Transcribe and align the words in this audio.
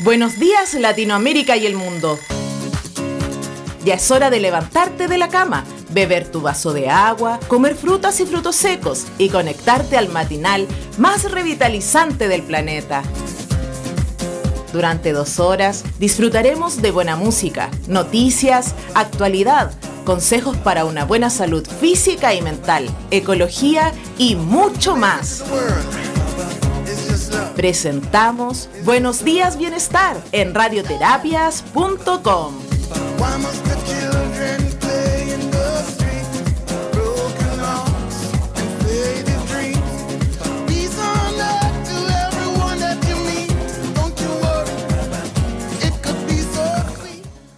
Buenos 0.00 0.38
días 0.38 0.74
Latinoamérica 0.74 1.56
y 1.56 1.64
el 1.64 1.74
mundo. 1.74 2.18
Ya 3.82 3.94
es 3.94 4.10
hora 4.10 4.28
de 4.28 4.40
levantarte 4.40 5.08
de 5.08 5.16
la 5.16 5.28
cama, 5.28 5.64
beber 5.90 6.30
tu 6.30 6.42
vaso 6.42 6.74
de 6.74 6.90
agua, 6.90 7.40
comer 7.48 7.74
frutas 7.74 8.20
y 8.20 8.26
frutos 8.26 8.56
secos 8.56 9.06
y 9.16 9.30
conectarte 9.30 9.96
al 9.96 10.10
matinal 10.10 10.68
más 10.98 11.30
revitalizante 11.30 12.28
del 12.28 12.42
planeta. 12.42 13.02
Durante 14.74 15.12
dos 15.12 15.40
horas 15.40 15.82
disfrutaremos 15.98 16.82
de 16.82 16.90
buena 16.90 17.16
música, 17.16 17.70
noticias, 17.88 18.74
actualidad, 18.94 19.72
consejos 20.04 20.58
para 20.58 20.84
una 20.84 21.06
buena 21.06 21.30
salud 21.30 21.66
física 21.80 22.34
y 22.34 22.42
mental, 22.42 22.86
ecología 23.10 23.94
y 24.18 24.34
mucho 24.34 24.94
más. 24.94 25.42
Presentamos 27.56 28.68
Buenos 28.84 29.24
Días 29.24 29.56
Bienestar 29.56 30.22
en 30.32 30.54
radioterapias.com. 30.54 32.54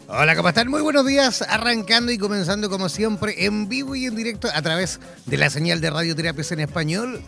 Hola, 0.07 0.37
¿cómo 0.37 0.49
están? 0.49 0.69
Muy 0.69 0.83
buenos 0.83 1.07
días, 1.07 1.43
arrancando 1.43 2.13
y 2.13 2.19
comenzando 2.19 2.71
como 2.71 2.89
siempre 2.89 3.47
en 3.47 3.69
vivo 3.69 3.97
y 3.97 4.07
en 4.07 4.15
directo 4.15 4.47
a 4.55 4.63
través 4.63 5.01
de 5.27 5.37
la 5.37 5.51
señal 5.51 5.81
de 5.81 5.91
Radioterapias 5.91 6.53
en 6.53 6.61
Español. 6.61 7.21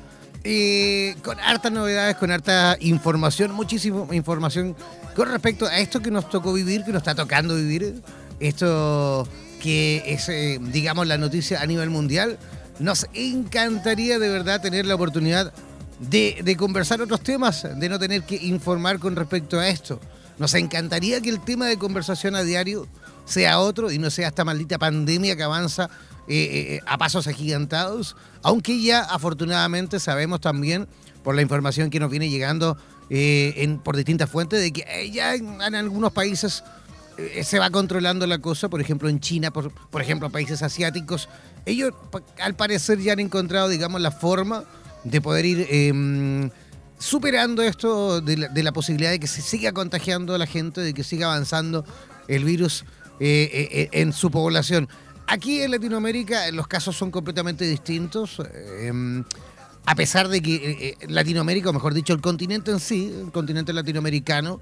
Con 1.23 1.39
hartas 1.39 1.71
novedades, 1.71 2.17
con 2.17 2.31
harta 2.31 2.77
información, 2.81 3.53
muchísima 3.53 4.07
información 4.15 4.75
con 5.15 5.29
respecto 5.31 5.67
a 5.67 5.79
esto 5.79 6.01
que 6.01 6.11
nos 6.11 6.31
tocó 6.31 6.53
vivir, 6.53 6.83
que 6.83 6.93
nos 6.93 7.01
está 7.01 7.15
tocando 7.15 7.57
vivir, 7.57 8.03
esto 8.39 9.29
que 9.61 10.03
es, 10.07 10.29
eh, 10.31 10.59
digamos, 10.61 11.07
la 11.07 11.19
noticia 11.19 11.61
a 11.61 11.67
nivel 11.67 11.91
mundial. 11.91 12.39
Nos 12.79 13.07
encantaría 13.13 14.19
de 14.19 14.31
verdad 14.31 14.63
tener 14.63 14.87
la 14.87 14.95
oportunidad 14.95 15.53
de, 15.99 16.41
de 16.43 16.57
conversar 16.57 17.03
otros 17.03 17.21
temas, 17.21 17.69
de 17.77 17.89
no 17.91 17.99
tener 17.99 18.23
que 18.23 18.37
informar 18.37 18.99
con 18.99 19.17
respecto 19.17 19.61
a 19.61 19.69
esto. 19.69 20.01
Nos 20.39 20.55
encantaría 20.55 21.21
que 21.21 21.29
el 21.29 21.41
tema 21.41 21.67
de 21.67 21.77
conversación 21.77 22.35
a 22.35 22.43
diario 22.43 22.89
sea 23.27 23.61
otro 23.61 23.91
y 23.91 23.99
no 23.99 24.09
sea 24.09 24.29
esta 24.29 24.45
maldita 24.45 24.79
pandemia 24.79 25.37
que 25.37 25.43
avanza 25.43 25.91
a 26.87 26.99
pasos 26.99 27.27
agigantados, 27.27 28.17
aunque 28.43 28.81
ya 28.81 29.01
afortunadamente 29.01 29.99
sabemos 29.99 30.41
también, 30.41 30.87
por 31.25 31.35
la 31.35 31.43
información 31.43 31.91
que 31.91 32.01
nos 32.01 32.11
viene 32.11 32.31
llegando 32.31 32.77
en, 33.11 33.79
por 33.79 33.97
distintas 33.97 34.31
fuentes, 34.31 34.61
de 34.61 34.73
que 34.73 35.11
ya 35.11 35.35
en, 35.35 35.61
algunos 35.75 36.13
países 36.13 36.63
se 37.43 37.59
va 37.59 37.71
controlando 37.71 38.27
la 38.27 38.39
cosa, 38.39 38.69
por 38.69 38.81
ejemplo 38.81 39.09
en 39.09 39.21
China, 39.21 39.51
por, 39.51 39.73
por 39.73 40.01
ejemplo 40.01 40.31
países 40.31 40.63
asiáticos, 40.63 41.29
ellos 41.67 41.93
al 42.41 42.55
parecer 42.55 43.01
ya 43.01 43.13
han 43.13 43.21
encontrado, 43.21 43.69
digamos, 43.69 44.01
la 44.01 44.11
forma 44.11 44.65
de 45.05 45.21
poder 45.21 45.47
ir 45.47 45.67
em, 45.71 46.51
superando 46.99 47.63
esto 47.63 48.21
de 48.21 48.63
la, 48.63 48.73
posibilidad 48.73 49.11
de 49.11 49.19
que 49.19 49.27
se 49.27 49.43
siga 49.43 49.73
contagiando 49.73 50.35
a 50.35 50.39
la 50.39 50.47
gente, 50.47 50.81
de 50.81 50.93
que 50.95 51.05
siga 51.05 51.27
avanzando 51.27 51.85
el 52.29 52.45
virus 52.45 52.85
eh, 53.21 53.51
eh, 53.53 53.69
eh, 53.73 53.89
en 53.93 54.13
su 54.13 54.31
población. 54.31 54.89
Aquí 55.31 55.63
en 55.63 55.71
Latinoamérica 55.71 56.51
los 56.51 56.67
casos 56.67 56.97
son 56.97 57.13
completamente 57.13 57.65
distintos. 57.65 58.43
Em, 58.81 59.23
a 59.87 59.95
pesar 59.95 60.27
de 60.27 60.43
que 60.43 60.97
Latinoamérica, 61.07 61.71
o 61.71 61.73
mejor 61.73 61.95
dicho, 61.95 62.13
el 62.13 62.21
continente 62.21 62.73
en 62.73 62.81
sí, 62.81 63.15
el 63.17 63.31
continente 63.31 63.73
latinoamericano, 63.73 64.61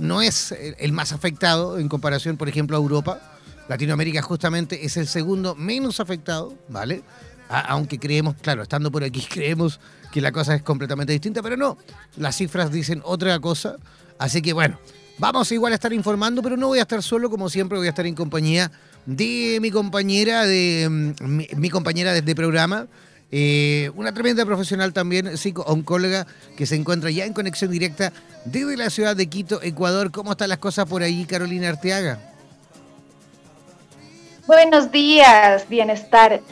no 0.00 0.20
es 0.20 0.50
el 0.52 0.92
más 0.92 1.12
afectado 1.12 1.78
en 1.78 1.88
comparación, 1.88 2.36
por 2.36 2.48
ejemplo, 2.48 2.76
a 2.76 2.80
Europa. 2.80 3.20
Latinoamérica 3.68 4.22
justamente 4.22 4.84
es 4.84 4.96
el 4.96 5.06
segundo 5.06 5.54
menos 5.54 6.00
afectado, 6.00 6.52
¿vale? 6.68 7.04
aunque 7.48 7.98
creemos, 8.00 8.34
claro, 8.40 8.62
estando 8.62 8.90
por 8.90 9.04
aquí, 9.04 9.24
creemos 9.30 9.78
que 10.10 10.20
la 10.20 10.32
cosa 10.32 10.56
es 10.56 10.62
completamente 10.62 11.12
distinta, 11.12 11.42
pero 11.42 11.56
no, 11.56 11.78
las 12.16 12.36
cifras 12.36 12.72
dicen 12.72 13.02
otra 13.04 13.38
cosa, 13.38 13.76
así 14.18 14.42
que 14.42 14.52
bueno, 14.52 14.78
vamos 15.18 15.52
igual 15.52 15.72
a 15.72 15.76
estar 15.76 15.92
informando, 15.92 16.42
pero 16.42 16.56
no 16.56 16.68
voy 16.68 16.80
a 16.80 16.82
estar 16.82 17.02
solo, 17.02 17.30
como 17.30 17.48
siempre 17.48 17.78
voy 17.78 17.86
a 17.86 17.90
estar 17.90 18.06
en 18.06 18.14
compañía 18.14 18.72
de 19.06 19.58
mi 19.60 19.70
compañera, 19.70 20.46
de 20.46 20.88
mm, 20.90 21.58
mi, 21.58 21.70
compañera 21.70 22.12
desde 22.12 22.34
programa, 22.34 22.86
eh, 23.30 23.90
una 23.94 24.12
tremenda 24.12 24.44
profesional 24.44 24.92
también, 24.92 25.36
psico-oncóloga, 25.36 26.26
que 26.56 26.66
se 26.66 26.76
encuentra 26.76 27.10
ya 27.10 27.24
en 27.24 27.32
conexión 27.32 27.70
directa 27.70 28.12
desde 28.44 28.76
la 28.76 28.90
ciudad 28.90 29.16
de 29.16 29.26
Quito, 29.26 29.62
Ecuador. 29.62 30.10
¿Cómo 30.10 30.32
están 30.32 30.48
las 30.48 30.58
cosas 30.58 30.86
por 30.86 31.02
ahí, 31.02 31.24
Carolina 31.24 31.68
Arteaga? 31.68 32.18
Buenos 34.46 34.90
días, 34.90 35.68
bienestar 35.68 36.42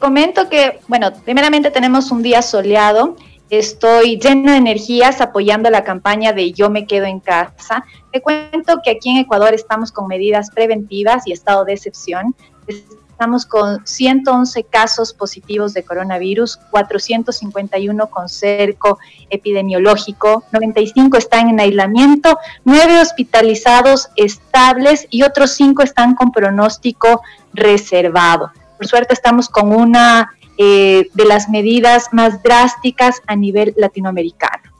comento 0.00 0.48
que, 0.48 0.80
bueno, 0.88 1.12
primeramente 1.24 1.70
tenemos 1.70 2.10
un 2.10 2.22
día 2.22 2.42
soleado. 2.42 3.16
Estoy 3.50 4.16
llena 4.16 4.52
de 4.52 4.58
energías 4.58 5.20
apoyando 5.20 5.70
la 5.70 5.82
campaña 5.82 6.32
de 6.32 6.52
Yo 6.52 6.70
me 6.70 6.86
quedo 6.86 7.06
en 7.06 7.18
casa. 7.18 7.84
Te 8.12 8.22
cuento 8.22 8.80
que 8.82 8.92
aquí 8.92 9.10
en 9.10 9.16
Ecuador 9.16 9.54
estamos 9.54 9.90
con 9.90 10.06
medidas 10.06 10.52
preventivas 10.52 11.26
y 11.26 11.32
estado 11.32 11.64
de 11.64 11.72
excepción. 11.72 12.36
Estamos 12.68 13.46
con 13.46 13.84
111 13.84 14.62
casos 14.64 15.12
positivos 15.12 15.74
de 15.74 15.82
coronavirus, 15.82 16.58
451 16.70 18.06
con 18.06 18.28
cerco 18.28 19.00
epidemiológico, 19.30 20.44
95 20.52 21.18
están 21.18 21.50
en 21.50 21.58
aislamiento, 21.58 22.38
9 22.64 23.00
hospitalizados 23.00 24.10
estables 24.14 25.08
y 25.10 25.24
otros 25.24 25.50
5 25.50 25.82
están 25.82 26.14
con 26.14 26.30
pronóstico 26.30 27.20
reservado. 27.52 28.52
Por 28.78 28.86
suerte 28.86 29.12
estamos 29.12 29.48
con 29.48 29.74
una 29.74 30.30
eh, 30.62 31.08
de 31.14 31.24
las 31.24 31.48
medidas 31.48 32.08
más 32.12 32.42
drásticas 32.42 33.22
a 33.26 33.34
nivel 33.34 33.72
latinoamericano. 33.78 34.70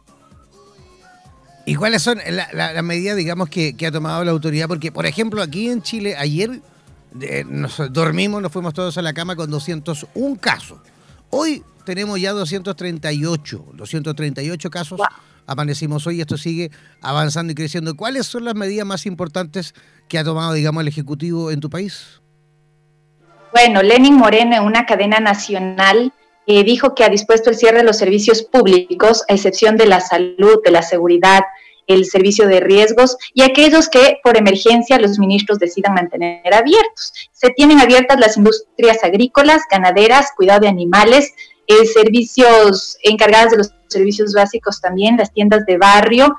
¿Y 1.65 1.75
cuáles 1.75 2.03
son 2.03 2.19
las 2.27 2.85
medidas, 2.85 3.17
digamos, 3.17 3.49
que, 3.49 3.75
ha 3.87 3.91
tomado 3.91 4.23
la 4.23 4.31
autoridad? 4.31 4.69
Porque, 4.69 4.93
por 4.93 5.07
ejemplo, 5.07 5.41
aquí 5.41 5.71
en 5.71 5.81
Chile, 5.81 6.17
ayer 6.19 6.61
nos 7.47 7.81
dormimos, 7.91 8.43
nos 8.43 8.53
fuimos 8.53 8.75
todos 8.75 8.99
a 8.99 9.03
la 9.03 9.15
cama 9.15 9.37
con 9.37 9.51
201 9.51 10.39
casos. 10.39 10.81
Hoy 11.31 11.63
tenemos 11.87 12.21
ya 12.21 12.33
238, 12.33 13.65
238 13.73 14.71
casos. 14.71 15.01
Amanecimos 15.47 16.07
hoy 16.07 16.19
y 16.19 16.21
esto 16.21 16.37
sigue 16.37 16.71
avanzando 17.01 17.53
y 17.53 17.55
creciendo. 17.55 17.97
¿Cuáles 17.97 18.27
son 18.27 18.45
las 18.45 18.55
medidas 18.55 18.87
más 18.87 19.07
importantes 19.07 19.75
que 20.09 20.19
ha 20.19 20.25
tomado, 20.25 20.53
digamos, 20.53 20.83
el 20.83 20.89
Ejecutivo 20.89 21.51
en 21.51 21.61
tu 21.61 21.71
país? 21.71 22.20
Bueno, 23.53 23.83
Lenin 23.83 24.15
Moreno 24.15 24.57
en 24.57 24.63
una 24.63 24.87
cadena 24.87 25.19
nacional 25.19 26.13
eh, 26.47 26.63
dijo 26.63 26.95
que 26.95 27.05
ha 27.05 27.09
dispuesto 27.09 27.51
el 27.51 27.57
cierre 27.57 27.79
de 27.79 27.85
los 27.85 27.99
servicios 27.99 28.43
públicos, 28.43 29.25
a 29.29 29.35
excepción 29.35 29.77
de 29.77 29.87
la 29.87 30.01
salud, 30.01 30.61
de 30.65 30.71
la 30.71 30.83
seguridad, 30.83 31.43
el 31.89 32.05
servicio 32.05 32.47
de 32.47 32.61
riesgos 32.61 33.17
y 33.35 33.43
aquellos 33.43 33.89
que 33.89 34.21
por 34.23 34.37
emergencia 34.37 35.01
los 35.01 35.19
ministros 35.19 35.59
decidan 35.59 35.95
mantener 35.95 36.55
abiertos. 36.55 37.13
Se 37.33 37.51
tienen 37.51 37.81
abiertas 37.81 38.21
las 38.21 38.37
industrias 38.37 39.03
agrícolas, 39.03 39.63
ganaderas, 39.69 40.29
cuidado 40.37 40.61
de 40.61 40.69
animales, 40.69 41.33
eh, 41.67 41.85
servicios 41.87 42.97
encargadas 43.03 43.51
de 43.51 43.59
los 43.59 43.75
servicios 43.89 44.33
básicos 44.33 44.81
también, 44.81 45.17
las 45.17 45.33
tiendas 45.33 45.67
de 45.67 45.79
barrio, 45.79 46.37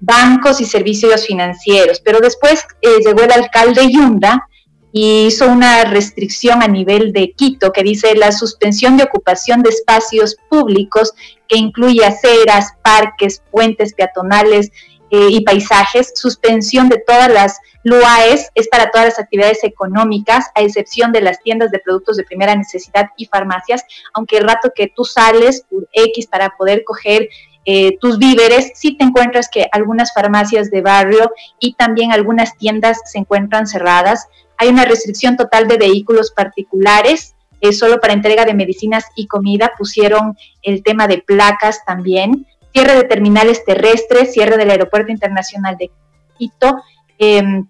bancos 0.00 0.60
y 0.60 0.66
servicios 0.66 1.26
financieros. 1.26 2.00
Pero 2.00 2.20
después 2.20 2.66
eh, 2.82 2.98
llegó 3.04 3.22
el 3.22 3.32
alcalde 3.32 3.90
Yunda 3.90 4.46
y 4.92 5.26
hizo 5.26 5.48
una 5.48 5.84
restricción 5.84 6.62
a 6.62 6.68
nivel 6.68 7.12
de 7.12 7.32
Quito 7.32 7.72
que 7.72 7.82
dice 7.82 8.14
la 8.14 8.30
suspensión 8.30 8.96
de 8.96 9.04
ocupación 9.04 9.62
de 9.62 9.70
espacios 9.70 10.36
públicos 10.48 11.12
que 11.48 11.56
incluye 11.56 12.04
aceras, 12.04 12.74
parques, 12.82 13.42
puentes 13.50 13.94
peatonales 13.94 14.70
eh, 15.10 15.28
y 15.30 15.40
paisajes, 15.42 16.12
suspensión 16.14 16.88
de 16.88 17.02
todas 17.06 17.30
las 17.30 17.58
LUAES 17.84 18.50
es 18.54 18.68
para 18.68 18.90
todas 18.90 19.08
las 19.08 19.18
actividades 19.18 19.64
económicas, 19.64 20.46
a 20.54 20.62
excepción 20.62 21.12
de 21.12 21.20
las 21.20 21.42
tiendas 21.42 21.70
de 21.70 21.80
productos 21.80 22.16
de 22.16 22.24
primera 22.24 22.54
necesidad 22.54 23.08
y 23.16 23.26
farmacias, 23.26 23.84
aunque 24.14 24.38
el 24.38 24.48
rato 24.48 24.72
que 24.74 24.92
tú 24.94 25.04
sales 25.04 25.66
por 25.68 25.88
X 25.92 26.26
para 26.26 26.50
poder 26.56 26.84
coger 26.84 27.28
eh, 27.64 27.96
tus 28.00 28.18
víveres, 28.18 28.72
si 28.74 28.96
te 28.96 29.04
encuentras 29.04 29.48
que 29.48 29.68
algunas 29.70 30.12
farmacias 30.12 30.70
de 30.70 30.80
barrio 30.80 31.32
y 31.60 31.74
también 31.74 32.12
algunas 32.12 32.56
tiendas 32.56 33.00
se 33.04 33.18
encuentran 33.18 33.66
cerradas. 33.66 34.26
Hay 34.58 34.68
una 34.68 34.84
restricción 34.84 35.36
total 35.36 35.68
de 35.68 35.76
vehículos 35.76 36.32
particulares, 36.32 37.36
eh, 37.60 37.72
solo 37.72 38.00
para 38.00 38.14
entrega 38.14 38.44
de 38.44 38.54
medicinas 38.54 39.04
y 39.14 39.28
comida. 39.28 39.72
Pusieron 39.78 40.36
el 40.62 40.82
tema 40.82 41.06
de 41.06 41.18
placas 41.18 41.84
también. 41.84 42.46
Cierre 42.72 42.96
de 42.96 43.04
terminales 43.04 43.64
terrestres, 43.64 44.32
cierre 44.32 44.56
del 44.56 44.70
Aeropuerto 44.70 45.12
Internacional 45.12 45.76
de 45.76 45.90
Quito. 46.36 46.82
Em, 47.18 47.68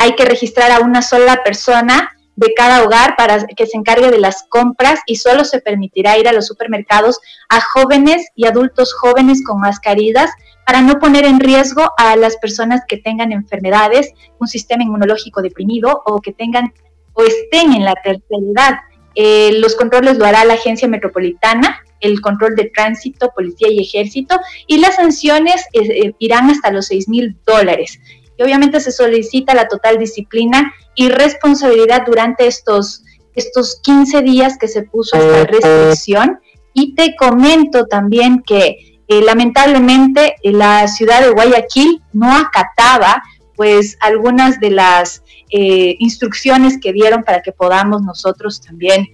hay 0.00 0.14
que 0.14 0.24
registrar 0.24 0.70
a 0.70 0.80
una 0.80 1.02
sola 1.02 1.42
persona 1.44 2.13
de 2.36 2.52
cada 2.54 2.82
hogar 2.82 3.16
para 3.16 3.46
que 3.46 3.66
se 3.66 3.76
encargue 3.76 4.10
de 4.10 4.18
las 4.18 4.44
compras 4.48 5.00
y 5.06 5.16
solo 5.16 5.44
se 5.44 5.60
permitirá 5.60 6.18
ir 6.18 6.28
a 6.28 6.32
los 6.32 6.46
supermercados 6.46 7.20
a 7.48 7.60
jóvenes 7.60 8.26
y 8.34 8.46
adultos 8.46 8.92
jóvenes 8.92 9.44
con 9.44 9.60
mascarillas 9.60 10.30
para 10.66 10.80
no 10.80 10.98
poner 10.98 11.24
en 11.24 11.40
riesgo 11.40 11.92
a 11.96 12.16
las 12.16 12.36
personas 12.36 12.82
que 12.88 12.96
tengan 12.96 13.32
enfermedades, 13.32 14.12
un 14.40 14.48
sistema 14.48 14.82
inmunológico 14.82 15.42
deprimido 15.42 16.02
o 16.06 16.20
que 16.20 16.32
tengan 16.32 16.72
o 17.12 17.22
estén 17.22 17.72
en 17.72 17.84
la 17.84 17.94
tercera 17.94 18.42
edad. 18.52 18.74
Eh, 19.14 19.52
los 19.60 19.76
controles 19.76 20.18
lo 20.18 20.26
hará 20.26 20.44
la 20.44 20.54
agencia 20.54 20.88
metropolitana, 20.88 21.78
el 22.00 22.20
control 22.20 22.56
de 22.56 22.70
tránsito, 22.74 23.30
policía 23.34 23.68
y 23.70 23.80
ejército, 23.80 24.40
y 24.66 24.78
las 24.78 24.96
sanciones 24.96 25.64
eh, 25.72 26.06
eh, 26.06 26.14
irán 26.18 26.50
hasta 26.50 26.72
los 26.72 26.86
6 26.86 27.08
mil 27.08 27.36
dólares. 27.46 28.00
Y 28.36 28.42
obviamente 28.42 28.80
se 28.80 28.90
solicita 28.90 29.54
la 29.54 29.68
total 29.68 29.98
disciplina 29.98 30.74
y 30.94 31.08
responsabilidad 31.08 32.04
durante 32.06 32.46
estos, 32.46 33.02
estos 33.34 33.80
15 33.82 34.22
días 34.22 34.58
que 34.58 34.68
se 34.68 34.82
puso 34.82 35.16
esta 35.16 35.44
restricción. 35.44 36.40
Y 36.72 36.94
te 36.94 37.14
comento 37.16 37.86
también 37.86 38.42
que 38.42 38.94
eh, 39.06 39.22
lamentablemente, 39.22 40.36
eh, 40.42 40.52
la 40.52 40.88
ciudad 40.88 41.20
de 41.20 41.30
Guayaquil 41.30 42.02
no 42.12 42.34
acataba 42.36 43.22
pues 43.54 43.96
algunas 44.00 44.58
de 44.58 44.70
las 44.70 45.22
eh, 45.50 45.94
instrucciones 45.98 46.78
que 46.80 46.92
dieron 46.92 47.22
para 47.22 47.42
que 47.42 47.52
podamos 47.52 48.02
nosotros 48.02 48.60
también 48.60 49.06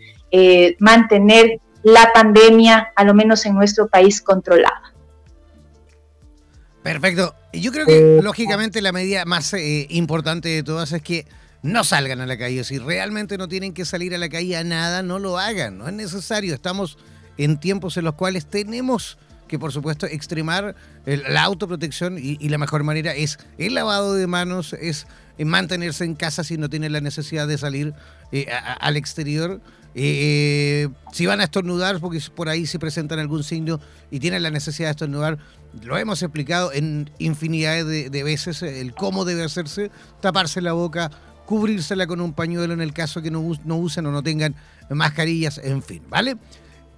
mantener 0.78 1.58
la 1.82 2.12
pandemia, 2.14 2.92
a 2.94 3.02
lo 3.02 3.14
menos 3.14 3.44
en 3.46 3.54
nuestro 3.56 3.88
país, 3.88 4.22
controlada. 4.22 4.94
Perfecto. 6.84 7.34
Yo 7.52 7.72
creo 7.72 7.84
que, 7.84 8.20
lógicamente, 8.22 8.80
la 8.80 8.92
medida 8.92 9.25
más 9.25 9.54
importante 9.88 10.49
de 10.50 10.62
todas 10.62 10.92
es 10.92 11.02
que 11.02 11.26
no 11.62 11.84
salgan 11.84 12.20
a 12.20 12.26
la 12.26 12.38
calle. 12.38 12.64
Si 12.64 12.78
realmente 12.78 13.38
no 13.38 13.48
tienen 13.48 13.74
que 13.74 13.84
salir 13.84 14.14
a 14.14 14.18
la 14.18 14.28
calle 14.28 14.56
a 14.56 14.64
nada, 14.64 15.02
no 15.02 15.18
lo 15.18 15.38
hagan. 15.38 15.78
No 15.78 15.88
es 15.88 15.94
necesario. 15.94 16.54
Estamos 16.54 16.98
en 17.36 17.58
tiempos 17.58 17.96
en 17.96 18.04
los 18.04 18.14
cuales 18.14 18.46
tenemos 18.46 19.18
que 19.50 19.58
por 19.58 19.72
supuesto 19.72 20.06
extremar 20.06 20.76
la 21.04 21.42
autoprotección 21.42 22.18
y, 22.22 22.36
la 22.48 22.56
mejor 22.56 22.84
manera 22.84 23.16
es 23.16 23.36
el 23.58 23.74
lavado 23.74 24.14
de 24.14 24.28
manos, 24.28 24.74
es 24.74 25.08
mantenerse 25.44 26.04
en 26.04 26.14
casa 26.14 26.44
si 26.44 26.56
no 26.56 26.70
tiene 26.70 26.88
la 26.88 27.00
necesidad 27.00 27.48
de 27.48 27.58
salir 27.58 27.92
eh, 28.30 28.46
al 28.78 28.96
exterior. 28.96 29.60
Eh, 29.96 30.88
si 31.12 31.26
van 31.26 31.40
a 31.40 31.44
estornudar, 31.44 31.98
porque 31.98 32.20
por 32.32 32.48
ahí 32.48 32.64
se 32.64 32.78
presentan 32.78 33.18
algún 33.18 33.42
signo 33.42 33.80
y 34.12 34.20
tienen 34.20 34.44
la 34.44 34.50
necesidad 34.50 34.86
de 34.86 34.92
estornudar, 34.92 35.38
lo 35.82 35.98
hemos 35.98 36.22
explicado 36.22 36.72
en 36.72 37.10
infinidad 37.18 37.84
de, 37.84 38.22
veces, 38.22 38.62
el 38.62 38.94
cómo 38.94 39.24
debe 39.24 39.42
hacerse, 39.42 39.90
taparse 40.20 40.60
la 40.60 40.74
boca 40.74 41.10
cubrírsela 41.50 42.07
con 42.07 42.21
un 42.21 42.33
pañuelo 42.33 42.75
en 42.75 42.80
el 42.80 42.92
caso 42.92 43.23
que 43.23 43.30
no, 43.33 43.42
no 43.64 43.76
usen 43.76 44.07
o 44.07 44.12
no 44.12 44.23
tengan 44.23 44.54
mascarillas, 44.88 45.59
en 45.59 45.83
fin, 45.83 46.00
¿vale? 46.09 46.37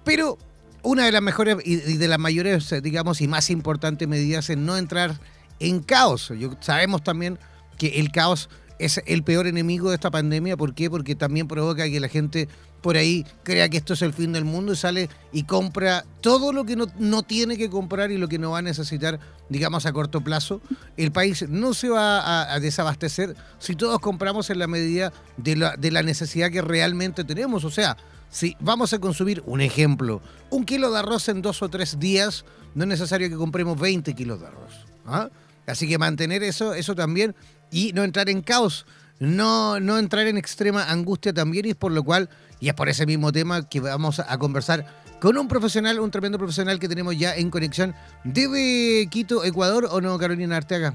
Pero 0.03 0.37
una 0.83 1.05
de 1.05 1.11
las 1.11 1.23
mejores 1.23 1.57
y 1.65 1.77
de 1.97 2.07
las 2.07 2.19
mayores, 2.19 2.71
digamos, 2.83 3.19
y 3.21 3.27
más 3.27 3.49
importantes 3.49 4.07
medidas 4.07 4.51
es 4.51 4.57
no 4.57 4.77
entrar 4.77 5.19
en 5.59 5.81
caos. 5.81 6.31
Yo, 6.37 6.51
sabemos 6.59 7.03
también 7.03 7.39
que 7.79 7.99
el 7.99 8.11
caos 8.11 8.47
es 8.79 9.01
el 9.05 9.23
peor 9.23 9.47
enemigo 9.47 9.89
de 9.89 9.95
esta 9.95 10.11
pandemia. 10.11 10.57
¿Por 10.57 10.73
qué? 10.73 10.89
Porque 10.89 11.15
también 11.15 11.47
provoca 11.47 11.85
que 11.89 11.99
la 11.99 12.07
gente 12.07 12.47
por 12.81 12.97
ahí 12.97 13.25
crea 13.43 13.69
que 13.69 13.77
esto 13.77 13.93
es 13.93 14.01
el 14.01 14.13
fin 14.13 14.33
del 14.33 14.43
mundo 14.43 14.73
y 14.73 14.75
sale 14.75 15.09
y 15.31 15.43
compra 15.43 16.03
todo 16.21 16.51
lo 16.51 16.65
que 16.65 16.75
no, 16.75 17.23
tiene 17.23 17.57
que 17.57 17.69
comprar 17.69 18.11
y 18.11 18.17
lo 18.17 18.27
que 18.27 18.37
no 18.37 18.51
va 18.51 18.59
a 18.59 18.61
necesitar, 18.61 19.19
digamos, 19.47 19.85
a 19.85 19.93
corto 19.93 20.21
plazo. 20.21 20.61
El 20.97 21.11
país 21.11 21.45
no 21.47 21.73
se 21.73 21.89
va 21.89 22.53
a, 22.53 22.59
desabastecer 22.59 23.35
si 23.59 23.75
todos 23.75 23.99
compramos 23.99 24.49
en 24.49 24.59
la 24.59 24.67
medida 24.67 25.13
de 25.37 25.55
la, 25.55 25.77
de 25.77 25.91
la 25.91 26.03
necesidad 26.03 26.51
que 26.51 26.61
realmente 26.61 27.23
tenemos. 27.23 27.63
O 27.63 27.71
sea, 27.71 27.95
si 28.29 28.57
vamos 28.59 28.93
a 28.93 28.99
consumir, 28.99 29.43
un 29.45 29.61
ejemplo, 29.61 30.21
un 30.49 30.65
kilo 30.65 30.91
de 30.91 30.99
arroz 30.99 31.29
en 31.29 31.41
dos 31.41 31.61
o 31.61 31.69
tres 31.69 31.99
días, 31.99 32.43
no 32.75 32.83
es 32.83 32.89
necesario 32.89 33.29
que 33.29 33.35
compremos 33.35 33.79
20 33.79 34.13
kilos 34.13 34.41
de 34.41 34.47
arroz. 34.47 34.73
¿ah? 35.05 35.29
Así 35.67 35.87
que 35.87 35.97
mantener 35.97 36.43
eso, 36.43 36.73
eso 36.73 36.95
también 36.95 37.35
y 37.73 37.91
no 37.93 38.03
entrar 38.03 38.29
en 38.29 38.41
caos, 38.41 38.85
no, 39.19 39.79
no 39.79 39.97
entrar 39.97 40.27
en 40.27 40.37
extrema 40.37 40.89
angustia 40.89 41.33
también 41.33 41.65
y 41.65 41.69
es 41.71 41.75
por 41.75 41.91
lo 41.91 42.03
cual, 42.03 42.29
y 42.59 42.69
es 42.69 42.73
por 42.75 42.87
ese 42.87 43.05
mismo 43.05 43.31
tema 43.31 43.67
que 43.67 43.79
vamos 43.79 44.19
a 44.19 44.37
conversar 44.37 44.85
con 45.19 45.37
un 45.37 45.47
profesional, 45.47 45.99
un 45.99 46.11
tremendo 46.11 46.37
profesional 46.37 46.79
que 46.79 46.87
tenemos 46.87 47.17
ya 47.17 47.35
en 47.35 47.49
conexión. 47.49 47.95
¿Debe 48.23 49.07
Quito, 49.09 49.43
Ecuador 49.43 49.87
o 49.89 50.01
no, 50.01 50.17
Carolina 50.19 50.57
Arteaga? 50.57 50.93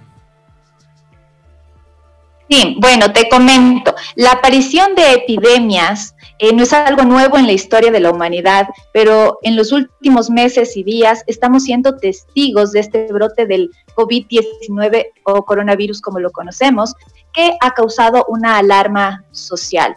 Sí, 2.49 2.77
bueno, 2.81 3.13
te 3.13 3.29
comento, 3.29 3.95
la 4.15 4.33
aparición 4.33 4.95
de 4.95 5.15
epidemias 5.15 6.15
eh, 6.39 6.55
no 6.55 6.63
es 6.63 6.73
algo 6.73 7.03
nuevo 7.03 7.37
en 7.37 7.47
la 7.47 7.53
historia 7.53 7.91
de 7.91 8.01
la 8.01 8.11
humanidad, 8.11 8.69
pero 8.93 9.39
en 9.43 9.57
los 9.57 9.73
últimos 9.73 10.31
meses 10.31 10.77
y 10.77 10.85
días 10.85 11.25
estamos 11.27 11.65
siendo 11.65 11.97
testigos 11.97 12.73
de 12.73 12.81
este 12.81 13.13
brote 13.13 13.47
del 13.47 13.71
COVID-19 13.97 15.07
o 15.25 15.45
coronavirus 15.45 16.01
como 16.01 16.21
lo 16.21 16.31
conocemos, 16.31 16.95
que 17.33 17.57
ha 17.61 17.73
causado 17.73 18.25
una 18.29 18.59
alarma 18.59 19.25
social. 19.33 19.97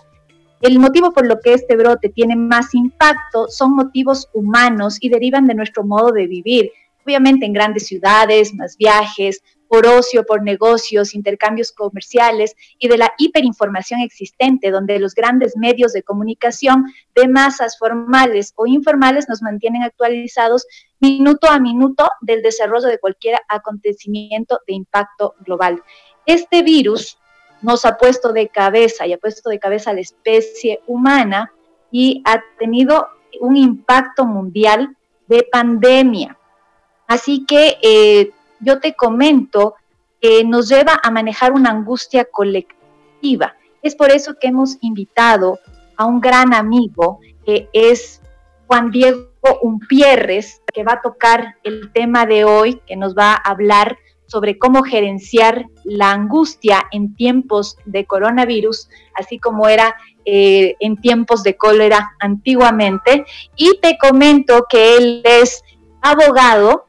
El 0.62 0.80
motivo 0.80 1.12
por 1.12 1.28
lo 1.28 1.40
que 1.40 1.54
este 1.54 1.76
brote 1.76 2.10
tiene 2.10 2.36
más 2.36 2.74
impacto 2.74 3.48
son 3.50 3.76
motivos 3.76 4.28
humanos 4.34 4.98
y 5.00 5.10
derivan 5.10 5.48
de 5.48 5.56
nuestro 5.56 5.84
modo 5.84 6.12
de 6.12 6.28
vivir. 6.28 6.72
Obviamente 7.06 7.46
en 7.46 7.54
grandes 7.54 7.88
ciudades, 7.88 8.54
más 8.54 8.78
viajes, 8.78 9.42
por 9.72 9.88
ocio, 9.88 10.26
por 10.26 10.44
negocios, 10.44 11.16
intercambios 11.16 11.72
comerciales 11.72 12.58
y 12.78 12.90
de 12.90 12.98
la 12.98 13.14
hiperinformación 13.18 14.02
existente, 14.02 14.70
donde 14.70 15.00
los 15.00 15.16
grandes 15.16 15.56
medios 15.56 15.94
de 15.94 16.04
comunicación 16.04 16.94
de 17.16 17.30
masas 17.30 17.78
formales 17.78 18.52
o 18.58 18.68
informales 18.68 19.30
nos 19.30 19.42
mantienen 19.42 19.84
actualizados 19.84 20.68
minuto 21.00 21.48
a 21.50 21.58
minuto 21.58 22.10
del 22.20 22.42
desarrollo 22.42 22.90
de 22.90 23.00
cualquier 23.00 23.40
acontecimiento 23.48 24.60
de 24.68 24.74
impacto 24.74 25.36
global. 25.40 25.82
Este 26.26 26.64
virus 26.64 27.18
nos 27.62 27.86
ha 27.86 27.98
puesto 27.98 28.34
de 28.34 28.50
cabeza 28.50 29.08
y 29.08 29.14
ha 29.14 29.18
puesto 29.20 29.50
de 29.50 29.60
cabeza 29.60 29.92
a 29.92 29.94
la 29.94 30.02
especie 30.02 30.82
humana 30.86 31.54
y 31.90 32.22
ha 32.26 32.44
tenido 32.60 33.08
un 33.40 33.56
impacto 33.56 34.26
mundial 34.26 34.98
de 35.28 35.48
pandemia. 35.50 36.38
Así 37.08 37.46
que 37.46 37.78
eh, 37.82 38.32
yo 38.62 38.80
te 38.80 38.94
comento 38.94 39.76
que 40.22 40.44
nos 40.44 40.70
lleva 40.70 41.00
a 41.02 41.12
manejar 41.12 41.52
una 41.52 41.72
angustia 41.72 42.26
colectiva. 42.26 43.56
Es 43.82 43.96
por 43.96 44.12
eso 44.12 44.36
que 44.40 44.48
hemos 44.48 44.78
invitado 44.82 45.60
a 45.98 46.06
un 46.06 46.22
gran 46.22 46.54
amigo 46.54 47.20
que 47.46 47.70
es 47.74 48.22
Juan 48.68 48.92
Diego 48.92 49.28
Umpierres, 49.62 50.62
que 50.74 50.84
va 50.84 50.94
a 50.94 51.02
tocar 51.02 51.56
el 51.64 51.92
tema 51.92 52.26
de 52.26 52.46
hoy, 52.46 52.82
que 52.88 52.96
nos 52.96 53.18
va 53.18 53.34
a 53.34 53.50
hablar 53.50 53.98
sobre 54.28 54.58
cómo 54.58 54.84
gerenciar 54.84 55.66
la 55.84 56.12
angustia 56.12 56.86
en 56.92 57.16
tiempos 57.16 57.76
de 57.84 58.06
coronavirus, 58.06 58.88
así 59.16 59.40
como 59.40 59.68
era 59.68 59.96
eh, 60.24 60.76
en 60.80 60.96
tiempos 60.96 61.44
de 61.44 61.58
cólera 61.58 62.16
antiguamente. 62.20 63.26
Y 63.58 63.78
te 63.82 63.98
comento 63.98 64.68
que 64.70 64.96
él 64.96 65.22
es 65.26 65.62
abogado, 66.02 66.86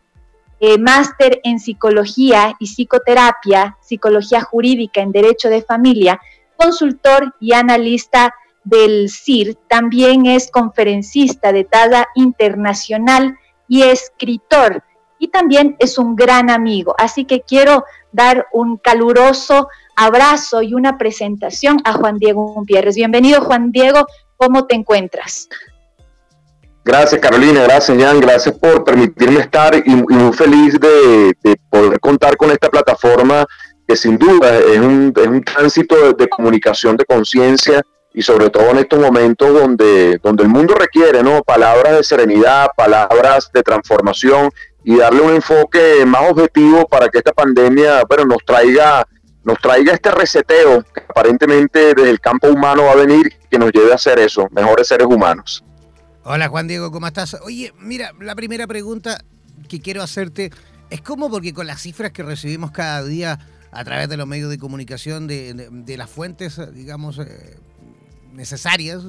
eh, 0.64 0.78
máster 0.78 1.40
en 1.42 1.58
psicología 1.58 2.54
y 2.60 2.68
psicoterapia, 2.68 3.78
psicología 3.80 4.42
jurídica 4.42 5.00
en 5.00 5.10
derecho 5.10 5.48
de 5.48 5.62
familia, 5.62 6.20
consultor 6.56 7.34
y 7.40 7.52
analista 7.52 8.32
del 8.62 9.10
CIR, 9.10 9.56
también 9.68 10.24
es 10.26 10.52
conferencista 10.52 11.52
de 11.52 11.64
talla 11.64 12.06
internacional 12.14 13.36
y 13.66 13.82
escritor. 13.82 14.84
Y 15.18 15.28
también 15.28 15.74
es 15.80 15.98
un 15.98 16.14
gran 16.14 16.48
amigo. 16.48 16.94
Así 16.96 17.24
que 17.24 17.40
quiero 17.40 17.84
dar 18.12 18.46
un 18.52 18.76
caluroso 18.76 19.66
abrazo 19.96 20.62
y 20.62 20.74
una 20.74 20.96
presentación 20.96 21.78
a 21.84 21.94
Juan 21.94 22.18
Diego 22.18 22.54
Gutiérrez. 22.54 22.94
Bienvenido, 22.94 23.40
Juan 23.40 23.72
Diego. 23.72 24.06
¿Cómo 24.36 24.66
te 24.66 24.76
encuentras? 24.76 25.48
Gracias 26.84 27.20
Carolina, 27.20 27.62
gracias 27.62 27.96
Jan, 27.96 28.18
gracias 28.18 28.58
por 28.58 28.82
permitirme 28.82 29.38
estar 29.38 29.72
y, 29.84 29.90
muy 29.90 30.32
feliz 30.32 30.80
de, 30.80 31.32
poder 31.70 32.00
contar 32.00 32.36
con 32.36 32.50
esta 32.50 32.68
plataforma 32.68 33.46
que 33.86 33.94
sin 33.94 34.18
duda 34.18 34.58
es 34.58 34.78
un, 34.78 35.12
tránsito 35.44 36.12
de, 36.12 36.28
comunicación 36.28 36.96
de 36.96 37.04
conciencia 37.04 37.82
y 38.12 38.20
sobre 38.22 38.50
todo 38.50 38.70
en 38.70 38.78
estos 38.78 38.98
momentos 38.98 39.54
donde, 39.54 40.18
donde 40.24 40.42
el 40.42 40.48
mundo 40.48 40.74
requiere 40.74 41.22
¿no? 41.22 41.44
palabras 41.44 41.98
de 41.98 42.02
serenidad, 42.02 42.66
palabras 42.76 43.50
de 43.54 43.62
transformación 43.62 44.50
y 44.82 44.96
darle 44.96 45.20
un 45.20 45.34
enfoque 45.34 46.04
más 46.04 46.32
objetivo 46.32 46.88
para 46.88 47.08
que 47.08 47.18
esta 47.18 47.32
pandemia 47.32 48.02
bueno, 48.08 48.24
nos, 48.24 48.44
traiga, 48.44 49.06
nos 49.44 49.56
traiga 49.60 49.92
este 49.92 50.10
reseteo 50.10 50.82
que 50.82 51.00
aparentemente 51.08 51.94
desde 51.94 52.10
el 52.10 52.18
campo 52.18 52.48
humano 52.48 52.86
va 52.86 52.92
a 52.92 52.96
venir 52.96 53.32
que 53.48 53.58
nos 53.58 53.70
lleve 53.70 53.92
a 53.92 53.94
hacer 53.94 54.18
eso, 54.18 54.48
mejores 54.50 54.88
seres 54.88 55.06
humanos. 55.06 55.62
Hola 56.24 56.48
Juan 56.48 56.68
Diego, 56.68 56.92
¿cómo 56.92 57.08
estás? 57.08 57.36
Oye, 57.42 57.74
mira, 57.80 58.12
la 58.20 58.36
primera 58.36 58.68
pregunta 58.68 59.24
que 59.68 59.80
quiero 59.80 60.04
hacerte 60.04 60.52
es 60.88 61.00
cómo, 61.00 61.28
porque 61.28 61.52
con 61.52 61.66
las 61.66 61.82
cifras 61.82 62.12
que 62.12 62.22
recibimos 62.22 62.70
cada 62.70 63.02
día 63.02 63.40
a 63.72 63.84
través 63.84 64.08
de 64.08 64.16
los 64.16 64.28
medios 64.28 64.48
de 64.48 64.56
comunicación, 64.56 65.26
de, 65.26 65.94
las 65.98 66.08
fuentes, 66.08 66.60
digamos, 66.74 67.18
eh, 67.18 67.58
necesarias, 68.32 69.02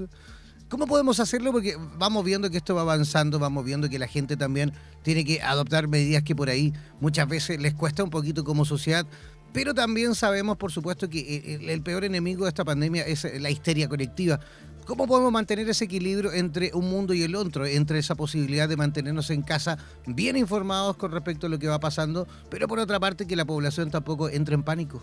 ¿cómo 0.70 0.88
podemos 0.88 1.20
hacerlo? 1.20 1.52
Porque 1.52 1.78
vamos 2.00 2.26
viendo 2.26 2.50
que 2.50 2.58
esto 2.58 2.74
va 2.74 2.82
avanzando, 2.82 3.38
vamos 3.38 3.64
viendo 3.64 3.90
que 3.90 4.00
la 4.00 4.08
gente 4.08 4.36
también 4.36 4.74
tiene 5.04 5.24
que 5.24 5.40
adoptar 5.44 5.88
medidas 5.88 6.24
que 6.24 6.36
por 6.36 6.50
ahí 6.50 6.74
muchas 7.00 7.28
veces 7.28 7.62
les 7.62 7.76
cuesta 7.76 8.04
un 8.04 8.10
poquito 8.10 8.44
como 8.44 8.66
sociedad, 8.66 9.06
pero 9.54 9.76
también 9.76 10.16
sabemos, 10.16 10.58
por 10.58 10.72
supuesto, 10.72 11.08
que 11.12 11.60
el, 11.62 11.84
peor 11.84 12.06
enemigo 12.06 12.46
de 12.46 12.50
esta 12.50 12.66
pandemia 12.66 13.06
es 13.06 13.24
la 13.40 13.52
histeria 13.52 13.88
colectiva. 13.88 14.40
¿Cómo 14.86 15.08
podemos 15.08 15.32
mantener 15.32 15.70
ese 15.70 15.86
equilibrio 15.86 16.34
entre 16.34 16.72
un 16.74 16.90
mundo 16.90 17.14
y 17.14 17.24
el 17.24 17.36
otro, 17.36 17.66
entre 17.66 18.00
esa 18.00 18.16
posibilidad 18.16 18.68
de 18.68 18.76
mantenernos 18.76 19.30
en 19.30 19.42
casa 19.42 19.78
bien 20.06 20.36
informados 20.36 20.98
con 20.98 21.12
respecto 21.12 21.48
a 21.48 21.50
lo 21.50 21.58
que 21.58 21.68
va 21.68 21.80
pasando, 21.80 22.28
pero 22.50 22.68
por 22.68 22.80
otra 22.80 23.00
parte 23.00 23.26
que 23.26 23.36
la 23.36 23.46
población 23.46 23.90
tampoco 23.90 24.28
entre 24.28 24.56
en 24.56 24.64
pánico? 24.64 25.02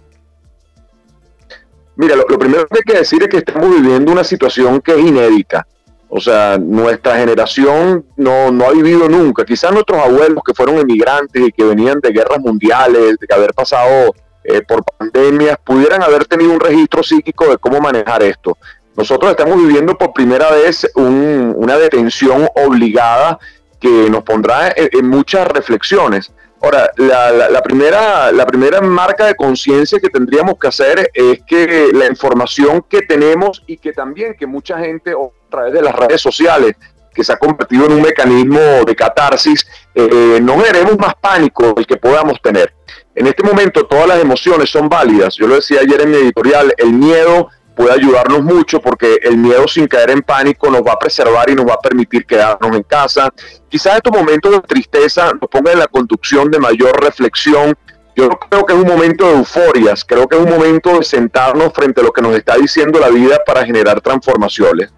Mira, 1.96 2.14
lo, 2.16 2.26
primero 2.38 2.66
que 2.66 2.78
hay 2.78 2.82
que 2.82 2.99
decir 2.99 3.22
es 3.22 3.28
que 3.28 3.38
estamos 3.38 3.70
viviendo 3.70 4.12
una 4.12 4.25
situación 4.25 4.80
que 4.80 4.92
es 4.92 4.99
inédita. 4.99 5.66
O 6.08 6.20
sea, 6.20 6.58
nuestra 6.58 7.16
generación 7.16 8.04
no, 8.16 8.50
no 8.50 8.66
ha 8.66 8.72
vivido 8.72 9.08
nunca. 9.08 9.44
Quizás 9.44 9.72
nuestros 9.72 9.99
abuelos 9.99 10.42
que 10.44 10.52
fueron 10.52 10.78
emigrantes 10.78 11.49
y 11.49 11.52
que 11.52 11.64
venían 11.64 12.00
de 12.00 12.10
guerras 12.10 12.40
mundiales, 12.40 13.16
de 13.18 13.34
haber 13.34 13.54
pasado 13.54 14.14
eh, 14.42 14.60
por 14.62 14.82
pandemias, 14.84 15.56
pudieran 15.62 16.02
haber 16.02 16.25
tenido 16.25 16.52
un 16.52 16.60
registro 16.60 17.02
psíquico 17.02 17.49
de 17.49 17.58
cómo 17.58 17.80
manejar 17.80 18.22
esto. 18.22 18.56
Nosotros 18.97 19.30
estamos 19.30 19.56
viviendo 19.56 19.97
por 19.97 20.12
primera 20.12 20.50
vez 20.50 20.90
una 20.94 21.76
detención 21.76 22.49
obligada 22.54 23.38
que 23.80 24.11
nos 24.11 24.23
pondrá 24.25 24.73
en, 24.76 25.09
muchas 25.09 25.49
reflexiones. 25.49 26.32
Ahora, 26.62 26.90
la, 26.97 27.62
primera, 27.62 28.30
la 28.32 28.44
primera 28.47 28.82
marca 28.82 29.26
de 29.26 29.35
conciencia 29.35 29.99
que 29.99 30.11
tendríamos 30.11 30.59
que 30.59 30.68
hacer 30.68 31.11
es 31.14 31.40
que 31.47 31.90
la 31.94 32.06
información 32.06 32.85
que 32.87 33.00
tenemos 33.00 33.62
y 33.66 33.78
que 33.78 33.92
también 33.92 34.35
que 34.38 34.47
mucha 34.47 34.78
gente 34.78 35.12
a 35.12 35.50
través 35.50 35.73
de 35.73 35.80
las 35.80 35.94
redes 35.94 36.20
sociales, 36.20 36.75
que 37.14 37.25
se 37.25 37.32
ha 37.32 37.38
convertido 37.38 37.87
en 37.87 37.92
un 37.92 38.02
mecanismo 38.02 38.61
de 38.87 38.94
catarsis, 38.94 39.66
eh, 39.94 40.38
no 40.42 40.61
generemos 40.61 40.99
más 40.99 41.14
pánico 41.14 41.73
del 41.73 41.87
que 41.87 41.97
podamos 41.97 42.40
tener. 42.42 42.75
En 43.14 43.26
este 43.26 43.42
momento 43.42 43.87
todas 43.87 44.06
las 44.06 44.20
emociones 44.20 44.70
son 44.70 44.88
válidas. 44.88 45.35
Yo 45.37 45.47
lo 45.47 45.56
decía 45.56 45.80
ayer 45.80 46.02
en 46.02 46.11
mi 46.11 46.18
editorial, 46.18 46.75
el 46.76 46.92
miedo 46.92 47.49
puede 47.80 47.94
ayudarnos 47.94 48.42
mucho 48.42 48.80
porque 48.80 49.20
el 49.22 49.38
miedo 49.38 49.66
sin 49.66 49.87
caer 49.87 50.10
en 50.10 50.20
pánico 50.20 50.70
nos 50.70 50.82
va 50.82 50.92
a 50.92 50.99
preservar 50.99 51.49
y 51.49 51.54
nos 51.54 51.66
va 51.66 51.75
a 51.75 51.78
permitir 51.78 52.26
quedarnos 52.26 52.76
en 52.76 52.82
casa. 52.82 53.32
Quizás 53.70 53.96
estos 53.96 54.12
momentos 54.12 54.52
de 54.52 54.60
tristeza 54.60 55.30
nos 55.40 55.49
pongan 55.49 55.75
en 55.75 55.78
la 55.78 55.87
conducción 55.87 56.50
de 56.50 56.58
mayor 56.58 57.02
reflexión 57.02 57.75
Yo 58.14 58.28
creo 58.28 58.66
que 58.66 58.75
es 58.75 58.78
un 58.78 58.87
momento 58.87 59.25
de 59.25 59.38
euforias, 59.38 60.04
creo 60.04 60.28
que 60.28 60.37
es 60.37 60.42
un 60.42 60.50
momento 60.50 60.99
de 60.99 61.04
sentarnos 61.04 61.72
frente 61.72 62.02
a 62.02 62.04
lo 62.04 62.12
que 62.12 62.20
nos 62.20 62.37
está 62.37 62.56
diciendo 62.56 63.00
la 63.00 63.08
vida 63.08 63.38
para 63.46 63.64
generar 63.64 64.00
transformaciones. 64.02 64.92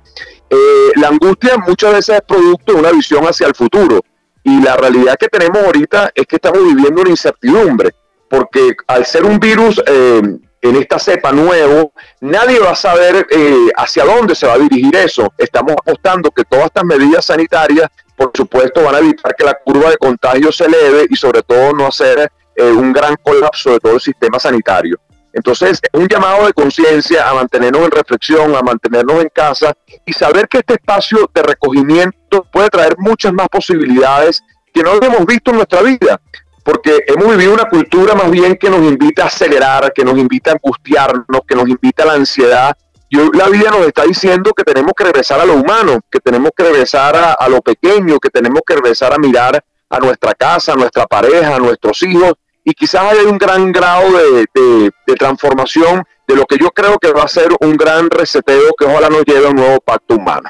Eh, 0.50 0.92
la 0.96 1.08
angustia 1.08 1.58
muchas 1.58 1.92
veces 1.92 2.16
es 2.16 2.22
producto 2.22 2.72
de 2.72 2.80
una 2.80 2.90
visión 2.90 3.24
hacia 3.24 3.46
el 3.46 3.54
futuro 3.54 4.00
y 4.42 4.60
la 4.60 4.76
realidad 4.76 5.14
que 5.20 5.28
tenemos 5.28 5.62
ahorita 5.62 6.10
es 6.14 6.26
que 6.26 6.36
estamos 6.36 6.64
viviendo 6.64 7.02
una 7.02 7.10
incertidumbre, 7.10 7.90
porque 8.28 8.74
al 8.88 9.06
ser 9.06 9.24
un 9.24 9.38
virus 9.38 9.80
eh, 9.86 10.20
en 10.62 10.76
esta 10.76 10.99
cepa 10.99 11.33
nuevo, 11.33 11.92
nadie 12.21 12.61
va 12.61 12.71
a 12.71 12.76
saber 12.76 13.26
eh, 13.28 13.69
hacia 13.76 14.04
dónde 14.04 14.37
se 14.37 14.47
va 14.47 14.54
a 14.54 14.59
dirigir 14.59 14.95
eso. 14.95 15.33
Estamos 15.37 15.73
apostando 15.73 16.31
que 16.31 16.45
todas 16.45 16.66
estas 16.66 16.85
medidas 16.85 17.25
sanitarias, 17.25 17.88
por 18.16 18.31
supuesto, 18.33 18.85
van 18.85 18.95
a 18.95 18.99
evitar 18.99 19.35
que 19.35 19.45
la 19.45 19.54
curva 19.54 19.90
de 19.90 19.97
contagio 19.97 20.52
se 20.52 20.66
eleve 20.66 21.07
y 21.11 21.16
sobre 21.16 21.42
todo 21.42 21.73
no 21.73 21.88
hacer 21.88 22.31
eh, 22.54 22.71
un 22.71 22.92
gran 22.92 23.16
colapso 23.16 23.73
de 23.73 23.81
todo 23.81 23.95
el 23.95 24.00
sistema 24.00 24.38
sanitario. 24.38 25.00
Entonces, 25.33 25.81
es 25.83 26.00
un 26.00 26.07
llamado 26.07 26.47
de 26.47 26.52
conciencia 26.52 27.28
a 27.28 27.35
mantenernos 27.35 27.83
en 27.83 27.90
reflexión, 27.90 28.54
a 28.54 28.61
mantenernos 28.61 29.21
en 29.21 29.31
casa 29.35 29.73
y 30.07 30.12
saber 30.12 30.47
que 30.47 30.59
este 30.59 30.75
espacio 30.75 31.28
de 31.35 31.42
recogimiento 31.42 32.47
puede 32.52 32.69
traer 32.69 32.95
muchas 32.99 33.33
más 33.33 33.49
posibilidades 33.49 34.42
que 34.73 34.83
no 34.83 34.92
hemos 35.02 35.26
visto 35.26 35.50
en 35.50 35.57
nuestra 35.57 35.83
vida, 35.83 36.21
porque 36.62 37.04
hemos 37.07 37.28
vivido 37.37 37.54
una 37.54 37.69
cultura 37.69 38.14
más 38.14 38.31
bien 38.31 38.57
que 38.57 38.71
nos 38.71 38.81
invita 38.81 39.25
a 39.25 39.26
acelerar, 39.26 39.92
que 39.92 40.04
nos 40.04 40.16
invita 40.16 40.50
a 40.50 40.54
angustiarnos, 40.54 41.40
que 41.47 41.54
nos 41.54 41.69
invita 41.69 42.04
a 42.04 42.07
la 42.07 42.12
ansiedad. 42.14 42.76
Y 43.09 43.19
hoy 43.19 43.31
la 43.35 43.49
vida 43.49 43.71
nos 43.71 43.87
está 43.87 44.04
diciendo 44.04 44.52
que 44.52 44.62
tenemos 44.62 44.92
que 44.97 45.04
regresar 45.04 45.40
a 45.40 45.45
lo 45.45 45.54
humano, 45.54 46.00
que 46.11 46.21
tenemos 46.21 46.50
que 46.57 46.62
regresar 46.62 47.16
a, 47.16 47.49
lo 47.49 47.61
pequeño, 47.61 48.19
que 48.19 48.31
tenemos 48.31 48.62
que 48.66 48.75
regresar 48.75 49.12
a 49.12 49.19
mirar 49.19 49.62
a 49.90 49.99
nuestra 49.99 50.35
casa, 50.35 50.73
a 50.73 50.76
nuestra 50.76 51.07
pareja, 51.07 51.57
a 51.57 51.59
nuestros 51.59 52.02
hijos, 52.04 52.35
y 52.64 52.73
quizás 52.73 53.02
hay 53.02 53.26
un 53.26 53.37
gran 53.37 53.73
grado 53.73 54.09
de, 54.12 54.90
transformación 55.19 56.04
de 56.26 56.37
lo 56.37 56.47
que 56.47 56.57
yo 56.59 56.71
creo 56.71 56.99
que 56.99 57.12
va 57.12 57.25
a 57.25 57.28
ser 57.28 57.49
un 57.61 57.76
gran 57.76 58.09
reseteo 58.09 58.73
que 58.78 58.87
ojalá 58.87 59.11
nos 59.11 59.25
lleve 59.25 59.47
a 59.47 59.50
un 59.50 59.57
nuevo 59.57 59.81
pacto 59.81 60.14
humano. 60.14 60.49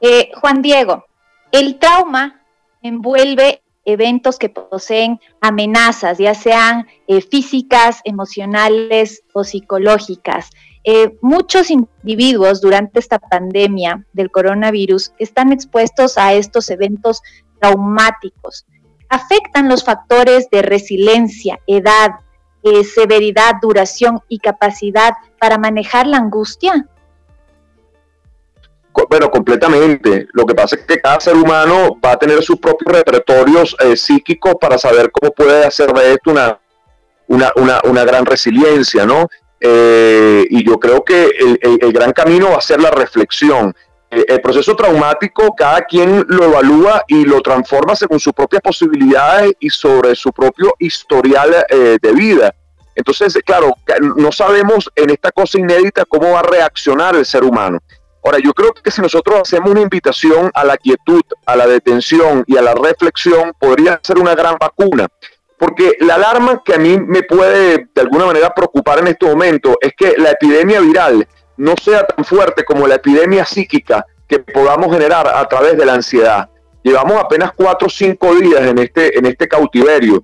Eh, 0.00 0.30
Juan 0.34 0.60
Diego, 0.60 1.06
el 1.52 1.78
trauma 1.78 2.41
envuelve 2.82 3.62
eventos 3.84 4.38
que 4.38 4.48
poseen 4.48 5.20
amenazas, 5.40 6.18
ya 6.18 6.34
sean 6.34 6.86
eh, 7.08 7.20
físicas, 7.20 8.00
emocionales 8.04 9.22
o 9.32 9.44
psicológicas. 9.44 10.50
Eh, 10.84 11.16
muchos 11.22 11.70
individuos 11.70 12.60
durante 12.60 12.98
esta 12.98 13.18
pandemia 13.18 14.04
del 14.12 14.30
coronavirus 14.30 15.12
están 15.18 15.52
expuestos 15.52 16.18
a 16.18 16.34
estos 16.34 16.70
eventos 16.70 17.22
traumáticos. 17.60 18.66
Afectan 19.08 19.68
los 19.68 19.84
factores 19.84 20.48
de 20.50 20.62
resiliencia, 20.62 21.60
edad, 21.66 22.10
eh, 22.64 22.84
severidad, 22.84 23.56
duración 23.60 24.20
y 24.28 24.38
capacidad 24.38 25.12
para 25.38 25.58
manejar 25.58 26.06
la 26.06 26.18
angustia. 26.18 26.86
Bueno, 29.08 29.30
completamente. 29.30 30.28
Lo 30.32 30.44
que 30.44 30.54
pasa 30.54 30.76
es 30.76 30.82
que 30.82 31.00
cada 31.00 31.20
ser 31.20 31.34
humano 31.34 31.98
va 32.04 32.12
a 32.12 32.16
tener 32.16 32.42
sus 32.42 32.56
propios 32.58 32.92
repertorios 32.94 33.76
eh, 33.80 33.96
psíquicos 33.96 34.54
para 34.60 34.78
saber 34.78 35.10
cómo 35.10 35.32
puede 35.32 35.64
hacer 35.64 35.92
de 35.92 36.12
esto 36.12 36.30
una, 36.30 36.58
una, 37.28 37.80
una 37.84 38.04
gran 38.04 38.26
resiliencia, 38.26 39.06
¿no? 39.06 39.28
Eh, 39.60 40.44
y 40.50 40.64
yo 40.64 40.78
creo 40.78 41.04
que 41.04 41.30
el, 41.60 41.92
gran 41.92 42.12
camino 42.12 42.50
va 42.50 42.56
a 42.56 42.60
ser 42.60 42.80
la 42.80 42.90
reflexión. 42.90 43.74
Eh, 44.10 44.24
el 44.28 44.40
proceso 44.40 44.74
traumático, 44.74 45.54
cada 45.54 45.82
quien 45.82 46.24
lo 46.28 46.44
evalúa 46.44 47.04
y 47.06 47.24
lo 47.24 47.40
transforma 47.40 47.94
según 47.94 48.18
sus 48.20 48.32
propias 48.32 48.60
posibilidades 48.60 49.52
y 49.60 49.70
sobre 49.70 50.14
su 50.14 50.32
propio 50.32 50.74
historial 50.78 51.64
de 51.68 52.12
vida. 52.12 52.54
Entonces, 52.94 53.38
claro, 53.44 53.74
no 54.16 54.32
sabemos 54.32 54.90
en 54.96 55.10
esta 55.10 55.30
cosa 55.32 55.58
inédita 55.58 56.04
cómo 56.04 56.32
va 56.32 56.40
a 56.40 56.42
reaccionar 56.42 57.16
el 57.16 57.24
ser 57.24 57.44
humano. 57.44 57.78
Ahora, 58.24 58.38
yo 58.38 58.52
creo 58.52 58.72
que 58.72 58.90
si 58.90 59.02
nosotros 59.02 59.40
hacemos 59.42 59.70
una 59.70 59.80
invitación 59.80 60.50
a 60.54 60.64
la 60.64 60.76
quietud, 60.76 61.22
a 61.44 61.56
la 61.56 61.66
detención 61.66 62.44
y 62.46 62.56
a 62.56 62.62
la 62.62 62.74
reflexión, 62.74 63.52
podría 63.58 64.00
ser 64.02 64.18
una 64.18 64.34
gran 64.34 64.56
vacuna. 64.60 65.08
Porque 65.58 65.96
la 66.00 66.16
alarma 66.16 66.62
que 66.64 66.74
a 66.74 66.78
mí 66.78 66.98
me 66.98 67.22
puede 67.22 67.88
de 67.94 68.00
alguna 68.00 68.26
manera 68.26 68.52
preocupar 68.54 69.00
en 69.00 69.08
este 69.08 69.26
momento 69.26 69.76
es 69.80 69.92
que 69.96 70.14
la 70.18 70.30
epidemia 70.30 70.80
viral 70.80 71.26
no 71.56 71.74
sea 71.80 72.06
tan 72.06 72.24
fuerte 72.24 72.64
como 72.64 72.86
la 72.86 72.96
epidemia 72.96 73.44
psíquica 73.44 74.04
que 74.28 74.38
podamos 74.40 74.92
generar 74.92 75.28
a 75.28 75.46
través 75.48 75.76
de 75.76 75.84
la 75.84 75.94
ansiedad. 75.94 76.48
Llevamos 76.82 77.16
apenas 77.16 77.52
cuatro 77.52 77.86
o 77.86 77.90
cinco 77.90 78.34
días 78.34 78.62
en 78.62 78.78
este, 78.78 79.16
en 79.16 79.26
este 79.26 79.46
cautiverio. 79.46 80.20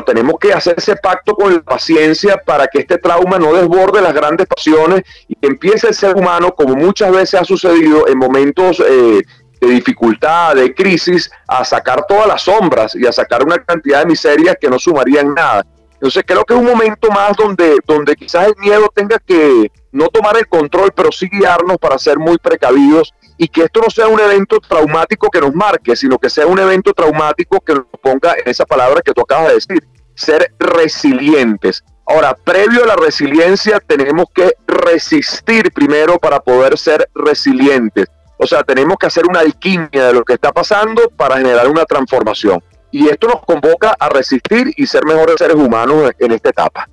Tenemos 0.00 0.38
que 0.40 0.52
hacer 0.52 0.74
ese 0.78 0.96
pacto 0.96 1.34
con 1.34 1.52
la 1.52 1.60
paciencia 1.60 2.38
para 2.38 2.66
que 2.66 2.80
este 2.80 2.96
trauma 2.96 3.38
no 3.38 3.52
desborde 3.52 4.00
las 4.00 4.14
grandes 4.14 4.46
pasiones 4.46 5.02
y 5.28 5.36
empiece 5.42 5.88
el 5.88 5.94
ser 5.94 6.16
humano, 6.16 6.54
como 6.54 6.74
muchas 6.74 7.12
veces 7.12 7.40
ha 7.40 7.44
sucedido 7.44 8.08
en 8.08 8.16
momentos 8.16 8.80
eh, 8.80 9.22
de 9.60 9.68
dificultad, 9.68 10.56
de 10.56 10.74
crisis, 10.74 11.30
a 11.46 11.64
sacar 11.64 12.06
todas 12.06 12.26
las 12.26 12.42
sombras 12.42 12.94
y 12.94 13.06
a 13.06 13.12
sacar 13.12 13.44
una 13.44 13.58
cantidad 13.58 14.00
de 14.00 14.06
miserias 14.06 14.56
que 14.60 14.68
no 14.68 14.78
sumarían 14.78 15.34
nada. 15.34 15.64
Entonces 15.92 16.24
creo 16.26 16.44
que 16.44 16.54
es 16.54 16.58
un 16.58 16.66
momento 16.66 17.10
más 17.10 17.36
donde, 17.36 17.76
donde 17.86 18.16
quizás 18.16 18.48
el 18.48 18.54
miedo 18.58 18.90
tenga 18.92 19.18
que 19.24 19.70
no 19.92 20.08
tomar 20.08 20.36
el 20.36 20.48
control, 20.48 20.90
pero 20.96 21.12
sí 21.12 21.28
guiarnos 21.30 21.76
para 21.76 21.96
ser 21.98 22.18
muy 22.18 22.38
precavidos 22.38 23.14
y 23.42 23.48
que 23.48 23.62
esto 23.62 23.80
no 23.80 23.90
sea 23.90 24.06
un 24.06 24.20
evento 24.20 24.60
traumático 24.60 25.28
que 25.28 25.40
nos 25.40 25.52
marque, 25.52 25.96
sino 25.96 26.16
que 26.16 26.30
sea 26.30 26.46
un 26.46 26.60
evento 26.60 26.92
traumático 26.92 27.58
que 27.58 27.74
nos 27.74 27.86
ponga 28.00 28.34
en 28.34 28.48
esa 28.48 28.64
palabra 28.64 29.02
que 29.02 29.12
tú 29.12 29.22
acabas 29.22 29.48
de 29.48 29.54
decir, 29.54 29.84
ser 30.14 30.54
resilientes. 30.60 31.82
Ahora, 32.06 32.36
previo 32.36 32.84
a 32.84 32.86
la 32.86 32.94
resiliencia, 32.94 33.80
tenemos 33.84 34.26
que 34.32 34.54
resistir 34.68 35.72
primero 35.72 36.20
para 36.20 36.38
poder 36.38 36.78
ser 36.78 37.10
resilientes. 37.16 38.06
O 38.38 38.46
sea, 38.46 38.62
tenemos 38.62 38.96
que 38.96 39.06
hacer 39.06 39.24
una 39.28 39.40
alquimia 39.40 40.06
de 40.06 40.12
lo 40.12 40.22
que 40.22 40.34
está 40.34 40.52
pasando 40.52 41.10
para 41.16 41.38
generar 41.38 41.68
una 41.68 41.84
transformación. 41.84 42.62
Y 42.92 43.08
esto 43.08 43.26
nos 43.26 43.44
convoca 43.44 43.96
a 43.98 44.08
resistir 44.08 44.72
y 44.76 44.86
ser 44.86 45.04
mejores 45.04 45.34
seres 45.36 45.56
humanos 45.56 46.12
en 46.16 46.30
esta 46.30 46.50
etapa. 46.50 46.88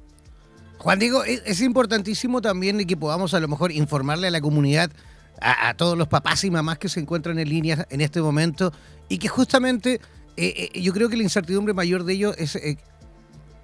Juan 0.79 0.97
Diego, 0.97 1.23
es 1.25 1.61
importantísimo 1.61 2.41
también 2.41 2.87
que 2.87 2.97
podamos 2.97 3.35
a 3.35 3.39
lo 3.39 3.47
mejor 3.47 3.71
informarle 3.71 4.27
a 4.27 4.31
la 4.31 4.41
comunidad, 4.41 4.89
a, 5.41 5.73
todos 5.75 5.97
los 5.97 6.07
papás 6.07 6.43
y 6.43 6.51
mamás 6.51 6.77
que 6.77 6.89
se 6.89 6.99
encuentran 6.99 7.39
en 7.39 7.49
línea 7.49 7.87
en 7.89 8.01
este 8.01 8.21
momento, 8.21 8.73
y 9.07 9.17
que 9.17 9.27
justamente 9.27 10.01
eh, 10.37 10.71
eh, 10.73 10.81
yo 10.81 10.93
creo 10.93 11.09
que 11.09 11.17
la 11.17 11.23
incertidumbre 11.23 11.73
mayor 11.73 12.03
de 12.03 12.13
ellos 12.13 12.35
es 12.37 12.55
eh, 12.55 12.77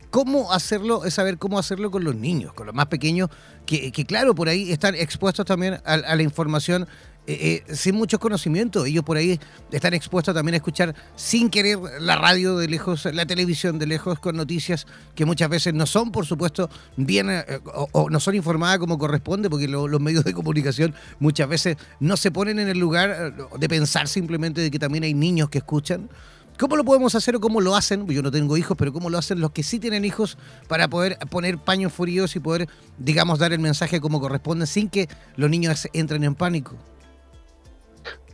cómo 0.10 0.52
hacerlo, 0.52 1.06
es 1.06 1.14
saber 1.14 1.38
cómo 1.38 1.60
hacerlo 1.60 1.92
con 1.92 2.04
los 2.04 2.16
niños, 2.16 2.54
con 2.54 2.66
los 2.66 2.76
más 2.76 2.88
pequeños, 2.88 3.30
que, 3.66 3.92
claro, 4.08 4.36
por 4.36 4.48
ahí 4.48 4.72
están 4.72 4.96
expuestos 4.96 5.46
también 5.46 5.80
a 5.84 6.16
la 6.16 6.22
información 6.22 6.88
eh, 7.28 7.64
eh, 7.68 7.76
sin 7.76 7.96
mucho 7.96 8.20
conocimiento. 8.20 8.86
Ellos 8.86 9.04
por 9.04 9.18
ahí 9.18 9.40
están 9.72 9.96
expuestos 9.96 10.36
también 10.36 10.54
a 10.54 10.58
escuchar 10.58 10.94
sin 11.16 11.50
querer 11.50 11.80
la 12.00 12.16
radio 12.18 12.58
de 12.58 12.68
lejos, 12.68 13.06
la 13.06 13.26
televisión 13.26 13.80
de 13.80 13.88
lejos, 13.88 14.20
con 14.20 14.36
noticias 14.36 14.86
que 15.16 15.26
muchas 15.26 15.50
veces 15.50 15.74
no 15.74 15.88
son, 15.88 16.12
por 16.12 16.28
supuesto, 16.28 16.70
bien 16.98 17.32
eh, 17.32 17.44
o, 17.74 18.10
no 18.12 18.20
son 18.20 18.36
informadas 18.36 18.78
como 18.78 19.00
corresponde, 19.00 19.50
porque 19.50 19.68
los 19.68 20.00
medios 20.00 20.24
de 20.24 20.34
comunicación 20.34 20.94
muchas 21.20 21.50
veces 21.50 21.78
no 22.00 22.16
se 22.16 22.30
ponen 22.30 22.60
en 22.60 22.68
el 22.68 22.78
lugar 22.78 23.34
de 23.58 23.70
pensar 23.70 24.08
simplemente 24.08 24.62
de 24.62 24.70
que 24.70 24.78
también 24.78 25.04
hay 25.04 25.16
niños 25.16 25.50
que 25.50 25.58
escuchan. 25.58 26.10
¿Cómo 26.60 26.78
lo 26.78 26.86
podemos 26.86 27.16
hacer 27.16 27.36
o 27.36 27.42
cómo 27.42 27.60
lo 27.60 27.76
hacen? 27.76 28.08
Yo 28.08 28.22
no 28.22 28.32
tengo 28.32 28.56
hijos, 28.56 28.78
pero 28.78 28.94
¿cómo 28.94 29.10
lo 29.10 29.18
hacen 29.18 29.42
los 29.42 29.52
que 29.52 29.64
sí 29.64 29.78
tienen 29.80 30.06
hijos 30.06 30.38
para 30.70 30.88
poder 30.88 31.18
poner 31.30 31.58
paños 31.58 31.92
fríos 31.92 32.36
y 32.36 32.40
poder, 32.40 32.70
digamos, 32.98 33.40
dar 33.40 33.52
el 33.52 33.60
mensaje 33.60 34.00
como 34.00 34.22
corresponde 34.22 34.66
sin 34.66 34.90
que 34.90 35.10
los 35.36 35.50
niños 35.50 35.90
entren 35.92 36.24
en 36.24 36.34
pánico? 36.36 36.78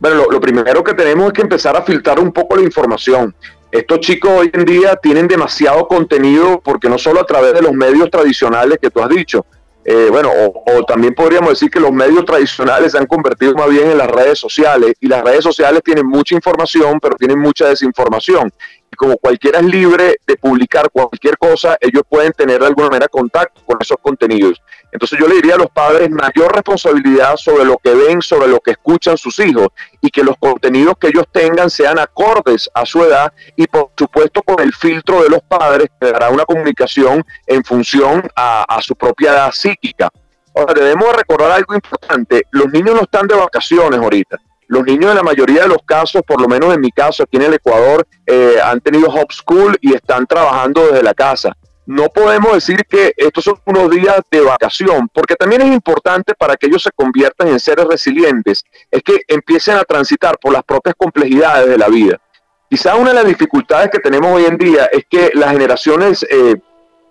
Bueno, 0.00 0.24
lo, 0.30 0.40
primero 0.40 0.82
que 0.82 0.94
tenemos 0.94 1.28
es 1.28 1.32
que 1.32 1.42
empezar 1.42 1.76
a 1.76 1.82
filtrar 1.82 2.18
un 2.18 2.32
poco 2.32 2.56
la 2.56 2.62
información. 2.62 3.34
Estos 3.70 4.00
chicos 4.00 4.30
hoy 4.30 4.50
en 4.52 4.64
día 4.64 4.96
tienen 4.96 5.28
demasiado 5.28 5.86
contenido 5.86 6.60
porque 6.62 6.88
no 6.88 6.98
solo 6.98 7.20
a 7.20 7.24
través 7.24 7.54
de 7.54 7.62
los 7.62 7.72
medios 7.72 8.10
tradicionales 8.10 8.78
que 8.80 8.90
tú 8.90 9.00
has 9.00 9.08
dicho, 9.08 9.46
eh, 9.84 10.08
bueno, 10.10 10.30
o, 10.30 10.84
también 10.84 11.14
podríamos 11.14 11.50
decir 11.50 11.70
que 11.70 11.80
los 11.80 11.90
medios 11.90 12.24
tradicionales 12.24 12.92
se 12.92 12.98
han 12.98 13.06
convertido 13.06 13.54
más 13.54 13.68
bien 13.68 13.90
en 13.90 13.98
las 13.98 14.08
redes 14.08 14.38
sociales 14.38 14.94
y 15.00 15.08
las 15.08 15.24
redes 15.24 15.42
sociales 15.42 15.82
tienen 15.84 16.06
mucha 16.06 16.34
información, 16.34 17.00
pero 17.00 17.16
tienen 17.16 17.38
mucha 17.38 17.68
desinformación. 17.68 18.52
Y 18.92 18.96
como 18.96 19.16
cualquiera 19.16 19.60
es 19.60 19.64
libre 19.64 20.18
de 20.26 20.36
publicar 20.36 20.90
cualquier 20.90 21.38
cosa, 21.38 21.78
ellos 21.80 22.02
pueden 22.06 22.30
tener 22.32 22.60
de 22.60 22.66
alguna 22.66 22.88
manera 22.88 23.08
contacto 23.08 23.62
con 23.64 23.78
esos 23.80 23.96
contenidos. 24.02 24.60
Entonces 24.92 25.18
yo 25.18 25.26
le 25.26 25.36
diría 25.36 25.54
a 25.54 25.58
los 25.58 25.70
padres 25.70 26.10
mayor 26.10 26.54
responsabilidad 26.54 27.36
sobre 27.38 27.64
lo 27.64 27.78
que 27.78 27.94
ven, 27.94 28.20
sobre 28.20 28.48
lo 28.48 28.60
que 28.60 28.72
escuchan 28.72 29.16
sus 29.16 29.38
hijos 29.38 29.68
y 30.02 30.10
que 30.10 30.22
los 30.22 30.36
contenidos 30.36 30.96
que 31.00 31.08
ellos 31.08 31.24
tengan 31.32 31.70
sean 31.70 31.98
acordes 31.98 32.68
a 32.74 32.84
su 32.84 33.02
edad 33.02 33.32
y 33.56 33.66
por 33.66 33.92
supuesto 33.96 34.42
con 34.42 34.60
el 34.60 34.74
filtro 34.74 35.22
de 35.22 35.30
los 35.30 35.40
padres 35.40 35.88
que 35.98 36.12
dará 36.12 36.28
una 36.28 36.44
comunicación 36.44 37.24
en 37.46 37.64
función 37.64 38.30
a, 38.36 38.64
a 38.64 38.82
su 38.82 38.94
propia 38.94 39.32
edad 39.32 39.52
psíquica. 39.52 40.10
Ahora 40.54 40.74
debemos 40.74 41.16
recordar 41.16 41.52
algo 41.52 41.74
importante, 41.74 42.42
los 42.50 42.70
niños 42.70 42.94
no 42.94 43.00
están 43.00 43.26
de 43.26 43.36
vacaciones 43.36 43.98
ahorita 43.98 44.38
Los 44.72 44.86
niños 44.86 45.10
en 45.10 45.16
la 45.18 45.22
mayoría 45.22 45.64
de 45.64 45.68
los 45.68 45.82
casos, 45.84 46.22
por 46.26 46.40
lo 46.40 46.48
menos 46.48 46.72
en 46.74 46.80
mi 46.80 46.90
caso 46.90 47.24
aquí 47.24 47.36
en 47.36 47.42
el 47.42 47.52
Ecuador, 47.52 48.06
eh, 48.24 48.56
han 48.64 48.80
tenido 48.80 49.10
homeschool 49.10 49.76
y 49.82 49.92
están 49.92 50.26
trabajando 50.26 50.86
desde 50.86 51.02
la 51.02 51.12
casa. 51.12 51.54
No 51.84 52.08
podemos 52.08 52.54
decir 52.54 52.78
que 52.88 53.12
estos 53.14 53.44
son 53.44 53.56
unos 53.66 53.90
días 53.90 54.22
de 54.30 54.40
vacación, 54.40 55.10
porque 55.12 55.36
también 55.36 55.60
es 55.60 55.74
importante 55.74 56.32
para 56.34 56.56
que 56.56 56.68
ellos 56.68 56.82
se 56.82 56.90
conviertan 56.90 57.48
en 57.48 57.60
seres 57.60 57.84
resilientes, 57.84 58.64
es 58.90 59.02
que 59.02 59.20
empiecen 59.28 59.76
a 59.76 59.84
transitar 59.84 60.38
por 60.38 60.54
las 60.54 60.62
propias 60.62 60.94
complejidades 60.96 61.68
de 61.68 61.76
la 61.76 61.88
vida. 61.88 62.18
Quizá 62.70 62.96
una 62.96 63.10
de 63.10 63.16
las 63.16 63.26
dificultades 63.26 63.90
que 63.90 63.98
tenemos 63.98 64.30
hoy 64.32 64.46
en 64.46 64.56
día 64.56 64.86
es 64.86 65.04
que 65.04 65.32
las 65.34 65.52
generaciones, 65.52 66.24
eh, 66.30 66.54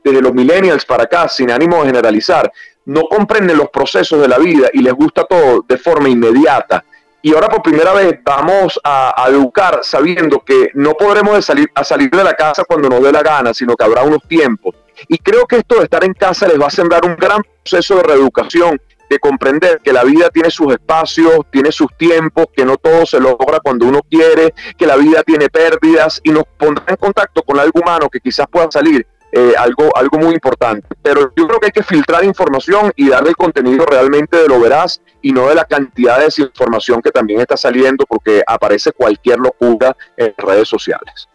desde 0.04 0.20
los 0.20 0.34
millennials 0.34 0.84
para 0.84 1.04
acá, 1.04 1.30
sin 1.30 1.52
ánimo 1.52 1.82
de 1.82 1.86
generalizar, 1.86 2.52
no 2.86 3.04
comprenden 3.04 3.58
los 3.58 3.70
procesos 3.70 4.20
de 4.20 4.28
la 4.28 4.40
vida 4.40 4.70
y 4.74 4.82
les 4.82 4.94
gusta 4.94 5.26
todo 5.26 5.64
de 5.68 5.78
forma 5.78 6.10
inmediata. 6.10 6.84
Y 7.24 7.34
ahora 7.34 7.50
por 7.50 7.62
primera 7.62 7.94
vez 7.94 8.20
vamos 8.24 8.80
a, 8.84 9.26
educar 9.30 9.82
sabiendo 9.84 10.40
que 10.40 10.72
no 10.74 10.94
podremos 10.94 11.44
salir, 11.46 11.70
a 11.76 11.84
salir 11.84 12.10
de 12.10 12.24
la 12.24 12.34
casa 12.34 12.64
cuando 12.64 12.90
nos 12.90 13.04
dé 13.04 13.12
la 13.12 13.22
gana, 13.22 13.54
sino 13.54 13.76
que 13.76 13.84
habrá 13.84 14.04
unos 14.04 14.24
tiempos. 14.28 14.76
Y 15.08 15.18
creo 15.20 15.46
que 15.46 15.58
esto 15.58 15.76
de 15.76 15.84
estar 15.84 16.04
en 16.04 16.14
casa 16.14 16.48
les 16.48 16.60
va 16.60 16.68
a 16.68 16.72
sembrar 16.72 17.06
un 17.06 17.16
gran 17.16 17.42
proceso 17.64 17.98
de 17.98 18.04
reeducación 18.04 18.82
de 19.10 19.20
comprender 19.20 19.82
que 19.84 19.92
la 19.92 20.04
vida 20.04 20.30
tiene 20.30 20.50
sus 20.50 20.72
espacios, 20.72 21.42
tiene 21.52 21.72
sus 21.72 21.96
tiempos, 21.98 22.46
que 22.56 22.64
no 22.64 22.78
todo 22.78 23.06
se 23.06 23.20
logra 23.20 23.60
cuando 23.60 23.86
uno 23.86 24.00
quiere, 24.10 24.54
que 24.78 24.88
la 24.88 24.96
vida 24.96 25.22
tiene 25.24 25.50
pérdidas 25.50 26.22
y 26.24 26.30
nos 26.30 26.46
pondrá 26.58 26.86
en 26.88 26.96
contacto 26.96 27.44
con 27.44 27.60
algo 27.60 27.82
humano 27.82 28.10
que 28.10 28.22
quizás 28.22 28.48
pueda 28.50 28.72
salir 28.72 29.06
eh, 29.32 29.54
algo, 29.58 29.96
algo 29.96 30.18
muy 30.20 30.34
importante. 30.34 30.88
Pero 31.02 31.32
yo 31.36 31.48
creo 31.48 31.60
que 31.60 31.68
hay 31.68 31.72
que 31.72 31.84
filtrar 31.84 32.24
información 32.24 32.92
y 32.96 33.10
darle 33.10 33.30
el 33.30 33.36
contenido 33.36 33.86
realmente 33.86 34.38
de 34.38 34.48
lo 34.48 34.60
veraz 34.60 35.02
y 35.22 35.32
no 35.32 35.48
de 35.48 35.56
la 35.56 35.66
cantidad 35.66 36.18
de 36.18 36.26
desinformación 36.26 37.02
que 37.02 37.12
también 37.12 37.40
está 37.40 37.56
saliendo 37.56 38.06
porque 38.06 38.44
aparece 38.46 38.92
cualquier 38.92 39.40
locura 39.40 39.96
en 40.18 40.34
redes 40.38 40.68
sociales. 40.68 41.28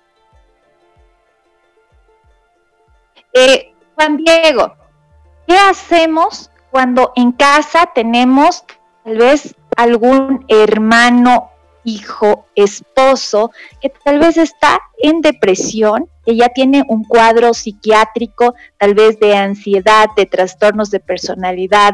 Eh, 3.32 3.74
Juan 3.94 4.16
Diego, 4.16 4.74
¿qué 5.46 5.56
hacemos 5.56 6.50
cuando 6.70 7.12
en 7.16 7.32
casa 7.32 7.90
tenemos 7.94 8.64
tal 9.04 9.18
vez 9.18 9.54
algún 9.76 10.44
hermano, 10.48 11.50
hijo, 11.86 12.46
esposo, 12.54 13.52
que 13.80 13.90
tal 14.04 14.18
vez 14.18 14.36
está 14.36 14.80
en 14.98 15.22
depresión, 15.22 16.10
que 16.26 16.36
ya 16.36 16.48
tiene 16.50 16.82
un 16.88 17.04
cuadro 17.04 17.54
psiquiátrico, 17.54 18.54
tal 18.76 18.94
vez 18.94 19.18
de 19.20 19.34
ansiedad, 19.34 20.08
de 20.16 20.26
trastornos 20.26 20.90
de 20.90 21.00
personalidad, 21.00 21.92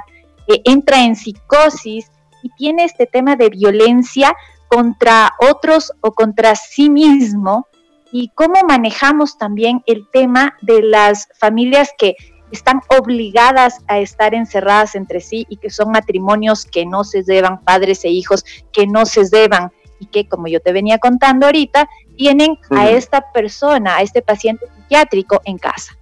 que 0.48 0.62
entra 0.64 1.04
en 1.04 1.14
psicosis 1.14 2.10
y 2.42 2.48
tiene 2.56 2.84
este 2.84 3.06
tema 3.06 3.36
de 3.36 3.50
violencia 3.50 4.34
contra 4.66 5.32
otros 5.38 5.92
o 6.00 6.12
contra 6.12 6.56
sí 6.56 6.90
mismo, 6.90 7.68
y 8.10 8.28
cómo 8.34 8.54
manejamos 8.68 9.38
también 9.38 9.82
el 9.86 10.06
tema 10.12 10.54
de 10.60 10.82
las 10.82 11.28
familias 11.38 11.90
que 11.96 12.14
están 12.50 12.82
obligadas 12.98 13.78
a 13.88 13.98
estar 13.98 14.34
encerradas 14.34 14.94
entre 14.94 15.20
sí 15.20 15.46
y 15.48 15.56
que 15.56 15.70
son 15.70 15.90
matrimonios 15.90 16.66
que 16.66 16.84
no 16.84 17.04
se 17.04 17.22
deban, 17.22 17.60
padres 17.60 18.04
e 18.04 18.10
hijos 18.10 18.44
que 18.72 18.86
no 18.86 19.06
se 19.06 19.28
deban 19.30 19.72
y 20.02 20.06
que, 20.06 20.28
como 20.28 20.48
yo 20.48 20.58
te 20.60 20.72
venía 20.72 20.98
contando 20.98 21.46
ahorita, 21.46 21.88
tienen 22.16 22.58
a 22.70 22.90
esta 22.90 23.32
persona, 23.32 23.96
a 23.98 24.02
este 24.02 24.20
paciente 24.20 24.66
psiquiátrico 24.76 25.40
en 25.44 25.58
casa. 25.58 25.96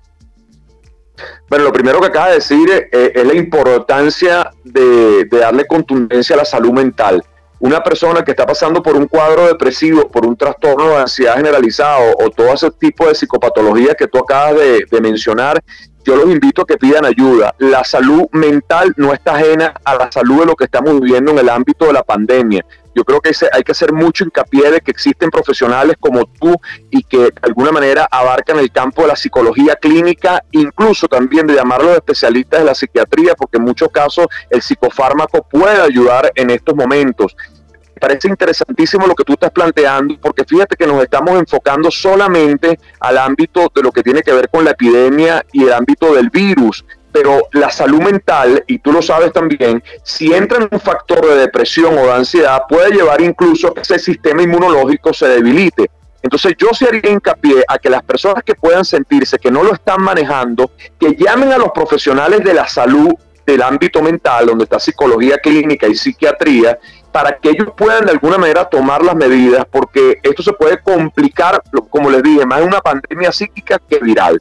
Bueno, 1.50 1.66
lo 1.66 1.72
primero 1.72 2.00
que 2.00 2.06
acaba 2.06 2.28
de 2.28 2.36
decir 2.36 2.70
eh, 2.70 3.12
es 3.14 3.26
la 3.26 3.34
importancia 3.34 4.50
de, 4.64 5.26
de, 5.26 5.38
darle 5.38 5.66
contundencia 5.66 6.34
a 6.34 6.38
la 6.38 6.44
salud 6.46 6.72
mental. 6.72 7.22
Una 7.58 7.82
persona 7.82 8.24
que 8.24 8.30
está 8.30 8.46
pasando 8.46 8.82
por 8.82 8.96
un 8.96 9.06
cuadro 9.06 9.46
depresivo, 9.46 10.08
por 10.08 10.24
un 10.24 10.34
trastorno 10.34 10.88
de 10.88 10.96
ansiedad 10.96 11.36
generalizado 11.36 12.16
o 12.24 12.30
todo 12.30 12.54
ese 12.54 12.70
tipo 12.70 13.06
de 13.06 13.14
psicopatología 13.14 13.94
que 13.94 14.08
tú 14.08 14.16
acabas 14.16 14.56
de, 14.56 14.86
de 14.90 15.00
mencionar, 15.02 15.62
yo 16.02 16.16
los 16.16 16.30
invito 16.30 16.62
a 16.62 16.66
que 16.66 16.78
pidan 16.78 17.04
ayuda. 17.04 17.54
La 17.58 17.84
salud 17.84 18.26
mental 18.32 18.94
no 18.96 19.12
está 19.12 19.34
ajena 19.34 19.74
a 19.84 19.94
la 19.96 20.10
salud 20.10 20.40
de 20.40 20.46
lo 20.46 20.56
que 20.56 20.64
estamos 20.64 20.98
viviendo 20.98 21.32
en 21.32 21.38
el 21.40 21.50
ámbito 21.50 21.84
de 21.84 21.92
la 21.92 22.02
pandemia. 22.02 22.64
Yo 22.94 23.04
creo 23.04 23.20
que 23.20 23.32
hay 23.52 23.62
que 23.62 23.72
hacer 23.72 23.92
mucho 23.92 24.24
hincapié 24.24 24.70
de 24.70 24.80
que 24.80 24.90
existen 24.90 25.30
profesionales 25.30 25.96
como 25.98 26.24
tú 26.24 26.54
y 26.90 27.02
que 27.02 27.18
de 27.18 27.32
alguna 27.42 27.70
manera 27.70 28.08
abarcan 28.10 28.58
el 28.58 28.70
campo 28.70 29.02
de 29.02 29.08
la 29.08 29.16
psicología 29.16 29.76
clínica, 29.76 30.44
incluso 30.52 31.06
también 31.06 31.46
de 31.46 31.54
llamar 31.54 31.80
a 31.80 31.84
los 31.84 31.94
especialistas 31.94 32.60
de 32.60 32.66
la 32.66 32.74
psiquiatría, 32.74 33.34
porque 33.34 33.58
en 33.58 33.64
muchos 33.64 33.88
casos 33.90 34.26
el 34.48 34.60
psicofármaco 34.62 35.46
puede 35.48 35.80
ayudar 35.80 36.32
en 36.34 36.50
estos 36.50 36.74
momentos 36.74 37.36
parece 38.00 38.28
interesantísimo 38.28 39.06
lo 39.06 39.14
que 39.14 39.24
tú 39.24 39.34
estás 39.34 39.50
planteando, 39.50 40.16
porque 40.20 40.44
fíjate 40.44 40.74
que 40.74 40.86
nos 40.86 41.02
estamos 41.02 41.38
enfocando 41.38 41.90
solamente 41.90 42.80
al 42.98 43.18
ámbito 43.18 43.70
de 43.72 43.82
lo 43.82 43.92
que 43.92 44.02
tiene 44.02 44.22
que 44.22 44.32
ver 44.32 44.48
con 44.48 44.64
la 44.64 44.70
epidemia 44.70 45.44
y 45.52 45.64
el 45.64 45.72
ámbito 45.74 46.14
del 46.14 46.30
virus. 46.30 46.84
Pero 47.12 47.48
la 47.52 47.70
salud 47.70 48.00
mental, 48.00 48.62
y 48.66 48.78
tú 48.78 48.92
lo 48.92 49.02
sabes 49.02 49.32
también, 49.32 49.82
si 50.04 50.32
entra 50.32 50.58
en 50.58 50.68
un 50.70 50.80
factor 50.80 51.26
de 51.26 51.36
depresión 51.36 51.98
o 51.98 52.06
de 52.06 52.12
ansiedad, 52.12 52.62
puede 52.68 52.92
llevar 52.92 53.20
incluso 53.20 53.68
a 53.68 53.74
que 53.74 53.80
ese 53.80 53.98
sistema 53.98 54.42
inmunológico 54.42 55.12
se 55.12 55.28
debilite. 55.28 55.90
Entonces 56.22 56.54
yo 56.58 56.68
sí 56.72 56.86
haría 56.86 57.10
hincapié 57.10 57.64
a 57.66 57.78
que 57.78 57.88
las 57.88 58.02
personas 58.02 58.44
que 58.44 58.54
puedan 58.54 58.84
sentirse 58.84 59.38
que 59.38 59.50
no 59.50 59.62
lo 59.62 59.72
están 59.72 60.02
manejando, 60.02 60.70
que 60.98 61.16
llamen 61.16 61.52
a 61.52 61.58
los 61.58 61.70
profesionales 61.72 62.44
de 62.44 62.54
la 62.54 62.68
salud 62.68 63.14
del 63.46 63.62
ámbito 63.62 64.02
mental, 64.02 64.46
donde 64.46 64.64
está 64.64 64.78
psicología 64.78 65.38
clínica 65.38 65.88
y 65.88 65.94
psiquiatría, 65.94 66.78
para 67.10 67.36
que 67.38 67.50
ellos 67.50 67.68
puedan 67.76 68.04
de 68.04 68.12
alguna 68.12 68.38
manera 68.38 68.64
tomar 68.66 69.02
las 69.02 69.16
medidas, 69.16 69.64
porque 69.70 70.18
esto 70.22 70.42
se 70.42 70.52
puede 70.52 70.80
complicar, 70.80 71.62
como 71.88 72.10
les 72.10 72.22
dije, 72.22 72.46
más 72.46 72.62
una 72.62 72.80
pandemia 72.80 73.32
psíquica 73.32 73.80
que 73.88 73.98
viral. 73.98 74.40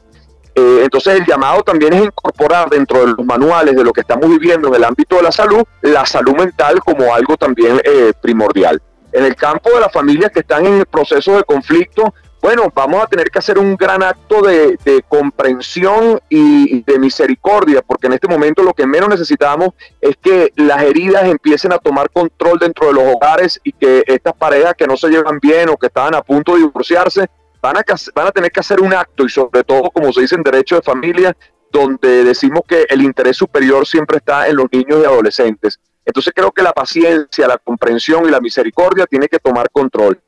Eh, 0.54 0.80
entonces 0.82 1.20
el 1.20 1.26
llamado 1.26 1.62
también 1.62 1.92
es 1.92 2.04
incorporar 2.04 2.68
dentro 2.68 3.00
de 3.00 3.06
los 3.08 3.24
manuales 3.24 3.76
de 3.76 3.84
lo 3.84 3.92
que 3.92 4.00
estamos 4.00 4.28
viviendo 4.28 4.68
en 4.68 4.74
el 4.74 4.84
ámbito 4.84 5.16
de 5.16 5.22
la 5.22 5.32
salud, 5.32 5.62
la 5.82 6.04
salud 6.06 6.34
mental 6.36 6.80
como 6.80 7.14
algo 7.14 7.36
también 7.36 7.80
eh, 7.84 8.12
primordial. 8.20 8.80
En 9.12 9.24
el 9.24 9.34
campo 9.34 9.70
de 9.70 9.80
las 9.80 9.92
familias 9.92 10.30
que 10.30 10.40
están 10.40 10.66
en 10.66 10.74
el 10.74 10.86
proceso 10.86 11.36
de 11.36 11.42
conflicto, 11.44 12.14
bueno, 12.42 12.72
vamos 12.74 13.02
a 13.02 13.06
tener 13.06 13.30
que 13.30 13.38
hacer 13.38 13.58
un 13.58 13.76
gran 13.76 14.02
acto 14.02 14.40
de, 14.40 14.78
comprensión 15.08 16.20
y 16.30 16.82
de 16.82 16.98
misericordia, 16.98 17.82
porque 17.82 18.06
en 18.06 18.14
este 18.14 18.28
momento 18.28 18.62
lo 18.62 18.72
que 18.72 18.86
menos 18.86 19.10
necesitamos 19.10 19.70
es 20.00 20.16
que 20.16 20.50
las 20.56 20.82
heridas 20.82 21.24
empiecen 21.24 21.72
a 21.72 21.78
tomar 21.78 22.08
control 22.10 22.58
dentro 22.58 22.86
de 22.86 22.94
los 22.94 23.14
hogares 23.14 23.60
y 23.62 23.72
que 23.72 24.04
estas 24.06 24.32
parejas 24.34 24.74
que 24.74 24.86
no 24.86 24.96
se 24.96 25.08
llevan 25.08 25.38
bien 25.38 25.68
o 25.68 25.76
que 25.76 25.88
estaban 25.88 26.14
a 26.14 26.22
punto 26.22 26.54
de 26.54 26.60
divorciarse 26.60 27.28
van 27.60 27.76
a, 27.76 27.84
van 28.14 28.26
a 28.26 28.32
tener 28.32 28.50
que 28.50 28.60
hacer 28.60 28.80
un 28.80 28.92
acto 28.94 29.24
y 29.24 29.28
sobre 29.28 29.64
todo, 29.64 29.90
como 29.90 30.12
se 30.12 30.22
dice 30.22 30.34
en 30.34 30.42
derecho 30.42 30.76
de 30.76 30.82
familia, 30.82 31.36
donde 31.72 32.24
decimos 32.24 32.62
que 32.66 32.86
el 32.88 33.02
interés 33.02 33.36
superior 33.36 33.86
siempre 33.86 34.18
está 34.18 34.48
en 34.48 34.56
los 34.56 34.66
niños 34.72 35.00
y 35.02 35.04
adolescentes. 35.04 35.78
Entonces 36.04 36.32
creo 36.34 36.50
que 36.50 36.62
la 36.62 36.72
paciencia, 36.72 37.46
la 37.46 37.58
comprensión 37.58 38.26
y 38.26 38.30
la 38.30 38.40
misericordia 38.40 39.06
tiene 39.06 39.28
que 39.28 39.38
tomar 39.38 39.70
control 39.70 40.20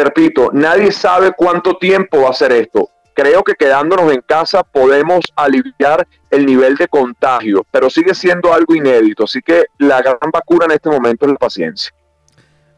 repito, 0.00 0.50
nadie 0.52 0.90
sabe 0.92 1.32
cuánto 1.36 1.76
tiempo 1.76 2.22
va 2.22 2.30
a 2.30 2.34
ser 2.34 2.52
esto. 2.52 2.88
Creo 3.14 3.42
que 3.42 3.54
quedándonos 3.54 4.10
en 4.12 4.22
casa 4.22 4.62
podemos 4.62 5.26
aliviar 5.36 6.06
el 6.30 6.46
nivel 6.46 6.76
de 6.76 6.88
contagio, 6.88 7.66
pero 7.70 7.90
sigue 7.90 8.14
siendo 8.14 8.54
algo 8.54 8.74
inédito. 8.74 9.24
Así 9.24 9.40
que 9.42 9.64
la 9.78 10.00
gran 10.00 10.16
vacuna 10.32 10.64
en 10.64 10.72
este 10.72 10.88
momento 10.88 11.26
es 11.26 11.32
la 11.32 11.38
paciencia. 11.38 11.92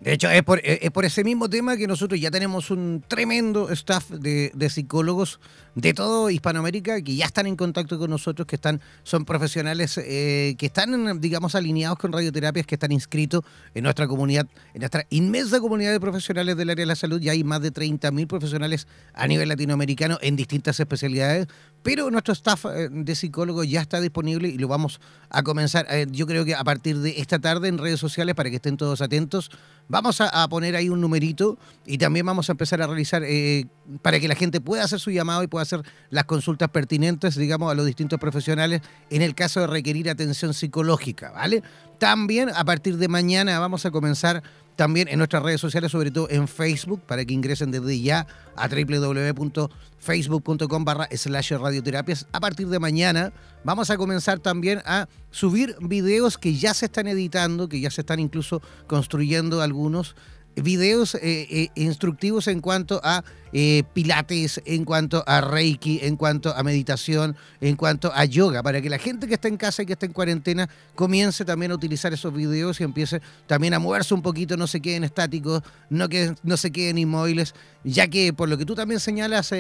De 0.05 0.13
hecho, 0.13 0.29
es 0.29 0.43
por, 0.43 0.61
es 0.63 0.91
por, 0.91 1.07
ese 1.07 1.25
mismo 1.25 1.49
tema 1.49 1.79
que 1.79 1.87
nosotros 1.87 2.21
ya 2.21 2.31
tenemos 2.31 2.71
un 2.71 3.03
tremendo 3.09 3.71
staff 3.71 4.11
de, 4.11 4.53
psicólogos 4.69 5.41
de 5.75 5.95
todo 5.95 6.29
Hispanoamérica 6.29 7.01
que 7.01 7.17
ya 7.17 7.25
están 7.25 7.47
en 7.47 7.57
contacto 7.57 7.99
con 7.99 8.11
nosotros, 8.11 8.47
que 8.47 8.57
están, 8.57 8.83
son 9.03 9.25
profesionales 9.25 9.97
eh, 9.97 10.57
que 10.59 10.67
están, 10.67 11.21
digamos, 11.23 11.55
alineados 11.55 11.99
con 11.99 12.13
radioterapias, 12.13 12.67
que 12.67 12.75
están 12.75 12.93
inscritos 12.93 13.45
en 13.75 13.85
nuestra 13.85 14.07
comunidad, 14.07 14.47
en 14.75 14.81
nuestra 14.81 15.07
inmensa 15.09 15.59
comunidad 15.59 15.93
de 15.93 16.01
profesionales 16.01 16.55
del 16.59 16.69
área 16.69 16.83
de 16.83 16.87
la 16.87 16.97
salud. 16.97 17.19
Ya 17.19 17.33
hay 17.33 17.43
más 17.43 17.63
de 17.63 17.73
30.000 17.73 18.27
profesionales 18.27 18.87
a 19.15 19.27
nivel 19.27 19.49
latinoamericano 19.49 20.19
en 20.21 20.37
distintas 20.37 20.79
especialidades, 20.79 21.47
pero 21.83 22.11
nuestro 22.11 22.35
staff 22.35 22.67
eh, 22.67 22.91
de 22.91 23.15
psicólogos 23.15 23.67
ya 23.67 23.81
está 23.81 24.03
disponible 24.03 24.49
y 24.49 24.59
lo 24.59 24.69
vamos 24.69 25.01
a 25.31 25.43
comenzar, 25.43 25.87
eh, 25.89 26.07
yo 26.11 26.27
creo 26.27 26.45
que 26.45 26.55
a 26.55 26.63
partir 26.63 26.99
de 26.99 27.21
esta 27.21 27.39
tarde 27.39 27.69
en 27.69 27.79
redes 27.79 28.01
sociales 28.01 28.35
para 28.35 28.51
que 28.51 28.57
estén 28.57 28.77
todos 28.77 29.01
atentos. 29.01 29.51
Vamos 29.89 30.21
a, 30.21 30.49
poner 30.49 30.77
ahí 30.77 30.89
un 30.89 31.01
numerito 31.01 31.59
y 31.85 31.99
también 31.99 32.25
vamos 32.25 32.49
a 32.49 32.53
empezar 32.53 32.81
a 32.81 32.87
realizar 32.87 33.23
eh, 33.25 33.67
para 34.01 34.19
que 34.19 34.29
la 34.29 34.35
gente 34.35 34.61
pueda 34.61 34.83
hacer 34.83 34.99
su 34.99 35.11
llamado 35.11 35.43
y 35.43 35.47
pueda 35.47 35.63
hacer 35.63 35.83
las 36.11 36.25
consultas 36.25 36.71
pertinentes, 36.71 37.37
digamos, 37.37 37.71
a 37.71 37.75
los 37.75 37.85
distintos 37.85 38.19
profesionales 38.19 38.81
en 39.11 39.21
el 39.21 39.35
caso 39.35 39.61
de 39.61 39.67
requerir 39.67 40.09
atención 40.09 40.55
psicológica, 40.55 41.33
¿vale? 41.33 41.63
También 41.99 42.51
a 42.55 42.65
partir 42.65 42.97
de 42.97 43.09
mañana 43.09 43.59
vamos 43.59 43.85
a 43.85 43.91
comenzar 43.91 44.43
también 44.77 45.09
en 45.09 45.19
nuestras 45.19 45.43
redes 45.43 45.61
sociales, 45.61 45.93
sobre 45.93 46.11
todo 46.11 46.29
en 46.31 46.49
Facebook, 46.49 47.03
para 47.07 47.23
que 47.25 47.33
ingresen 47.35 47.71
desde 47.71 48.01
ya 48.01 48.27
a 48.57 48.69
www.facebook.com 48.69 50.85
barra 50.85 51.09
slash 51.11 51.53
radioterapias. 51.53 52.27
A 52.33 52.41
partir 52.41 52.69
de 52.69 52.79
mañana 52.79 53.33
vamos 53.65 53.91
a 53.91 53.97
comenzar 53.97 54.39
también 54.39 54.81
a 54.85 55.09
subir 55.31 55.77
videos 55.81 56.39
que 56.39 56.55
ya 56.55 56.75
se 56.75 56.87
están 56.87 57.09
editando, 57.09 57.69
que 57.69 57.81
ya 57.81 57.91
se 57.91 58.03
están 58.03 58.21
incluso 58.21 58.63
construyendo 58.87 59.63
algunos 59.63 60.15
videos 60.57 61.17
eh, 61.17 61.49
eh, 61.51 61.69
instructivos 61.75 62.47
en 62.49 62.61
cuanto 62.61 63.01
a 63.03 63.25
eh, 63.57 63.85
pilates, 63.93 64.61
en 64.65 64.85
cuanto 64.85 65.23
a 65.29 65.41
reiki, 65.41 66.01
en 66.03 66.17
cuanto 66.17 66.53
a 66.57 66.65
meditación, 66.65 67.37
en 67.61 67.77
cuanto 67.77 68.13
a 68.13 68.25
yoga, 68.25 68.65
para 68.65 68.83
que 68.83 68.91
la 68.91 68.99
gente 68.99 69.29
que 69.29 69.35
está 69.35 69.47
en 69.47 69.57
casa 69.57 69.85
y 69.85 69.87
que 69.87 69.93
está 69.93 70.07
en 70.07 70.13
cuarentena 70.13 70.69
comience 70.97 71.45
también 71.45 71.71
a 71.71 71.77
utilizar 71.77 72.13
esos 72.13 72.35
videos 72.35 72.81
y 72.81 72.83
empiece 72.83 73.23
también 73.47 73.73
a 73.75 73.79
moverse 73.79 74.13
un 74.13 74.23
poquito, 74.23 74.57
no 74.57 74.67
se 74.67 74.81
queden 74.81 75.05
estáticos, 75.05 75.63
no, 75.89 76.09
que, 76.09 76.35
no 76.43 76.57
se 76.57 76.73
queden 76.73 76.99
inmóviles, 76.99 77.55
ya 77.85 78.09
que 78.09 78.33
por 78.33 78.49
lo 78.49 78.59
que 78.59 78.65
tú 78.65 78.75
también 78.75 78.99
señalas, 78.99 79.55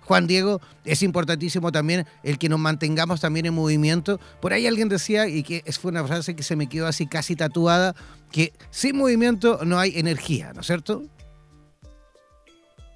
Juan 0.00 0.26
Diego, 0.26 0.62
es 0.86 1.02
importantísimo 1.02 1.70
también 1.72 2.06
el 2.22 2.38
que 2.38 2.48
nos 2.48 2.58
mantengamos 2.58 3.20
también 3.20 3.44
en 3.44 3.52
movimiento. 3.52 4.18
Por 4.40 4.54
ahí 4.54 4.66
alguien 4.66 4.88
decía, 4.88 5.28
y 5.28 5.42
que 5.42 5.62
fue 5.78 5.90
una 5.90 6.06
frase 6.06 6.34
que 6.34 6.42
se 6.42 6.56
me 6.56 6.70
quedó 6.70 6.86
así 6.86 7.06
casi 7.06 7.36
tatuada, 7.36 7.94
que 8.32 8.54
sin 8.70 8.96
movimiento 8.96 9.60
no 9.66 9.78
hay 9.78 9.98
energía, 9.98 10.52
¿no 10.54 10.62
es 10.62 10.66
cierto? 10.66 11.04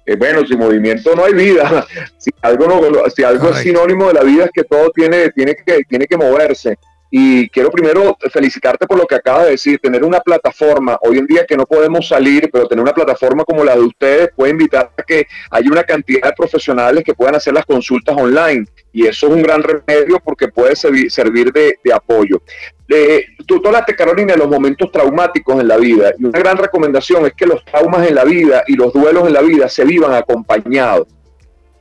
Eh, 0.05 0.15
bueno, 0.15 0.45
sin 0.45 0.59
movimiento 0.59 1.15
no 1.15 1.25
hay 1.25 1.33
vida. 1.33 1.85
Si 2.17 2.31
algo, 2.41 2.67
no, 2.67 3.09
si 3.11 3.23
algo 3.23 3.49
es 3.49 3.57
sinónimo 3.57 4.07
de 4.07 4.15
la 4.15 4.23
vida 4.23 4.45
es 4.45 4.51
que 4.51 4.63
todo 4.63 4.89
tiene, 4.89 5.29
tiene, 5.29 5.55
que, 5.55 5.83
tiene 5.87 6.07
que 6.07 6.17
moverse. 6.17 6.79
Y 7.17 7.47
quiero 7.47 7.71
primero 7.71 8.17
felicitarte 8.29 8.85
por 8.85 8.97
lo 8.97 9.07
que 9.07 9.15
acabas 9.15 9.45
de 9.45 9.51
decir, 9.51 9.79
tener 9.79 10.03
una 10.03 10.19
plataforma, 10.19 10.99
hoy 11.01 11.17
en 11.17 11.25
día 11.25 11.45
que 11.45 11.55
no 11.55 11.65
podemos 11.65 12.09
salir, 12.09 12.49
pero 12.51 12.67
tener 12.67 12.83
una 12.83 12.91
plataforma 12.91 13.45
como 13.45 13.63
la 13.63 13.73
de 13.73 13.83
ustedes 13.83 14.31
puede 14.35 14.51
invitar 14.51 14.91
a 14.97 15.01
que 15.01 15.25
haya 15.49 15.71
una 15.71 15.85
cantidad 15.85 16.27
de 16.27 16.33
profesionales 16.33 17.05
que 17.05 17.13
puedan 17.13 17.35
hacer 17.35 17.53
las 17.53 17.65
consultas 17.65 18.17
online. 18.19 18.65
Y 18.91 19.07
eso 19.07 19.27
es 19.27 19.33
un 19.33 19.41
gran 19.41 19.63
remedio 19.63 20.19
porque 20.21 20.49
puede 20.49 20.75
servir, 20.75 21.53
de, 21.53 21.77
apoyo. 21.93 22.41
Eh, 22.89 23.23
tú, 23.47 23.61
hablaste, 23.63 23.95
Carolina, 23.95 24.33
de 24.33 24.39
los 24.39 24.49
momentos 24.49 24.91
traumáticos 24.91 25.61
en 25.61 25.69
la 25.69 25.77
vida. 25.77 26.11
Y 26.19 26.25
una 26.25 26.37
gran 26.37 26.57
recomendación 26.57 27.25
es 27.27 27.33
que 27.33 27.45
los 27.45 27.63
traumas 27.63 28.05
en 28.09 28.15
la 28.15 28.25
vida 28.25 28.65
y 28.67 28.75
los 28.75 28.91
duelos 28.91 29.25
en 29.25 29.31
la 29.31 29.41
vida 29.41 29.69
se 29.69 29.85
vivan 29.85 30.13
acompañados. 30.13 31.07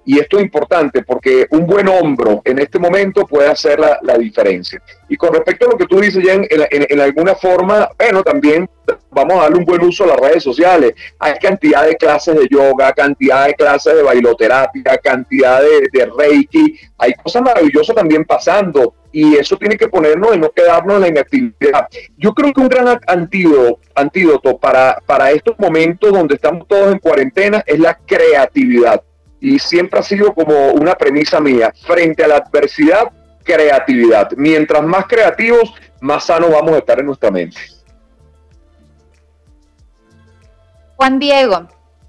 Y 0.05 0.19
esto 0.19 0.37
es 0.37 0.45
importante 0.45 1.03
porque 1.03 1.47
un 1.51 1.67
buen 1.67 1.89
hombro 1.89 2.43
en 2.45 2.59
este 2.59 2.79
momento 2.79 3.27
puede 3.27 3.49
hacer 3.49 3.81
la, 3.81 4.19
diferencia. 4.19 4.81
Y 5.09 5.17
con 5.17 5.33
respecto 5.33 5.67
a 5.67 5.71
lo 5.71 5.77
que 5.77 5.87
tú 5.87 6.01
dices, 6.01 6.23
ya 6.25 6.35
en, 6.35 7.01
alguna 7.01 7.35
forma, 7.35 7.89
bueno, 7.99 8.23
también 8.23 8.69
vamos 9.11 9.39
a 9.39 9.43
darle 9.43 9.59
un 9.59 9.65
buen 9.65 9.83
uso 9.83 10.05
a 10.05 10.09
las 10.09 10.21
redes 10.21 10.43
sociales. 10.43 10.95
Hay 11.19 11.35
cantidad 11.39 11.87
de 11.87 11.97
clases 11.97 12.37
de 12.37 12.47
yoga, 12.49 12.93
cantidad 12.93 13.47
de 13.47 13.55
clases 13.55 13.97
de 13.97 14.03
bailoterapia, 14.03 14.99
cantidad 15.03 15.61
de, 15.61 15.89
de 15.93 16.07
reiki. 16.07 16.79
Hay 16.99 17.15
cosas 17.15 17.43
maravillosas 17.43 17.97
también 17.97 18.25
pasando 18.25 18.95
y 19.11 19.37
eso 19.37 19.57
tiene 19.57 19.77
que 19.77 19.89
ponernos 19.89 20.35
y 20.35 20.39
no 20.39 20.51
quedarnos 20.51 20.97
en 20.97 21.01
la 21.03 21.09
inactividad. 21.09 21.89
Yo 22.17 22.35
creo 22.35 22.53
que 22.53 22.61
un 22.61 22.69
gran 22.69 23.01
antídoto, 23.07 23.79
antídoto 23.95 24.59
para, 24.59 24.99
para 25.07 25.31
estos 25.31 25.59
momentos 25.59 26.13
donde 26.13 26.35
estamos 26.35 26.67
todos 26.67 26.93
en 26.93 26.99
cuarentena 26.99 27.63
es 27.65 27.79
la 27.79 27.95
creatividad 27.95 29.03
y 29.45 29.59
siempre 29.59 30.01
ha 30.01 30.03
sido 30.03 30.33
como 30.33 30.73
una 30.73 30.95
premisa 30.95 31.39
mía, 31.39 31.71
frente 31.87 32.25
a 32.25 32.29
la 32.29 32.37
adversidad, 32.37 33.13
creatividad. 33.43 34.31
Mientras 34.39 34.83
más 34.83 35.05
creativos, 35.07 35.71
más 36.01 36.25
sanos 36.25 36.51
vamos 36.51 36.73
a 36.73 36.79
estar 36.79 36.99
en 36.99 37.05
nuestra 37.05 37.31
mente. 37.31 37.59
Juan 40.97 41.19
Diego, 41.19 41.69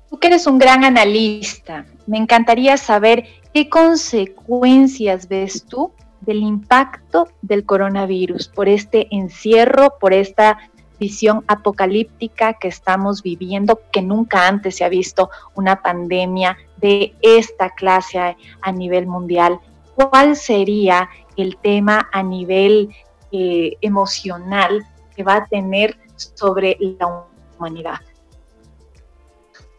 tú 0.09 0.17
que 0.17 0.27
eres 0.27 0.47
un 0.47 0.57
gran 0.57 0.85
analista, 0.85 1.85
me 2.07 2.17
encantaría 2.17 2.77
saber 2.77 3.25
qué 3.53 3.67
consecuencias 3.67 5.27
ves 5.27 5.65
tú 5.65 5.91
del 6.21 6.37
impacto 6.37 7.27
del 7.41 7.65
coronavirus 7.65 8.47
por 8.47 8.69
este 8.69 9.07
encierro, 9.11 9.99
por 9.99 10.13
esta 10.13 10.57
visión 10.99 11.43
apocalíptica 11.47 12.53
que 12.53 12.67
estamos 12.67 13.21
viviendo, 13.21 13.81
que 13.91 14.01
nunca 14.01 14.47
antes 14.47 14.77
se 14.77 14.83
ha 14.83 14.89
visto 14.89 15.29
una 15.53 15.81
pandemia 15.81 16.57
de 16.77 17.15
esta 17.21 17.69
clase 17.71 18.19
a, 18.61 18.71
nivel 18.71 19.07
mundial. 19.07 19.59
¿Cuál 19.95 20.35
sería 20.35 21.09
el 21.37 21.57
tema 21.57 22.09
a 22.11 22.23
nivel 22.23 22.89
eh, 23.31 23.77
emocional 23.81 24.85
que 25.15 25.23
va 25.23 25.35
a 25.37 25.45
tener 25.47 25.97
sobre 26.15 26.77
la 26.79 27.25
humanidad? 27.57 27.99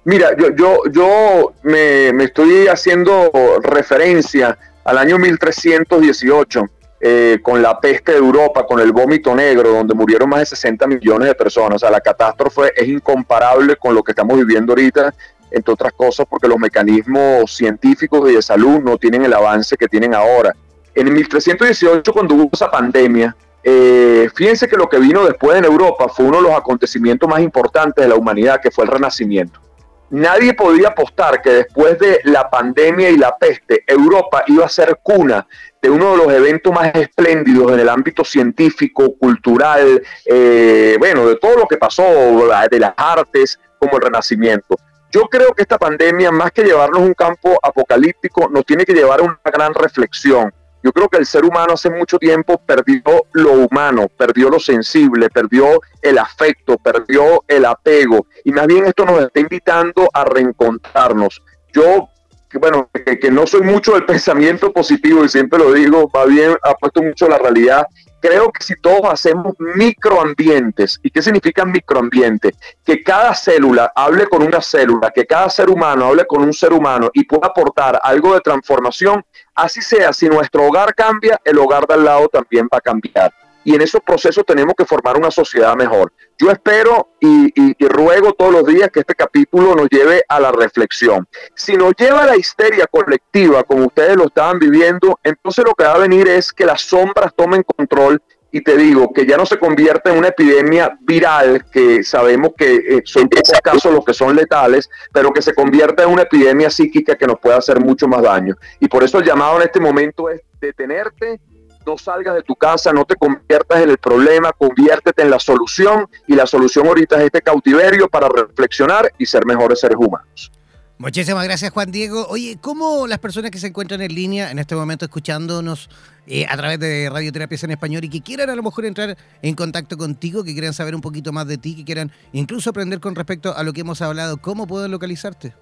Mira, 0.05 0.37
yo, 0.37 0.55
yo, 0.55 0.83
yo 0.90 1.52
me, 1.62 2.12
me 2.12 2.24
estoy 2.24 2.68
haciendo 2.68 3.31
referencia 3.62 4.57
al 4.85 4.98
año 4.98 5.18
1318 5.18 6.70
eh, 6.98 7.38
con 7.42 7.61
la 7.61 7.78
peste 7.78 8.12
de 8.12 8.18
Europa, 8.18 8.66
con 8.66 8.80
el 8.80 8.92
vómito 8.92 9.35
negro, 9.35 9.70
donde 9.70 9.94
murieron 9.94 10.30
más 10.30 10.40
de 10.40 10.46
60 10.46 10.87
millones 10.87 11.28
de 11.28 11.35
personas. 11.35 11.76
O 11.76 11.78
sea, 11.78 11.90
la 11.90 12.00
catástrofe 12.00 12.72
es 12.74 12.88
incomparable 12.88 13.76
con 13.76 13.94
lo 13.94 14.02
que 14.02 14.12
estamos 14.12 14.37
viviendo 14.38 14.72
ahorita, 14.72 15.14
entre 15.50 15.74
otras 15.74 15.92
cosas, 15.92 16.26
porque 16.28 16.48
los 16.48 16.59
mecanismos 16.59 17.54
científicos 17.54 18.30
y 18.30 18.35
de 18.35 18.42
salud 18.42 18.80
no 18.80 18.96
tienen 18.96 19.24
el 19.24 19.35
avance 19.35 19.76
que 19.76 19.88
tienen 19.88 20.14
ahora. 20.14 20.54
En 20.94 21.12
1318, 21.12 22.12
cuando 22.12 22.35
hubo 22.35 22.50
esa 22.52 22.70
pandemia, 22.70 23.37
eh, 23.62 24.30
fíjense 24.35 24.66
que 24.66 24.76
lo 24.76 24.88
que 24.88 24.98
vino 24.98 25.24
después 25.24 25.59
en 25.59 25.64
Europa 25.64 26.09
fue 26.09 26.24
uno 26.24 26.38
de 26.38 26.44
los 26.44 26.52
acontecimientos 26.52 27.28
más 27.28 27.40
importantes 27.40 28.02
de 28.02 28.09
la 28.09 28.14
humanidad, 28.14 28.61
que 28.62 28.70
fue 28.70 28.85
el 28.85 28.90
Renacimiento. 28.90 29.61
Nadie 30.09 30.54
podía 30.54 30.88
apostar 30.88 31.42
que 31.42 31.50
después 31.50 31.98
de 31.98 32.20
la 32.24 32.48
pandemia 32.48 33.11
y 33.11 33.16
la 33.16 33.37
peste, 33.37 33.82
Europa 33.87 34.44
iba 34.46 34.64
a 34.64 34.68
ser 34.68 35.00
cuna 35.02 35.46
de 35.87 35.90
uno 35.90 36.12
de 36.12 36.16
los 36.16 36.33
eventos 36.33 36.72
más 36.72 36.92
espléndidos 36.94 37.70
en 37.72 37.81
el 37.81 37.88
ámbito 37.88 38.25
científico, 38.25 39.16
cultural, 39.16 40.03
eh, 40.25 40.96
bueno, 40.99 41.27
de 41.27 41.37
todo 41.37 41.57
lo 41.57 41.66
que 41.66 41.77
pasó, 41.77 42.03
de 42.03 42.81
las 42.81 42.92
artes, 42.96 43.61
como 43.79 43.96
el 43.96 44.03
Renacimiento. 44.03 44.77
Yo 45.12 45.22
creo 45.29 45.53
que 45.53 45.62
esta 45.62 45.79
pandemia, 45.79 46.33
más 46.33 46.51
que 46.51 46.64
llevarnos 46.64 47.01
a 47.01 47.05
un 47.05 47.14
campo 47.14 47.57
apocalíptico, 47.62 48.49
nos 48.49 48.64
tiene 48.64 48.85
que 48.85 48.94
llevar 48.94 49.20
a 49.20 49.22
una 49.22 49.38
gran 49.44 49.72
reflexión 49.75 50.53
yo 50.87 50.92
creo 50.92 51.09
que 51.09 51.18
el 51.18 51.27
ser 51.27 51.44
humano 51.44 51.72
hace 51.72 51.90
mucho 51.90 52.16
tiempo 52.16 52.59
perdió 52.59 53.27
lo 53.33 53.55
humano, 53.55 54.07
perdió 54.16 54.49
lo 54.49 54.61
sensible, 54.61 55.29
perdió 55.31 55.81
el 56.01 56.16
afecto, 56.16 56.79
perdió 56.79 57.42
el 57.49 57.64
apego. 57.64 58.29
Y 58.44 58.53
más 58.53 58.68
bien 58.68 58.87
esto 58.87 59.05
nos 59.05 59.20
está 59.20 59.40
invitando 59.40 60.09
a 60.14 60.25
reencontrarnos. 60.25 61.42
Yo, 61.72 62.09
bueno, 62.58 62.88
que, 62.92 63.30
no 63.30 63.46
soy 63.46 63.62
mucho 63.62 63.92
del 63.92 64.04
pensamiento 64.04 64.72
positivo 64.72 65.24
y 65.24 65.28
siempre 65.28 65.58
lo 65.58 65.72
digo, 65.72 66.10
va 66.14 66.24
bien, 66.26 66.56
apuesto 66.62 67.02
mucho 67.02 67.26
a 67.26 67.30
la 67.30 67.38
realidad 67.38 67.86
creo 68.20 68.50
que 68.50 68.64
si 68.64 68.74
todos 68.80 69.02
hacemos 69.04 69.54
microambientes, 69.58 70.98
¿y 71.02 71.10
qué 71.10 71.22
significa 71.22 71.64
microambiente? 71.64 72.54
Que 72.84 73.02
cada 73.02 73.34
célula 73.34 73.92
hable 73.94 74.26
con 74.26 74.42
una 74.42 74.60
célula, 74.60 75.12
que 75.12 75.26
cada 75.26 75.48
ser 75.48 75.70
humano 75.70 76.06
hable 76.06 76.26
con 76.26 76.42
un 76.42 76.52
ser 76.52 76.72
humano 76.72 77.10
y 77.12 77.24
pueda 77.24 77.46
aportar 77.46 78.00
algo 78.02 78.34
de 78.34 78.40
transformación, 78.40 79.24
así 79.54 79.80
sea, 79.80 80.12
si 80.12 80.28
nuestro 80.28 80.64
hogar 80.66 80.94
cambia, 80.94 81.40
el 81.44 81.58
hogar 81.58 81.86
de 81.86 81.94
al 81.94 82.04
lado 82.04 82.28
también 82.28 82.66
va 82.72 82.78
a 82.78 82.80
cambiar 82.80 83.32
y 83.66 83.74
en 83.74 83.83
esos 83.83 84.00
procesos 84.00 84.46
tenemos 84.46 84.74
que 84.79 84.85
formar 84.85 85.16
una 85.16 85.33
sociedad 85.33 85.74
mejor. 85.74 86.12
Yo 86.38 86.52
espero 86.52 87.09
y, 87.20 87.52
ruego 87.88 88.33
todos 88.33 88.52
los 88.52 88.64
días 88.64 88.90
que 88.92 89.00
este 89.00 89.16
capítulo 89.16 89.74
nos 89.74 89.88
lleve 89.90 90.22
a 90.29 90.38
la 90.38 90.52
reflexión. 90.52 91.26
Si 91.52 91.76
nos 91.76 91.92
lleva 91.98 92.22
a 92.22 92.26
la 92.26 92.37
histeria 92.37 92.87
colectiva, 92.87 93.64
como 93.64 93.87
ustedes 93.87 94.16
lo 94.16 94.26
estaban 94.26 94.61
viviendo, 94.61 95.18
entonces 95.24 95.64
lo 95.64 95.74
que 95.74 95.83
va 95.83 95.94
a 95.94 95.98
venir 95.98 96.29
es 96.29 96.52
que 96.52 96.64
las 96.64 96.83
sombras 96.83 97.35
tomen 97.35 97.64
control 97.64 98.22
y 98.52 98.61
te 98.61 98.76
digo 98.76 99.12
que 99.12 99.26
ya 99.26 99.37
no 99.37 99.44
se 99.44 99.59
convierta 99.59 100.12
en 100.12 100.18
una 100.18 100.29
epidemia 100.29 100.96
viral, 101.00 101.64
que 101.68 102.05
sabemos 102.05 102.52
que 102.57 102.76
eh, 102.76 103.02
son 103.05 103.29
pocos 103.29 103.61
casos 103.61 103.92
los 103.92 104.05
que 104.05 104.14
son 104.14 104.37
letales, 104.37 104.88
pero 105.12 105.33
que 105.33 105.42
se 105.42 105.55
convierta 105.55 106.05
en 106.05 106.11
una 106.11 106.22
epidemia 106.22 106.70
psíquica 106.70 107.16
que 107.16 107.26
nos 107.26 107.40
puede 107.40 107.57
hacer 107.57 107.81
mucho 107.81 108.07
más 108.07 108.22
daño. 108.22 108.55
Y 108.79 108.87
por 108.87 109.02
eso 109.02 109.18
el 109.18 109.24
llamado 109.24 109.57
en 109.57 109.62
este 109.62 109.81
momento 109.81 110.31
es 110.31 110.40
detenerte 110.61 111.40
no 111.87 111.96
salgas 111.96 112.35
de 112.35 112.42
tu 112.42 112.57
casa, 112.57 112.92
no 112.92 113.05
te 113.05 113.14
conviertas 113.14 113.81
en 113.81 113.90
el 113.90 113.99
problema, 113.99 114.53
conviértete 114.53 115.22
en 115.22 115.31
la 115.31 115.38
solución 115.38 116.09
y 116.27 116.35
la 116.35 116.46
solución 116.46 116.87
ahorita 116.87 117.16
es 117.18 117.27
este 117.27 117.42
cautiverio 117.42 118.09
para 118.09 118.29
reflexionar 118.29 119.12
y 119.18 119.27
ser 119.27 119.46
mejores 119.46 119.81
seres 119.81 119.96
humanos. 119.99 120.51
Muchísimas 120.99 121.44
gracias 121.44 121.70
Juan 121.72 121.92
Diego. 121.92 122.27
Oye, 122.29 122.57
¿cómo 122.61 123.07
las 123.07 123.18
personas 123.18 123.51
que 123.51 123.59
se 123.59 123.66
encuentran 123.66 124.01
en 124.01 124.14
línea 124.14 124.51
en 124.51 124.59
este 124.59 124.75
momento 124.75 125.05
escuchándonos 125.05 125.90
eh, 126.27 126.46
a 126.49 126.57
través 126.57 126.81
de 126.81 127.11
Radioterapias 127.11 127.64
en 127.64 127.72
Español 127.72 128.05
y 128.05 128.09
que 128.09 128.22
quieran 128.22 128.49
a 128.49 128.57
lo 128.57 128.62
mejor 128.62 128.87
entrar 128.87 129.16
en 129.42 129.55
contacto 129.55 129.99
contigo, 129.99 130.42
que 130.42 130.55
quieran 130.55 130.72
saber 130.72 130.94
un 130.94 131.03
poquito 131.03 131.33
más 131.33 131.46
de 131.46 131.59
ti, 131.59 131.77
que 131.77 131.85
quieran 131.85 132.11
incluso 132.33 132.70
aprender 132.70 132.99
con 132.99 133.14
respecto 133.14 133.55
a 133.55 133.62
lo 133.62 133.75
que 133.75 133.83
hemos 133.83 134.01
hablado, 134.01 134.38
¿cómo 134.38 134.66
pueden 134.66 134.90
localizarte? 134.90 135.53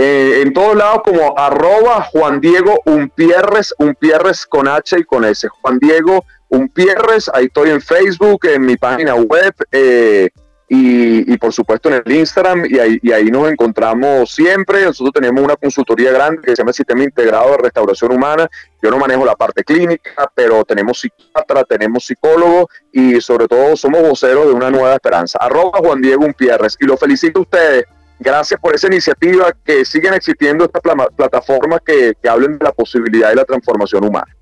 Eh, 0.00 0.42
en 0.42 0.52
todos 0.52 0.76
lados 0.76 1.02
como 1.04 1.36
arroba 1.36 2.02
Juan 2.12 2.40
Diego 2.40 2.80
Unpierres, 2.84 3.74
Unpierres 3.78 4.46
con 4.46 4.68
H 4.68 4.96
y 4.96 5.02
con 5.02 5.24
S. 5.24 5.48
Juan 5.48 5.80
Diego 5.80 6.24
Unpierres, 6.46 7.28
ahí 7.34 7.46
estoy 7.46 7.70
en 7.70 7.80
Facebook, 7.80 8.46
en 8.46 8.64
mi 8.64 8.76
página 8.76 9.16
web. 9.16 9.52
Eh, 9.72 10.28
y, 10.68 11.36
por 11.38 11.52
supuesto 11.52 11.88
en 11.88 12.02
el 12.04 12.12
Instagram 12.12 12.66
y 12.68 12.78
ahí, 12.78 12.98
y 13.02 13.10
ahí 13.10 13.24
nos 13.24 13.50
encontramos 13.50 14.30
siempre. 14.30 14.84
Nosotros 14.84 15.14
tenemos 15.14 15.42
una 15.42 15.56
consultoría 15.56 16.12
grande 16.12 16.42
que 16.42 16.50
se 16.50 16.56
llama 16.58 16.72
Sistema 16.72 17.02
Integrado 17.02 17.52
de 17.52 17.58
Restauración 17.58 18.12
Humana. 18.12 18.48
Yo 18.80 18.90
no 18.90 18.98
manejo 18.98 19.24
la 19.24 19.34
parte 19.34 19.64
clínica, 19.64 20.30
pero 20.32 20.64
tenemos 20.64 21.00
psiquiatra, 21.00 21.64
tenemos 21.64 22.04
psicólogo 22.04 22.68
y 22.92 23.20
sobre 23.20 23.48
todo 23.48 23.74
somos 23.76 24.02
voceros 24.02 24.46
de 24.46 24.52
una 24.52 24.70
nueva 24.70 24.94
esperanza. 24.94 25.38
Arroba 25.40 25.78
Juan 25.78 26.00
Diego 26.00 26.24
Umpierres 26.24 26.76
y 26.78 26.84
los 26.84 27.00
felicito 27.00 27.40
a 27.40 27.42
ustedes. 27.42 27.84
Gracias 28.20 28.58
por 28.60 28.74
esa 28.74 28.88
iniciativa, 28.88 29.52
que 29.64 29.84
siguen 29.84 30.14
existiendo 30.14 30.64
estas 30.64 30.82
plataformas 31.16 31.80
que, 31.84 32.14
que 32.20 32.28
hablen 32.28 32.58
de 32.58 32.64
la 32.64 32.72
posibilidad 32.72 33.28
de 33.28 33.36
la 33.36 33.44
transformación 33.44 34.04
humana. 34.04 34.36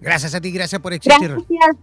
Gracias 0.00 0.34
a 0.34 0.40
ti, 0.40 0.50
gracias 0.50 0.80
por 0.80 0.92
existir. 0.92 1.28
Gracias. 1.28 1.76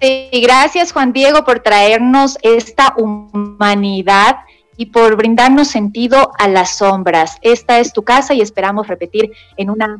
Sí, 0.00 0.30
gracias 0.42 0.92
Juan 0.92 1.12
Diego 1.12 1.44
por 1.44 1.60
traernos 1.60 2.38
esta 2.42 2.94
humanidad 2.96 4.36
y 4.76 4.86
por 4.86 5.16
brindarnos 5.16 5.68
sentido 5.68 6.32
a 6.38 6.48
las 6.48 6.78
sombras. 6.78 7.36
Esta 7.42 7.80
es 7.80 7.92
tu 7.92 8.04
casa 8.04 8.32
y 8.34 8.40
esperamos 8.40 8.86
repetir 8.86 9.32
en 9.56 9.70
una 9.70 9.96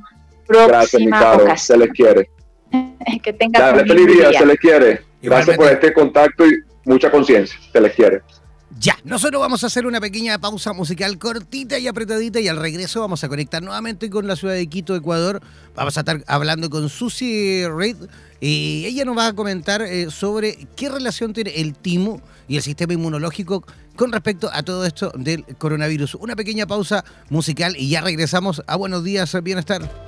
próxima 0.46 1.20
gracias, 1.20 1.42
ocasión. 1.42 1.58
Se 1.58 1.86
les 1.86 1.92
quiere. 1.92 2.30
que 3.22 3.32
tengan 3.32 3.76
feliz 3.76 4.06
día, 4.06 4.32
se 4.32 4.46
les 4.46 4.58
quiere. 4.58 5.02
Gracias 5.20 5.56
por 5.56 5.66
este 5.66 5.92
contacto 5.92 6.46
y 6.46 6.52
mucha 6.84 7.10
conciencia. 7.10 7.58
Se 7.72 7.80
les 7.80 7.92
quiere. 7.92 8.22
Ya, 8.76 8.98
nosotros 9.02 9.40
vamos 9.40 9.64
a 9.64 9.68
hacer 9.68 9.86
una 9.86 10.00
pequeña 10.00 10.38
pausa 10.38 10.74
musical 10.74 11.18
cortita 11.18 11.78
y 11.78 11.88
apretadita 11.88 12.38
y 12.38 12.48
al 12.48 12.58
regreso 12.58 13.00
vamos 13.00 13.24
a 13.24 13.28
conectar 13.28 13.62
nuevamente 13.62 14.10
con 14.10 14.26
la 14.26 14.36
ciudad 14.36 14.54
de 14.54 14.66
Quito, 14.66 14.94
Ecuador. 14.94 15.40
Vamos 15.74 15.96
a 15.96 16.00
estar 16.00 16.22
hablando 16.26 16.68
con 16.68 16.88
Susie 16.90 17.66
Reid 17.74 17.96
y 18.40 18.84
ella 18.84 19.06
nos 19.06 19.16
va 19.16 19.28
a 19.28 19.32
comentar 19.32 19.80
eh, 19.80 20.10
sobre 20.10 20.68
qué 20.76 20.90
relación 20.90 21.32
tiene 21.32 21.52
el 21.56 21.74
timo 21.74 22.20
y 22.46 22.56
el 22.56 22.62
sistema 22.62 22.92
inmunológico 22.92 23.64
con 23.96 24.12
respecto 24.12 24.50
a 24.52 24.62
todo 24.62 24.84
esto 24.84 25.12
del 25.16 25.44
coronavirus. 25.56 26.16
Una 26.16 26.36
pequeña 26.36 26.66
pausa 26.66 27.04
musical 27.30 27.74
y 27.76 27.88
ya 27.88 28.02
regresamos 28.02 28.62
a 28.66 28.76
Buenos 28.76 29.02
Días, 29.02 29.34
Bienestar. 29.42 30.07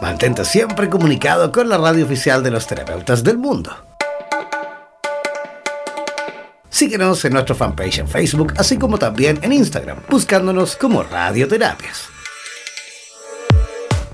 Mantente 0.00 0.44
siempre 0.44 0.90
comunicado 0.90 1.52
con 1.52 1.68
la 1.68 1.78
radio 1.78 2.04
oficial 2.04 2.42
de 2.42 2.50
los 2.50 2.66
terapeutas 2.66 3.24
del 3.24 3.38
mundo. 3.38 3.70
Síguenos 6.68 7.24
en 7.24 7.32
nuestro 7.32 7.54
fanpage 7.54 7.98
en 7.98 8.08
Facebook, 8.08 8.54
así 8.56 8.78
como 8.78 8.98
también 8.98 9.38
en 9.42 9.52
Instagram, 9.52 9.98
buscándonos 10.08 10.76
como 10.76 11.02
Radioterapias. 11.02 12.08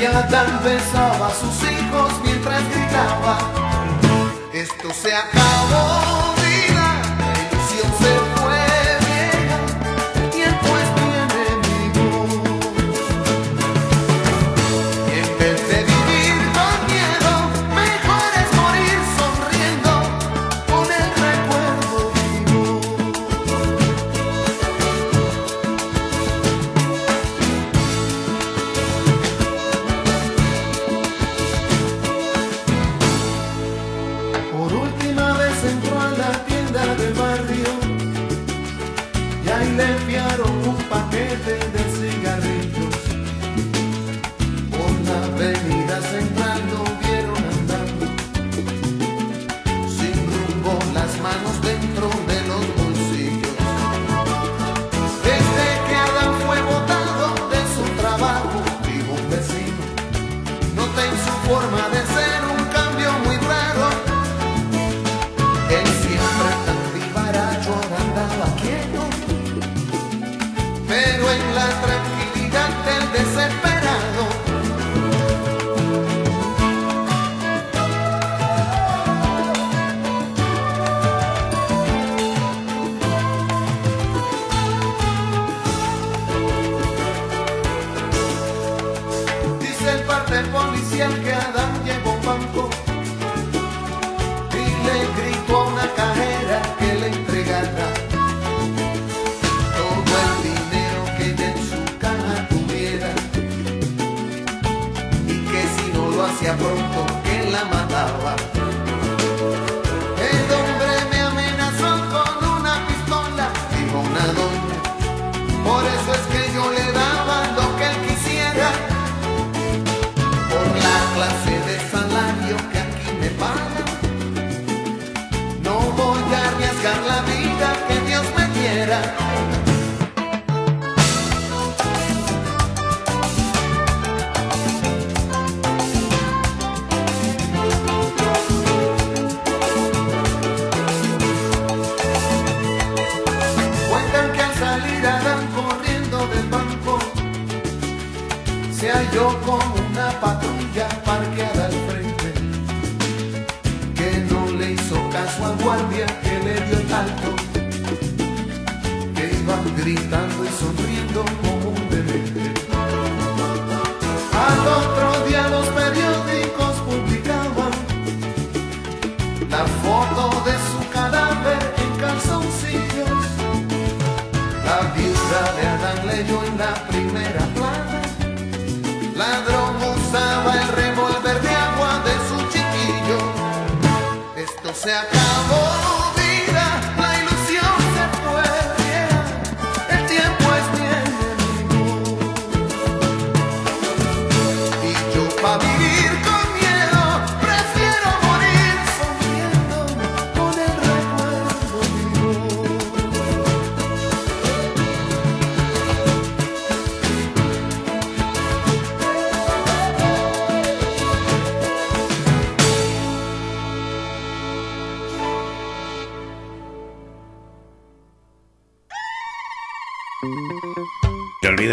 y 0.00 0.04
a 0.04 0.12
la 0.12 0.22
besaba 0.62 1.26
a 1.26 1.34
sus 1.34 1.70
hijos 1.70 2.12
mientras 2.24 2.62
gritaba, 2.70 3.38
esto 4.52 4.92
se 4.92 5.12
acabó. 5.12 6.37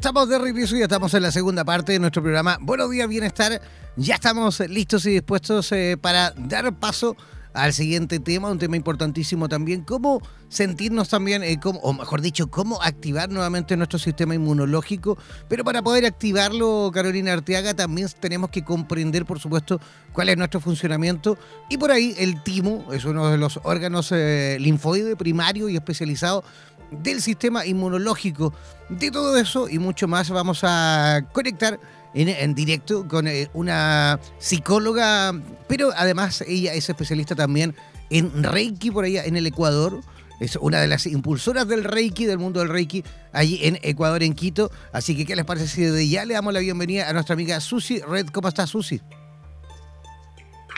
Estamos 0.00 0.28
de 0.30 0.38
regreso 0.38 0.76
y 0.76 0.82
estamos 0.82 1.12
en 1.12 1.22
la 1.22 1.30
segunda 1.30 1.62
parte 1.62 1.92
de 1.92 1.98
nuestro 1.98 2.22
programa 2.22 2.56
Buenos 2.62 2.90
días, 2.90 3.06
bienestar. 3.06 3.60
Ya 3.96 4.14
estamos 4.14 4.58
listos 4.60 5.04
y 5.04 5.10
dispuestos 5.10 5.70
eh, 5.72 5.98
para 6.00 6.30
dar 6.36 6.72
paso 6.74 7.16
al 7.52 7.72
siguiente 7.72 8.20
tema, 8.20 8.48
un 8.48 8.58
tema 8.60 8.76
importantísimo 8.76 9.48
también, 9.48 9.82
cómo 9.82 10.22
sentirnos 10.48 11.08
también, 11.08 11.42
eh, 11.42 11.58
cómo- 11.60 11.80
o 11.80 11.92
mejor 11.92 12.20
dicho, 12.20 12.48
cómo 12.48 12.80
activar 12.80 13.28
nuevamente 13.28 13.76
nuestro 13.76 13.98
sistema 13.98 14.36
inmunológico. 14.36 15.18
Pero 15.48 15.64
para 15.64 15.82
poder 15.82 16.06
activarlo, 16.06 16.90
Carolina 16.94 17.32
Arteaga, 17.32 17.74
también 17.74 18.08
tenemos 18.20 18.50
que 18.50 18.62
comprender, 18.64 19.26
por 19.26 19.40
supuesto, 19.40 19.80
cuál 20.12 20.28
es 20.28 20.36
nuestro 20.38 20.60
funcionamiento. 20.60 21.36
Y 21.68 21.76
por 21.76 21.90
ahí 21.90 22.14
el 22.18 22.40
timo 22.44 22.86
es 22.92 23.04
uno 23.04 23.28
de 23.30 23.36
los 23.36 23.58
órganos 23.64 24.10
eh, 24.12 24.56
linfoide 24.60 25.16
primario 25.16 25.68
y 25.68 25.74
especializado 25.74 26.44
del 26.90 27.20
sistema 27.20 27.66
inmunológico. 27.66 28.52
De 28.88 29.10
todo 29.10 29.36
eso 29.36 29.68
y 29.68 29.78
mucho 29.78 30.08
más 30.08 30.30
vamos 30.30 30.60
a 30.62 31.24
conectar 31.32 31.78
en, 32.14 32.28
en 32.28 32.54
directo 32.54 33.06
con 33.06 33.28
eh, 33.28 33.48
una 33.54 34.18
psicóloga, 34.38 35.32
pero 35.68 35.90
además 35.96 36.42
ella 36.46 36.74
es 36.74 36.88
especialista 36.88 37.34
también 37.34 37.74
en 38.10 38.42
Reiki 38.42 38.90
por 38.90 39.04
allá 39.04 39.24
en 39.24 39.36
el 39.36 39.46
Ecuador. 39.46 40.00
Es 40.40 40.56
una 40.56 40.80
de 40.80 40.88
las 40.88 41.06
impulsoras 41.06 41.68
del 41.68 41.84
Reiki, 41.84 42.24
del 42.24 42.38
mundo 42.38 42.60
del 42.60 42.70
Reiki, 42.70 43.04
allí 43.32 43.60
en 43.62 43.78
Ecuador, 43.82 44.22
en 44.22 44.34
Quito. 44.34 44.70
Así 44.90 45.14
que, 45.14 45.26
¿qué 45.26 45.36
les 45.36 45.44
parece 45.44 45.68
si 45.68 45.82
desde 45.82 46.08
ya 46.08 46.24
le 46.24 46.32
damos 46.34 46.54
la 46.54 46.60
bienvenida 46.60 47.08
a 47.08 47.12
nuestra 47.12 47.34
amiga 47.34 47.60
Susi 47.60 48.00
Red? 48.00 48.28
¿Cómo 48.28 48.48
estás, 48.48 48.70
Susi? 48.70 49.02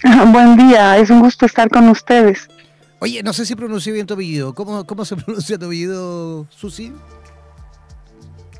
Buen 0.32 0.56
día, 0.56 0.98
es 0.98 1.10
un 1.10 1.20
gusto 1.20 1.46
estar 1.46 1.68
con 1.70 1.88
ustedes. 1.88 2.48
Oye, 3.02 3.20
no 3.24 3.32
sé 3.32 3.44
si 3.44 3.56
pronuncié 3.56 3.92
bien 3.92 4.06
tu 4.06 4.14
apellido. 4.14 4.54
¿Cómo, 4.54 4.86
cómo 4.86 5.04
se 5.04 5.16
pronuncia 5.16 5.58
tu 5.58 5.66
apellido, 5.66 6.46
Susi? 6.50 6.92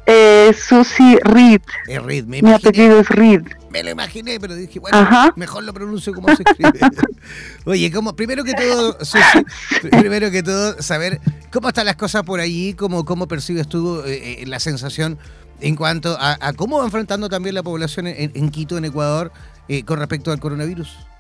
Eh, 0.05 0.53
Susi 0.53 1.17
Reed, 1.23 1.63
Es 1.87 2.03
Reed, 2.03 2.25
me 2.25 2.43
mi 2.43 2.53
apellido 2.53 2.99
es 2.99 3.09
Reed. 3.09 3.43
Me 3.71 3.85
lo 3.85 3.91
imaginé, 3.91 4.41
pero 4.41 4.57
dije, 4.57 4.81
bueno, 4.81 4.99
Ajá. 4.99 5.33
mejor 5.37 5.63
lo 5.63 5.73
pronuncio 5.73 6.13
como 6.13 6.35
se 6.35 6.43
escribe. 6.45 6.73
Oye, 7.67 7.93
como, 7.93 8.17
primero 8.17 8.43
que 8.43 8.55
todo, 8.55 8.99
Susi, 9.05 9.45
primero 9.93 10.29
que 10.33 10.43
todo, 10.43 10.83
saber 10.83 11.21
cómo 11.53 11.69
están 11.69 11.87
las 11.87 11.95
cosas 11.95 12.25
por 12.25 12.41
allí, 12.41 12.75
cómo, 12.75 13.05
cómo 13.05 13.29
percibes 13.29 13.69
tú 13.69 14.01
eh, 14.05 14.43
eh, 14.43 14.47
la 14.49 14.59
sensación 14.59 15.19
en 15.61 15.77
cuanto 15.77 16.17
a, 16.19 16.37
a 16.41 16.53
cómo 16.53 16.81
va 16.81 16.85
enfrentando 16.85 17.29
también 17.29 17.55
la 17.55 17.63
población 17.63 18.09
en, 18.09 18.33
en 18.35 18.51
Quito, 18.51 18.77
en 18.77 18.87
Ecuador, 18.87 19.31
eh, 19.69 19.85
con 19.85 20.01
respecto 20.01 20.33
al 20.33 20.41
coronavirus. 20.41 21.12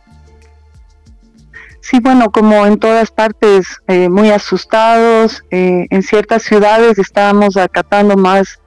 Sí, 1.82 1.98
bueno, 2.00 2.30
como 2.30 2.64
en 2.64 2.78
todas 2.78 3.10
partes, 3.10 3.66
eh, 3.88 4.08
muy 4.08 4.30
asustados. 4.30 5.42
eh, 5.50 5.88
en 5.90 6.02
ciertas 6.02 6.44
ciudades 6.44 6.96
estábamos 6.98 7.56
acatando 7.56 8.16
más 8.16 8.60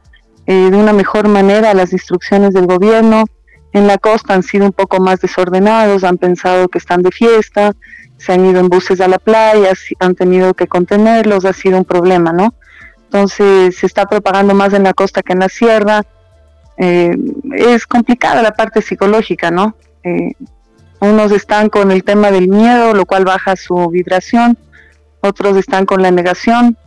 eh, 0.46 0.70
de 0.70 0.78
una 0.78 0.92
mejor 0.92 1.30
manera 1.30 1.74
las 1.74 1.94
instrucciones 1.94 2.54
del 2.54 2.68
gobierno. 2.68 3.24
En 3.72 3.88
la 3.88 3.98
costa 3.98 4.34
han 4.34 4.44
sido 4.44 4.66
un 4.66 4.74
poco 4.74 5.00
más 5.00 5.22
desordenados, 5.22 6.04
han 6.04 6.18
pensado 6.18 6.68
que 6.68 6.78
están 6.78 7.04
de 7.04 7.12
fiesta, 7.12 7.72
se 8.18 8.34
han 8.34 8.46
ido 8.46 8.60
en 8.60 8.68
buses 8.68 9.00
a 9.00 9.08
la 9.08 9.18
playa, 9.18 9.72
han 10.00 10.16
tenido 10.16 10.54
que 10.54 10.68
contenerlos, 10.68 11.46
ha 11.46 11.54
sido 11.54 11.78
un 11.78 11.86
problema, 11.86 12.34
¿no? 12.34 12.54
Entonces 13.06 13.78
se 13.78 13.86
está 13.86 14.06
propagando 14.08 14.54
más 14.54 14.74
en 14.74 14.84
la 14.84 14.94
costa 14.94 15.22
que 15.22 15.34
en 15.34 15.40
la 15.40 15.50
sierra. 15.50 16.04
Eh, 16.78 17.16
es 17.54 17.88
complicada 17.88 18.42
la 18.42 18.52
parte 18.52 18.82
psicológica, 18.82 19.52
¿no? 19.52 19.78
Eh, 20.04 20.34
unos 21.06 21.32
están 21.32 21.70
con 21.70 21.92
el 21.92 22.04
tema 22.04 22.32
del 22.32 22.48
miedo, 22.48 22.94
lo 22.94 23.06
cual 23.06 23.26
baja 23.26 23.56
su 23.56 23.90
vibración, 23.90 24.58
otros 25.22 25.58
están 25.58 25.86
con 25.86 26.02
la 26.02 26.12
negación, 26.12 26.78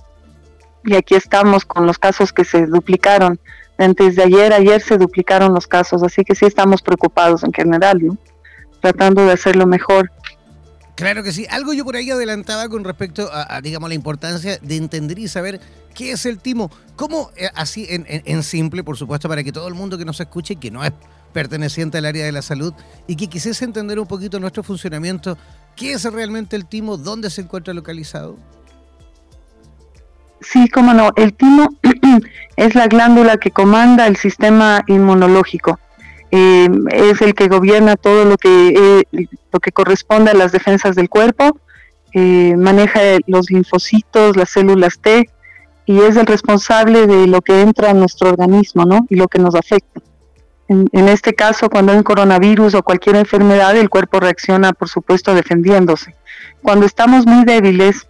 y 0.85 0.95
aquí 0.95 1.15
estamos 1.15 1.65
con 1.65 1.87
los 1.87 1.99
casos 1.99 2.33
que 2.33 2.45
se 2.45 2.67
duplicaron. 2.67 3.39
Antes 3.79 4.17
de 4.17 4.23
ayer, 4.25 4.53
ayer 4.53 4.81
se 4.81 4.97
duplicaron 4.99 5.53
los 5.55 5.67
casos, 5.67 6.03
así 6.03 6.25
que 6.25 6.35
sí 6.35 6.47
estamos 6.47 6.83
preocupados 6.83 7.45
en 7.45 7.53
general, 7.53 7.99
¿no? 8.03 8.17
tratando 8.81 9.25
de 9.27 9.33
hacerlo 9.33 9.67
mejor. 9.67 10.11
Claro 10.95 11.23
que 11.23 11.33
sí. 11.33 11.47
Algo 11.51 11.73
yo 11.73 11.85
por 11.85 11.97
ahí 11.97 12.11
adelantaba 12.11 12.69
con 12.69 12.85
respecto 12.85 13.29
a, 13.33 13.61
digamos, 13.61 13.89
la 13.89 13.95
importancia 13.95 14.59
de 14.61 14.77
entender 14.77 15.19
y 15.19 15.29
saber 15.29 15.61
qué 15.95 16.13
es 16.13 16.27
el 16.27 16.39
timo. 16.39 16.71
¿Cómo, 16.97 17.31
eh, 17.37 17.49
así 17.55 17.87
en- 17.89 18.05
en 18.09 18.43
simple, 18.43 18.83
por 18.83 18.97
supuesto, 18.97 19.29
para 19.29 19.43
que 19.45 19.53
todo 19.53 19.69
el 19.69 19.75
mundo 19.75 19.97
que 19.99 20.05
nos 20.05 20.19
escuche, 20.21 20.57
que 20.57 20.71
no 20.73 20.85
es 20.85 20.93
perteneciente 21.39 21.99
al 21.99 22.05
área 22.05 22.25
de 22.25 22.33
la 22.33 22.43
salud 22.43 22.75
y 23.07 23.15
que 23.15 23.29
quisiese 23.29 23.65
entender 23.65 24.01
un 24.01 24.09
poquito 24.09 24.41
nuestro 24.41 24.65
funcionamiento, 24.65 25.39
qué 25.77 25.93
es 25.93 26.03
realmente 26.03 26.57
el 26.57 26.67
timo, 26.67 26.97
dónde 26.97 27.31
se 27.31 27.43
encuentra 27.43 27.73
localizado? 27.73 28.37
Sí, 30.41 30.69
cómo 30.69 30.93
no, 30.95 31.13
el 31.15 31.35
timo 31.35 31.69
es 32.57 32.75
la 32.75 32.89
glándula 32.89 33.37
que 33.37 33.53
comanda 33.53 34.09
el 34.09 34.17
sistema 34.17 34.83
inmunológico. 34.89 35.79
Eh, 36.33 36.69
es 36.91 37.23
el 37.23 37.35
que 37.37 37.47
gobierna 37.47 37.95
todo 37.95 38.25
lo 38.25 38.37
que, 38.37 39.05
eh, 39.13 39.29
lo 39.53 39.61
que 39.61 39.71
corresponde 39.71 40.33
a 40.33 40.35
las 40.35 40.51
defensas 40.51 40.97
del 40.97 41.09
cuerpo, 41.09 41.61
eh, 42.15 42.57
maneja 42.57 42.99
los 43.29 43.49
linfocitos, 43.49 44.37
las 44.37 44.51
células 44.51 44.99
T, 44.99 45.31
y 45.87 46.01
es 46.01 46.17
el 46.17 46.27
responsable 46.27 47.07
de 47.07 47.29
lo 47.29 47.43
que 47.43 47.61
entra 47.61 47.91
en 47.91 48.01
nuestro 48.01 48.29
organismo, 48.29 48.85
¿no? 48.85 49.07
Y 49.09 49.15
lo 49.15 49.29
que 49.29 49.39
nos 49.39 49.55
afecta. 49.55 50.01
En, 50.69 51.09
este 51.09 51.35
caso, 51.35 51.71
cuando 51.71 51.93
hay 51.93 51.99
un 51.99 52.05
coronavirus 52.05 52.75
o 52.75 52.83
cualquier 52.83 53.17
enfermedad, 53.17 53.75
el 53.75 53.89
cuerpo 53.89 54.21
reacciona, 54.21 54.75
por 54.75 54.91
supuesto, 54.91 55.35
defendiéndose. 55.35 56.15
Cuando 56.63 56.85
estamos 56.85 57.27
muy 57.27 57.47
débiles, 57.47 58.07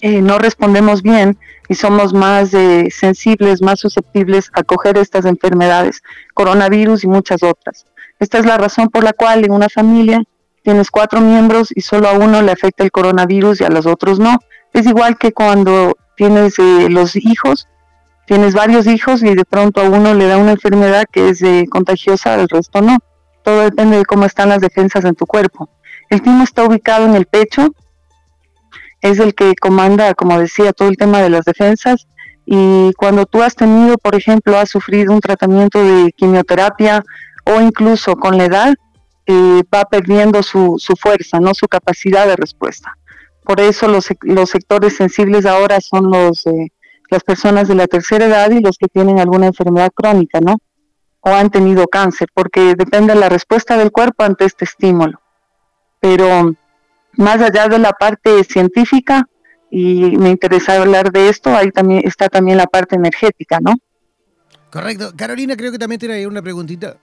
eh, 0.00 0.22
no 0.22 0.38
respondemos 0.38 1.02
bien 1.02 1.36
y 1.68 1.74
somos 1.74 2.14
más 2.14 2.54
eh, 2.54 2.88
sensibles, 2.90 3.60
más 3.60 3.80
susceptibles 3.80 4.50
a 4.52 4.62
coger 4.62 4.98
estas 4.98 5.24
enfermedades, 5.24 6.02
coronavirus 6.32 7.02
y 7.02 7.08
muchas 7.08 7.42
otras. 7.42 7.86
Esta 8.20 8.38
es 8.38 8.46
la 8.46 8.56
razón 8.56 8.88
por 8.88 9.02
la 9.02 9.12
cual 9.12 9.44
en 9.44 9.50
una 9.50 9.68
familia 9.68 10.22
tienes 10.62 10.92
cuatro 10.92 11.20
miembros 11.20 11.68
y 11.74 11.80
solo 11.80 12.08
a 12.08 12.12
uno 12.12 12.40
le 12.42 12.52
afecta 12.52 12.84
el 12.84 12.92
coronavirus 12.92 13.60
y 13.60 13.64
a 13.64 13.68
los 13.68 13.86
otros 13.86 14.20
no. 14.20 14.38
Es 14.72 14.86
igual 14.86 15.18
que 15.18 15.32
cuando 15.32 15.96
tienes 16.16 16.58
eh, 16.60 16.88
los 16.88 17.16
hijos, 17.16 17.66
tienes 18.26 18.54
varios 18.54 18.86
hijos 18.86 19.22
y 19.22 19.34
de 19.34 19.44
pronto 19.44 19.80
a 19.80 19.88
uno 19.88 20.14
le 20.14 20.26
da 20.26 20.38
una 20.38 20.52
enfermedad 20.52 21.04
que 21.10 21.30
es 21.30 21.42
contagiosa, 21.70 22.34
al 22.34 22.48
resto 22.48 22.80
no. 22.80 22.98
Todo 23.42 23.60
depende 23.62 23.98
de 23.98 24.04
cómo 24.04 24.24
están 24.24 24.48
las 24.48 24.60
defensas 24.60 25.04
en 25.04 25.14
tu 25.14 25.26
cuerpo. 25.26 25.68
El 26.10 26.22
timo 26.22 26.44
está 26.44 26.64
ubicado 26.64 27.06
en 27.06 27.14
el 27.14 27.26
pecho, 27.26 27.74
es 29.00 29.18
el 29.18 29.34
que 29.34 29.54
comanda, 29.54 30.14
como 30.14 30.38
decía, 30.38 30.72
todo 30.72 30.88
el 30.88 30.96
tema 30.96 31.20
de 31.20 31.30
las 31.30 31.44
defensas. 31.44 32.06
Y 32.46 32.92
cuando 32.94 33.26
tú 33.26 33.42
has 33.42 33.54
tenido, 33.54 33.96
por 33.98 34.14
ejemplo, 34.14 34.56
has 34.58 34.70
sufrido 34.70 35.12
un 35.12 35.20
tratamiento 35.20 35.82
de 35.82 36.12
quimioterapia 36.12 37.02
o 37.44 37.60
incluso 37.60 38.16
con 38.16 38.38
la 38.38 38.44
edad, 38.44 38.74
eh, 39.26 39.62
va 39.74 39.84
perdiendo 39.84 40.42
su, 40.42 40.76
su, 40.78 40.94
fuerza, 40.96 41.40
no 41.40 41.54
su 41.54 41.66
capacidad 41.66 42.26
de 42.26 42.36
respuesta. 42.36 42.96
Por 43.42 43.60
eso 43.60 43.88
los, 43.88 44.08
los 44.22 44.50
sectores 44.50 44.96
sensibles 44.96 45.46
ahora 45.46 45.80
son 45.80 46.10
los, 46.10 46.46
eh, 46.46 46.68
las 47.14 47.22
personas 47.22 47.68
de 47.68 47.76
la 47.76 47.86
tercera 47.86 48.26
edad 48.26 48.50
y 48.50 48.60
los 48.60 48.76
que 48.76 48.88
tienen 48.88 49.20
alguna 49.20 49.46
enfermedad 49.46 49.90
crónica, 49.94 50.40
¿no? 50.40 50.56
O 51.20 51.30
han 51.30 51.50
tenido 51.50 51.86
cáncer, 51.86 52.28
porque 52.34 52.74
depende 52.74 53.14
de 53.14 53.20
la 53.20 53.28
respuesta 53.28 53.76
del 53.78 53.92
cuerpo 53.92 54.24
ante 54.24 54.44
este 54.44 54.64
estímulo. 54.64 55.20
Pero 56.00 56.54
más 57.12 57.40
allá 57.40 57.68
de 57.68 57.78
la 57.78 57.92
parte 57.92 58.42
científica, 58.44 59.28
y 59.70 60.16
me 60.18 60.30
interesa 60.30 60.80
hablar 60.80 61.12
de 61.12 61.28
esto, 61.28 61.54
ahí 61.54 61.70
también 61.70 62.02
está 62.04 62.28
también 62.28 62.58
la 62.58 62.66
parte 62.66 62.96
energética, 62.96 63.58
¿no? 63.60 63.74
Correcto. 64.70 65.12
Carolina, 65.16 65.56
creo 65.56 65.70
que 65.70 65.78
también 65.78 66.00
tiene 66.00 66.16
ahí 66.16 66.26
una 66.26 66.42
preguntita. 66.42 66.96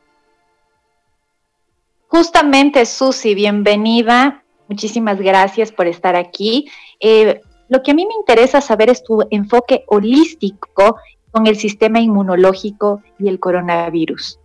Justamente, 2.08 2.86
Susi, 2.86 3.34
bienvenida. 3.34 4.44
Muchísimas 4.68 5.20
gracias 5.20 5.72
por 5.72 5.88
estar 5.88 6.16
aquí. 6.18 6.70
Eh, 7.00 7.42
lo 7.72 7.82
que 7.82 7.92
a 7.92 7.94
mí 7.94 8.06
me 8.06 8.16
interesa 8.16 8.60
saber 8.60 8.90
es 8.90 9.02
tu 9.02 9.26
enfoque 9.32 9.86
holístico 9.88 10.98
con 11.32 11.48
el 11.48 11.56
sistema 11.56 12.02
inmunológico 12.02 13.02
y 13.18 13.30
el 13.30 13.40
coronavirus. 13.40 14.42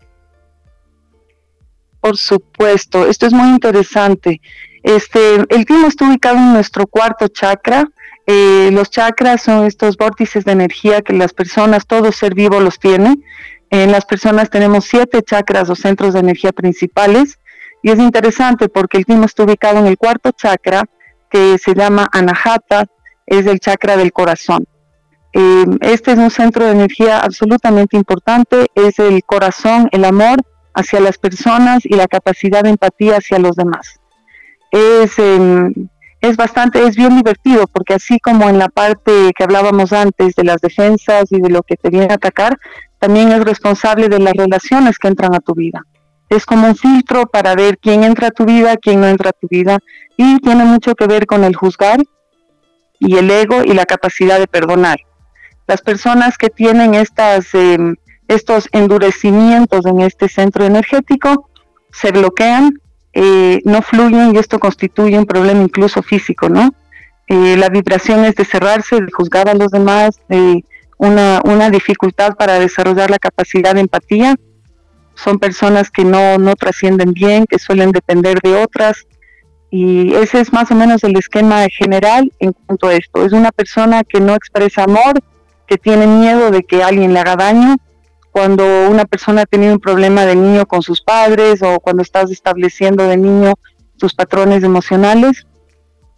Por 2.01 2.17
supuesto, 2.17 3.05
esto 3.09 3.27
es 3.27 3.33
muy 3.33 3.49
interesante. 3.49 4.41
Este, 4.85 5.45
el 5.49 5.67
timo 5.67 5.89
está 5.89 6.09
ubicado 6.09 6.37
en 6.37 6.53
nuestro 6.53 6.87
cuarto 6.87 7.27
chakra. 7.27 7.91
Eh, 8.29 8.71
los 8.73 8.91
chakras 8.91 9.43
son 9.43 9.67
estos 9.67 9.97
vórtices 9.97 10.45
de 10.45 10.53
energía 10.53 11.03
que 11.03 11.13
las 11.13 11.33
personas, 11.33 11.85
todo 11.85 12.13
ser 12.13 12.33
vivo 12.33 12.61
los 12.61 12.79
tiene. 12.79 13.17
En 13.71 13.91
las 13.91 14.05
personas 14.05 14.51
tenemos 14.51 14.85
siete 14.85 15.21
chakras 15.25 15.69
o 15.69 15.75
centros 15.75 16.15
de 16.15 16.21
energía 16.21 16.53
principales. 16.53 17.41
Y 17.83 17.91
es 17.91 17.99
interesante 17.99 18.69
porque 18.69 18.99
el 18.99 19.05
timo 19.05 19.25
está 19.25 19.43
ubicado 19.43 19.81
en 19.81 19.89
el 19.89 19.99
cuarto 19.99 20.31
chakra, 20.31 20.85
que 21.29 21.59
se 21.59 21.75
llama 21.75 22.09
Anahata, 22.13 22.87
es 23.27 23.47
el 23.47 23.61
chakra 23.61 23.97
del 23.97 24.13
corazón. 24.13 24.67
Eh, 25.33 25.65
este 25.81 26.13
es 26.13 26.19
un 26.19 26.31
centro 26.31 26.65
de 26.65 26.73
energía 26.73 27.21
absolutamente 27.21 27.97
importante, 27.97 28.67
es 28.75 28.99
el 28.99 29.23
corazón, 29.25 29.89
el 29.93 30.05
amor 30.05 30.39
hacia 30.75 31.01
las 31.01 31.19
personas 31.19 31.85
y 31.85 31.95
la 31.95 32.07
capacidad 32.07 32.63
de 32.63 32.71
empatía 32.71 33.17
hacia 33.17 33.39
los 33.39 33.57
demás 33.57 34.01
es, 34.71 35.19
em, 35.19 35.89
es 36.21 36.37
bastante, 36.37 36.85
es 36.87 36.97
bien 36.97 37.17
divertido, 37.17 37.67
porque 37.67 37.95
así 37.95 38.19
como 38.19 38.49
en 38.49 38.59
la 38.59 38.69
parte 38.69 39.33
que 39.37 39.45
hablábamos 39.45 39.93
antes 39.93 40.35
de 40.35 40.45
las 40.45 40.61
defensas 40.61 41.31
y 41.31 41.41
de 41.41 41.51
lo 41.51 41.63
que 41.63 41.77
te 41.77 41.91
viene 41.91 42.09
a 42.11 42.15
atacar, 42.15 42.59
también 42.99 43.31
es 43.33 43.45
responsable 43.45 44.09
de 44.09 44.19
las 44.19 44.35
relaciones 44.35 44.99
que 44.99 45.09
entran 45.09 45.35
a 45.35 45.41
tu 45.41 45.55
vida. 45.55 45.83
Es 46.29 46.45
como 46.45 46.67
un 46.67 46.77
filtro 46.77 47.27
para 47.27 47.55
ver 47.55 47.79
quién 47.79 48.03
entra 48.03 48.29
a 48.29 48.31
tu 48.33 48.45
vida, 48.45 48.77
quién 48.77 49.01
no 49.01 49.07
entra 49.07 49.31
a 49.31 49.39
tu 49.41 49.47
vida, 49.49 49.79
y 50.17 50.39
tiene 50.39 50.65
mucho 50.65 50.95
que 50.95 51.07
ver 51.07 51.27
con 51.27 51.45
el 51.45 51.55
juzgar 51.55 52.01
y 52.99 53.17
el 53.17 53.31
ego 53.31 53.63
y 53.65 53.73
la 53.73 53.87
capacidad 53.87 54.39
de 54.39 54.47
perdonar. 54.47 54.99
Las 55.67 55.83
personas 55.83 56.39
que 56.39 56.51
tienen 56.51 56.95
estas, 56.95 57.55
em, 57.55 57.97
estos 58.29 58.69
endurecimientos 58.73 59.85
en 59.87 60.01
este 60.01 60.29
centro 60.29 60.65
energético 60.65 61.49
se 61.93 62.13
bloquean 62.13 62.81
eh, 63.19 63.63
no 63.65 63.81
fluyen 63.81 64.35
y 64.35 64.39
esto 64.39 64.59
constituye 64.59 65.19
un 65.19 65.25
problema 65.25 65.63
incluso 65.63 66.03
físico, 66.03 66.51
¿no? 66.51 66.75
Eh, 67.29 67.57
la 67.57 67.71
vibración 67.71 68.27
es 68.27 68.35
de 68.35 68.45
cerrarse, 68.45 69.01
de 69.01 69.11
juzgar 69.11 69.49
a 69.49 69.55
los 69.55 69.71
demás, 69.71 70.21
de 70.29 70.63
una, 70.99 71.41
una 71.45 71.71
dificultad 71.71 72.35
para 72.35 72.59
desarrollar 72.59 73.11
la 73.11 73.19
capacidad 73.19 73.75
de 73.75 73.81
empatía. 73.81 74.37
Son 75.15 75.39
personas 75.39 75.91
que 75.91 76.05
no, 76.05 76.37
no 76.37 76.57
trascienden 76.57 77.15
bien, 77.15 77.47
que 77.47 77.59
suelen 77.59 77.91
depender 77.91 78.39
de 78.43 78.57
otras. 78.57 79.07
Y 79.71 80.15
ese 80.15 80.41
es 80.41 80.53
más 80.53 80.71
o 80.71 80.75
menos 80.75 81.03
el 81.05 81.17
esquema 81.17 81.67
general 81.69 82.33
en 82.39 82.53
cuanto 82.53 82.89
a 82.89 82.95
esto. 82.95 83.25
Es 83.25 83.33
una 83.33 83.51
persona 83.51 84.05
que 84.05 84.21
no 84.21 84.35
expresa 84.35 84.85
amor, 84.85 85.21
que 85.67 85.77
tiene 85.77 86.07
miedo 86.07 86.51
de 86.51 86.63
que 86.63 86.83
alguien 86.83 87.13
le 87.13 87.21
haga 87.21 87.37
daño, 87.37 87.77
cuando 88.31 88.65
una 88.91 89.07
persona 89.07 89.43
ha 89.43 89.47
tenido 89.47 89.73
un 89.73 89.81
problema 89.81 90.27
de 90.27 90.37
niño 90.37 90.67
con 90.67 90.83
sus 90.83 91.01
padres 91.01 91.63
o 91.63 91.81
cuando 91.81 92.03
estás 92.03 92.31
estableciendo 92.31 93.09
de 93.09 93.17
niño 93.17 93.55
tus 93.99 94.15
patrones 94.15 94.63
emocionales. 94.63 95.47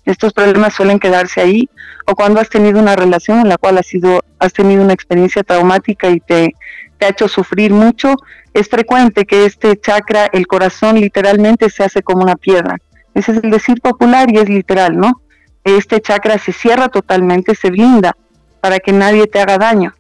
Estos 0.05 0.33
problemas 0.33 0.75
suelen 0.75 0.99
quedarse 0.99 1.41
ahí 1.41 1.69
o 2.07 2.15
cuando 2.15 2.41
has 2.41 2.49
tenido 2.49 2.81
una 2.81 2.97
relación 2.97 3.41
en 3.41 3.49
la 3.49 3.57
cual 3.57 3.79
has, 3.79 3.87
sido, 3.87 4.21
has 4.39 4.53
tenido 4.53 4.83
una 4.83 4.95
experiencia 4.95 5.43
traumática 5.43 6.09
y 6.09 6.21
te, 6.21 6.55
ha 7.01 7.09
hecho 7.09 7.29
sufrir 7.29 7.73
mucho, 7.73 8.15
es 8.53 8.69
frecuente 8.69 9.25
que 9.25 9.45
este 9.45 9.77
chakra, 9.77 10.29
el 10.33 10.47
corazón 10.47 10.99
literalmente 10.99 11.71
se 11.71 11.85
hace 11.85 12.03
como 12.03 12.23
una 12.23 12.35
piedra. 12.35 12.79
Ese 13.19 13.33
es 13.33 13.43
el 13.43 13.51
decir 13.51 13.81
popular 13.81 14.31
y 14.33 14.39
es 14.39 14.49
literal, 14.49 14.97
¿no? 14.97 15.21
Este 15.65 16.01
chakra 16.01 16.39
se 16.39 16.53
cierra 16.53 16.89
totalmente, 16.89 17.55
se 17.55 17.71
blinda 17.71 18.17
para 18.61 18.79
que 18.79 18.93
nadie 18.93 19.27
te 19.27 19.41
haga 19.41 19.59
daño 19.59 19.95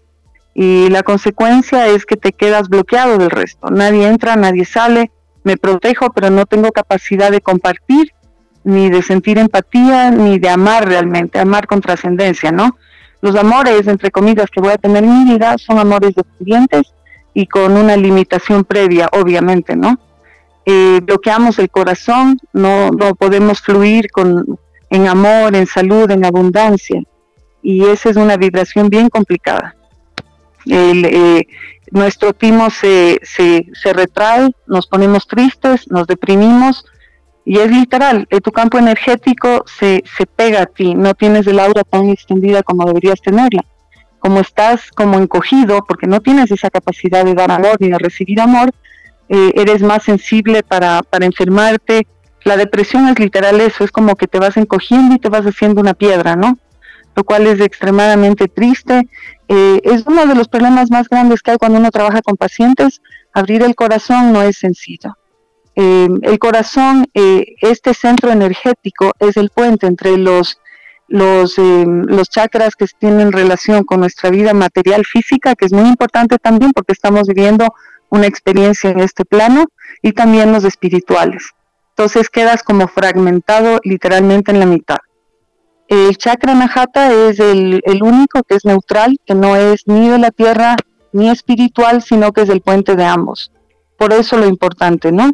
y 0.60 0.88
la 0.88 1.04
consecuencia 1.04 1.86
es 1.86 2.04
que 2.04 2.16
te 2.16 2.32
quedas 2.32 2.68
bloqueado 2.68 3.16
del 3.16 3.30
resto. 3.30 3.70
Nadie 3.70 4.08
entra, 4.08 4.34
nadie 4.34 4.64
sale, 4.64 5.12
me 5.44 5.56
protejo, 5.56 6.10
pero 6.10 6.30
no 6.30 6.46
tengo 6.46 6.72
capacidad 6.72 7.30
de 7.30 7.40
compartir, 7.40 8.12
ni 8.64 8.90
de 8.90 9.02
sentir 9.02 9.38
empatía, 9.38 10.10
ni 10.10 10.40
de 10.40 10.48
amar 10.48 10.88
realmente, 10.88 11.38
amar 11.38 11.68
con 11.68 11.80
trascendencia, 11.80 12.50
¿no? 12.50 12.76
Los 13.20 13.36
amores, 13.36 13.86
entre 13.86 14.10
comillas, 14.10 14.50
que 14.50 14.60
voy 14.60 14.72
a 14.72 14.78
tener 14.78 15.04
en 15.04 15.26
mi 15.26 15.32
vida 15.32 15.56
son 15.58 15.78
amores 15.78 16.16
de 16.16 16.22
estudiantes 16.22 16.92
y 17.34 17.46
con 17.46 17.76
una 17.76 17.96
limitación 17.96 18.64
previa, 18.64 19.08
obviamente, 19.12 19.76
¿no? 19.76 19.98
Bloqueamos 21.02 21.58
el 21.58 21.70
corazón, 21.70 22.38
no, 22.52 22.90
no 22.90 23.14
podemos 23.14 23.60
fluir 23.60 24.10
con, 24.10 24.58
en 24.90 25.08
amor, 25.08 25.56
en 25.56 25.66
salud, 25.66 26.10
en 26.10 26.24
abundancia. 26.24 27.02
Y 27.62 27.84
esa 27.84 28.10
es 28.10 28.16
una 28.16 28.36
vibración 28.36 28.88
bien 28.88 29.08
complicada 29.08 29.74
eh, 30.70 31.46
nuestro 31.90 32.32
timo 32.32 32.70
se, 32.70 33.20
se, 33.22 33.66
se, 33.72 33.92
retrae, 33.92 34.50
nos 34.66 34.86
ponemos 34.86 35.26
tristes, 35.26 35.90
nos 35.90 36.06
deprimimos 36.06 36.84
y 37.44 37.58
es 37.58 37.70
literal, 37.70 38.26
eh, 38.30 38.40
tu 38.40 38.52
campo 38.52 38.78
energético 38.78 39.64
se, 39.66 40.04
se 40.16 40.26
pega 40.26 40.62
a 40.62 40.66
ti, 40.66 40.94
no 40.94 41.14
tienes 41.14 41.46
el 41.46 41.58
aura 41.60 41.82
tan 41.84 42.10
extendida 42.10 42.62
como 42.62 42.84
deberías 42.84 43.20
tenerla. 43.20 43.64
Como 44.20 44.40
estás 44.40 44.90
como 44.90 45.16
encogido, 45.16 45.84
porque 45.86 46.08
no 46.08 46.20
tienes 46.20 46.50
esa 46.50 46.70
capacidad 46.70 47.24
de 47.24 47.34
dar 47.34 47.52
amor 47.52 47.76
ni 47.78 47.88
de 47.88 47.98
recibir 47.98 48.40
amor, 48.40 48.72
eh, 49.28 49.52
eres 49.56 49.82
más 49.82 50.04
sensible 50.04 50.62
para, 50.62 51.02
para 51.02 51.26
enfermarte. 51.26 52.06
La 52.44 52.56
depresión 52.56 53.08
es 53.08 53.18
literal 53.18 53.60
eso, 53.60 53.84
es 53.84 53.90
como 53.90 54.16
que 54.16 54.26
te 54.26 54.38
vas 54.38 54.56
encogiendo 54.56 55.14
y 55.14 55.18
te 55.18 55.28
vas 55.28 55.44
haciendo 55.44 55.80
una 55.80 55.94
piedra, 55.94 56.36
¿no? 56.36 56.58
Lo 57.14 57.24
cual 57.24 57.46
es 57.46 57.60
extremadamente 57.60 58.48
triste 58.48 59.08
eh, 59.48 59.80
es 59.82 60.04
uno 60.06 60.26
de 60.26 60.34
los 60.34 60.48
problemas 60.48 60.90
más 60.90 61.08
grandes 61.08 61.42
que 61.42 61.52
hay 61.52 61.56
cuando 61.56 61.78
uno 61.78 61.90
trabaja 61.90 62.20
con 62.22 62.36
pacientes. 62.36 63.00
Abrir 63.32 63.62
el 63.62 63.74
corazón 63.74 64.32
no 64.32 64.42
es 64.42 64.58
sencillo. 64.58 65.16
Eh, 65.74 66.08
el 66.22 66.38
corazón, 66.38 67.06
este 67.14 67.94
centro 67.94 68.30
energético, 68.30 69.12
es 69.20 69.36
el 69.36 69.50
puente 69.50 69.86
entre 69.86 70.18
los, 70.18 70.58
los, 71.06 71.56
los 71.56 72.28
chakras 72.28 72.74
que 72.74 72.86
tienen 72.98 73.32
relación 73.32 73.84
con 73.84 74.00
nuestra 74.00 74.30
vida 74.30 74.54
material 74.54 75.04
física, 75.04 75.54
que 75.54 75.66
es 75.66 75.72
muy 75.72 75.88
importante 75.88 76.36
también 76.38 76.72
porque 76.72 76.92
estamos 76.92 77.28
viviendo 77.28 77.72
una 78.11 78.26
experiencia 78.26 78.90
en 78.90 79.00
este 79.00 79.24
plano, 79.24 79.66
y 80.02 80.12
también 80.12 80.52
los 80.52 80.64
espirituales. 80.64 81.54
Entonces 81.90 82.28
quedas 82.30 82.62
como 82.62 82.86
fragmentado 82.86 83.80
literalmente 83.82 84.52
en 84.52 84.61
la 84.61 84.66
mitad. 84.66 84.98
El 85.88 86.16
chakra 86.18 86.54
Nahata 86.54 87.12
es 87.12 87.40
el, 87.40 87.82
único 88.02 88.42
que 88.44 88.54
es 88.54 88.64
neutral, 88.64 89.18
que 89.26 89.34
no 89.34 89.56
es 89.56 89.86
ni 89.86 90.09
de 90.09 90.18
la 90.18 90.30
tierra 90.30 90.76
ni 91.12 91.30
espiritual, 91.30 92.02
sino 92.02 92.32
que 92.32 92.42
es 92.42 92.50
el 92.50 92.61
puente 92.61 92.94
de 92.94 93.04
ambos. 93.04 93.50
Por 93.96 94.12
eso 94.12 94.36
lo 94.36 94.46
importante, 94.46 95.11
¿no? 95.11 95.32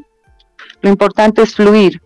Lo 0.81 0.89
importante 0.91 1.43
es 1.43 1.55
fluir. 1.55 2.01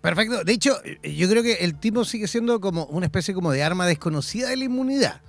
Perfecto. 0.00 0.42
De 0.42 0.52
hecho, 0.52 0.76
yo 1.02 1.28
creo 1.28 1.42
que 1.42 1.54
el 1.60 1.78
timo 1.78 2.04
sigue 2.04 2.26
siendo 2.26 2.60
como 2.60 2.86
una 2.86 3.06
especie 3.06 3.34
como 3.34 3.52
de 3.52 3.62
arma 3.62 3.86
desconocida 3.86 4.48
de 4.48 4.56
la 4.56 4.64
inmunidad. 4.64 5.20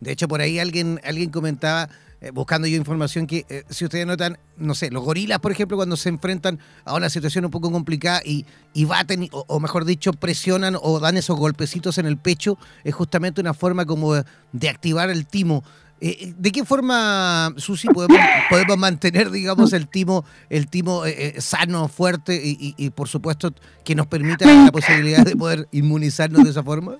De 0.00 0.12
hecho, 0.12 0.28
por 0.28 0.40
ahí 0.40 0.60
alguien, 0.60 1.00
alguien 1.02 1.30
comentaba, 1.30 1.88
eh, 2.20 2.30
buscando 2.30 2.66
yo 2.66 2.76
información, 2.76 3.26
que 3.26 3.46
eh, 3.48 3.64
si 3.70 3.84
ustedes 3.84 4.06
notan, 4.06 4.38
no 4.56 4.74
sé, 4.74 4.90
los 4.90 5.04
gorilas, 5.04 5.38
por 5.38 5.52
ejemplo, 5.52 5.76
cuando 5.76 5.96
se 5.96 6.08
enfrentan 6.08 6.58
a 6.84 6.94
una 6.94 7.08
situación 7.10 7.44
un 7.44 7.50
poco 7.50 7.70
complicada 7.70 8.20
y, 8.24 8.44
y 8.74 8.84
baten, 8.84 9.28
o, 9.30 9.60
mejor 9.60 9.84
dicho, 9.84 10.12
presionan 10.12 10.76
o 10.80 10.98
dan 11.00 11.16
esos 11.16 11.36
golpecitos 11.38 11.98
en 11.98 12.06
el 12.06 12.16
pecho, 12.18 12.58
es 12.84 12.94
justamente 12.94 13.40
una 13.40 13.54
forma 13.54 13.86
como 13.86 14.14
de, 14.14 14.68
activar 14.68 15.10
el 15.10 15.26
timo. 15.26 15.62
Eh, 16.00 16.32
¿De 16.38 16.52
qué 16.52 16.64
forma, 16.64 17.52
Susi, 17.56 17.88
podemos, 17.88 18.18
podemos 18.50 18.78
mantener, 18.78 19.30
digamos, 19.32 19.72
el 19.72 19.88
timo, 19.88 20.24
el 20.48 20.68
timo 20.68 21.04
eh, 21.06 21.34
sano, 21.40 21.88
fuerte 21.88 22.40
y- 22.44 22.74
y, 22.76 22.90
por 22.90 23.08
supuesto, 23.08 23.52
que 23.84 23.94
nos 23.96 24.06
permita 24.06 24.46
la 24.46 24.70
posibilidad 24.70 25.24
de 25.24 25.34
poder 25.36 25.68
inmunizarnos 25.72 26.44
de 26.44 26.50
esa 26.50 26.62
forma? 26.62 26.98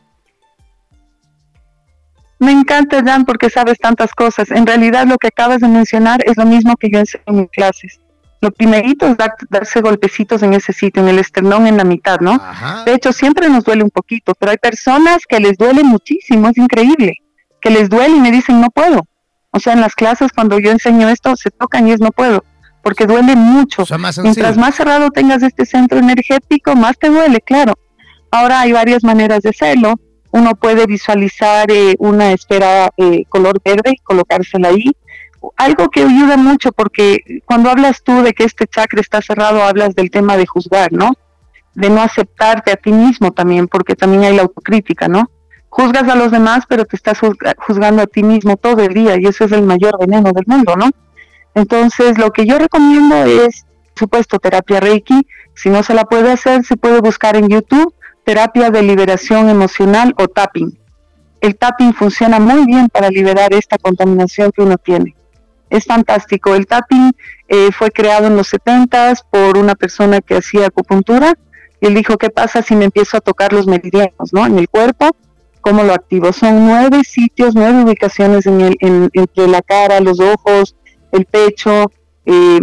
Me 2.39 2.53
encanta, 2.53 3.03
Dan, 3.03 3.25
porque 3.25 3.51
sabes 3.51 3.79
tantas 3.79 4.13
cosas. 4.15 4.51
En 4.51 4.67
realidad, 4.67 5.07
lo 5.07 5.19
que 5.19 5.29
acabas 5.29 5.61
de 5.61 5.69
mencionar 5.69 6.21
es 6.25 6.37
lo 6.37 6.45
mismo 6.47 6.77
que 6.77 6.89
yo 6.91 7.01
enseño 7.01 7.25
en 7.27 7.37
mis 7.41 7.51
clases. 7.51 8.01
Lo 8.41 8.53
primerito 8.53 9.07
es 9.09 9.17
dar- 9.17 9.35
darse 9.51 9.81
golpecitos 9.81 10.45
en 10.45 10.55
ese 10.55 10.73
sitio, 10.73 11.03
en 11.03 11.09
el 11.09 11.19
esternón, 11.19 11.67
en 11.67 11.77
la 11.77 11.83
mitad, 11.85 12.21
¿no? 12.21 12.33
Ajá. 12.35 12.85
De 12.85 12.95
hecho, 12.95 13.13
siempre 13.13 13.49
nos 13.49 13.65
duele 13.65 13.83
un 13.83 13.91
poquito, 13.91 14.35
pero 14.39 14.53
hay 14.53 14.59
personas 14.59 15.19
que 15.29 15.41
les 15.41 15.57
duele 15.59 15.83
muchísimo, 15.83 16.49
es 16.49 16.57
increíble, 16.57 17.15
que 17.61 17.71
les 17.71 17.89
duele 17.89 18.17
y 18.17 18.21
me 18.21 18.31
dicen 18.31 18.61
no 18.61 18.69
puedo. 18.71 19.05
O 19.51 19.59
sea, 19.59 19.73
en 19.73 19.81
las 19.81 19.97
clases 19.97 20.31
cuando 20.33 20.61
yo 20.61 20.71
enseño 20.71 21.09
esto, 21.09 21.35
se 21.35 21.51
tocan 21.51 21.89
y 21.89 21.93
es 21.93 22.01
no 22.01 22.13
puedo, 22.13 22.45
porque 22.85 23.07
duele 23.07 23.35
mucho. 23.35 23.85
Más 23.99 24.19
Mientras 24.19 24.57
más 24.57 24.77
cerrado 24.77 25.11
tengas 25.11 25.43
este 25.43 25.67
centro 25.67 25.99
energético, 25.99 26.77
más 26.77 26.97
te 26.97 27.09
duele, 27.09 27.41
claro. 27.41 27.75
Ahora 28.31 28.61
hay 28.61 28.71
varias 28.71 29.03
maneras 29.03 29.41
de 29.43 29.49
hacerlo. 29.49 29.95
Uno 30.31 30.55
puede 30.55 30.87
visualizar 30.87 31.71
eh, 31.71 31.95
una 31.99 32.33
esfera 32.33 32.91
eh, 32.97 33.25
color 33.29 33.61
verde 33.65 33.93
y 33.93 33.99
colocársela 33.99 34.69
ahí. 34.69 34.93
Algo 35.57 35.89
que 35.89 36.03
ayuda 36.03 36.37
mucho 36.37 36.73
porque 36.73 37.43
cuando 37.45 37.71
hablas 37.71 38.03
tú 38.03 38.23
de 38.23 38.33
que 38.35 38.45
este 38.45 38.67
chakra 38.67 39.01
está 39.01 39.23
cerrado, 39.23 39.63
hablas 39.63 39.95
del 39.95 40.11
tema 40.11 40.37
de 40.37 40.47
juzgar, 40.47 40.93
¿no? 40.93 41.13
De 41.75 41.89
no 41.91 42.03
aceptarte 42.03 42.73
a 42.73 42.77
ti 42.77 42.93
mismo 42.93 43.31
también, 43.33 43.69
porque 43.69 43.95
también 43.95 44.25
hay 44.25 44.37
la 44.37 44.43
autocrítica, 44.43 45.09
¿no? 45.09 45.31
Juzgas 45.71 46.09
a 46.09 46.17
los 46.17 46.33
demás, 46.33 46.65
pero 46.69 46.85
te 46.85 46.97
estás 46.97 47.21
juzga- 47.21 47.55
juzgando 47.59 48.03
a 48.03 48.07
ti 48.07 48.23
mismo 48.23 48.57
todo 48.57 48.83
el 48.83 48.93
día 48.93 49.17
y 49.19 49.27
ese 49.27 49.45
es 49.45 49.53
el 49.53 49.63
mayor 49.63 49.99
veneno 49.99 50.33
del 50.33 50.45
mundo, 50.47 50.75
¿no? 50.77 50.91
Entonces, 51.55 52.19
lo 52.19 52.31
que 52.33 52.45
yo 52.47 52.59
recomiendo 52.59 53.17
es, 53.25 53.65
supuesto, 53.97 54.39
terapia 54.39 54.81
Reiki. 54.81 55.27
Si 55.55 55.71
no 55.71 55.83
se 55.83 55.95
la 55.95 56.05
puede 56.05 56.33
hacer, 56.33 56.65
se 56.65 56.77
puede 56.77 57.01
buscar 57.01 57.37
en 57.37 57.49
YouTube 57.49 57.95
terapia 58.29 58.71
de 58.71 58.83
liberación 58.83 59.49
emocional 59.49 60.13
o 60.19 60.29
tapping. 60.29 60.79
El 61.41 61.57
tapping 61.57 61.95
funciona 61.95 62.39
muy 62.39 62.67
bien 62.67 62.89
para 62.91 63.09
liberar 63.09 63.55
esta 63.55 63.79
contaminación 63.79 64.53
que 64.53 64.61
uno 64.61 64.77
tiene. 64.77 65.17
Es 65.71 65.87
fantástico. 65.87 66.55
El 66.55 66.67
tapping 66.67 67.13
eh, 67.49 67.71
fue 67.73 67.91
creado 67.91 68.27
en 68.27 68.37
los 68.37 68.49
70 68.49 69.15
por 69.31 69.57
una 69.57 69.75
persona 69.75 70.21
que 70.21 70.37
hacía 70.37 70.67
acupuntura 70.67 71.33
y 71.81 71.87
él 71.87 71.95
dijo, 71.95 72.19
¿qué 72.19 72.29
pasa 72.29 72.61
si 72.61 72.77
me 72.77 72.85
empiezo 72.85 73.17
a 73.17 73.21
tocar 73.23 73.55
los 73.55 73.67
meridianos 73.67 74.31
¿no? 74.33 74.45
en 74.45 74.59
el 74.59 74.69
cuerpo? 74.69 75.17
¿Cómo 75.63 75.83
lo 75.83 75.95
activo? 75.95 76.31
Son 76.35 76.67
nueve 76.67 77.05
sitios, 77.05 77.55
nueve 77.55 77.83
ubicaciones 77.83 78.45
en 78.45 78.61
el, 78.61 78.77
en- 78.81 79.09
entre 79.15 79.49
la 79.49 79.63
cara, 79.63 80.01
los 80.01 80.21
ojos, 80.21 80.77
el 81.13 81.25
pecho, 81.25 81.91
eh, 82.27 82.61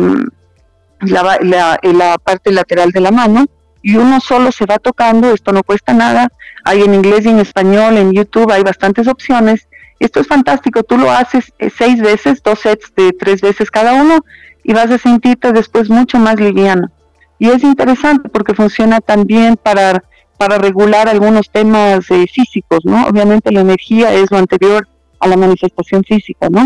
la 1.00 2.18
parte 2.24 2.52
lateral 2.52 2.92
de 2.92 3.02
la 3.02 3.10
mano 3.10 3.46
y 3.86 3.98
uno 3.98 4.20
solo 4.20 4.52
se 4.52 4.66
va 4.66 4.80
tocando, 4.80 5.32
esto 5.32 5.52
no 5.54 5.62
cuesta 5.62 5.94
nada, 5.94 6.30
hay 6.64 6.82
en 6.82 6.96
inglés 6.96 7.24
y 7.24 7.30
en 7.30 7.38
español, 7.38 7.98
en 7.98 8.14
YouTube 8.14 8.52
hay 8.52 8.64
bastantes 8.64 9.08
opciones, 9.08 9.68
esto 10.00 10.22
es 10.22 10.28
fantástico, 10.28 10.82
tú 10.82 10.98
lo 10.98 11.12
haces 11.12 11.54
eh, 11.60 11.70
seis 11.70 12.02
veces, 12.02 12.42
dos 12.42 12.62
sets 12.62 12.92
de 12.96 13.12
tres 13.12 13.42
veces 13.42 13.70
cada 13.70 13.94
uno 13.94 14.26
y 14.64 14.74
vas 14.74 14.90
a 14.90 14.98
sentirte 14.98 15.52
después 15.52 15.88
mucho 15.88 16.18
más 16.18 16.40
liviano. 16.40 16.90
Y 17.38 17.50
es 17.50 17.64
interesante 17.64 18.28
porque 18.28 18.56
funciona 18.56 19.02
también 19.02 19.56
para, 19.56 20.04
para 20.40 20.58
regular 20.58 21.08
algunos 21.08 21.52
temas 21.52 22.10
eh, 22.10 22.26
físicos, 22.26 22.80
¿no? 22.86 23.06
Obviamente 23.06 23.52
la 23.52 23.62
energía 23.62 24.12
es 24.14 24.32
lo 24.32 24.40
anterior 24.40 24.88
a 25.20 25.28
la 25.28 25.38
manifestación 25.38 26.04
física, 26.04 26.50
¿no? 26.50 26.66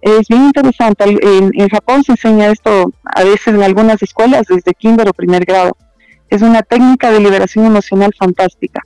Es 0.00 0.28
bien 0.28 0.44
interesante. 0.44 1.04
En, 1.04 1.50
en 1.52 1.68
Japón 1.68 2.04
se 2.04 2.12
enseña 2.12 2.46
esto 2.46 2.92
a 3.02 3.24
veces 3.24 3.48
en 3.48 3.62
algunas 3.64 4.00
escuelas 4.04 4.46
desde 4.48 4.72
kinder 4.74 5.08
o 5.08 5.12
primer 5.12 5.44
grado. 5.44 5.76
Es 6.34 6.42
una 6.42 6.64
técnica 6.64 7.12
de 7.12 7.20
liberación 7.20 7.64
emocional 7.64 8.12
fantástica. 8.18 8.82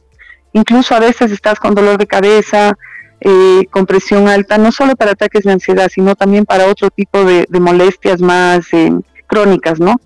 Incluso 0.53 0.95
a 0.95 1.01
veces 1.01 1.33
estás 1.33 1.59
con 1.59 1.75
dolor 1.75 1.97
de 1.97 2.07
cabeza, 2.07 2.77
eh, 3.23 3.65
con 3.71 3.87
presión 3.87 4.29
alta, 4.29 4.59
no 4.59 4.71
solo 4.71 4.95
para 4.97 5.13
ataques 5.13 5.45
de 5.45 5.53
ansiedad, 5.53 5.89
sino 5.91 6.15
también 6.15 6.45
para 6.45 6.67
otro 6.67 6.91
tipo 6.91 7.25
de, 7.25 7.47
molestias 7.59 8.21
más 8.21 8.71
eh, 8.75 8.93
crónicas, 9.27 9.81
¿no? 9.81 9.97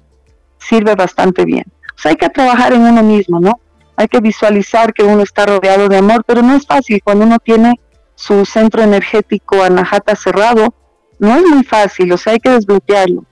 Sirve 0.57 0.95
bastante 0.95 1.45
bien. 1.45 1.65
O 1.97 2.01
sea, 2.01 2.11
hay 2.11 2.17
que 2.17 2.29
trabajar 2.29 2.75
en 2.75 2.83
uno 2.83 3.03
mismo, 3.03 3.41
¿no? 3.41 3.59
Hay 3.97 4.07
que 4.07 4.21
visualizar 4.21 4.95
que 4.95 5.03
uno 5.03 5.25
está 5.25 5.45
rodeado 5.45 5.89
de 5.89 5.97
amor, 5.97 6.23
pero 6.25 6.43
no 6.43 6.55
es 6.55 6.65
fácil 6.65 7.01
cuando 7.03 7.27
uno 7.27 7.41
tiene 7.41 7.75
su 8.15 8.45
centro 8.45 8.85
energético 8.85 9.65
anahata 9.65 10.15
cerrado, 10.15 10.73
no 11.19 11.35
es 11.35 11.43
muy 11.43 11.65
fácil, 11.65 12.13
o 12.13 12.17
sea, 12.17 12.35
hay 12.35 12.39
que 12.39 12.51
desbloquearlo. 12.51 13.25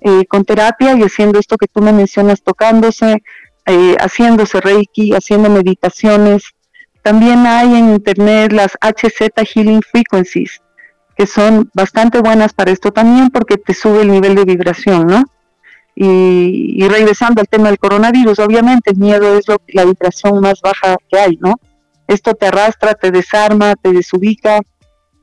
Eh, 0.00 0.26
con 0.26 0.44
terapia 0.44 0.96
y 0.96 1.02
haciendo 1.02 1.40
esto 1.40 1.56
que 1.56 1.66
tú 1.66 1.82
me 1.82 1.92
mencionas, 1.92 2.40
tocándose, 2.40 3.20
eh, 3.68 3.96
haciéndose 4.00 4.60
reiki, 4.60 5.12
haciendo 5.12 5.48
meditaciones. 5.50 6.42
También 7.02 7.46
hay 7.46 7.74
en 7.74 7.90
internet 7.90 8.52
las 8.52 8.72
HZ 8.80 9.30
Healing 9.54 9.82
Frequencies, 9.82 10.60
que 11.16 11.26
son 11.26 11.70
bastante 11.74 12.20
buenas 12.20 12.52
para 12.52 12.72
esto 12.72 12.90
también 12.90 13.28
porque 13.30 13.56
te 13.56 13.74
sube 13.74 14.02
el 14.02 14.10
nivel 14.10 14.34
de 14.34 14.44
vibración, 14.44 15.06
¿no? 15.06 15.24
Y, 16.00 16.86
regresando 16.88 17.40
al 17.40 17.48
tema 17.48 17.68
del 17.68 17.78
coronavirus, 17.78 18.38
obviamente 18.38 18.90
el 18.92 18.98
miedo 18.98 19.36
es 19.36 19.48
lo- 19.48 19.60
la 19.68 19.84
vibración 19.84 20.40
más 20.40 20.60
baja 20.60 20.96
que 21.10 21.18
hay, 21.18 21.36
¿no? 21.40 21.54
Esto 22.06 22.34
te 22.34 22.46
arrastra, 22.46 22.94
te 22.94 23.10
desarma, 23.10 23.74
te 23.74 23.92
desubica, 23.92 24.60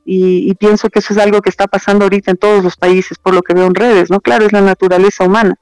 y, 0.04 0.50
y 0.50 0.54
pienso 0.54 0.88
que 0.90 1.00
eso 1.00 1.14
es 1.14 1.18
algo 1.18 1.40
que 1.40 1.50
está 1.50 1.66
pasando 1.66 2.04
ahorita 2.04 2.30
en 2.30 2.36
todos 2.36 2.62
los 2.62 2.76
países, 2.76 3.18
por 3.18 3.34
lo 3.34 3.42
que 3.42 3.54
veo 3.54 3.66
en 3.66 3.74
redes, 3.74 4.10
¿no? 4.10 4.20
Claro, 4.20 4.44
es 4.46 4.52
la 4.52 4.60
naturaleza 4.60 5.24
humana, 5.24 5.56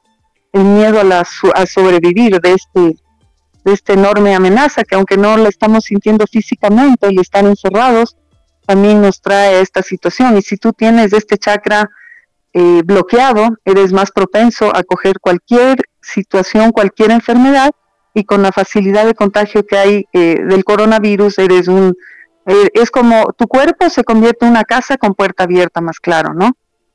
el 0.54 0.64
miedo 0.64 1.00
a, 1.00 1.04
la, 1.04 1.20
a 1.54 1.66
sobrevivir 1.66 2.40
de 2.40 2.52
este 2.54 2.96
de 3.64 3.72
esta 3.72 3.94
enorme 3.94 4.34
amenaza 4.34 4.84
que 4.84 4.94
aunque 4.94 5.16
no 5.16 5.36
la 5.36 5.48
estamos 5.48 5.84
sintiendo 5.84 6.26
físicamente 6.26 7.08
y 7.10 7.18
estar 7.18 7.44
encerrados, 7.44 8.16
también 8.66 9.00
nos 9.00 9.20
trae 9.20 9.60
esta 9.60 9.82
situación. 9.82 10.36
Y 10.36 10.42
si 10.42 10.56
tú 10.56 10.72
tienes 10.72 11.12
este 11.12 11.38
chakra 11.38 11.88
eh, 12.52 12.82
bloqueado, 12.84 13.56
eres 13.64 13.92
más 13.92 14.10
propenso 14.10 14.70
a 14.74 14.82
coger 14.84 15.18
cualquier 15.18 15.78
situación, 16.00 16.72
cualquier 16.72 17.10
enfermedad 17.10 17.70
y 18.12 18.24
con 18.24 18.42
la 18.42 18.52
facilidad 18.52 19.06
de 19.06 19.14
contagio 19.14 19.66
que 19.66 19.76
hay 19.76 20.04
eh, 20.12 20.36
del 20.46 20.62
coronavirus, 20.62 21.38
eres 21.38 21.66
un, 21.66 21.96
eh, 22.46 22.68
es 22.74 22.90
como 22.90 23.32
tu 23.32 23.48
cuerpo 23.48 23.88
se 23.88 24.04
convierte 24.04 24.44
en 24.44 24.52
una 24.52 24.64
casa 24.64 24.98
con 24.98 25.14
puerta 25.14 25.44
abierta, 25.44 25.80
más 25.80 25.98
claro, 25.98 26.34
¿no? 26.34 26.52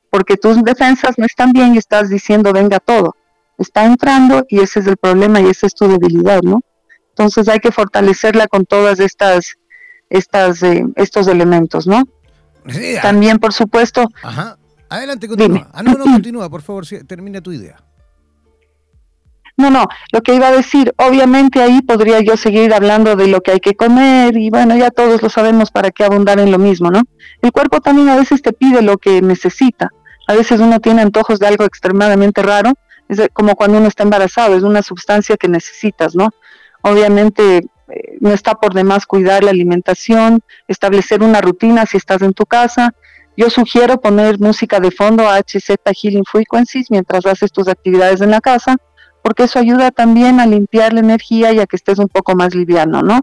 Porque 0.08 0.36
tus 0.36 0.62
defensas 0.62 1.18
no 1.18 1.26
están 1.26 1.52
bien 1.52 1.74
y 1.74 1.78
estás 1.78 2.08
diciendo 2.08 2.52
venga 2.52 2.78
todo. 2.78 3.16
Está 3.60 3.84
entrando 3.84 4.44
y 4.48 4.58
ese 4.58 4.80
es 4.80 4.86
el 4.88 4.96
problema 4.96 5.40
y 5.40 5.46
esa 5.46 5.68
es 5.68 5.74
tu 5.74 5.86
debilidad, 5.86 6.40
¿no? 6.42 6.62
Entonces 7.10 7.48
hay 7.48 7.60
que 7.60 7.70
fortalecerla 7.70 8.48
con 8.48 8.66
todas 8.66 8.98
estas, 8.98 9.56
estas, 10.08 10.62
eh, 10.64 10.84
estos 10.96 11.28
elementos, 11.28 11.86
¿no? 11.86 12.02
Sí, 12.68 12.96
También, 13.00 13.38
por 13.38 13.52
supuesto, 13.52 14.04
Ajá. 14.22 14.56
Adelante, 14.90 15.28
continúa. 15.28 15.70
Ah, 15.72 15.82
no, 15.82 15.92
no, 15.92 16.04
continúa, 16.12 16.50
por 16.50 16.62
favor, 16.62 16.84
termina 17.06 17.40
tu 17.40 17.52
idea. 17.52 17.76
No, 19.56 19.70
no, 19.70 19.84
lo 20.10 20.22
que 20.22 20.34
iba 20.34 20.48
a 20.48 20.52
decir, 20.52 20.92
obviamente 20.96 21.62
ahí 21.62 21.82
podría 21.82 22.20
yo 22.20 22.36
seguir 22.36 22.72
hablando 22.72 23.14
de 23.14 23.28
lo 23.28 23.42
que 23.42 23.52
hay 23.52 23.60
que 23.60 23.74
comer 23.74 24.36
y 24.36 24.48
bueno, 24.48 24.74
ya 24.76 24.90
todos 24.90 25.22
lo 25.22 25.28
sabemos 25.28 25.70
para 25.70 25.90
qué 25.90 26.02
abundar 26.02 26.40
en 26.40 26.50
lo 26.50 26.58
mismo, 26.58 26.90
¿no? 26.90 27.02
El 27.42 27.52
cuerpo 27.52 27.80
también 27.80 28.08
a 28.08 28.16
veces 28.16 28.40
te 28.40 28.52
pide 28.52 28.80
lo 28.80 28.96
que 28.96 29.20
necesita. 29.20 29.90
A 30.26 30.34
veces 30.34 30.60
uno 30.60 30.80
tiene 30.80 31.02
antojos 31.02 31.38
de 31.38 31.46
algo 31.46 31.64
extremadamente 31.64 32.42
raro, 32.42 32.72
es 33.10 33.28
como 33.32 33.54
cuando 33.56 33.78
uno 33.78 33.88
está 33.88 34.02
embarazado, 34.02 34.56
es 34.56 34.62
una 34.62 34.82
sustancia 34.82 35.36
que 35.36 35.48
necesitas, 35.48 36.14
¿no? 36.14 36.30
Obviamente 36.82 37.58
eh, 37.58 38.18
no 38.20 38.30
está 38.30 38.54
por 38.54 38.72
demás 38.72 39.06
cuidar 39.06 39.44
la 39.44 39.50
alimentación, 39.50 40.40
establecer 40.68 41.22
una 41.22 41.40
rutina 41.40 41.86
si 41.86 41.96
estás 41.96 42.22
en 42.22 42.32
tu 42.32 42.46
casa. 42.46 42.94
Yo 43.36 43.50
sugiero 43.50 44.00
poner 44.00 44.38
música 44.38 44.80
de 44.80 44.90
fondo 44.90 45.24
HZ 45.28 45.76
Healing 45.84 46.24
Frequencies 46.24 46.90
mientras 46.90 47.26
haces 47.26 47.52
tus 47.52 47.68
actividades 47.68 48.20
en 48.20 48.30
la 48.30 48.40
casa 48.40 48.76
porque 49.22 49.44
eso 49.44 49.58
ayuda 49.58 49.90
también 49.90 50.40
a 50.40 50.46
limpiar 50.46 50.92
la 50.92 51.00
energía 51.00 51.52
y 51.52 51.58
a 51.58 51.66
que 51.66 51.76
estés 51.76 51.98
un 51.98 52.08
poco 52.08 52.34
más 52.34 52.54
liviano, 52.54 53.02
¿no? 53.02 53.20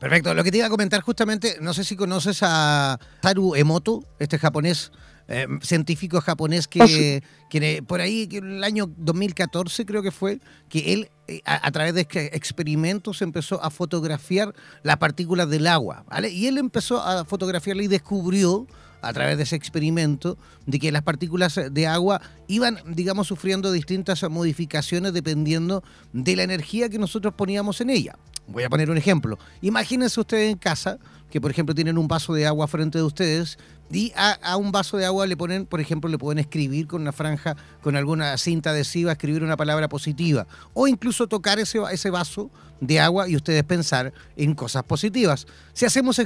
Perfecto. 0.00 0.32
Lo 0.34 0.44
que 0.44 0.52
te 0.52 0.58
iba 0.58 0.66
a 0.66 0.70
comentar 0.70 1.00
justamente, 1.00 1.56
no 1.60 1.74
sé 1.74 1.82
si 1.84 1.96
conoces 1.96 2.40
a 2.42 2.98
Haru 3.22 3.56
Emoto, 3.56 4.04
este 4.18 4.38
japonés 4.38 4.92
eh, 5.28 5.46
científico 5.62 6.20
japonés 6.20 6.66
que, 6.66 7.22
que 7.50 7.82
por 7.82 8.00
ahí, 8.00 8.26
que 8.26 8.38
el 8.38 8.64
año 8.64 8.90
2014 8.96 9.84
creo 9.84 10.02
que 10.02 10.10
fue, 10.10 10.40
que 10.68 10.94
él 10.94 11.10
eh, 11.26 11.42
a, 11.44 11.66
a, 11.66 11.70
través 11.70 11.94
de 11.94 12.00
experimentos 12.32 13.20
empezó 13.20 13.62
a 13.62 13.70
fotografiar 13.70 14.54
las 14.82 14.96
partículas 14.96 15.50
del 15.50 15.66
agua, 15.66 16.04
¿vale? 16.08 16.30
Y 16.30 16.46
él 16.46 16.58
empezó 16.58 17.02
a 17.02 17.24
fotografiarla 17.24 17.82
y 17.82 17.88
descubrió 17.88 18.66
a 19.02 19.12
través 19.12 19.36
de 19.36 19.44
ese 19.44 19.56
experimento 19.56 20.38
de 20.66 20.78
que 20.78 20.92
las 20.92 21.02
partículas 21.02 21.60
de 21.70 21.86
agua 21.86 22.20
iban, 22.46 22.78
digamos, 22.86 23.28
sufriendo 23.28 23.70
distintas 23.72 24.22
modificaciones 24.28 25.12
dependiendo 25.12 25.84
de 26.12 26.36
la 26.36 26.42
energía 26.42 26.88
que 26.88 26.98
nosotros 26.98 27.34
poníamos 27.34 27.80
en 27.80 27.90
ella. 27.90 28.16
Voy 28.46 28.64
a 28.64 28.70
poner 28.70 28.90
un 28.90 28.96
ejemplo. 28.96 29.38
Imagínense 29.60 30.18
ustedes 30.18 30.50
en 30.50 30.58
casa 30.58 30.98
que, 31.30 31.40
por 31.40 31.50
ejemplo, 31.50 31.74
tienen 31.74 31.98
un 31.98 32.08
vaso 32.08 32.32
de 32.32 32.46
agua 32.46 32.66
frente 32.66 32.98
de 32.98 33.04
ustedes 33.04 33.58
y 33.90 34.12
a, 34.16 34.56
un 34.56 34.70
vaso 34.70 34.96
de 34.96 35.06
agua 35.06 35.26
le 35.26 35.36
ponen, 35.36 35.64
por 35.64 35.80
ejemplo, 35.80 36.10
le 36.10 36.18
pueden 36.18 36.38
escribir 36.38 36.86
con 36.86 37.02
una 37.02 37.12
franja, 37.12 37.56
con 37.82 37.96
alguna 37.96 38.36
cinta 38.36 38.70
adhesiva, 38.70 39.12
escribir 39.12 39.42
una 39.42 39.56
palabra 39.56 39.88
positiva. 39.88 40.46
O 40.74 40.86
incluso 40.86 41.26
tocar 41.26 41.58
ese, 41.58 41.78
ese 41.90 42.10
vaso 42.10 42.50
de 42.80 43.00
agua 43.00 43.28
y 43.28 43.36
ustedes 43.36 43.64
pensar 43.64 44.12
en 44.36 44.54
cosas 44.54 44.84
positivas. 44.84 45.46
Si 45.72 45.86
hacemos, 45.86 46.20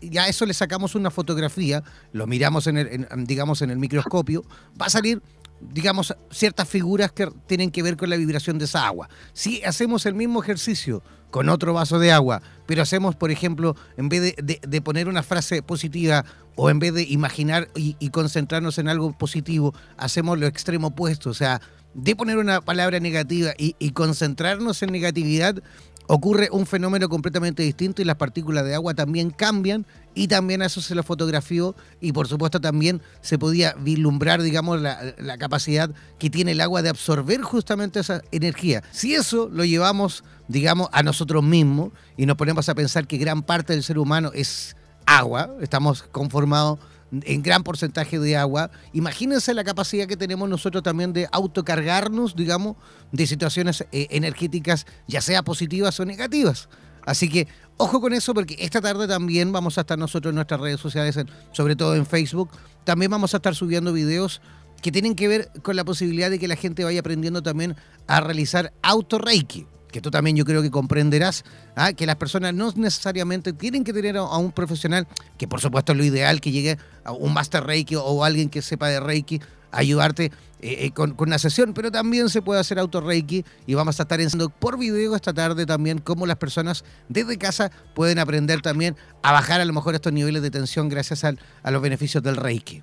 ya 0.00 0.28
eso 0.28 0.44
le 0.44 0.54
sacamos 0.54 0.94
una 0.94 1.10
fotografía, 1.10 1.82
lo 2.12 2.26
miramos 2.26 2.66
en 2.66 2.78
el, 2.78 3.08
digamos, 3.24 3.62
en 3.62 3.70
el 3.70 3.78
microscopio, 3.78 4.44
va 4.80 4.86
a 4.86 4.90
salir 4.90 5.22
digamos, 5.60 6.14
ciertas 6.30 6.68
figuras 6.68 7.10
que 7.10 7.28
tienen 7.48 7.72
que 7.72 7.82
ver 7.82 7.96
con 7.96 8.08
la 8.08 8.16
vibración 8.16 8.58
de 8.58 8.66
esa 8.66 8.86
agua. 8.86 9.08
Si 9.32 9.60
hacemos 9.64 10.06
el 10.06 10.14
mismo 10.14 10.40
ejercicio 10.40 11.02
con 11.30 11.48
otro 11.48 11.74
vaso 11.74 11.98
de 11.98 12.12
agua, 12.12 12.42
pero 12.66 12.82
hacemos, 12.82 13.16
por 13.16 13.30
ejemplo, 13.30 13.76
en 13.96 14.08
vez 14.08 14.34
de, 14.36 14.80
poner 14.82 15.08
una 15.08 15.22
frase 15.22 15.62
positiva 15.62 16.24
o 16.56 16.70
en 16.70 16.78
vez 16.78 16.94
de 16.94 17.02
imaginar 17.02 17.68
y, 17.74 17.94
concentrarnos 18.10 18.78
en 18.78 18.88
algo 18.88 19.12
positivo, 19.16 19.74
hacemos 19.96 20.38
lo 20.38 20.46
extremo 20.46 20.88
opuesto, 20.88 21.30
o 21.30 21.34
sea, 21.34 21.60
de 21.94 22.14
poner 22.16 22.38
una 22.38 22.60
palabra 22.60 23.00
negativa 23.00 23.52
y, 23.58 23.74
y 23.78 23.90
concentrarnos 23.90 24.82
en 24.82 24.92
negatividad, 24.92 25.62
ocurre 26.08 26.48
un 26.50 26.66
fenómeno 26.66 27.08
completamente 27.08 27.62
distinto 27.62 28.02
y 28.02 28.04
las 28.04 28.16
partículas 28.16 28.64
de 28.64 28.74
agua 28.74 28.94
también 28.94 29.30
cambian 29.30 29.86
y 30.14 30.26
también 30.26 30.62
a 30.62 30.66
eso 30.66 30.80
se 30.80 30.94
lo 30.94 31.02
fotografió 31.02 31.76
y 32.00 32.12
por 32.12 32.26
supuesto 32.26 32.60
también 32.60 33.02
se 33.20 33.38
podía 33.38 33.74
vislumbrar, 33.78 34.42
digamos, 34.42 34.80
la, 34.80 35.14
la, 35.18 35.38
capacidad 35.38 35.90
que 36.18 36.30
tiene 36.30 36.52
el 36.52 36.60
agua 36.60 36.82
de 36.82 36.88
absorber 36.88 37.42
justamente 37.42 38.00
esa 38.00 38.22
energía. 38.32 38.82
Si 38.90 39.14
eso 39.14 39.48
lo 39.52 39.64
llevamos, 39.64 40.24
digamos, 40.48 40.88
a 40.92 41.02
nosotros 41.02 41.44
mismos 41.44 41.90
y 42.16 42.26
nos 42.26 42.36
ponemos 42.36 42.68
a 42.68 42.74
pensar 42.74 43.06
que 43.06 43.18
gran 43.18 43.42
parte 43.42 43.74
del 43.74 43.82
ser 43.82 43.98
humano 43.98 44.32
es 44.34 44.76
agua, 45.06 45.50
estamos 45.60 46.02
conformados 46.02 46.78
en 47.10 47.42
gran 47.42 47.62
porcentaje 47.62 48.18
de 48.18 48.36
agua. 48.36 48.70
Imagínense 48.92 49.54
la 49.54 49.64
capacidad 49.64 50.06
que 50.06 50.16
tenemos 50.16 50.48
nosotros 50.48 50.82
también 50.82 51.12
de 51.12 51.28
autocargarnos, 51.32 52.36
digamos, 52.36 52.76
de 53.12 53.26
situaciones 53.26 53.84
eh, 53.92 54.06
energéticas, 54.10 54.86
ya 55.06 55.20
sea 55.20 55.42
positivas 55.42 55.98
o 56.00 56.04
negativas. 56.04 56.68
Así 57.04 57.28
que 57.28 57.48
ojo 57.78 58.00
con 58.00 58.12
eso 58.12 58.34
porque 58.34 58.56
esta 58.58 58.80
tarde 58.80 59.08
también 59.08 59.50
vamos 59.52 59.78
a 59.78 59.82
estar 59.82 59.98
nosotros 59.98 60.32
en 60.32 60.36
nuestras 60.36 60.60
redes 60.60 60.80
sociales, 60.80 61.18
sobre 61.52 61.74
todo 61.74 61.94
en 61.94 62.04
Facebook, 62.04 62.50
también 62.84 63.10
vamos 63.10 63.32
a 63.34 63.38
estar 63.38 63.54
subiendo 63.54 63.92
videos 63.92 64.42
que 64.82 64.92
tienen 64.92 65.14
que 65.14 65.28
ver 65.28 65.50
con 65.62 65.76
la 65.76 65.84
posibilidad 65.84 66.30
de 66.30 66.38
que 66.38 66.48
la 66.48 66.56
gente 66.56 66.84
vaya 66.84 67.00
aprendiendo 67.00 67.42
también 67.42 67.76
a 68.06 68.20
realizar 68.20 68.72
auto-reiki 68.82 69.66
que 69.90 70.00
tú 70.00 70.10
también 70.10 70.36
yo 70.36 70.44
creo 70.44 70.62
que 70.62 70.70
comprenderás, 70.70 71.44
¿ah? 71.76 71.92
que 71.92 72.06
las 72.06 72.16
personas 72.16 72.54
no 72.54 72.72
necesariamente 72.76 73.52
tienen 73.52 73.84
que 73.84 73.92
tener 73.92 74.16
a, 74.16 74.22
un 74.22 74.52
profesional, 74.52 75.06
que 75.36 75.48
por 75.48 75.60
supuesto 75.60 75.92
es 75.92 75.98
lo 75.98 76.04
ideal 76.04 76.40
que 76.40 76.50
llegue 76.50 76.78
a 77.04 77.12
un 77.12 77.32
master 77.32 77.64
Reiki 77.64 77.96
o 77.96 78.24
alguien 78.24 78.48
que 78.48 78.62
sepa 78.62 78.88
de 78.88 79.00
Reiki, 79.00 79.40
ayudarte 79.70 80.26
eh, 80.60 80.86
eh, 80.86 80.90
con, 80.92 81.12
con, 81.14 81.28
una 81.28 81.38
sesión, 81.38 81.74
pero 81.74 81.90
también 81.90 82.28
se 82.28 82.42
puede 82.42 82.60
hacer 82.60 82.78
auto 82.78 83.00
Reiki 83.00 83.44
y 83.66 83.74
vamos 83.74 84.00
a 84.00 84.02
estar 84.02 84.20
enseñando 84.20 84.50
por 84.50 84.78
video 84.78 85.14
esta 85.14 85.32
tarde 85.32 85.66
también 85.66 85.98
cómo 85.98 86.26
las 86.26 86.36
personas 86.36 86.84
desde 87.08 87.36
casa 87.38 87.70
pueden 87.94 88.18
aprender 88.18 88.60
también 88.62 88.96
a 89.22 89.32
bajar 89.32 89.60
a 89.60 89.64
lo 89.64 89.72
mejor 89.72 89.94
estos 89.94 90.12
niveles 90.12 90.42
de 90.42 90.50
tensión 90.50 90.88
gracias 90.88 91.24
al, 91.24 91.38
a 91.62 91.70
los 91.70 91.82
beneficios 91.82 92.22
del 92.22 92.36
Reiki. 92.36 92.82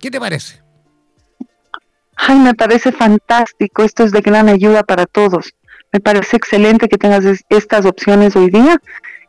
¿Qué 0.00 0.10
te 0.10 0.18
parece? 0.18 0.62
Ay, 2.16 2.38
me 2.38 2.54
parece 2.54 2.92
fantástico, 2.92 3.82
esto 3.82 4.04
es 4.04 4.12
de 4.12 4.20
gran 4.20 4.48
ayuda 4.48 4.82
para 4.82 5.06
todos. 5.06 5.52
Me 5.92 6.00
parece 6.00 6.36
excelente 6.36 6.88
que 6.88 6.96
tengas 6.96 7.24
estas 7.50 7.84
opciones 7.84 8.34
hoy 8.34 8.50
día. 8.50 8.78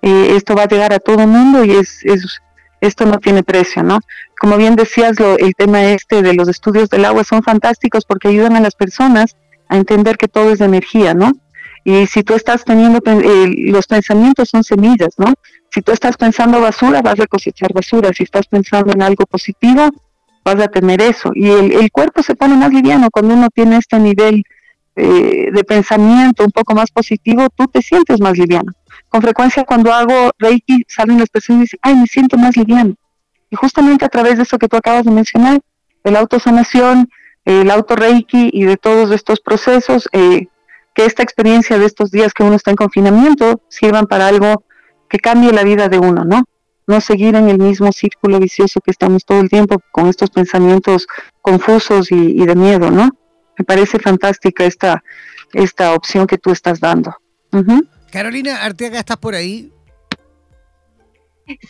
Eh, 0.01 0.35
esto 0.35 0.55
va 0.55 0.63
a 0.63 0.67
llegar 0.67 0.93
a 0.93 0.99
todo 0.99 1.21
el 1.21 1.27
mundo 1.27 1.63
y 1.65 1.71
es, 1.71 1.99
esto 2.79 3.05
no 3.05 3.19
tiene 3.19 3.43
precio, 3.43 3.83
¿no? 3.83 3.99
Como 4.39 4.57
bien 4.57 4.75
decías, 4.75 5.19
lo, 5.19 5.37
el 5.37 5.53
tema 5.55 5.83
este 5.85 6.21
de 6.21 6.33
los 6.33 6.47
estudios 6.47 6.89
del 6.89 7.05
agua 7.05 7.23
son 7.23 7.43
fantásticos 7.43 8.05
porque 8.05 8.29
ayudan 8.29 8.55
a 8.55 8.61
las 8.61 8.75
personas 8.75 9.35
a 9.67 9.77
entender 9.77 10.17
que 10.17 10.27
todo 10.27 10.51
es 10.51 10.59
de 10.59 10.65
energía, 10.65 11.13
¿no? 11.13 11.31
Y 11.85 12.07
si 12.07 12.23
tú 12.23 12.33
estás 12.33 12.63
teniendo, 12.63 12.99
eh, 13.05 13.53
los 13.71 13.87
pensamientos 13.87 14.49
son 14.49 14.63
semillas, 14.63 15.15
¿no? 15.17 15.33
Si 15.69 15.81
tú 15.81 15.91
estás 15.91 16.15
pensando 16.15 16.61
basura, 16.61 17.01
vas 17.01 17.19
a 17.19 17.27
cosechar 17.27 17.73
basura. 17.73 18.11
Si 18.13 18.23
estás 18.23 18.47
pensando 18.47 18.93
en 18.93 19.01
algo 19.01 19.25
positivo, 19.25 19.89
vas 20.45 20.59
a 20.61 20.67
tener 20.69 21.01
eso. 21.01 21.31
Y 21.35 21.49
el, 21.49 21.73
el 21.73 21.91
cuerpo 21.91 22.23
se 22.23 22.35
pone 22.35 22.55
más 22.55 22.71
liviano 22.71 23.09
cuando 23.11 23.33
uno 23.33 23.49
tiene 23.49 23.77
este 23.77 23.99
nivel 23.99 24.43
eh, 24.95 25.49
de 25.51 25.63
pensamiento 25.63 26.43
un 26.43 26.51
poco 26.51 26.75
más 26.75 26.91
positivo, 26.91 27.47
tú 27.55 27.65
te 27.65 27.81
sientes 27.81 28.21
más 28.21 28.37
liviano. 28.37 28.71
Con 29.09 29.23
frecuencia 29.23 29.63
cuando 29.63 29.91
hago 29.91 30.29
Reiki 30.37 30.83
salen 30.87 31.19
las 31.19 31.29
personas 31.29 31.61
y 31.61 31.63
dicen, 31.63 31.79
ay, 31.81 31.95
me 31.95 32.05
siento 32.05 32.37
más 32.37 32.55
liviano. 32.55 32.93
Y 33.49 33.55
justamente 33.55 34.05
a 34.05 34.09
través 34.09 34.37
de 34.37 34.43
eso 34.43 34.59
que 34.59 34.67
tú 34.67 34.77
acabas 34.77 35.05
de 35.05 35.11
mencionar, 35.11 35.59
el 36.03 36.15
autosanación, 36.15 37.09
el 37.45 37.71
auto 37.71 37.95
Reiki 37.95 38.51
y 38.53 38.65
de 38.65 38.77
todos 38.77 39.11
estos 39.11 39.39
procesos, 39.39 40.07
eh, 40.11 40.47
que 40.93 41.05
esta 41.05 41.23
experiencia 41.23 41.79
de 41.79 41.85
estos 41.85 42.11
días 42.11 42.33
que 42.33 42.43
uno 42.43 42.55
está 42.55 42.69
en 42.69 42.77
confinamiento 42.77 43.61
sirvan 43.69 44.05
para 44.05 44.27
algo 44.27 44.63
que 45.09 45.17
cambie 45.17 45.51
la 45.51 45.63
vida 45.63 45.89
de 45.89 45.97
uno, 45.97 46.23
¿no? 46.23 46.43
No 46.85 47.01
seguir 47.01 47.35
en 47.35 47.49
el 47.49 47.57
mismo 47.57 47.91
círculo 47.91 48.39
vicioso 48.39 48.79
que 48.79 48.91
estamos 48.91 49.25
todo 49.25 49.39
el 49.39 49.49
tiempo 49.49 49.77
con 49.91 50.07
estos 50.07 50.29
pensamientos 50.29 51.07
confusos 51.41 52.11
y 52.11 52.45
de 52.45 52.55
miedo, 52.55 52.91
¿no? 52.91 53.09
Me 53.57 53.65
parece 53.65 53.99
fantástica 53.99 54.65
esta, 54.65 55.03
esta 55.53 55.93
opción 55.93 56.27
que 56.27 56.37
tú 56.37 56.51
estás 56.51 56.79
dando. 56.79 57.15
Carolina 58.11 58.63
Arteaga, 58.63 58.99
¿estás 58.99 59.17
por 59.17 59.35
ahí? 59.35 59.71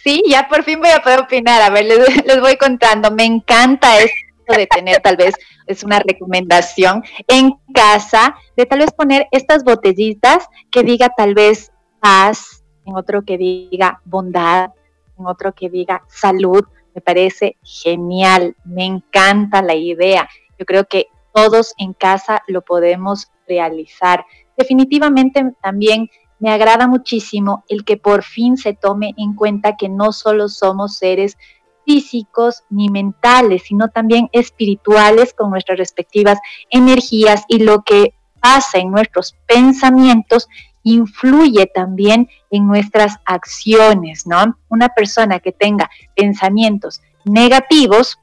Sí, 0.03 0.23
ya 0.27 0.47
por 0.47 0.63
fin 0.63 0.79
voy 0.79 0.89
a 0.89 1.01
poder 1.01 1.21
opinar. 1.21 1.61
A 1.61 1.69
ver, 1.69 1.85
les, 1.85 2.39
voy 2.39 2.57
contando. 2.57 3.11
Me 3.11 3.25
encanta 3.25 3.99
esto 3.99 4.53
de 4.55 4.67
tener 4.67 5.01
tal 5.01 5.15
vez, 5.15 5.35
es 5.67 5.83
una 5.83 5.99
recomendación 5.99 7.03
en 7.27 7.53
casa, 7.73 8.35
de 8.55 8.65
tal 8.65 8.79
vez 8.79 8.91
poner 8.91 9.27
estas 9.31 9.63
botellitas 9.63 10.47
que 10.69 10.83
diga 10.83 11.09
tal 11.15 11.33
vez 11.33 11.71
paz, 11.99 12.63
en 12.85 12.95
otro 12.95 13.23
que 13.23 13.37
diga 13.37 14.01
bondad, 14.03 14.71
en 15.17 15.25
otro 15.25 15.53
que 15.53 15.69
diga 15.69 16.03
salud. 16.07 16.65
Me 16.93 17.01
parece 17.01 17.57
genial, 17.63 18.55
me 18.65 18.85
encanta 18.85 19.61
la 19.61 19.73
idea. 19.73 20.29
Yo 20.59 20.65
creo 20.65 20.85
que 20.85 21.07
todos 21.33 21.73
en 21.77 21.93
casa 21.93 22.43
lo 22.47 22.61
podemos 22.61 23.31
realizar. 23.47 24.25
Definitivamente 24.57 25.53
también 25.61 26.09
me 26.39 26.51
agrada 26.51 26.87
muchísimo 26.87 27.63
el 27.67 27.85
que 27.85 27.97
por 27.97 28.23
fin 28.23 28.57
se 28.57 28.73
tome 28.73 29.13
en 29.17 29.33
cuenta 29.33 29.77
que 29.77 29.89
no 29.89 30.11
solo 30.11 30.49
somos 30.49 30.97
seres 30.97 31.37
físicos 31.85 32.63
ni 32.69 32.89
mentales, 32.89 33.63
sino 33.63 33.89
también 33.89 34.29
espirituales 34.31 35.33
con 35.33 35.49
nuestras 35.49 35.77
respectivas 35.77 36.39
energías 36.69 37.43
y 37.47 37.59
lo 37.59 37.83
que 37.83 38.13
pasa 38.39 38.79
en 38.79 38.91
nuestros 38.91 39.35
pensamientos 39.47 40.47
influye 40.83 41.65
también 41.73 42.29
en 42.51 42.67
nuestras 42.67 43.17
acciones, 43.25 44.27
¿no? 44.27 44.57
Una 44.67 44.89
persona 44.89 45.39
que 45.39 45.53
tenga 45.53 45.89
pensamientos 46.15 47.01
negativos 47.23 48.19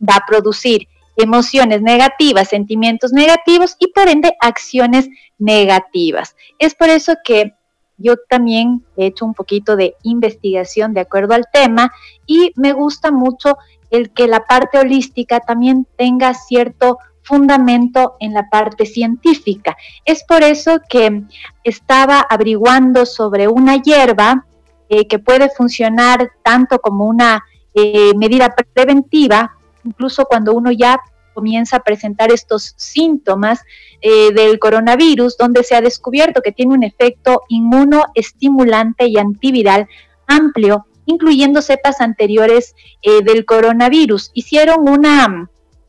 va 0.00 0.16
a 0.16 0.26
producir 0.26 0.86
emociones 1.16 1.82
negativas, 1.82 2.48
sentimientos 2.48 3.12
negativos 3.12 3.76
y 3.78 3.88
por 3.88 4.08
ende 4.08 4.36
acciones 4.40 5.08
negativas. 5.38 6.36
Es 6.58 6.74
por 6.74 6.88
eso 6.88 7.14
que 7.24 7.54
yo 7.98 8.16
también 8.28 8.84
he 8.96 9.06
hecho 9.06 9.24
un 9.24 9.34
poquito 9.34 9.76
de 9.76 9.96
investigación 10.02 10.92
de 10.92 11.00
acuerdo 11.00 11.34
al 11.34 11.46
tema 11.52 11.92
y 12.26 12.52
me 12.56 12.72
gusta 12.72 13.10
mucho 13.10 13.56
el 13.90 14.12
que 14.12 14.26
la 14.26 14.44
parte 14.44 14.78
holística 14.78 15.40
también 15.40 15.86
tenga 15.96 16.34
cierto 16.34 16.98
fundamento 17.22 18.16
en 18.20 18.34
la 18.34 18.48
parte 18.48 18.86
científica. 18.86 19.76
Es 20.04 20.24
por 20.24 20.42
eso 20.42 20.80
que 20.88 21.22
estaba 21.64 22.20
averiguando 22.20 23.04
sobre 23.06 23.48
una 23.48 23.82
hierba 23.82 24.46
eh, 24.88 25.08
que 25.08 25.18
puede 25.18 25.50
funcionar 25.50 26.30
tanto 26.44 26.78
como 26.78 27.06
una 27.06 27.42
eh, 27.74 28.14
medida 28.16 28.54
preventiva 28.72 29.55
incluso 29.86 30.24
cuando 30.24 30.52
uno 30.52 30.70
ya 30.72 31.00
comienza 31.34 31.76
a 31.76 31.82
presentar 31.82 32.32
estos 32.32 32.74
síntomas 32.76 33.60
eh, 34.00 34.32
del 34.32 34.58
coronavirus, 34.58 35.36
donde 35.36 35.62
se 35.62 35.74
ha 35.74 35.80
descubierto 35.80 36.40
que 36.42 36.52
tiene 36.52 36.74
un 36.74 36.82
efecto 36.82 37.42
inmunoestimulante 37.48 39.06
y 39.06 39.18
antiviral 39.18 39.86
amplio 40.26 40.86
incluyendo 41.06 41.62
cepas 41.62 42.00
anteriores 42.00 42.74
eh, 43.00 43.22
del 43.22 43.44
coronavirus. 43.46 44.30
Hicieron 44.34 44.88
una, 44.88 45.48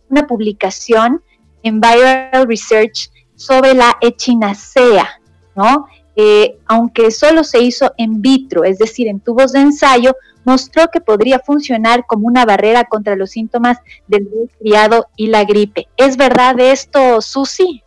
una 0.10 0.28
publicación 0.28 1.22
en 1.64 1.82
Viral 1.82 2.48
Research 2.48 3.10
sobre 3.36 3.74
la 3.74 3.98
echinacea, 4.00 5.20
¿no? 5.56 5.88
Eh, 6.16 6.58
aunque 6.66 7.12
solo 7.12 7.44
se 7.44 7.62
hizo 7.62 7.92
en 7.98 8.22
vitro, 8.22 8.64
es 8.64 8.80
decir, 8.80 9.08
en 9.08 9.20
tubos 9.20 9.52
de 9.52 9.60
ensayo, 9.60 10.16
mostró 10.48 10.88
que 10.88 11.02
podría 11.02 11.40
funcionar 11.40 12.06
como 12.08 12.26
una 12.26 12.46
barrera 12.46 12.86
contra 12.86 13.18
los 13.18 13.32
síntomas 13.32 13.80
del 14.08 14.30
resfriado 14.34 15.08
y 15.18 15.28
la 15.28 15.44
gripe. 15.44 15.88
¿Es 15.98 16.16
verdad 16.16 16.58
esto, 16.60 17.22
Susi? 17.22 17.84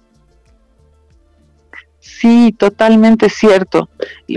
Sí, 2.01 2.55
totalmente 2.59 3.31
cierto. 3.31 3.89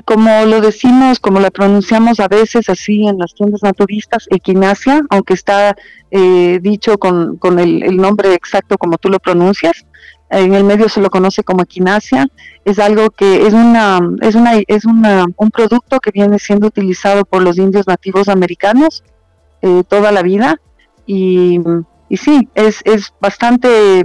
Como 0.06 0.46
lo 0.46 0.62
decimos, 0.62 1.20
como 1.20 1.42
la 1.42 1.52
pronunciamos 1.52 2.22
a 2.22 2.30
veces 2.30 2.70
así 2.70 3.06
en 3.06 3.18
las 3.18 3.34
tiendas 3.34 3.62
naturistas, 3.62 4.26
equinacia, 4.30 5.02
aunque 5.10 5.34
está 5.34 5.76
eh, 6.10 6.60
dicho 6.62 6.98
con, 6.98 7.60
el, 7.60 7.98
nombre 7.98 8.34
exacto 8.36 8.78
como 8.78 8.98
tú 8.98 9.10
lo 9.10 9.20
pronuncias, 9.20 9.86
en 10.30 10.54
el 10.54 10.64
medio 10.64 10.90
se 10.90 11.02
lo 11.02 11.10
conoce 11.10 11.44
como 11.44 11.64
equinacia, 11.64 12.28
es 12.66 12.80
algo 12.80 13.10
que 13.10 13.46
es 13.46 13.54
una 13.54 14.00
es 14.22 14.36
una 14.36 14.54
es 14.68 14.86
una, 14.86 15.26
un 15.36 15.52
producto 15.52 16.00
que 16.00 16.12
viene 16.12 16.40
siendo 16.40 16.68
utilizado 16.68 17.24
por 17.26 17.44
los 17.44 17.58
indios 17.58 17.88
nativos 17.88 18.30
americanos 18.30 19.04
eh, 19.62 19.84
toda 19.88 20.12
la 20.12 20.24
vida 20.24 20.60
y, 21.06 21.60
y 22.10 22.18
sí 22.18 22.50
es, 22.56 22.82
es 22.86 23.14
bastante 23.20 24.04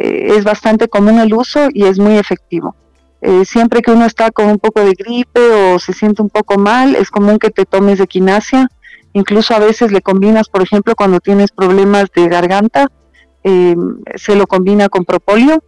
eh, 0.00 0.36
es 0.36 0.44
bastante 0.44 0.88
común 0.88 1.18
el 1.20 1.34
uso 1.34 1.68
y 1.74 1.84
es 1.84 1.98
muy 1.98 2.16
efectivo. 2.16 2.74
Eh, 3.20 3.44
siempre 3.44 3.82
que 3.82 3.90
uno 3.90 4.06
está 4.06 4.30
con 4.30 4.46
un 4.46 4.58
poco 4.58 4.82
de 4.82 4.92
gripe 4.92 5.40
o 5.40 5.78
se 5.78 5.92
siente 5.92 6.22
un 6.22 6.30
poco 6.30 6.56
mal, 6.56 6.96
es 6.96 7.10
común 7.10 7.38
que 7.38 7.50
te 7.50 7.66
tomes 7.66 8.00
equinacia. 8.00 8.68
Incluso 9.12 9.54
a 9.54 9.58
veces 9.58 9.92
le 9.92 10.00
combinas, 10.00 10.48
por 10.48 10.62
ejemplo, 10.62 10.94
cuando 10.96 11.20
tienes 11.20 11.50
problemas 11.50 12.06
de 12.14 12.28
garganta, 12.28 12.90
eh, 13.44 13.76
se 14.16 14.36
lo 14.36 14.46
combina 14.46 14.88
con 14.88 15.04
propóleo. 15.04 15.62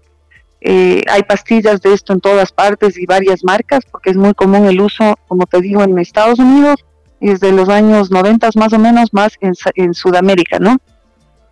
hay 0.64 1.22
pastillas 1.26 1.80
de 1.80 1.92
esto 1.92 2.12
en 2.12 2.20
todas 2.20 2.52
partes 2.52 2.96
y 2.96 3.06
varias 3.06 3.42
marcas, 3.44 3.84
porque 3.90 4.10
es 4.10 4.16
muy 4.16 4.34
común 4.34 4.66
el 4.66 4.80
uso, 4.80 5.16
como 5.28 5.46
te 5.46 5.60
digo, 5.60 5.82
en 5.82 5.98
Estados 5.98 6.38
Unidos, 6.38 6.84
desde 7.20 7.52
los 7.52 7.68
años 7.68 8.10
90 8.10 8.50
más 8.56 8.72
o 8.72 8.78
menos, 8.78 9.12
más 9.12 9.38
en, 9.40 9.94
Sudamérica, 9.94 10.58
¿no? 10.58 10.76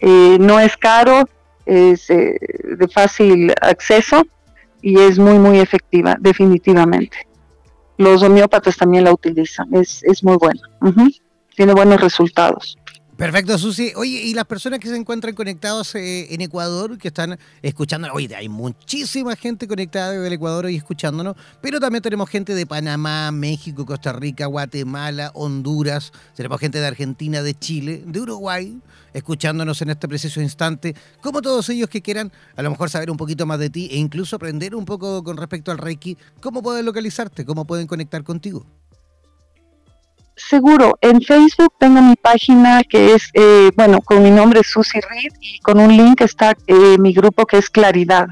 no 0.00 0.60
es 0.60 0.76
caro, 0.76 1.24
es 1.70 2.10
eh, 2.10 2.36
de 2.78 2.88
fácil 2.88 3.52
acceso 3.60 4.26
y 4.82 4.98
es 4.98 5.18
muy, 5.18 5.38
muy 5.38 5.60
efectiva, 5.60 6.16
definitivamente. 6.18 7.16
Los 7.96 8.22
homeópatas 8.22 8.76
también 8.76 9.04
la 9.04 9.12
utilizan, 9.12 9.72
es, 9.74 10.02
es 10.02 10.24
muy 10.24 10.36
buena, 10.36 10.60
tiene 11.54 11.74
buenos 11.74 12.00
resultados. 12.00 12.78
Perfecto, 13.20 13.58
Susi. 13.58 13.92
Oye, 13.96 14.22
y 14.22 14.32
las 14.32 14.46
personas 14.46 14.78
que 14.80 14.88
se 14.88 14.96
encuentran 14.96 15.34
conectados 15.34 15.94
eh, 15.94 16.32
en 16.32 16.40
Ecuador, 16.40 16.96
que 16.96 17.08
están 17.08 17.38
escuchando, 17.60 18.08
oye, 18.14 18.34
hay 18.34 18.48
muchísima 18.48 19.36
gente 19.36 19.68
conectada 19.68 20.12
desde 20.12 20.26
el 20.26 20.32
Ecuador 20.32 20.64
hoy 20.64 20.76
escuchándonos, 20.76 21.36
pero 21.60 21.78
también 21.78 22.00
tenemos 22.00 22.30
gente 22.30 22.54
de 22.54 22.64
Panamá, 22.64 23.30
México, 23.30 23.84
Costa 23.84 24.14
Rica, 24.14 24.46
Guatemala, 24.46 25.32
Honduras, 25.34 26.12
tenemos 26.34 26.58
gente 26.60 26.80
de 26.80 26.86
Argentina, 26.86 27.42
de 27.42 27.52
Chile, 27.52 28.02
de 28.06 28.20
Uruguay, 28.20 28.80
escuchándonos 29.12 29.82
en 29.82 29.90
este 29.90 30.08
preciso 30.08 30.40
instante, 30.40 30.96
como 31.20 31.42
todos 31.42 31.68
ellos 31.68 31.90
que 31.90 32.00
quieran 32.00 32.32
a 32.56 32.62
lo 32.62 32.70
mejor 32.70 32.88
saber 32.88 33.10
un 33.10 33.18
poquito 33.18 33.44
más 33.44 33.58
de 33.58 33.68
ti 33.68 33.90
e 33.92 33.98
incluso 33.98 34.36
aprender 34.36 34.74
un 34.74 34.86
poco 34.86 35.22
con 35.22 35.36
respecto 35.36 35.70
al 35.70 35.76
Reiki, 35.76 36.16
cómo 36.40 36.62
pueden 36.62 36.86
localizarte, 36.86 37.44
cómo 37.44 37.66
pueden 37.66 37.86
conectar 37.86 38.24
contigo. 38.24 38.64
Seguro, 40.48 40.96
en 41.00 41.20
Facebook 41.20 41.74
tengo 41.78 42.00
mi 42.00 42.16
página 42.16 42.82
que 42.82 43.14
es, 43.14 43.28
eh, 43.34 43.70
bueno, 43.76 44.00
con 44.00 44.22
mi 44.22 44.30
nombre 44.30 44.62
Susy 44.64 44.98
Reed 45.00 45.34
y 45.40 45.60
con 45.60 45.78
un 45.78 45.94
link 45.96 46.22
está 46.22 46.56
eh, 46.66 46.96
mi 46.98 47.12
grupo 47.12 47.44
que 47.46 47.58
es 47.58 47.68
Claridad. 47.68 48.28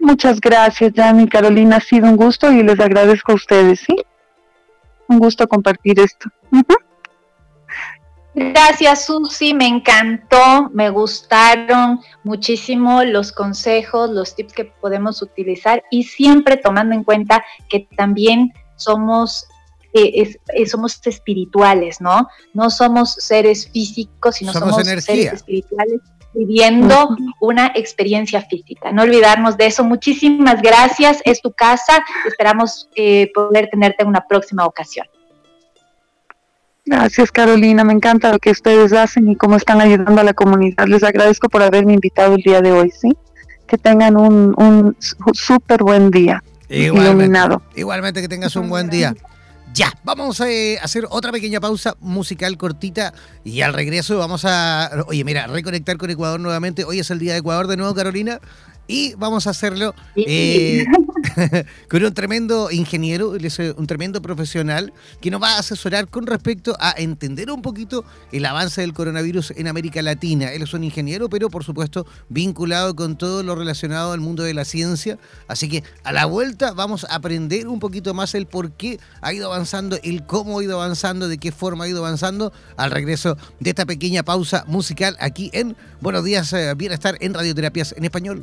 Muchas 0.00 0.40
gracias, 0.40 0.94
Jani. 0.96 1.28
Carolina, 1.28 1.76
ha 1.76 1.80
sido 1.80 2.08
un 2.08 2.16
gusto 2.16 2.50
y 2.50 2.64
les 2.64 2.80
agradezco 2.80 3.30
a 3.30 3.34
ustedes, 3.36 3.82
¿sí? 3.86 3.94
Un 5.06 5.20
gusto 5.20 5.46
compartir 5.46 6.00
esto. 6.00 6.28
Gracias, 8.34 9.04
Susi, 9.04 9.54
me 9.54 9.68
encantó, 9.68 10.70
me 10.74 10.90
gustaron 10.90 12.00
muchísimo 12.24 13.04
los 13.04 13.30
consejos, 13.30 14.10
los 14.10 14.34
tips 14.34 14.54
que 14.54 14.64
podemos 14.64 15.22
utilizar 15.22 15.84
y 15.88 16.02
siempre 16.02 16.56
tomando 16.56 16.96
en 16.96 17.04
cuenta 17.04 17.44
que 17.70 17.86
también 17.96 18.52
somos 18.74 19.46
eh, 19.92 20.66
somos 20.66 21.00
espirituales, 21.04 22.00
¿no? 22.00 22.28
No 22.54 22.70
somos 22.70 23.14
seres 23.14 23.68
físicos, 23.68 24.36
sino 24.36 24.52
somos, 24.52 24.76
seres 24.84 25.32
espirituales 25.32 26.00
viviendo 26.34 27.16
una 27.40 27.72
experiencia 27.74 28.42
física. 28.42 28.92
No 28.92 29.02
olvidarnos 29.02 29.56
de 29.56 29.66
eso. 29.66 29.84
Muchísimas 29.84 30.62
gracias. 30.62 31.20
Es 31.24 31.42
tu 31.42 31.52
casa. 31.52 32.04
Esperamos 32.26 32.88
eh, 32.96 33.30
poder 33.34 33.68
tenerte 33.70 34.02
en 34.02 34.08
una 34.08 34.26
próxima 34.26 34.64
ocasión. 34.64 35.06
Gracias 36.84 37.30
Carolina, 37.30 37.84
me 37.84 37.92
encanta 37.92 38.32
lo 38.32 38.40
que 38.40 38.50
ustedes 38.50 38.92
hacen 38.92 39.28
y 39.30 39.36
cómo 39.36 39.56
están 39.56 39.80
ayudando 39.80 40.20
a 40.20 40.24
la 40.24 40.34
comunidad. 40.34 40.88
Les 40.88 41.04
agradezco 41.04 41.48
por 41.48 41.62
haberme 41.62 41.92
invitado 41.92 42.34
el 42.34 42.42
día 42.42 42.60
de 42.60 42.72
hoy, 42.72 42.90
¿sí? 42.90 43.16
Que 43.68 43.78
tengan 43.78 44.16
un, 44.16 44.52
un 44.56 44.96
súper 45.32 45.84
buen 45.84 46.10
día. 46.10 46.42
iluminado. 46.68 47.62
Igualmente 47.76 48.20
que 48.20 48.26
tengas 48.26 48.56
un 48.56 48.68
buen 48.68 48.90
día. 48.90 49.14
Ya, 49.74 49.90
vamos 50.04 50.38
a 50.42 50.50
eh, 50.50 50.78
hacer 50.82 51.06
otra 51.08 51.32
pequeña 51.32 51.58
pausa 51.58 51.96
musical 52.00 52.58
cortita 52.58 53.14
y 53.42 53.62
al 53.62 53.72
regreso 53.72 54.18
vamos 54.18 54.44
a, 54.44 54.90
oye, 55.06 55.24
mira, 55.24 55.46
reconectar 55.46 55.96
con 55.96 56.10
Ecuador 56.10 56.38
nuevamente. 56.40 56.84
Hoy 56.84 56.98
es 56.98 57.10
el 57.10 57.18
día 57.18 57.32
de 57.32 57.38
Ecuador 57.38 57.66
de 57.68 57.78
nuevo, 57.78 57.94
Carolina 57.94 58.38
y 58.86 59.14
vamos 59.14 59.46
a 59.46 59.50
hacerlo 59.50 59.94
eh, 60.16 60.84
con 61.88 62.04
un 62.04 62.14
tremendo 62.14 62.70
ingeniero, 62.70 63.30
un 63.76 63.86
tremendo 63.86 64.20
profesional 64.20 64.92
que 65.20 65.30
nos 65.30 65.42
va 65.42 65.56
a 65.56 65.58
asesorar 65.58 66.08
con 66.08 66.26
respecto 66.26 66.76
a 66.78 66.94
entender 66.96 67.50
un 67.50 67.62
poquito 67.62 68.04
el 68.32 68.44
avance 68.44 68.80
del 68.80 68.92
coronavirus 68.92 69.52
en 69.56 69.68
América 69.68 70.02
Latina. 70.02 70.52
Él 70.52 70.62
es 70.62 70.74
un 70.74 70.84
ingeniero, 70.84 71.28
pero 71.28 71.48
por 71.48 71.64
supuesto 71.64 72.06
vinculado 72.28 72.96
con 72.96 73.16
todo 73.16 73.42
lo 73.42 73.54
relacionado 73.54 74.12
al 74.12 74.20
mundo 74.20 74.42
de 74.42 74.54
la 74.54 74.64
ciencia. 74.64 75.18
Así 75.48 75.68
que 75.68 75.84
a 76.04 76.12
la 76.12 76.26
vuelta 76.26 76.72
vamos 76.72 77.04
a 77.04 77.14
aprender 77.14 77.68
un 77.68 77.78
poquito 77.78 78.14
más 78.14 78.34
el 78.34 78.46
por 78.46 78.72
qué 78.72 78.98
ha 79.20 79.32
ido 79.32 79.46
avanzando, 79.52 79.98
el 80.02 80.26
cómo 80.26 80.58
ha 80.58 80.64
ido 80.64 80.80
avanzando, 80.80 81.28
de 81.28 81.38
qué 81.38 81.52
forma 81.52 81.84
ha 81.84 81.88
ido 81.88 82.04
avanzando 82.04 82.52
al 82.76 82.90
regreso 82.90 83.36
de 83.60 83.70
esta 83.70 83.86
pequeña 83.86 84.22
pausa 84.22 84.64
musical 84.66 85.16
aquí 85.20 85.50
en 85.52 85.76
Buenos 86.00 86.24
Días 86.24 86.52
eh, 86.52 86.74
Bienestar 86.76 87.16
en 87.20 87.34
Radioterapias 87.34 87.94
en 87.96 88.04
Español. 88.04 88.42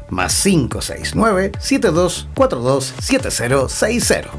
más 0.11 0.39
569 0.43 1.53
7242 1.59 2.93
7060. 2.99 4.31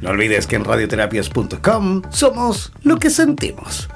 No 0.00 0.10
olvides 0.10 0.46
que 0.46 0.56
en 0.56 0.64
radioterapias.com 0.64 2.02
somos 2.10 2.72
lo 2.82 2.98
que 2.98 3.10
sentimos. 3.10 3.88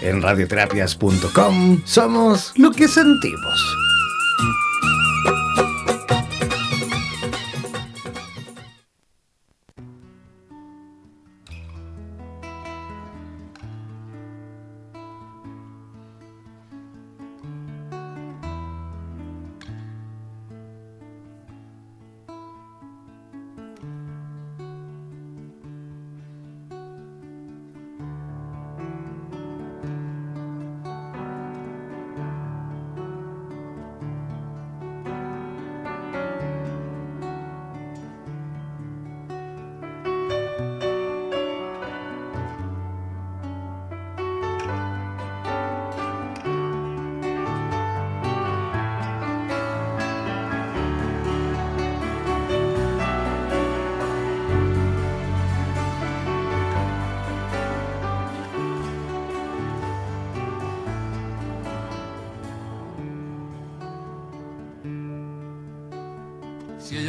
En 0.00 0.22
radioterapias.com 0.22 1.82
somos 1.84 2.52
lo 2.56 2.70
que 2.70 2.88
sentimos. 2.88 3.87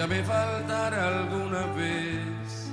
Me 0.09 0.23
faltara 0.23 1.07
alguna 1.07 1.67
vez, 1.77 2.71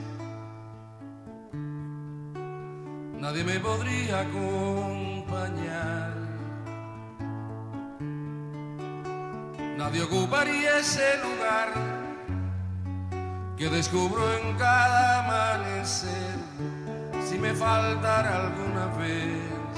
nadie 3.20 3.44
me 3.44 3.60
podría 3.60 4.20
acompañar. 4.20 6.14
Nadie 9.76 10.02
ocuparía 10.02 10.78
ese 10.78 11.18
lugar 11.18 11.68
que 13.58 13.68
descubro 13.68 14.22
en 14.38 14.56
cada 14.56 15.22
amanecer 15.22 16.38
si 17.28 17.38
me 17.38 17.52
faltara 17.54 18.46
alguna 18.46 18.86
vez. 18.96 19.76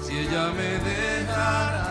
Si 0.00 0.18
ella 0.18 0.50
me 0.52 0.70
dejara 0.90 1.89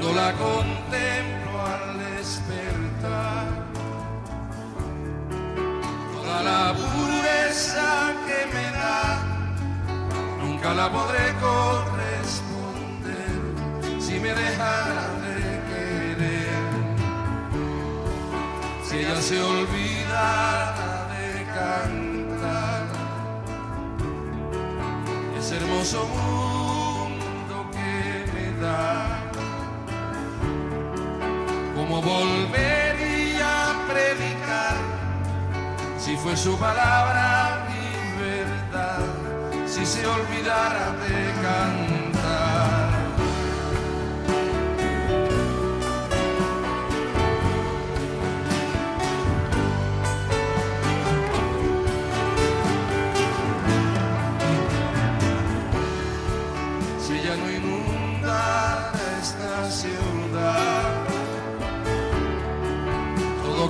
cuando 0.00 0.20
la 0.20 0.32
contemplo 0.32 1.60
al 1.60 1.98
despertar. 2.16 3.46
Toda 6.14 6.42
la 6.42 6.74
pureza 6.74 8.14
que 8.26 8.46
me 8.54 8.66
da, 8.70 9.22
nunca 10.40 10.72
la 10.74 10.90
podré 10.90 11.34
corresponder 11.40 13.30
si 14.00 14.18
me 14.20 14.32
dejara 14.32 15.08
de 15.26 15.38
querer. 15.70 16.64
Si 18.84 18.98
ella 18.98 19.20
se 19.20 19.42
olvidara 19.42 21.08
de 21.14 21.44
cantar, 21.58 22.84
ese 25.38 25.52
hermoso 25.56 26.00
mundo 26.06 27.56
que 27.70 28.24
me 28.32 28.46
da 28.62 29.19
¿Cómo 32.02 32.18
volvería 32.18 33.70
a 33.70 33.86
predicar 33.86 34.74
si 35.98 36.16
fue 36.16 36.34
su 36.34 36.58
palabra 36.58 37.66
mi 37.68 38.22
verdad? 38.22 39.00
Si 39.66 39.84
se 39.84 40.06
olvidara 40.06 40.92
de 40.92 41.32
cantar. 41.42 41.99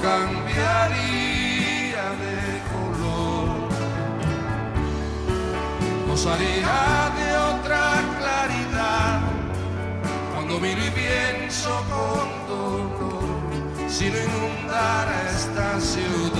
Cambiaría 0.03 1.67
de 2.25 2.39
color, 2.73 3.69
gozaría 6.09 6.81
de 7.19 7.29
otra 7.53 7.83
claridad. 8.19 9.21
Cuando 10.35 10.53
miro 10.61 10.83
y 10.85 10.91
pienso 10.91 11.71
con 11.91 12.27
dolor 12.49 13.31
si 13.89 14.07
no 14.09 14.17
inundara 14.17 15.15
esta 15.37 15.81
ciudad, 15.81 16.40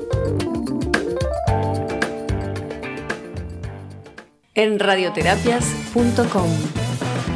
En 4.53 4.79
radioterapias.com 4.79 6.49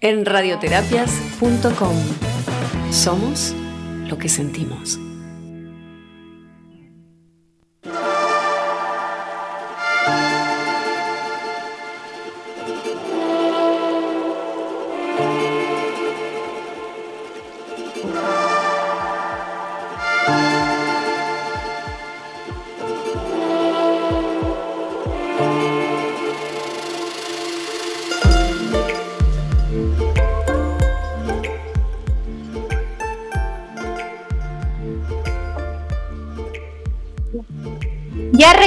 En 0.01 0.27
radioterapias.com 0.27 1.97
somos 2.91 3.55
lo 4.09 4.19
que 4.19 4.29
sentimos. 4.29 4.99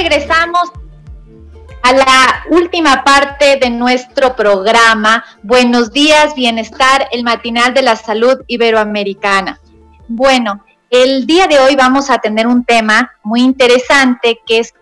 Regresamos 0.02 0.72
a 1.82 1.92
la 1.92 2.44
última 2.48 3.04
parte 3.04 3.58
de 3.60 3.68
nuestro 3.68 4.34
programa. 4.34 5.22
Buenos 5.42 5.92
días, 5.92 6.34
bienestar, 6.34 7.06
el 7.12 7.22
matinal 7.22 7.74
de 7.74 7.82
la 7.82 7.96
salud 7.96 8.38
iberoamericana. 8.46 9.60
Bueno, 10.08 10.64
el 10.88 11.26
día 11.26 11.46
de 11.48 11.58
hoy 11.58 11.76
vamos 11.76 12.08
a 12.08 12.16
tener 12.16 12.46
un 12.46 12.64
tema 12.64 13.12
muy 13.22 13.42
interesante 13.42 14.40
que 14.46 14.60
es 14.60 14.72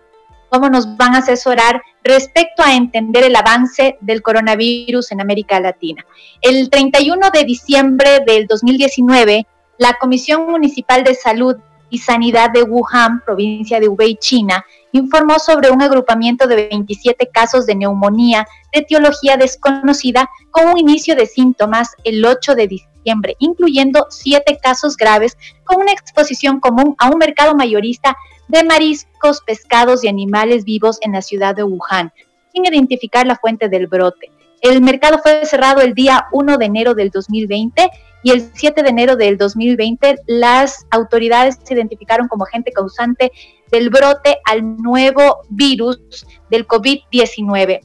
cómo 0.49 0.69
nos 0.69 0.95
van 0.95 1.15
a 1.15 1.17
asesorar 1.17 1.81
respecto 2.01 2.63
a 2.63 2.75
entender 2.75 3.25
el 3.25 3.35
avance 3.35 3.97
del 3.99 4.21
coronavirus 4.21 5.11
en 5.11 5.19
América 5.19 5.59
Latina. 5.59 6.05
El 6.41 6.69
31 6.69 7.29
de 7.33 7.43
diciembre 7.43 8.21
del 8.25 8.47
2019, 8.47 9.45
la 9.79 9.95
Comisión 9.95 10.49
Municipal 10.49 11.03
de 11.03 11.13
Salud 11.13 11.57
y 11.89 11.97
Sanidad 11.97 12.51
de 12.51 12.63
Wuhan, 12.63 13.21
provincia 13.25 13.79
de 13.79 13.89
Hubei, 13.89 14.15
China, 14.15 14.63
informó 14.91 15.39
sobre 15.39 15.69
un 15.69 15.81
agrupamiento 15.81 16.47
de 16.47 16.67
27 16.69 17.29
casos 17.31 17.65
de 17.65 17.75
neumonía 17.75 18.47
de 18.73 18.81
etiología 18.81 19.37
desconocida 19.37 20.29
con 20.51 20.67
un 20.67 20.77
inicio 20.77 21.15
de 21.15 21.25
síntomas 21.25 21.95
el 22.03 22.25
8 22.25 22.55
de 22.55 22.67
diciembre, 22.67 23.35
incluyendo 23.39 24.07
7 24.09 24.59
casos 24.61 24.97
graves 24.97 25.37
con 25.63 25.81
una 25.81 25.91
exposición 25.91 26.59
común 26.59 26.95
a 26.97 27.09
un 27.09 27.17
mercado 27.17 27.55
mayorista 27.55 28.15
de 28.47 28.63
mariscos, 28.63 29.41
pescados 29.41 30.03
y 30.03 30.07
animales 30.07 30.65
vivos 30.65 30.97
en 31.01 31.13
la 31.13 31.21
ciudad 31.21 31.55
de 31.55 31.63
Wuhan, 31.63 32.11
sin 32.51 32.65
identificar 32.65 33.27
la 33.27 33.35
fuente 33.35 33.69
del 33.69 33.87
brote. 33.87 34.31
El 34.61 34.81
mercado 34.81 35.19
fue 35.19 35.45
cerrado 35.45 35.81
el 35.81 35.93
día 35.93 36.27
1 36.31 36.57
de 36.57 36.65
enero 36.65 36.93
del 36.93 37.11
2020 37.11 37.89
y 38.23 38.31
el 38.31 38.51
7 38.53 38.83
de 38.83 38.89
enero 38.89 39.15
del 39.15 39.37
2020 39.37 40.17
las 40.27 40.85
autoridades 40.91 41.59
se 41.63 41.73
identificaron 41.73 42.27
como 42.27 42.43
agente 42.43 42.71
causante 42.71 43.31
del 43.71 43.89
brote 43.89 44.37
al 44.45 44.77
nuevo 44.77 45.41
virus 45.49 46.25
del 46.49 46.67
COVID-19. 46.67 47.81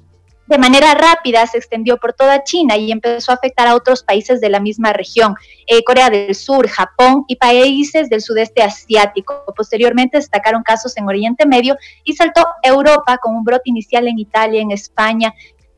De 0.46 0.58
manera 0.58 0.94
rápida 0.94 1.46
se 1.46 1.56
extendió 1.56 1.96
por 1.96 2.12
toda 2.12 2.44
China 2.44 2.76
y 2.76 2.92
empezó 2.92 3.32
a 3.32 3.36
afectar 3.36 3.66
a 3.66 3.74
otros 3.74 4.02
países 4.02 4.42
de 4.42 4.50
la 4.50 4.60
misma 4.60 4.92
región, 4.92 5.34
eh, 5.66 5.82
Corea 5.84 6.10
del 6.10 6.34
Sur, 6.34 6.68
Japón 6.68 7.24
y 7.28 7.36
países 7.36 8.10
del 8.10 8.20
sudeste 8.20 8.62
asiático. 8.62 9.42
Posteriormente 9.56 10.18
destacaron 10.18 10.62
casos 10.62 10.98
en 10.98 11.08
Oriente 11.08 11.46
Medio 11.46 11.76
y 12.04 12.12
saltó 12.14 12.46
Europa 12.62 13.16
con 13.22 13.34
un 13.36 13.44
brote 13.44 13.70
inicial 13.70 14.06
en 14.06 14.18
Italia, 14.18 14.60
en 14.60 14.70
España 14.70 15.32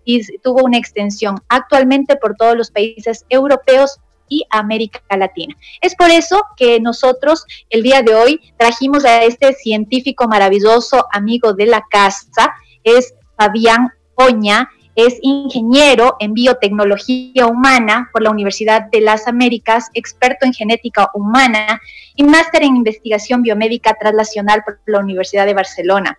y 0.04 0.24
tuvo 0.38 0.64
una 0.64 0.78
extensión 0.78 1.36
actualmente 1.48 2.16
por 2.16 2.34
todos 2.36 2.56
los 2.56 2.72
países 2.72 3.24
europeos 3.28 4.00
y 4.28 4.44
América 4.50 5.00
Latina. 5.16 5.56
Es 5.80 5.94
por 5.94 6.10
eso 6.10 6.42
que 6.56 6.80
nosotros 6.80 7.44
el 7.70 7.82
día 7.82 8.02
de 8.02 8.14
hoy 8.14 8.40
trajimos 8.58 9.04
a 9.04 9.22
este 9.24 9.52
científico 9.54 10.28
maravilloso, 10.28 11.06
amigo 11.12 11.52
de 11.52 11.66
la 11.66 11.82
casa, 11.90 12.54
es 12.84 13.14
Fabián 13.36 13.92
Oña, 14.14 14.70
es 14.94 15.18
ingeniero 15.20 16.16
en 16.20 16.32
biotecnología 16.32 17.46
humana 17.46 18.08
por 18.12 18.22
la 18.22 18.30
Universidad 18.30 18.90
de 18.90 19.02
las 19.02 19.28
Américas, 19.28 19.90
experto 19.92 20.46
en 20.46 20.54
genética 20.54 21.10
humana 21.12 21.80
y 22.14 22.24
máster 22.24 22.62
en 22.62 22.76
investigación 22.76 23.42
biomédica 23.42 23.94
translacional 24.00 24.62
por 24.64 24.80
la 24.86 25.00
Universidad 25.00 25.44
de 25.44 25.52
Barcelona. 25.52 26.18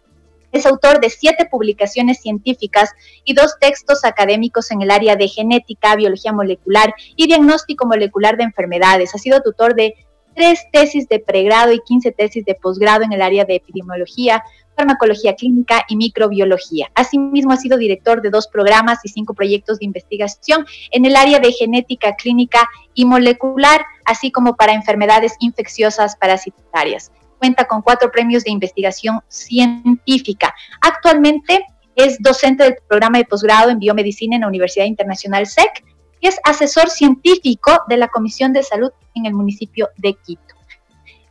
Es 0.51 0.65
autor 0.65 0.99
de 0.99 1.09
siete 1.09 1.47
publicaciones 1.49 2.21
científicas 2.21 2.91
y 3.23 3.33
dos 3.33 3.55
textos 3.59 4.05
académicos 4.05 4.71
en 4.71 4.81
el 4.81 4.91
área 4.91 5.15
de 5.15 5.27
genética, 5.27 5.95
biología 5.95 6.31
molecular 6.31 6.93
y 7.15 7.27
diagnóstico 7.27 7.85
molecular 7.85 8.37
de 8.37 8.43
enfermedades. 8.43 9.13
Ha 9.13 9.17
sido 9.17 9.41
tutor 9.41 9.75
de 9.75 9.93
tres 10.37 10.59
tesis 10.71 11.09
de 11.09 11.19
pregrado 11.19 11.73
y 11.73 11.79
15 11.79 12.11
tesis 12.11 12.45
de 12.45 12.53
posgrado 12.53 13.03
en 13.03 13.11
el 13.11 13.23
área 13.23 13.43
de 13.43 13.55
epidemiología, 13.55 14.43
farmacología 14.75 15.35
clínica 15.35 15.83
y 15.89 15.95
microbiología. 15.95 16.91
Asimismo, 16.93 17.53
ha 17.53 17.57
sido 17.57 17.77
director 17.79 18.21
de 18.21 18.29
dos 18.29 18.47
programas 18.47 18.99
y 19.03 19.09
cinco 19.09 19.33
proyectos 19.33 19.79
de 19.79 19.85
investigación 19.85 20.67
en 20.91 21.05
el 21.05 21.15
área 21.15 21.39
de 21.39 21.51
genética 21.51 22.15
clínica 22.15 22.69
y 22.93 23.05
molecular, 23.05 23.83
así 24.05 24.31
como 24.31 24.55
para 24.55 24.73
enfermedades 24.73 25.33
infecciosas 25.39 26.15
parasitarias 26.15 27.11
cuenta 27.38 27.65
con 27.65 27.81
cuatro 27.81 28.11
premios 28.11 28.43
de 28.43 28.51
investigación 28.51 29.22
científica. 29.27 30.53
Actualmente 30.81 31.65
es 31.95 32.18
docente 32.19 32.64
del 32.64 32.76
programa 32.88 33.18
de 33.18 33.26
posgrado 33.26 33.69
en 33.69 33.80
biomedicina 33.80 34.35
en 34.35 34.41
la 34.41 34.47
Universidad 34.47 34.85
Internacional 34.85 35.47
SEC 35.47 35.84
y 36.19 36.27
es 36.27 36.39
asesor 36.43 36.89
científico 36.89 37.84
de 37.88 37.97
la 37.97 38.07
Comisión 38.07 38.53
de 38.53 38.64
Salud 38.64 38.91
en 39.15 39.26
el 39.26 39.34
municipio 39.34 39.89
de 39.97 40.14
Quito. 40.14 40.55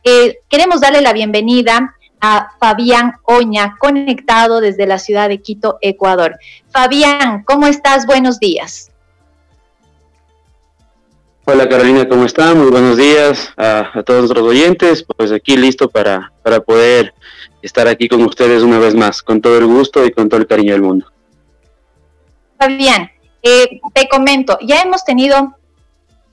Eh, 0.03 0.39
queremos 0.49 0.81
darle 0.81 1.01
la 1.01 1.13
bienvenida 1.13 1.95
a 2.19 2.51
Fabián 2.59 3.13
Oña, 3.23 3.75
conectado 3.79 4.59
desde 4.59 4.87
la 4.87 4.99
ciudad 4.99 5.29
de 5.29 5.41
Quito, 5.41 5.77
Ecuador. 5.81 6.37
Fabián, 6.69 7.43
¿cómo 7.43 7.67
estás? 7.67 8.05
Buenos 8.05 8.39
días. 8.39 8.91
Hola 11.49 11.69
Carolina, 11.69 12.09
¿cómo 12.09 12.25
están? 12.25 12.57
Muy 12.57 12.69
buenos 12.69 12.97
días 12.97 13.53
a, 13.55 14.03
todos 14.05 14.23
nuestros 14.23 14.45
oyentes. 14.45 15.05
Pues 15.15 15.31
aquí 15.31 15.55
listo 15.55 15.89
para, 15.89 16.33
para 16.43 16.59
poder 16.59 17.13
estar 17.61 17.87
aquí 17.87 18.09
con 18.09 18.21
ustedes 18.23 18.63
una 18.63 18.79
vez 18.79 18.93
más, 18.93 19.23
con 19.23 19.39
todo 19.39 19.57
el 19.57 19.65
gusto 19.65 20.05
y 20.05 20.11
con 20.11 20.27
todo 20.27 20.41
el 20.41 20.45
cariño 20.45 20.73
del 20.73 20.81
mundo. 20.81 21.09
Fabián, 22.59 23.09
eh, 23.41 23.79
te 23.93 24.09
comento, 24.09 24.59
ya 24.61 24.81
hemos 24.81 25.05
tenido 25.05 25.55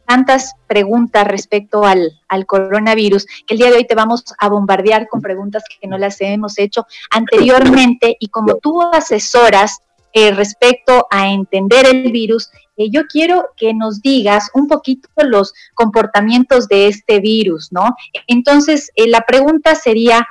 tantas 0.05 0.55
preguntas 0.66 1.28
respecto 1.28 1.85
al, 1.85 2.20
al, 2.27 2.45
coronavirus 2.45 3.24
que 3.47 3.55
el 3.55 3.59
día 3.59 3.70
de 3.70 3.77
hoy 3.77 3.86
te 3.86 3.95
vamos 3.95 4.24
a 4.36 4.49
bombardear 4.49 5.07
con 5.07 5.20
preguntas 5.20 5.62
que 5.81 5.86
no 5.86 5.97
las 5.97 6.20
hemos 6.23 6.59
hecho 6.59 6.89
anteriormente 7.12 8.16
y 8.19 8.31
como 8.31 8.57
tú 8.57 8.82
asesoras 8.93 9.78
eh, 10.16 10.31
respecto 10.31 11.09
a 11.11 11.28
entender 11.28 11.86
el 11.86 12.12
virus, 12.12 12.51
eh, 12.77 12.91
yo 12.91 13.03
quiero 13.07 13.47
que 13.57 13.75
nos 13.75 14.01
digas 14.01 14.51
un 14.55 14.69
poquito 14.69 15.09
los 15.19 15.53
comportamientos 15.75 16.69
de 16.69 16.89
este 16.89 17.21
virus, 17.21 17.73
¿no? 17.73 17.95
Entonces, 18.27 18.91
eh, 18.97 19.09
la 19.09 19.21
pregunta 19.23 19.75
sería 19.75 20.27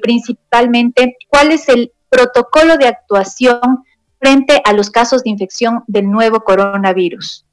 principalmente, 0.00 1.16
¿cuál 1.28 1.50
es 1.50 1.68
el 1.68 1.90
protocolo 2.08 2.76
de 2.76 2.86
actuación 2.86 3.84
frente 4.20 4.62
a 4.64 4.72
los 4.72 4.88
casos 4.88 5.24
de 5.24 5.30
infección 5.30 5.82
del 5.88 6.08
nuevo 6.08 6.40
coronavirus? 6.40 7.44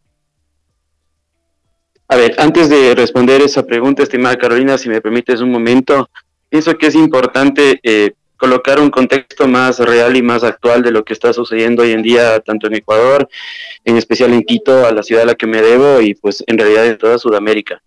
A 2.12 2.18
ver, 2.18 2.36
antes 2.40 2.68
de 2.68 2.94
responder 2.94 3.41
esa 3.41 3.66
pregunta, 3.66 4.03
estimada 4.03 4.36
Carolina, 4.38 4.78
si 4.78 4.90
me 4.90 4.99
permites 4.99 5.40
un 5.40 5.49
momento, 5.49 6.10
pienso 6.49 6.78
que 6.78 6.88
es 6.88 6.95
importante 6.95 7.80
eh, 7.84 8.12
colocar 8.41 8.80
un 8.80 8.89
contexto 8.89 9.47
más 9.47 9.77
real 9.77 10.18
y 10.18 10.23
más 10.23 10.43
actual 10.43 10.81
de 10.81 10.89
lo 10.89 11.05
que 11.05 11.13
está 11.13 11.31
sucediendo 11.31 11.84
hoy 11.84 11.91
en 11.91 12.01
día, 12.01 12.39
tanto 12.39 12.65
en 12.65 12.73
Ecuador, 12.73 13.30
en 13.85 13.97
especial 13.97 14.34
en 14.34 14.41
Quito, 14.41 14.88
a 14.88 14.91
la 14.91 15.03
ciudad 15.03 15.22
a 15.22 15.27
la 15.27 15.35
que 15.35 15.45
me 15.45 15.61
debo, 15.61 16.01
y 16.01 16.15
pues 16.15 16.43
en 16.47 16.57
realidad 16.57 16.88
en 16.88 16.97
toda 16.97 17.19
Sudamérica. 17.19 17.84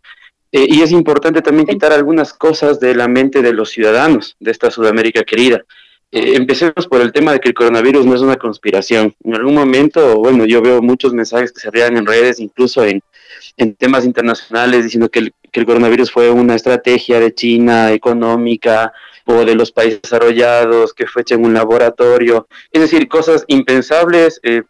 Eh, 0.53 0.67
y 0.69 0.83
es 0.83 0.93
importante 0.93 1.43
también 1.43 1.67
quitar 1.67 1.93
algunas 1.93 2.33
cosas 2.33 2.79
de 2.79 2.95
la 2.95 3.09
mente 3.09 3.43
de 3.43 3.53
los 3.53 3.71
ciudadanos 3.71 4.37
de 4.39 4.53
esta 4.53 4.71
Sudamérica 4.71 5.25
querida. 5.25 5.65
Eh, 6.13 6.37
empecemos 6.37 6.87
por 6.87 7.01
el 7.01 7.11
tema 7.11 7.33
de 7.33 7.41
que 7.41 7.49
el 7.49 7.55
coronavirus 7.55 8.07
no 8.07 8.15
es 8.15 8.21
una 8.21 8.37
conspiración. 8.37 9.13
En 9.25 9.35
algún 9.35 9.57
momento, 9.57 10.19
bueno, 10.19 10.45
yo 10.47 10.63
veo 10.63 10.81
muchos 10.81 11.13
mensajes 11.13 11.51
que 11.51 11.59
se 11.59 11.71
rían 11.73 11.97
en 11.97 12.07
redes, 12.07 12.39
incluso 12.39 12.85
en, 12.85 13.01
en 13.57 13.75
temas 13.75 14.05
internacionales, 14.05 14.85
diciendo 14.85 15.11
que 15.11 15.19
el, 15.19 15.35
que 15.51 15.59
el 15.59 15.67
coronavirus 15.67 16.13
fue 16.13 16.31
una 16.31 16.55
estrategia 16.55 17.19
de 17.19 17.35
China 17.35 17.91
económica, 17.91 18.93
o 19.27 19.45
de 19.45 19.55
los 19.55 19.73
países 19.73 20.03
desarrollados, 20.03 20.93
que 20.93 21.07
fue 21.07 21.23
hecho 21.23 21.35
en 21.35 21.45
un 21.45 21.55
laboratorio, 21.55 22.47
es 22.71 22.83
decir, 22.83 23.09
cosas 23.09 23.45
impensables, 23.49 24.41
eh, 24.43 24.63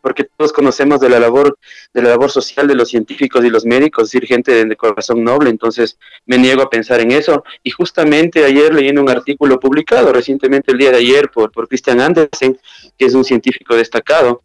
porque 0.00 0.24
todos 0.24 0.52
conocemos 0.52 1.00
de 1.00 1.08
la 1.08 1.20
labor 1.20 1.58
de 1.92 2.02
la 2.02 2.10
labor 2.10 2.30
social 2.30 2.66
de 2.66 2.74
los 2.74 2.88
científicos 2.88 3.44
y 3.44 3.50
los 3.50 3.66
médicos, 3.66 4.04
es 4.04 4.12
decir, 4.12 4.26
gente 4.26 4.64
de, 4.64 4.76
corazón 4.76 5.22
noble, 5.22 5.50
entonces 5.50 5.98
me 6.24 6.38
niego 6.38 6.62
a 6.62 6.70
pensar 6.70 7.00
en 7.00 7.12
eso. 7.12 7.44
Y 7.62 7.70
justamente 7.70 8.44
ayer 8.44 8.74
leyendo 8.74 9.02
un 9.02 9.10
artículo 9.10 9.60
publicado 9.60 10.12
recientemente 10.12 10.72
el 10.72 10.78
día 10.78 10.90
de 10.90 10.98
ayer 10.98 11.30
por, 11.30 11.52
por 11.52 11.68
Christian 11.68 12.00
Andersen, 12.00 12.58
que 12.98 13.04
es 13.04 13.14
un 13.14 13.24
científico 13.24 13.74
destacado 13.76 14.42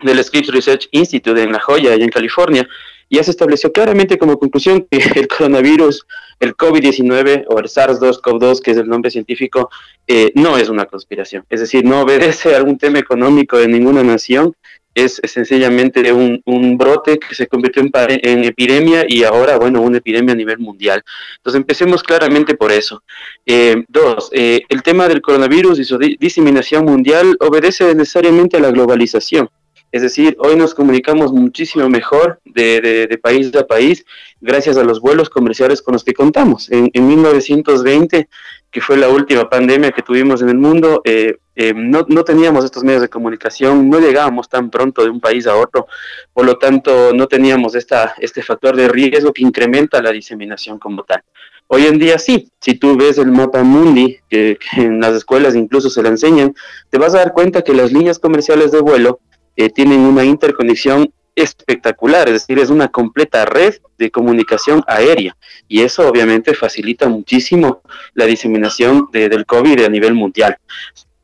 del 0.00 0.22
Scripps 0.22 0.48
Research 0.48 0.88
Institute 0.90 1.40
en 1.40 1.52
La 1.52 1.60
Joya, 1.60 1.92
allá 1.92 2.04
en 2.04 2.10
California, 2.10 2.68
ya 3.16 3.22
se 3.22 3.30
estableció 3.30 3.72
claramente 3.72 4.18
como 4.18 4.38
conclusión 4.38 4.86
que 4.90 4.98
el 5.20 5.28
coronavirus, 5.28 6.06
el 6.40 6.56
COVID-19 6.56 7.44
o 7.48 7.58
el 7.58 7.66
SARS-CoV-2, 7.66 8.60
que 8.60 8.70
es 8.72 8.76
el 8.78 8.88
nombre 8.88 9.10
científico, 9.10 9.70
eh, 10.06 10.32
no 10.34 10.56
es 10.56 10.68
una 10.68 10.86
conspiración. 10.86 11.44
Es 11.50 11.60
decir, 11.60 11.84
no 11.84 12.02
obedece 12.02 12.54
a 12.54 12.58
algún 12.58 12.78
tema 12.78 12.98
económico 12.98 13.58
de 13.58 13.68
ninguna 13.68 14.02
nación, 14.02 14.54
es, 14.94 15.20
sencillamente 15.24 16.12
un, 16.12 16.42
un, 16.44 16.76
brote 16.76 17.18
que 17.18 17.34
se 17.34 17.46
convirtió 17.46 17.82
en, 17.82 18.44
epidemia 18.44 19.04
y 19.08 19.24
ahora, 19.24 19.56
bueno, 19.56 19.80
una 19.80 19.98
epidemia 19.98 20.32
a 20.32 20.36
nivel 20.36 20.58
mundial. 20.58 21.02
Entonces, 21.36 21.58
empecemos 21.58 22.02
claramente 22.02 22.54
por 22.54 22.72
eso. 22.72 23.02
Eh, 23.46 23.84
dos, 23.88 24.28
eh, 24.32 24.62
el 24.68 24.82
tema 24.82 25.08
del 25.08 25.22
coronavirus 25.22 25.78
y 25.78 25.84
su 25.84 25.98
diseminación 25.98 26.84
mundial 26.84 27.36
obedece 27.40 27.94
necesariamente 27.94 28.58
a 28.58 28.60
la 28.60 28.70
globalización. 28.70 29.48
Es 29.92 30.00
decir, 30.00 30.36
hoy 30.38 30.56
nos 30.56 30.74
comunicamos 30.74 31.34
muchísimo 31.34 31.86
mejor 31.90 32.40
de, 32.46 33.20
país 33.22 33.54
a 33.54 33.66
país 33.66 34.06
gracias 34.40 34.78
a 34.78 34.84
los 34.84 35.02
vuelos 35.02 35.28
comerciales 35.28 35.82
con 35.82 35.92
los 35.92 36.02
que 36.02 36.14
contamos. 36.14 36.70
En, 36.70 36.90
1920, 36.94 38.26
que 38.70 38.80
fue 38.80 38.96
la 38.96 39.10
última 39.10 39.50
pandemia 39.50 39.90
que 39.90 40.00
tuvimos 40.00 40.40
en 40.40 40.48
el 40.48 40.56
mundo, 40.56 41.02
eh, 41.04 41.36
eh, 41.56 41.74
no, 41.76 42.24
teníamos 42.24 42.64
estos 42.64 42.82
medios 42.82 43.02
de 43.02 43.10
comunicación, 43.10 43.90
no 43.90 44.00
llegábamos 44.00 44.48
tan 44.48 44.70
pronto 44.70 45.04
de 45.04 45.10
un 45.10 45.20
país 45.20 45.46
a 45.46 45.56
otro, 45.56 45.86
por 46.32 46.46
lo 46.46 46.56
tanto 46.56 47.12
no 47.12 47.26
teníamos 47.26 47.74
esta, 47.74 48.14
este 48.18 48.42
factor 48.42 48.74
de 48.74 48.88
riesgo 48.88 49.30
que 49.34 49.42
incrementa 49.42 50.00
la 50.00 50.10
diseminación 50.10 50.78
como 50.78 51.02
tal. 51.02 51.22
Hoy 51.66 51.84
en 51.84 51.98
día 51.98 52.18
sí, 52.18 52.50
si 52.60 52.76
tú 52.76 52.96
ves 52.96 53.18
el 53.18 53.30
mapa 53.30 53.62
mundi, 53.62 54.16
que, 54.30 54.58
en 54.78 55.00
las 55.00 55.12
escuelas 55.16 55.54
incluso 55.54 55.90
se 55.90 56.02
la 56.02 56.08
enseñan, 56.08 56.54
te 56.88 56.96
vas 56.96 57.14
a 57.14 57.18
dar 57.18 57.32
cuenta 57.32 57.60
que 57.60 57.74
las 57.74 57.92
líneas 57.92 58.18
comerciales 58.18 58.72
de 58.72 58.80
vuelo 58.80 59.20
eh, 59.56 59.70
tienen 59.70 60.00
una 60.00 60.24
interconexión 60.24 61.12
espectacular, 61.34 62.28
es 62.28 62.34
decir, 62.34 62.58
es 62.58 62.70
una 62.70 62.88
completa 62.88 63.44
red 63.44 63.74
de 63.98 64.10
comunicación 64.10 64.82
aérea 64.86 65.36
y 65.66 65.80
eso 65.80 66.06
obviamente 66.06 66.54
facilita 66.54 67.08
muchísimo 67.08 67.80
la 68.14 68.26
diseminación 68.26 69.08
del 69.12 69.46
COVID 69.46 69.84
a 69.84 69.88
nivel 69.88 70.14
mundial. 70.14 70.56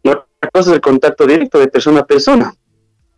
Otra 0.02 0.50
cosa 0.52 0.70
es 0.70 0.76
el 0.76 0.80
contacto 0.80 1.26
directo 1.26 1.58
de 1.58 1.68
persona 1.68 2.00
a 2.00 2.06
persona. 2.06 2.54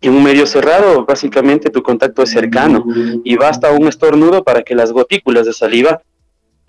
En 0.00 0.14
un 0.14 0.24
medio 0.24 0.46
cerrado, 0.46 1.04
básicamente 1.04 1.68
tu 1.68 1.82
contacto 1.82 2.22
es 2.22 2.30
cercano 2.30 2.84
y 3.22 3.36
basta 3.36 3.70
un 3.70 3.86
estornudo 3.86 4.42
para 4.42 4.62
que 4.62 4.74
las 4.74 4.92
gotículas 4.92 5.44
de 5.44 5.52
saliva 5.52 6.00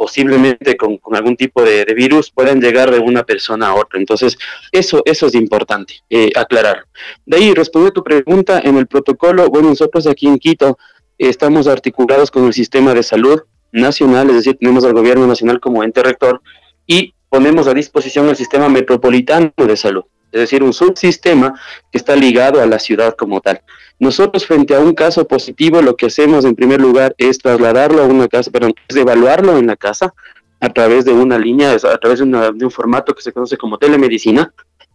posiblemente 0.01 0.75
con, 0.77 0.99
algún 1.11 1.35
tipo 1.35 1.61
de, 1.61 1.85
virus 1.93 2.31
puedan 2.31 2.59
llegar 2.59 2.89
de 2.89 2.97
una 2.97 3.23
persona 3.23 3.67
a 3.67 3.75
otra. 3.75 3.99
Entonces, 3.99 4.35
eso, 4.71 5.03
eso 5.05 5.27
es 5.27 5.35
importante 5.35 5.93
eh, 6.09 6.31
aclarar. 6.35 6.87
De 7.23 7.37
ahí, 7.37 7.53
responde 7.53 7.89
a 7.89 7.91
tu 7.91 8.03
pregunta 8.03 8.59
en 8.63 8.77
el 8.77 8.87
protocolo. 8.87 9.47
Bueno, 9.49 9.69
nosotros 9.69 10.07
aquí 10.07 10.25
en 10.25 10.39
Quito 10.39 10.79
estamos 11.19 11.67
articulados 11.67 12.31
con 12.31 12.47
el 12.47 12.53
sistema 12.53 12.95
de 12.95 13.03
salud 13.03 13.43
nacional, 13.71 14.27
es 14.31 14.37
decir, 14.37 14.57
tenemos 14.57 14.83
al 14.85 14.93
gobierno 14.93 15.27
nacional 15.27 15.59
como 15.59 15.83
ente 15.83 16.01
rector 16.01 16.41
y 16.87 17.13
ponemos 17.29 17.67
a 17.67 17.75
disposición 17.75 18.27
el 18.27 18.35
sistema 18.35 18.69
metropolitano 18.69 19.53
de 19.55 19.77
salud 19.77 20.05
es 20.31 20.41
decir, 20.41 20.63
un 20.63 20.73
subsistema 20.73 21.59
que 21.91 21.97
está 21.97 22.15
ligado 22.15 22.61
a 22.61 22.65
la 22.65 22.79
ciudad 22.79 23.15
como 23.15 23.41
tal. 23.41 23.61
Nosotros 23.99 24.45
frente 24.45 24.75
a 24.75 24.79
un 24.79 24.93
caso 24.93 25.27
positivo 25.27 25.81
lo 25.81 25.95
que 25.95 26.07
hacemos 26.07 26.45
en 26.45 26.55
primer 26.55 26.81
lugar 26.81 27.13
es 27.17 27.37
trasladarlo 27.37 28.01
a 28.01 28.05
una 28.05 28.27
casa, 28.27 28.49
perdón, 28.51 28.73
es 28.87 28.95
evaluarlo 28.95 29.57
en 29.57 29.67
la 29.67 29.75
casa 29.75 30.13
a 30.59 30.69
través 30.69 31.05
de 31.05 31.13
una 31.13 31.37
línea, 31.37 31.71
a 31.71 31.97
través 31.97 32.19
de, 32.19 32.25
de 32.25 32.65
un 32.65 32.71
formato 32.71 33.13
que 33.13 33.21
se 33.21 33.31
conoce 33.31 33.57
como 33.57 33.77
telemedicina, 33.77 34.53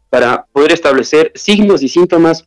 para 0.08 0.46
poder 0.52 0.72
establecer 0.72 1.32
signos 1.34 1.82
y 1.82 1.88
síntomas 1.88 2.46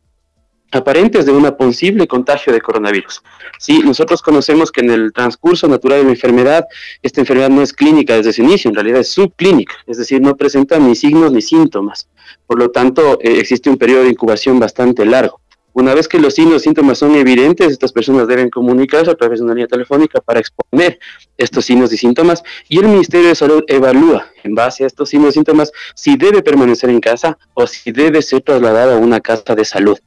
aparentes 0.72 1.26
de 1.26 1.32
un 1.32 1.50
posible 1.56 2.06
contagio 2.06 2.52
de 2.52 2.60
coronavirus. 2.60 3.22
Sí, 3.58 3.80
nosotros 3.80 4.22
conocemos 4.22 4.70
que 4.70 4.80
en 4.80 4.90
el 4.90 5.12
transcurso 5.12 5.66
natural 5.68 5.98
de 5.98 6.04
la 6.04 6.10
enfermedad, 6.10 6.64
esta 7.02 7.20
enfermedad 7.20 7.50
no 7.50 7.62
es 7.62 7.72
clínica 7.72 8.16
desde 8.16 8.32
su 8.32 8.42
inicio, 8.42 8.68
en 8.68 8.74
realidad 8.74 9.00
es 9.00 9.10
subclínica, 9.10 9.74
es 9.86 9.98
decir, 9.98 10.20
no 10.20 10.36
presenta 10.36 10.78
ni 10.78 10.94
signos 10.94 11.32
ni 11.32 11.42
síntomas. 11.42 12.08
Por 12.50 12.58
lo 12.58 12.72
tanto, 12.72 13.20
eh, 13.22 13.38
existe 13.38 13.70
un 13.70 13.76
periodo 13.76 14.02
de 14.02 14.10
incubación 14.10 14.58
bastante 14.58 15.06
largo. 15.06 15.40
Una 15.72 15.94
vez 15.94 16.08
que 16.08 16.18
los 16.18 16.34
signos 16.34 16.62
y 16.62 16.64
síntomas 16.64 16.98
son 16.98 17.14
evidentes, 17.14 17.70
estas 17.70 17.92
personas 17.92 18.26
deben 18.26 18.50
comunicarse 18.50 19.08
a 19.08 19.14
través 19.14 19.38
de 19.38 19.44
una 19.44 19.54
línea 19.54 19.68
telefónica 19.68 20.20
para 20.20 20.40
exponer 20.40 20.98
estos 21.38 21.64
signos 21.64 21.92
y 21.92 21.96
síntomas 21.96 22.42
y 22.68 22.80
el 22.80 22.88
Ministerio 22.88 23.28
de 23.28 23.36
Salud 23.36 23.62
evalúa 23.68 24.26
en 24.42 24.56
base 24.56 24.82
a 24.82 24.88
estos 24.88 25.10
signos 25.10 25.30
y 25.30 25.32
síntomas 25.34 25.70
si 25.94 26.16
debe 26.16 26.42
permanecer 26.42 26.90
en 26.90 26.98
casa 26.98 27.38
o 27.54 27.68
si 27.68 27.92
debe 27.92 28.20
ser 28.20 28.40
trasladado 28.40 28.94
a 28.94 28.98
una 28.98 29.20
casa 29.20 29.54
de 29.54 29.64
salud. 29.64 30.00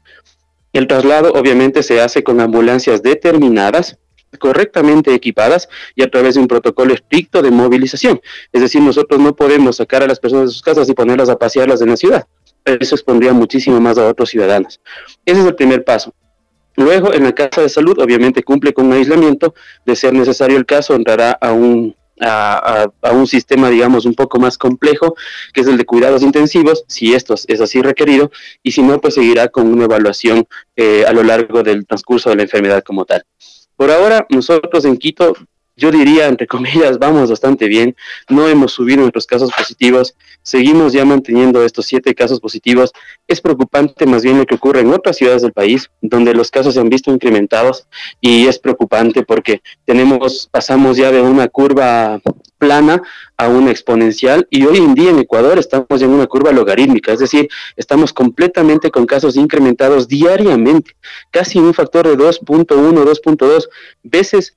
El 0.74 0.88
traslado 0.88 1.32
obviamente 1.32 1.82
se 1.82 2.02
hace 2.02 2.26
con 2.26 2.42
ambulancias 2.42 3.02
determinadas, 3.02 4.00
correctamente 4.40 5.14
equipadas 5.14 5.70
y 5.96 6.04
a 6.04 6.10
través 6.10 6.36
de 6.36 6.42
un 6.42 6.48
protocolo 6.48 6.94
estricto 6.94 7.42
de 7.42 7.52
movilización. 7.52 8.22
Es 8.52 8.62
decir, 8.62 8.82
nosotros 8.82 9.20
no 9.20 9.36
podemos 9.36 9.78
sacar 9.78 10.04
a 10.04 10.08
las 10.08 10.20
personas 10.20 10.46
de 10.46 10.54
sus 10.54 10.62
casas 10.62 10.90
y 10.90 10.94
ponerlas 10.94 11.30
a 11.30 11.38
pasearlas 11.38 11.82
en 11.82 11.90
la 11.90 11.98
ciudad. 11.98 12.28
Eso 12.66 12.96
expondría 12.96 13.34
muchísimo 13.34 13.80
más 13.80 13.98
a 13.98 14.08
otros 14.08 14.30
ciudadanos. 14.30 14.80
Ese 15.26 15.42
es 15.42 15.46
el 15.46 15.56
primer 15.56 15.84
paso. 15.84 16.14
Luego, 16.76 17.14
en 17.14 17.24
la 17.24 17.34
casa 17.34 17.62
de 17.62 17.70
salud, 17.70 18.00
obviamente 18.00 18.42
cumple 18.44 18.74
con 18.74 18.88
un 18.88 18.94
aislamiento. 18.94 19.54
De 19.86 19.96
ser 19.96 20.14
necesario 20.14 20.58
el 20.58 20.66
caso, 20.66 20.96
entrará 20.96 21.32
a 21.32 21.52
un 21.52 21.96
a, 22.22 22.90
un 23.12 23.28
sistema, 23.28 23.70
digamos, 23.70 24.06
un 24.06 24.14
poco 24.14 24.40
más 24.40 24.58
complejo, 24.58 25.16
que 25.54 25.62
es 25.62 25.68
el 25.68 25.78
de 25.78 25.86
cuidados 25.86 26.22
intensivos, 26.22 26.86
si 26.88 27.14
esto 27.14 27.36
es 27.48 27.62
así 27.62 27.82
requerido, 27.82 28.32
y 28.62 28.72
si 28.72 28.82
no, 28.82 29.00
pues 29.02 29.16
seguirá 29.16 29.50
con 29.50 29.68
una 29.68 29.86
evaluación 29.86 30.48
eh, 30.76 31.06
a 31.08 31.14
lo 31.14 31.24
largo 31.24 31.64
del 31.64 31.86
transcurso 31.86 32.30
de 32.30 32.38
la 32.38 32.44
enfermedad 32.44 32.84
como 32.84 33.06
tal. 33.06 33.24
Por 33.76 33.92
ahora, 33.92 34.26
nosotros 34.30 34.86
en 34.86 34.98
Quito 34.98 35.34
yo 35.76 35.92
diría, 35.92 36.28
entre 36.28 36.48
comillas, 36.54 37.00
vamos 37.00 37.30
bastante 37.30 37.68
bien. 37.68 37.96
No 38.30 38.48
hemos 38.48 38.74
subido 38.74 39.02
nuestros 39.02 39.26
casos 39.26 39.52
positivos. 39.52 40.16
Seguimos 40.44 40.94
ya 40.94 41.06
manteniendo 41.06 41.64
estos 41.64 41.86
siete 41.86 42.14
casos 42.14 42.40
positivos. 42.40 42.92
Es 43.28 43.42
preocupante 43.42 44.06
más 44.06 44.24
bien 44.24 44.38
lo 44.38 44.46
que 44.46 44.56
ocurre 44.56 44.82
en 44.82 44.94
otras 44.94 45.18
ciudades 45.18 45.42
del 45.42 45.54
país, 45.54 45.90
donde 46.02 46.34
los 46.34 46.52
casos 46.52 46.74
se 46.74 46.80
han 46.80 46.90
visto 46.90 47.12
incrementados 47.12 47.88
y 48.22 48.48
es 48.48 48.60
preocupante 48.60 49.24
porque 49.24 49.62
tenemos, 49.86 50.50
pasamos 50.52 50.98
ya 50.98 51.12
de 51.12 51.22
una 51.22 51.48
curva 51.48 52.22
plana 52.58 53.02
a 53.36 53.48
una 53.50 53.72
exponencial 53.72 54.48
y 54.50 54.66
hoy 54.66 54.78
en 54.78 54.94
día 54.94 55.10
en 55.10 55.20
Ecuador 55.20 55.60
estamos 55.60 56.02
en 56.02 56.10
una 56.10 56.28
curva 56.28 56.52
logarítmica, 56.52 57.12
es 57.12 57.20
decir, 57.20 57.50
estamos 57.76 58.14
completamente 58.14 58.90
con 58.90 59.06
casos 59.06 59.36
incrementados 59.36 60.08
diariamente, 60.08 60.96
casi 61.30 61.60
un 61.60 61.74
factor 61.74 62.08
de 62.08 62.16
2.1, 62.18 62.68
2.2 62.68 63.68
veces 64.04 64.56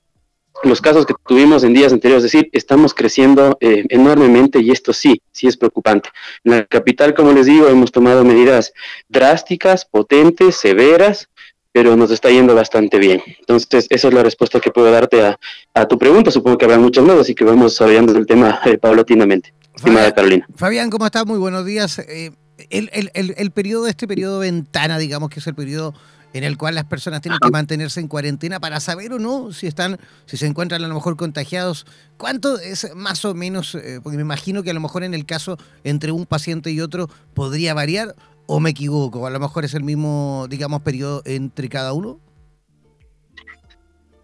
los 0.63 0.81
casos 0.81 1.05
que 1.05 1.13
tuvimos 1.25 1.63
en 1.63 1.73
días 1.73 1.93
anteriores, 1.93 2.25
es 2.25 2.31
decir, 2.31 2.49
estamos 2.51 2.93
creciendo 2.93 3.57
eh, 3.59 3.85
enormemente 3.89 4.59
y 4.59 4.71
esto 4.71 4.93
sí, 4.93 5.21
sí 5.31 5.47
es 5.47 5.57
preocupante. 5.57 6.09
En 6.43 6.51
la 6.51 6.65
capital, 6.65 7.13
como 7.13 7.31
les 7.31 7.45
digo, 7.45 7.67
hemos 7.67 7.91
tomado 7.91 8.23
medidas 8.23 8.73
drásticas, 9.07 9.85
potentes, 9.85 10.55
severas, 10.55 11.29
pero 11.71 11.95
nos 11.95 12.09
está 12.09 12.31
yendo 12.31 12.55
bastante 12.55 12.97
bien. 12.97 13.21
Entonces, 13.39 13.85
esa 13.89 14.07
es 14.07 14.13
la 14.13 14.23
respuesta 14.23 14.59
que 14.59 14.71
puedo 14.71 14.91
darte 14.91 15.37
a, 15.73 15.87
tu 15.87 15.99
pregunta. 15.99 16.31
Supongo 16.31 16.57
que 16.57 16.65
habrá 16.65 16.79
muchas 16.79 17.05
más, 17.05 17.19
así 17.19 17.35
que 17.35 17.43
vamos 17.43 17.73
desarrollando 17.73 18.17
el 18.17 18.25
tema 18.25 18.59
eh, 18.65 18.79
paulatinamente. 18.79 19.53
Estimada 19.75 20.11
Carolina. 20.11 20.47
Fabián, 20.55 20.89
¿cómo 20.89 21.05
estás? 21.05 21.27
Muy 21.27 21.37
buenos 21.37 21.65
días. 21.65 21.99
Eh, 21.99 22.31
el, 22.71 22.89
el, 22.93 23.11
el, 23.13 23.35
el 23.37 23.51
periodo, 23.51 23.87
este 23.87 24.07
periodo 24.07 24.39
ventana, 24.39 24.97
digamos 24.97 25.29
que 25.29 25.39
es 25.39 25.45
el 25.45 25.53
periodo 25.53 25.93
en 26.33 26.43
el 26.43 26.57
cual 26.57 26.75
las 26.75 26.85
personas 26.85 27.21
tienen 27.21 27.39
que 27.41 27.49
mantenerse 27.49 27.99
en 27.99 28.07
cuarentena 28.07 28.59
para 28.59 28.79
saber 28.79 29.13
o 29.13 29.19
no 29.19 29.51
si 29.51 29.67
están, 29.67 29.99
si 30.25 30.37
se 30.37 30.45
encuentran 30.45 30.83
a 30.83 30.87
lo 30.87 30.93
mejor 30.93 31.17
contagiados. 31.17 31.85
¿Cuánto 32.17 32.59
es 32.59 32.93
más 32.95 33.25
o 33.25 33.33
menos? 33.33 33.75
Eh, 33.75 33.99
porque 34.03 34.17
me 34.17 34.23
imagino 34.23 34.63
que 34.63 34.71
a 34.71 34.73
lo 34.73 34.79
mejor 34.79 35.03
en 35.03 35.13
el 35.13 35.25
caso 35.25 35.57
entre 35.83 36.11
un 36.11 36.25
paciente 36.25 36.71
y 36.71 36.81
otro 36.81 37.09
podría 37.33 37.73
variar, 37.73 38.15
o 38.45 38.59
me 38.59 38.69
equivoco, 38.69 39.27
a 39.27 39.29
lo 39.29 39.39
mejor 39.39 39.65
es 39.65 39.73
el 39.73 39.83
mismo, 39.83 40.47
digamos, 40.49 40.81
periodo 40.81 41.21
entre 41.25 41.69
cada 41.69 41.93
uno. 41.93 42.19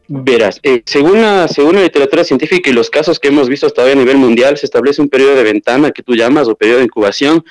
Verás, 0.07 0.59
eh, 0.63 0.83
según, 0.85 1.21
la, 1.21 1.47
según 1.47 1.75
la 1.75 1.81
literatura 1.81 2.23
científica 2.23 2.69
y 2.69 2.73
los 2.73 2.89
casos 2.89 3.19
que 3.19 3.29
hemos 3.29 3.47
visto 3.47 3.67
hasta 3.67 3.83
hoy 3.83 3.91
a 3.91 3.95
nivel 3.95 4.17
mundial, 4.17 4.57
se 4.57 4.65
establece 4.65 5.01
un 5.01 5.09
periodo 5.09 5.35
de 5.35 5.43
ventana 5.43 5.91
que 5.91 6.03
tú 6.03 6.15
llamas 6.15 6.47
o 6.47 6.55
periodo 6.55 6.79
de 6.79 6.85
incubación 6.85 7.43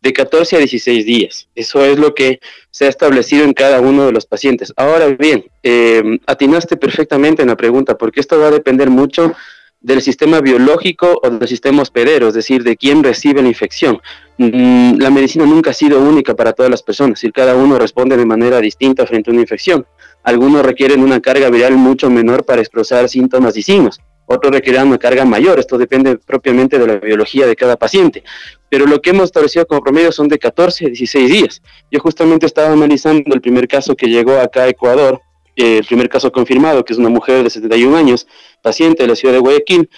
de 0.00 0.12
14 0.12 0.56
a 0.56 0.58
16 0.60 1.04
días. 1.04 1.48
Eso 1.54 1.84
es 1.84 1.98
lo 1.98 2.14
que 2.14 2.40
se 2.70 2.86
ha 2.86 2.88
establecido 2.88 3.44
en 3.44 3.52
cada 3.52 3.80
uno 3.80 4.06
de 4.06 4.12
los 4.12 4.26
pacientes. 4.26 4.72
Ahora 4.76 5.08
bien, 5.08 5.44
eh, 5.62 6.18
atinaste 6.26 6.76
perfectamente 6.76 7.42
en 7.42 7.48
la 7.48 7.56
pregunta, 7.56 7.96
porque 7.96 8.20
esto 8.20 8.38
va 8.38 8.48
a 8.48 8.52
depender 8.52 8.90
mucho 8.90 9.34
del 9.80 10.02
sistema 10.02 10.40
biológico 10.40 11.20
o 11.22 11.30
del 11.30 11.48
sistema 11.48 11.82
hospedero, 11.82 12.28
es 12.28 12.34
decir, 12.34 12.64
de 12.64 12.76
quién 12.76 13.02
recibe 13.02 13.42
la 13.42 13.48
infección. 13.48 14.00
Mm, 14.36 14.98
la 14.98 15.10
medicina 15.10 15.44
nunca 15.44 15.70
ha 15.70 15.74
sido 15.74 16.00
única 16.00 16.34
para 16.34 16.52
todas 16.52 16.70
las 16.70 16.82
personas, 16.82 17.22
y 17.22 17.30
cada 17.30 17.54
uno 17.54 17.78
responde 17.78 18.16
de 18.16 18.26
manera 18.26 18.60
distinta 18.60 19.06
frente 19.06 19.30
a 19.30 19.32
una 19.32 19.42
infección. 19.42 19.86
Algunos 20.24 20.64
requieren 20.64 21.00
una 21.00 21.20
carga 21.20 21.48
viral 21.48 21.74
mucho 21.74 22.10
menor 22.10 22.44
para 22.44 22.60
expresar 22.60 23.08
síntomas 23.08 23.56
y 23.56 23.62
signos 23.62 24.00
otros 24.28 24.52
requerirán 24.52 24.88
una 24.88 24.98
carga 24.98 25.24
mayor. 25.24 25.58
Esto 25.58 25.78
depende 25.78 26.18
propiamente 26.18 26.78
de 26.78 26.86
la 26.86 26.96
biología 26.96 27.46
de 27.46 27.56
cada 27.56 27.76
paciente. 27.76 28.22
Pero 28.70 28.86
lo 28.86 29.00
que 29.00 29.10
hemos 29.10 29.24
establecido 29.24 29.66
como 29.66 29.80
promedio 29.80 30.12
son 30.12 30.28
de 30.28 30.38
14 30.38 30.86
a 30.86 30.88
16 30.88 31.30
días. 31.30 31.62
Yo 31.90 32.00
justamente 32.00 32.46
estaba 32.46 32.72
analizando 32.72 33.34
el 33.34 33.40
primer 33.40 33.66
caso 33.66 33.94
que 33.94 34.06
llegó 34.06 34.38
acá 34.38 34.64
a 34.64 34.68
Ecuador, 34.68 35.20
eh, 35.56 35.78
el 35.78 35.84
primer 35.86 36.08
caso 36.08 36.30
confirmado, 36.30 36.84
que 36.84 36.92
es 36.92 36.98
una 36.98 37.08
mujer 37.08 37.42
de 37.42 37.50
71 37.50 37.96
años, 37.96 38.26
paciente 38.62 39.02
de 39.02 39.08
la 39.08 39.16
ciudad 39.16 39.34
de 39.34 39.40
Guayaquil, 39.40 39.88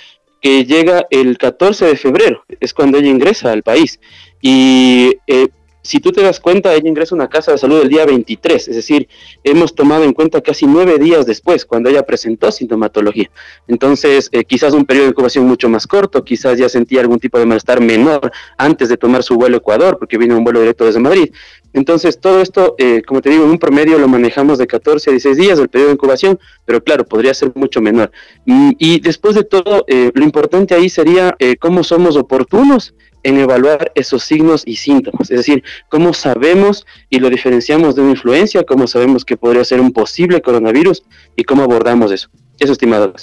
que 0.40 0.64
llega 0.64 1.06
el 1.10 1.36
14 1.36 1.86
de 1.86 1.96
febrero, 1.96 2.44
es 2.60 2.72
cuando 2.72 2.98
ella 2.98 3.08
ingresa 3.08 3.52
al 3.52 3.62
país. 3.62 4.00
Y 4.40 5.16
eh, 5.26 5.48
si 5.82 6.00
tú 6.00 6.12
te 6.12 6.22
das 6.22 6.40
cuenta, 6.40 6.74
ella 6.74 6.88
ingresa 6.88 7.14
a 7.14 7.16
una 7.16 7.28
casa 7.28 7.52
de 7.52 7.58
salud 7.58 7.80
el 7.80 7.88
día 7.88 8.04
23, 8.04 8.68
es 8.68 8.76
decir, 8.76 9.08
hemos 9.44 9.74
tomado 9.74 10.04
en 10.04 10.12
cuenta 10.12 10.40
casi 10.40 10.66
nueve 10.66 10.98
días 10.98 11.26
después, 11.26 11.64
cuando 11.64 11.88
ella 11.88 12.02
presentó 12.02 12.52
sintomatología. 12.52 13.30
Entonces, 13.66 14.28
eh, 14.32 14.44
quizás 14.44 14.74
un 14.74 14.84
periodo 14.84 15.06
de 15.06 15.10
incubación 15.10 15.46
mucho 15.46 15.68
más 15.68 15.86
corto, 15.86 16.24
quizás 16.24 16.58
ya 16.58 16.68
sentía 16.68 17.00
algún 17.00 17.18
tipo 17.18 17.38
de 17.38 17.46
malestar 17.46 17.80
menor 17.80 18.30
antes 18.58 18.88
de 18.88 18.96
tomar 18.96 19.22
su 19.22 19.36
vuelo 19.36 19.56
a 19.56 19.58
Ecuador, 19.58 19.98
porque 19.98 20.18
vino 20.18 20.36
un 20.36 20.44
vuelo 20.44 20.60
directo 20.60 20.84
desde 20.84 21.00
Madrid. 21.00 21.32
Entonces, 21.72 22.20
todo 22.20 22.40
esto, 22.40 22.74
eh, 22.78 23.02
como 23.06 23.20
te 23.20 23.30
digo, 23.30 23.44
en 23.44 23.50
un 23.50 23.58
promedio 23.58 23.98
lo 23.98 24.08
manejamos 24.08 24.58
de 24.58 24.66
14 24.66 25.10
a 25.10 25.12
16 25.12 25.36
días 25.36 25.58
el 25.58 25.68
periodo 25.68 25.88
de 25.88 25.94
incubación, 25.94 26.38
pero 26.64 26.82
claro, 26.82 27.04
podría 27.04 27.34
ser 27.34 27.52
mucho 27.54 27.80
menor. 27.80 28.10
Mm, 28.46 28.72
y 28.78 29.00
después 29.00 29.34
de 29.34 29.44
todo, 29.44 29.84
eh, 29.86 30.10
lo 30.14 30.24
importante 30.24 30.74
ahí 30.74 30.88
sería 30.88 31.36
cómo 31.60 31.84
somos 31.84 32.16
oportunos 32.16 32.94
en 33.22 33.38
evaluar 33.38 33.92
esos 33.94 34.24
signos 34.24 34.62
y 34.66 34.76
síntomas, 34.76 35.30
es 35.30 35.38
decir, 35.38 35.62
cómo 35.88 36.14
sabemos 36.14 36.86
y 37.08 37.18
lo 37.18 37.28
diferenciamos 37.28 37.94
de 37.94 38.02
una 38.02 38.12
influencia, 38.12 38.64
cómo 38.64 38.86
sabemos 38.86 39.24
que 39.24 39.36
podría 39.36 39.64
ser 39.64 39.80
un 39.80 39.92
posible 39.92 40.40
coronavirus 40.40 41.02
y 41.36 41.44
cómo 41.44 41.62
abordamos 41.62 42.12
eso. 42.12 42.28
Eso, 42.58 42.72
estimado. 42.72 43.14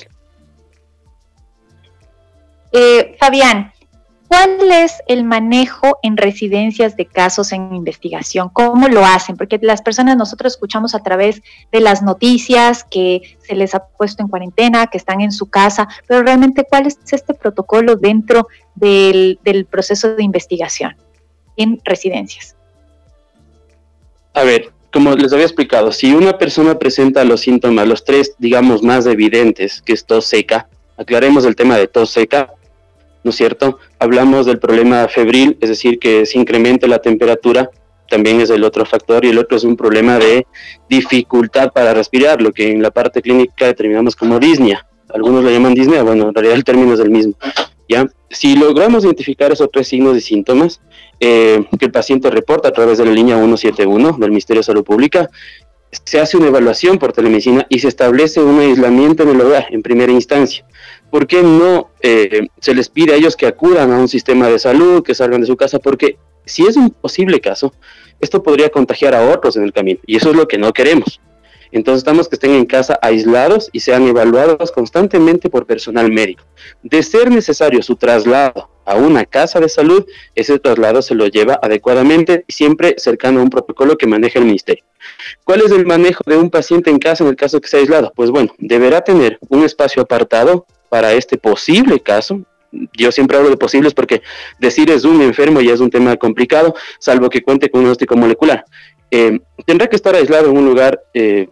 Eh, 2.71 3.15
Fabián, 3.19 3.71
¿Cuál 4.27 4.57
es 4.71 5.01
el 5.07 5.23
manejo 5.23 5.99
en 6.01 6.17
residencias 6.17 6.97
de 6.97 7.05
casos 7.05 7.53
en 7.53 7.73
investigación? 7.73 8.49
¿Cómo 8.49 8.89
lo 8.89 9.05
hacen? 9.05 9.37
Porque 9.37 9.57
las 9.61 9.81
personas 9.81 10.17
nosotros 10.17 10.53
escuchamos 10.53 10.95
a 10.95 10.99
través 10.99 11.41
de 11.71 11.79
las 11.79 12.01
noticias 12.01 12.83
que 12.83 13.37
se 13.39 13.55
les 13.55 13.73
ha 13.73 13.85
puesto 13.85 14.21
en 14.21 14.27
cuarentena, 14.27 14.87
que 14.87 14.97
están 14.97 15.21
en 15.21 15.31
su 15.31 15.45
casa, 15.45 15.87
pero 16.07 16.23
realmente 16.23 16.65
¿cuál 16.69 16.87
es 16.87 16.99
este 17.09 17.33
protocolo 17.33 17.95
dentro 17.95 18.47
del, 18.75 19.39
proceso 19.69 20.15
de 20.15 20.23
investigación 20.23 20.97
en 21.55 21.79
residencias? 21.85 22.55
A 24.33 24.43
ver, 24.43 24.71
como 24.91 25.13
les 25.13 25.31
había 25.31 25.45
explicado, 25.45 25.93
si 25.93 26.13
una 26.13 26.37
persona 26.37 26.77
presenta 26.77 27.23
los 27.23 27.41
síntomas, 27.41 27.87
los 27.87 28.03
tres, 28.03 28.35
digamos, 28.39 28.83
más 28.83 29.05
evidentes, 29.05 29.81
que 29.81 29.93
es 29.93 30.05
tos 30.05 30.25
seca, 30.25 30.67
aclaremos 30.97 31.45
el 31.45 31.55
tema 31.55 31.77
de 31.77 31.87
tos 31.87 32.09
seca, 32.09 32.51
¿no 33.23 33.31
es 33.31 33.35
cierto? 33.35 33.79
Hablamos 33.99 34.45
del 34.45 34.59
problema 34.59 35.07
febril, 35.07 35.57
es 35.61 35.69
decir, 35.69 35.99
que 35.99 36.25
se 36.25 36.37
incremente 36.37 36.87
la 36.87 36.99
temperatura, 36.99 37.69
también 38.09 38.39
es 38.41 38.49
el 38.49 38.63
otro 38.63 38.85
factor, 38.85 39.25
y 39.25 39.29
el 39.29 39.37
otro 39.37 39.57
es 39.57 39.63
un 39.63 39.75
problema 39.75 40.17
de 40.17 40.45
dificultad 40.89 41.71
para 41.73 41.93
respirar, 41.93 42.41
lo 42.41 42.51
que 42.51 42.71
en 42.71 42.81
la 42.81 42.91
parte 42.91 43.21
clínica 43.21 43.65
determinamos 43.65 44.15
como 44.15 44.39
disnea. 44.39 44.85
Algunos 45.13 45.43
lo 45.43 45.49
llaman 45.49 45.73
disnea, 45.73 46.03
bueno, 46.03 46.29
en 46.29 46.33
realidad 46.33 46.55
el 46.55 46.63
término 46.63 46.93
es 46.93 46.99
el 46.99 47.09
mismo. 47.09 47.33
¿ya? 47.87 48.07
Si 48.29 48.55
logramos 48.55 49.05
identificar 49.05 49.51
esos 49.51 49.69
tres 49.71 49.87
signos 49.87 50.17
y 50.17 50.21
síntomas 50.21 50.81
eh, 51.19 51.63
que 51.79 51.85
el 51.85 51.91
paciente 51.91 52.29
reporta 52.29 52.69
a 52.69 52.71
través 52.71 52.97
de 52.97 53.05
la 53.05 53.11
línea 53.11 53.37
171 53.37 54.17
del 54.19 54.29
Ministerio 54.29 54.59
de 54.59 54.65
Salud 54.65 54.83
Pública, 54.83 55.29
se 55.91 56.19
hace 56.19 56.37
una 56.37 56.47
evaluación 56.47 56.97
por 56.97 57.13
telemedicina 57.13 57.65
y 57.69 57.79
se 57.79 57.87
establece 57.87 58.41
un 58.41 58.59
aislamiento 58.59 59.23
en 59.23 59.29
el 59.29 59.41
hogar 59.41 59.67
en 59.69 59.81
primera 59.81 60.11
instancia. 60.11 60.65
¿Por 61.09 61.27
qué 61.27 61.43
no 61.43 61.91
eh, 62.01 62.47
se 62.59 62.73
les 62.73 62.89
pide 62.89 63.13
a 63.13 63.15
ellos 63.15 63.35
que 63.35 63.47
acudan 63.47 63.91
a 63.91 63.99
un 63.99 64.07
sistema 64.07 64.47
de 64.47 64.59
salud, 64.59 65.03
que 65.03 65.15
salgan 65.15 65.41
de 65.41 65.47
su 65.47 65.57
casa? 65.57 65.79
Porque 65.79 66.17
si 66.45 66.65
es 66.65 66.77
un 66.77 66.89
posible 66.89 67.41
caso, 67.41 67.73
esto 68.19 68.41
podría 68.41 68.69
contagiar 68.69 69.13
a 69.13 69.29
otros 69.29 69.57
en 69.57 69.63
el 69.63 69.73
camino 69.73 69.99
y 70.05 70.17
eso 70.17 70.31
es 70.31 70.35
lo 70.35 70.47
que 70.47 70.57
no 70.57 70.73
queremos. 70.73 71.19
Entonces 71.71 71.99
estamos 71.99 72.29
que 72.29 72.35
estén 72.35 72.51
en 72.51 72.65
casa 72.65 72.97
aislados 73.01 73.69
y 73.73 73.81
sean 73.81 74.07
evaluados 74.07 74.71
constantemente 74.71 75.49
por 75.49 75.65
personal 75.65 76.11
médico. 76.11 76.43
De 76.81 77.03
ser 77.03 77.29
necesario 77.29 77.81
su 77.81 77.95
traslado 77.95 78.69
a 78.85 78.95
una 78.95 79.25
casa 79.25 79.59
de 79.59 79.67
salud, 79.67 80.05
ese 80.33 80.59
traslado 80.59 81.01
se 81.01 81.13
lo 81.13 81.27
lleva 81.27 81.59
adecuadamente 81.61 82.45
y 82.47 82.53
siempre 82.53 82.95
cercano 82.97 83.41
a 83.41 83.43
un 83.43 83.49
protocolo 83.49 83.97
que 83.97 84.07
maneja 84.07 84.39
el 84.39 84.45
ministerio. 84.45 84.85
¿Cuál 85.43 85.61
es 85.61 85.71
el 85.71 85.85
manejo 85.85 86.23
de 86.25 86.37
un 86.37 86.49
paciente 86.49 86.89
en 86.89 86.99
casa 86.99 87.23
en 87.23 87.29
el 87.29 87.35
caso 87.35 87.59
que 87.59 87.67
sea 87.67 87.81
aislado? 87.81 88.13
Pues 88.15 88.31
bueno, 88.31 88.53
deberá 88.59 89.01
tener 89.01 89.37
un 89.49 89.63
espacio 89.63 90.01
apartado 90.01 90.65
para 90.89 91.13
este 91.13 91.37
posible 91.37 91.99
caso, 91.99 92.41
yo 92.93 93.11
siempre 93.11 93.37
hablo 93.37 93.49
de 93.49 93.57
posibles 93.57 93.93
porque 93.93 94.21
decir 94.59 94.89
es 94.91 95.03
un 95.03 95.21
enfermo 95.21 95.61
ya 95.61 95.73
es 95.73 95.79
un 95.79 95.89
tema 95.89 96.15
complicado, 96.17 96.75
salvo 96.99 97.29
que 97.29 97.41
cuente 97.41 97.69
con 97.69 97.79
un 97.79 97.85
diagnóstico 97.85 98.15
molecular. 98.17 98.65
Eh, 99.09 99.39
tendrá 99.65 99.87
que 99.87 99.95
estar 99.95 100.13
aislado 100.15 100.49
en 100.49 100.57
un 100.57 100.65
lugar 100.65 101.01
eh, 101.13 101.47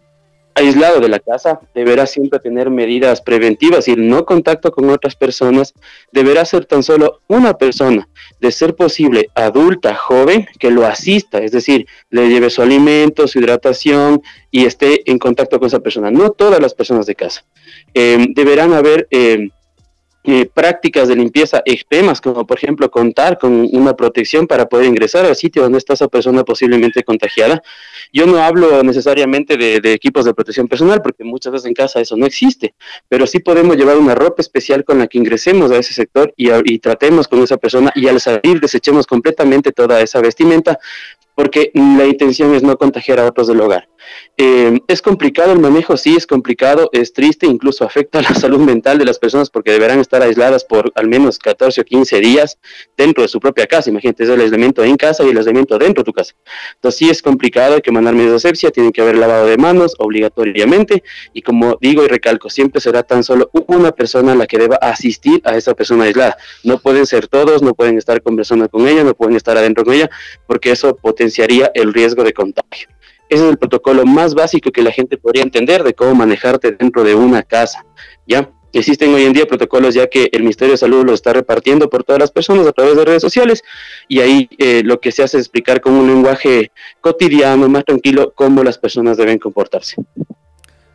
aislado 0.55 1.01
de 1.01 1.09
la 1.09 1.19
casa, 1.19 1.59
deberá 1.73 2.05
siempre 2.05 2.39
tener 2.39 2.69
medidas 2.69 3.21
preventivas 3.21 3.89
y 3.89 3.95
no 3.95 4.25
contacto 4.25 4.71
con 4.71 4.89
otras 4.89 5.15
personas, 5.15 5.73
deberá 6.13 6.45
ser 6.45 6.65
tan 6.65 6.81
solo 6.81 7.19
una 7.27 7.57
persona, 7.57 8.07
de 8.39 8.51
ser 8.53 8.73
posible 8.73 9.29
adulta, 9.35 9.95
joven, 9.95 10.47
que 10.57 10.71
lo 10.71 10.85
asista, 10.85 11.39
es 11.39 11.51
decir, 11.51 11.85
le 12.09 12.29
lleve 12.29 12.49
su 12.49 12.61
alimento, 12.61 13.27
su 13.27 13.39
hidratación 13.39 14.21
y 14.49 14.65
esté 14.65 15.09
en 15.11 15.19
contacto 15.19 15.59
con 15.59 15.67
esa 15.67 15.79
persona, 15.79 16.09
no 16.09 16.31
todas 16.31 16.61
las 16.61 16.73
personas 16.73 17.05
de 17.05 17.15
casa. 17.15 17.43
Eh, 17.97 18.27
deberán 18.35 18.73
haber 18.73 19.07
eh, 19.09 20.49
prácticas 20.53 21.07
de 21.07 21.15
limpieza 21.15 21.61
extremas, 21.63 22.19
como 22.19 22.45
por 22.45 22.57
ejemplo 22.57 22.91
contar 22.91 23.37
con 23.37 23.69
una 23.71 23.95
protección 23.95 24.47
para 24.47 24.67
poder 24.67 24.87
ingresar 24.87 25.23
al 25.23 25.35
sitio 25.35 25.61
donde 25.61 25.77
está 25.77 25.93
esa 25.93 26.09
persona 26.09 26.43
posiblemente 26.43 27.03
contagiada. 27.03 27.63
Yo 28.11 28.25
no 28.25 28.37
hablo 28.37 28.83
necesariamente 28.83 29.55
de, 29.55 29.93
equipos 29.93 30.25
de 30.25 30.33
protección 30.33 30.67
personal, 30.67 31.01
porque 31.01 31.23
muchas 31.23 31.53
veces 31.53 31.67
en 31.67 31.73
casa 31.73 32.01
eso 32.01 32.17
no 32.17 32.25
existe, 32.25 32.75
pero 33.07 33.25
sí 33.25 33.39
podemos 33.39 33.77
llevar 33.77 33.97
una 33.97 34.13
ropa 34.13 34.41
especial 34.41 34.83
con 34.83 34.99
la 34.99 35.07
que 35.07 35.17
ingresemos 35.17 35.71
a 35.71 35.77
ese 35.77 35.93
sector 35.93 36.33
y 36.35 36.79
tratemos 36.79 37.29
con 37.29 37.41
esa 37.43 37.55
persona 37.55 37.93
y 37.95 38.07
al 38.07 38.19
salir 38.19 38.59
desechemos 38.59 39.07
completamente 39.07 39.71
toda 39.71 40.01
esa 40.01 40.19
vestimenta 40.19 40.79
porque 41.35 41.71
la 41.73 42.05
intención 42.05 42.55
es 42.55 42.63
no 42.63 42.77
contagiar 42.77 43.19
a 43.19 43.25
otros 43.25 43.47
del 43.47 43.61
hogar. 43.61 43.87
Eh, 44.37 44.79
es 44.87 45.01
complicado 45.01 45.53
el 45.53 45.59
manejo, 45.59 45.95
sí, 45.95 46.15
es 46.17 46.27
complicado, 46.27 46.89
es 46.91 47.13
triste, 47.13 47.45
incluso 47.45 47.85
afecta 47.85 48.19
a 48.19 48.21
la 48.23 48.33
salud 48.33 48.59
mental 48.59 48.97
de 48.97 49.05
las 49.05 49.17
personas 49.17 49.49
porque 49.49 49.71
deberán 49.71 49.99
estar 49.99 50.21
aisladas 50.21 50.65
por 50.65 50.91
al 50.95 51.07
menos 51.07 51.39
14 51.39 51.81
o 51.81 51.83
15 51.85 52.19
días 52.19 52.57
dentro 52.97 53.21
de 53.23 53.29
su 53.29 53.39
propia 53.39 53.65
casa. 53.65 53.89
Imagínate, 53.89 54.23
es 54.23 54.29
el 54.29 54.41
aislamiento 54.41 54.83
en 54.83 54.97
casa 54.97 55.23
y 55.23 55.29
el 55.29 55.37
aislamiento 55.37 55.77
dentro 55.77 56.03
de 56.03 56.05
tu 56.05 56.13
casa. 56.13 56.33
Entonces 56.75 56.99
sí 56.99 57.09
es 57.09 57.21
complicado, 57.21 57.75
hay 57.75 57.81
que 57.81 57.91
mandar 57.91 58.13
medidas 58.13 58.43
de 58.43 58.49
asepsia, 58.49 58.71
tiene 58.71 58.91
que 58.91 59.01
haber 59.01 59.17
lavado 59.17 59.47
de 59.47 59.57
manos 59.57 59.95
obligatoriamente 59.99 61.03
y 61.33 61.41
como 61.41 61.77
digo 61.79 62.03
y 62.03 62.07
recalco, 62.07 62.49
siempre 62.49 62.81
será 62.81 63.03
tan 63.03 63.23
solo 63.23 63.49
una 63.67 63.91
persona 63.91 64.35
la 64.35 64.47
que 64.47 64.57
deba 64.57 64.75
asistir 64.77 65.41
a 65.45 65.55
esa 65.55 65.73
persona 65.73 66.05
aislada. 66.05 66.37
No 66.63 66.79
pueden 66.79 67.05
ser 67.05 67.27
todos, 67.27 67.61
no 67.61 67.73
pueden 67.73 67.97
estar 67.97 68.21
conversando 68.21 68.67
con 68.69 68.87
ella, 68.87 69.03
no 69.03 69.13
pueden 69.13 69.35
estar 69.35 69.57
adentro 69.57 69.85
con 69.85 69.93
ella 69.93 70.09
porque 70.45 70.71
eso 70.71 70.95
potenciaría 70.95 71.71
el 71.73 71.93
riesgo 71.93 72.23
de 72.23 72.33
contagio. 72.33 72.89
Ese 73.29 73.43
es 73.43 73.49
el 73.49 73.57
protocolo 73.57 74.05
más 74.05 74.33
básico 74.33 74.71
que 74.71 74.81
la 74.81 74.91
gente 74.91 75.17
podría 75.17 75.43
entender 75.43 75.83
de 75.83 75.93
cómo 75.93 76.13
manejarte 76.15 76.71
dentro 76.71 77.03
de 77.03 77.15
una 77.15 77.43
casa, 77.43 77.85
¿ya? 78.27 78.51
Existen 78.75 79.13
hoy 79.13 79.23
en 79.23 79.31
día 79.31 79.45
protocolos 79.45 79.95
ya 79.95 80.07
que 80.07 80.27
el 80.33 80.41
Ministerio 80.41 80.73
de 80.73 80.77
Salud 80.77 81.05
los 81.05 81.13
está 81.13 81.31
repartiendo 81.31 81.89
por 81.89 82.03
todas 82.03 82.19
las 82.19 82.31
personas 82.31 82.67
a 82.67 82.73
través 82.73 82.97
de 82.97 83.05
redes 83.05 83.21
sociales 83.21 83.63
y 84.09 84.19
ahí 84.19 84.49
eh, 84.57 84.81
lo 84.83 84.99
que 84.99 85.13
se 85.13 85.23
hace 85.23 85.37
es 85.37 85.43
explicar 85.43 85.79
con 85.79 85.93
un 85.93 86.07
lenguaje 86.07 86.71
cotidiano, 86.99 87.69
más 87.69 87.85
tranquilo, 87.85 88.33
cómo 88.35 88.65
las 88.65 88.77
personas 88.77 89.15
deben 89.15 89.39
comportarse. 89.39 89.95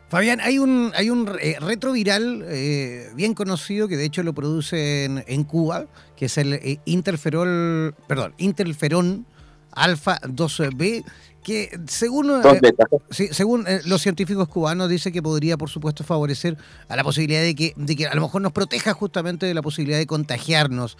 Fabián, 0.09 0.41
hay 0.41 0.59
un, 0.59 0.91
hay 0.95 1.09
un 1.09 1.27
eh, 1.41 1.55
retroviral 1.59 2.45
eh, 2.49 3.09
bien 3.15 3.33
conocido 3.33 3.87
que 3.87 3.97
de 3.97 4.05
hecho 4.05 4.21
lo 4.21 4.33
produce 4.33 5.05
en, 5.05 5.43
Cuba, 5.43 5.87
que 6.15 6.25
es 6.25 6.37
el 6.37 6.79
interferol, 6.85 7.95
perdón, 8.07 8.35
interferón 8.37 9.25
alfa 9.71 10.19
2B, 10.21 11.03
que 11.43 11.79
según, 11.87 12.29
eh, 12.31 13.29
según 13.31 13.67
eh, 13.67 13.81
los 13.85 14.01
científicos 14.01 14.47
cubanos 14.47 14.89
dice 14.89 15.11
que 15.11 15.21
podría, 15.21 15.57
por 15.57 15.69
supuesto, 15.69 16.03
favorecer 16.03 16.57
a 16.87 16.95
la 16.95 17.03
posibilidad 17.03 17.41
de 17.41 17.55
que, 17.55 17.73
de 17.75 17.95
que 17.95 18.07
a 18.07 18.13
lo 18.13 18.21
mejor 18.21 18.41
nos 18.41 18.51
proteja 18.51 18.93
justamente 18.93 19.45
de 19.45 19.53
la 19.53 19.61
posibilidad 19.61 19.97
de 19.97 20.05
contagiarnos. 20.05 20.97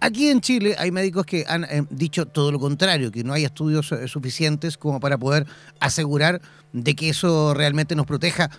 Aquí 0.00 0.28
en 0.28 0.40
Chile 0.40 0.74
hay 0.78 0.90
médicos 0.90 1.24
que 1.24 1.44
han 1.46 1.64
eh, 1.64 1.84
dicho 1.90 2.26
todo 2.26 2.50
lo 2.50 2.58
contrario, 2.58 3.12
que 3.12 3.22
no 3.22 3.32
hay 3.32 3.44
estudios 3.44 3.94
suficientes 4.06 4.76
como 4.76 4.98
para 4.98 5.16
poder 5.16 5.46
asegurar 5.78 6.42
de 6.72 6.96
que 6.96 7.08
eso 7.10 7.54
realmente 7.54 7.94
nos 7.94 8.04
proteja. 8.04 8.50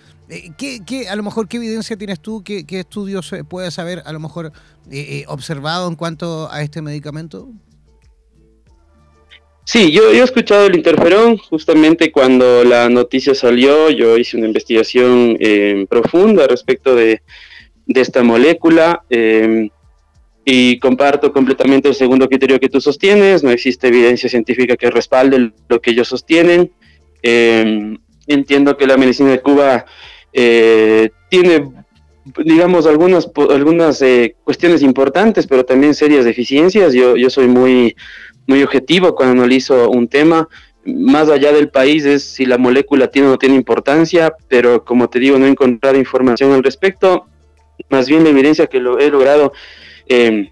¿qué, 0.58 0.82
qué, 0.86 1.10
a 1.10 1.16
lo 1.16 1.22
mejor 1.22 1.48
qué 1.50 1.58
evidencia 1.58 1.98
tienes 1.98 2.22
tú? 2.22 2.44
¿Qué, 2.44 2.66
qué 2.66 2.80
estudios 2.80 3.32
puedes 3.50 3.78
haber 3.78 4.02
a 4.06 4.14
lo 4.14 4.20
mejor 4.22 4.54
observado 5.28 5.90
en 5.90 5.96
cuanto 5.96 6.50
a 6.50 6.62
este 6.62 6.82
medicamento? 6.82 7.50
Sí, 9.68 9.92
yo, 9.92 10.12
he 10.12 10.20
escuchado 10.20 10.68
el 10.68 10.76
interferón 10.76 11.38
justamente 11.38 12.12
cuando 12.12 12.64
la 12.64 12.88
noticia 12.88 13.34
salió, 13.34 13.90
yo 13.90 14.16
hice 14.16 14.38
una 14.38 14.46
investigación 14.46 15.38
eh, 15.40 15.88
profunda 15.90 16.46
respecto 16.46 16.96
de, 16.96 17.24
esta 17.88 18.22
molécula 18.22 19.04
em, 19.10 19.70
y 20.46 20.78
comparto 20.78 21.34
completamente 21.34 21.90
el 21.90 21.96
segundo 21.96 22.30
criterio 22.30 22.60
que 22.60 22.70
tú 22.70 22.80
sostienes, 22.80 23.44
no 23.44 23.50
existe 23.50 23.88
evidencia 23.88 24.30
científica 24.30 24.78
que 24.78 24.92
respalde 24.92 25.52
lo 25.68 25.82
que 25.82 25.92
ellos 25.92 26.08
sostienen. 26.08 26.72
Em, 27.24 27.98
entiendo 28.28 28.78
que 28.78 28.86
la 28.86 28.98
medicina 28.98 29.32
de 29.32 29.42
Cuba 29.42 29.86
eh, 30.32 31.10
tiene 31.28 31.72
digamos, 32.44 32.88
algunas, 32.88 33.30
algunas 33.52 34.02
eh, 34.02 34.36
cuestiones 34.44 34.82
importantes, 34.82 35.46
pero 35.46 35.64
también 35.64 35.94
serias 35.94 36.26
deficiencias. 36.26 36.94
Yo, 36.94 37.16
yo 37.16 37.30
soy 37.30 37.48
muy, 37.48 37.96
muy 38.48 38.64
objetivo 38.64 39.16
cuando 39.16 39.44
analizo 39.44 39.90
un 39.90 40.08
tema. 40.08 40.48
Más 40.86 41.30
allá 41.30 41.52
del 41.52 41.70
país 41.70 42.06
es 42.06 42.24
si 42.24 42.46
la 42.46 42.58
molécula 42.58 43.08
tiene 43.08 43.28
o 43.28 43.32
no 43.32 43.38
tiene 43.38 43.56
importancia, 43.56 44.34
pero 44.48 44.86
como 44.86 45.10
te 45.10 45.20
digo, 45.20 45.38
no 45.40 45.46
he 45.46 45.50
encontrado 45.50 45.98
información 45.98 46.52
al 46.52 46.64
respecto. 46.64 47.26
Más 47.90 48.08
bien 48.08 48.24
la 48.24 48.30
evidencia 48.30 48.68
que 48.68 48.80
lo 48.80 49.00
he 49.00 49.10
logrado 49.10 49.52
eh, 50.08 50.52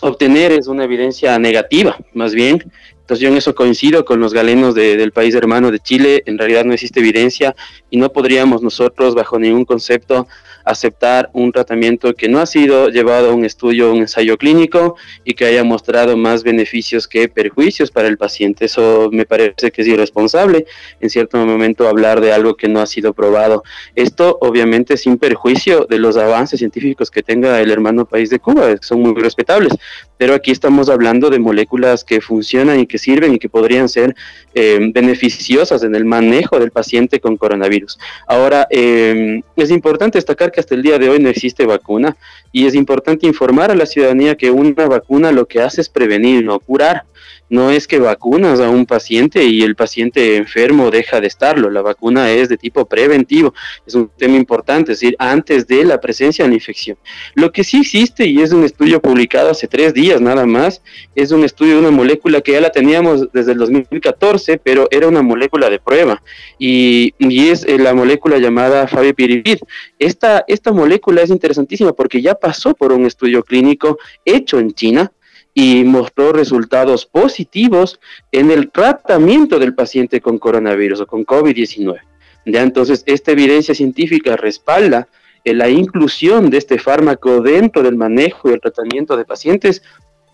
obtener 0.00 0.52
es 0.52 0.66
una 0.66 0.84
evidencia 0.84 1.38
negativa, 1.38 1.96
más 2.12 2.34
bien. 2.34 2.70
Entonces 3.00 3.22
yo 3.22 3.30
en 3.30 3.38
eso 3.38 3.54
coincido 3.54 4.04
con 4.04 4.20
los 4.20 4.34
galenos 4.34 4.74
del 4.74 5.12
país 5.12 5.34
hermano 5.34 5.70
de 5.70 5.78
Chile. 5.78 6.22
En 6.26 6.36
realidad 6.36 6.66
no 6.66 6.74
existe 6.74 7.00
evidencia 7.00 7.56
y 7.88 7.96
no 7.96 8.12
podríamos 8.12 8.62
nosotros 8.62 9.14
bajo 9.14 9.38
ningún 9.38 9.64
concepto 9.64 10.28
aceptar 10.68 11.30
un 11.32 11.50
tratamiento 11.50 12.12
que 12.14 12.28
no 12.28 12.40
ha 12.40 12.46
sido 12.46 12.88
llevado 12.88 13.30
a 13.30 13.34
un 13.34 13.44
estudio, 13.44 13.90
un 13.90 14.00
ensayo 14.00 14.36
clínico 14.36 14.96
y 15.24 15.32
que 15.32 15.46
haya 15.46 15.64
mostrado 15.64 16.16
más 16.16 16.42
beneficios 16.42 17.08
que 17.08 17.28
perjuicios 17.28 17.90
para 17.90 18.06
el 18.08 18.18
paciente. 18.18 18.66
Eso 18.66 19.08
me 19.10 19.24
parece 19.24 19.70
que 19.70 19.82
es 19.82 19.88
irresponsable 19.88 20.66
en 21.00 21.08
cierto 21.08 21.38
momento 21.38 21.88
hablar 21.88 22.20
de 22.20 22.32
algo 22.32 22.54
que 22.54 22.68
no 22.68 22.80
ha 22.80 22.86
sido 22.86 23.14
probado. 23.14 23.62
Esto 23.94 24.36
obviamente 24.42 24.98
sin 24.98 25.16
perjuicio 25.16 25.86
de 25.88 25.98
los 25.98 26.18
avances 26.18 26.58
científicos 26.58 27.10
que 27.10 27.22
tenga 27.22 27.60
el 27.60 27.70
hermano 27.70 28.04
país 28.04 28.28
de 28.28 28.38
Cuba, 28.38 28.74
que 28.74 28.82
son 28.82 29.00
muy 29.00 29.14
respetables, 29.14 29.72
pero 30.18 30.34
aquí 30.34 30.50
estamos 30.50 30.90
hablando 30.90 31.30
de 31.30 31.38
moléculas 31.38 32.04
que 32.04 32.20
funcionan 32.20 32.80
y 32.80 32.86
que 32.86 32.98
sirven 32.98 33.34
y 33.34 33.38
que 33.38 33.48
podrían 33.48 33.88
ser 33.88 34.14
eh, 34.54 34.78
beneficiosas 34.92 35.82
en 35.82 35.94
el 35.94 36.04
manejo 36.04 36.58
del 36.58 36.72
paciente 36.72 37.20
con 37.20 37.36
coronavirus. 37.36 37.98
Ahora, 38.26 38.66
eh, 38.70 39.40
es 39.56 39.70
importante 39.70 40.18
destacar 40.18 40.50
que 40.50 40.57
hasta 40.58 40.74
el 40.74 40.82
día 40.82 40.98
de 40.98 41.08
hoy 41.08 41.18
no 41.20 41.28
existe 41.28 41.66
vacuna 41.66 42.16
y 42.52 42.66
es 42.66 42.74
importante 42.74 43.26
informar 43.26 43.70
a 43.70 43.74
la 43.74 43.86
ciudadanía 43.86 44.36
que 44.36 44.50
una 44.50 44.86
vacuna 44.86 45.32
lo 45.32 45.46
que 45.46 45.60
hace 45.60 45.80
es 45.80 45.88
prevenir, 45.88 46.44
no 46.44 46.58
curar. 46.58 47.04
No 47.48 47.70
es 47.70 47.86
que 47.86 47.98
vacunas 47.98 48.60
a 48.60 48.68
un 48.68 48.86
paciente 48.86 49.44
y 49.44 49.62
el 49.62 49.74
paciente 49.74 50.36
enfermo 50.36 50.90
deja 50.90 51.20
de 51.20 51.26
estarlo. 51.26 51.70
La 51.70 51.82
vacuna 51.82 52.30
es 52.30 52.48
de 52.48 52.56
tipo 52.56 52.86
preventivo. 52.86 53.54
Es 53.86 53.94
un 53.94 54.10
tema 54.16 54.36
importante, 54.36 54.92
es 54.92 55.00
decir, 55.00 55.16
antes 55.18 55.66
de 55.66 55.84
la 55.84 56.00
presencia 56.00 56.44
de 56.44 56.50
la 56.50 56.54
infección. 56.54 56.98
Lo 57.34 57.50
que 57.52 57.64
sí 57.64 57.78
existe, 57.80 58.26
y 58.26 58.40
es 58.40 58.52
un 58.52 58.64
estudio 58.64 59.00
publicado 59.00 59.50
hace 59.50 59.66
tres 59.66 59.94
días 59.94 60.20
nada 60.20 60.46
más, 60.46 60.82
es 61.14 61.30
un 61.30 61.44
estudio 61.44 61.74
de 61.74 61.80
una 61.80 61.90
molécula 61.90 62.40
que 62.40 62.52
ya 62.52 62.60
la 62.60 62.70
teníamos 62.70 63.30
desde 63.32 63.52
el 63.52 63.58
2014, 63.58 64.58
pero 64.58 64.88
era 64.90 65.08
una 65.08 65.22
molécula 65.22 65.70
de 65.70 65.78
prueba. 65.78 66.22
Y, 66.58 67.14
y 67.18 67.48
es 67.48 67.64
eh, 67.64 67.78
la 67.78 67.94
molécula 67.94 68.38
llamada 68.38 68.86
favipiravir. 68.86 69.60
Esta, 69.98 70.44
esta 70.46 70.72
molécula 70.72 71.22
es 71.22 71.30
interesantísima 71.30 71.92
porque 71.92 72.20
ya 72.20 72.34
pasó 72.34 72.74
por 72.74 72.92
un 72.92 73.06
estudio 73.06 73.42
clínico 73.42 73.98
hecho 74.24 74.58
en 74.58 74.72
China 74.72 75.12
y 75.60 75.82
mostró 75.82 76.32
resultados 76.32 77.04
positivos 77.04 77.98
en 78.30 78.52
el 78.52 78.70
tratamiento 78.70 79.58
del 79.58 79.74
paciente 79.74 80.20
con 80.20 80.38
coronavirus 80.38 81.00
o 81.00 81.06
con 81.08 81.26
COVID-19. 81.26 81.98
Ya 82.46 82.62
entonces, 82.62 83.02
esta 83.06 83.32
evidencia 83.32 83.74
científica 83.74 84.36
respalda 84.36 85.08
la 85.44 85.68
inclusión 85.68 86.48
de 86.48 86.58
este 86.58 86.78
fármaco 86.78 87.40
dentro 87.40 87.82
del 87.82 87.96
manejo 87.96 88.48
y 88.48 88.52
el 88.52 88.60
tratamiento 88.60 89.16
de 89.16 89.24
pacientes 89.24 89.82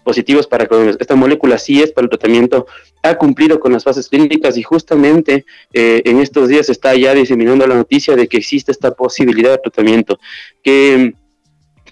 positivos 0.03 0.47
para 0.47 0.67
coronavirus. 0.67 1.01
Esta 1.01 1.15
molécula 1.15 1.57
sí 1.57 1.81
es 1.81 1.91
para 1.91 2.05
el 2.05 2.11
tratamiento, 2.11 2.67
ha 3.03 3.15
cumplido 3.15 3.59
con 3.59 3.73
las 3.73 3.83
fases 3.83 4.11
clínicas 4.11 4.59
y 4.59 4.63
justamente 4.63 5.47
eh, 5.73 6.03
en 6.05 6.21
estos 6.21 6.51
días 6.51 6.69
está 6.69 6.95
ya 6.97 7.15
diseminando 7.15 7.67
la 7.67 7.77
noticia 7.77 8.15
de 8.15 8.29
que 8.29 8.37
existe 8.37 8.73
esta 8.73 8.91
posibilidad 8.91 9.53
de 9.53 9.59
tratamiento 9.59 10.21
que 10.63 11.15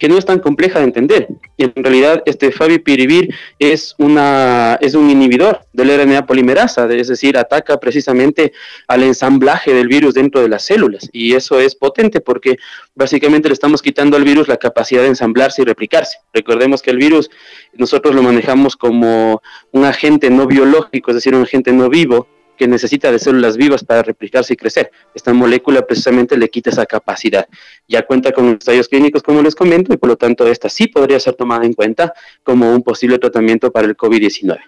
que 0.03 0.09
no 0.09 0.17
es 0.17 0.25
tan 0.25 0.39
compleja 0.39 0.79
de 0.79 0.83
entender. 0.83 1.29
Y 1.55 1.63
en 1.63 1.71
realidad, 1.75 2.23
este 2.25 2.51
Favipiravir 2.51 3.33
es, 3.57 3.95
una, 3.97 4.77
es 4.81 4.95
un 4.95 5.09
inhibidor 5.09 5.61
del 5.71 5.97
RNA 5.97 6.25
polimerasa, 6.25 6.93
es 6.93 7.07
decir, 7.07 7.37
ataca 7.37 7.79
precisamente 7.79 8.51
al 8.89 9.03
ensamblaje 9.03 9.73
del 9.73 9.87
virus 9.87 10.13
dentro 10.13 10.41
de 10.41 10.49
las 10.49 10.63
células. 10.63 11.09
Y 11.13 11.35
eso 11.35 11.57
es 11.57 11.73
potente 11.73 12.19
porque 12.19 12.57
básicamente 12.95 13.47
le 13.47 13.53
estamos 13.53 13.81
quitando 13.81 14.17
al 14.17 14.25
virus 14.25 14.49
la 14.49 14.57
capacidad 14.57 15.03
de 15.03 15.07
ensamblarse 15.07 15.61
y 15.61 15.65
replicarse. 15.65 16.17
Recordemos 16.33 16.81
que 16.81 16.91
el 16.91 16.97
virus 16.97 17.31
nosotros 17.71 18.13
lo 18.13 18.23
manejamos 18.23 18.75
como 18.75 19.41
un 19.71 19.85
agente 19.85 20.29
no 20.29 20.47
biológico, 20.47 21.11
es 21.11 21.15
decir, 21.15 21.33
un 21.33 21.43
agente 21.43 21.71
no 21.71 21.87
vivo, 21.87 22.27
que 22.57 22.67
necesita 22.67 23.11
de 23.11 23.19
células 23.19 23.57
vivas 23.57 23.83
para 23.83 24.03
replicarse 24.03 24.53
y 24.53 24.57
crecer. 24.57 24.91
Esta 25.13 25.33
molécula 25.33 25.85
precisamente 25.85 26.37
le 26.37 26.49
quita 26.49 26.69
esa 26.69 26.85
capacidad. 26.85 27.47
Ya 27.87 28.05
cuenta 28.05 28.31
con 28.31 28.47
ensayos 28.47 28.87
clínicos, 28.87 29.23
como 29.23 29.41
les 29.41 29.55
comento, 29.55 29.93
y 29.93 29.97
por 29.97 30.09
lo 30.09 30.17
tanto 30.17 30.47
esta 30.47 30.69
sí 30.69 30.87
podría 30.87 31.19
ser 31.19 31.35
tomada 31.35 31.65
en 31.65 31.73
cuenta 31.73 32.13
como 32.43 32.73
un 32.73 32.83
posible 32.83 33.19
tratamiento 33.19 33.71
para 33.71 33.87
el 33.87 33.97
COVID-19. 33.97 34.59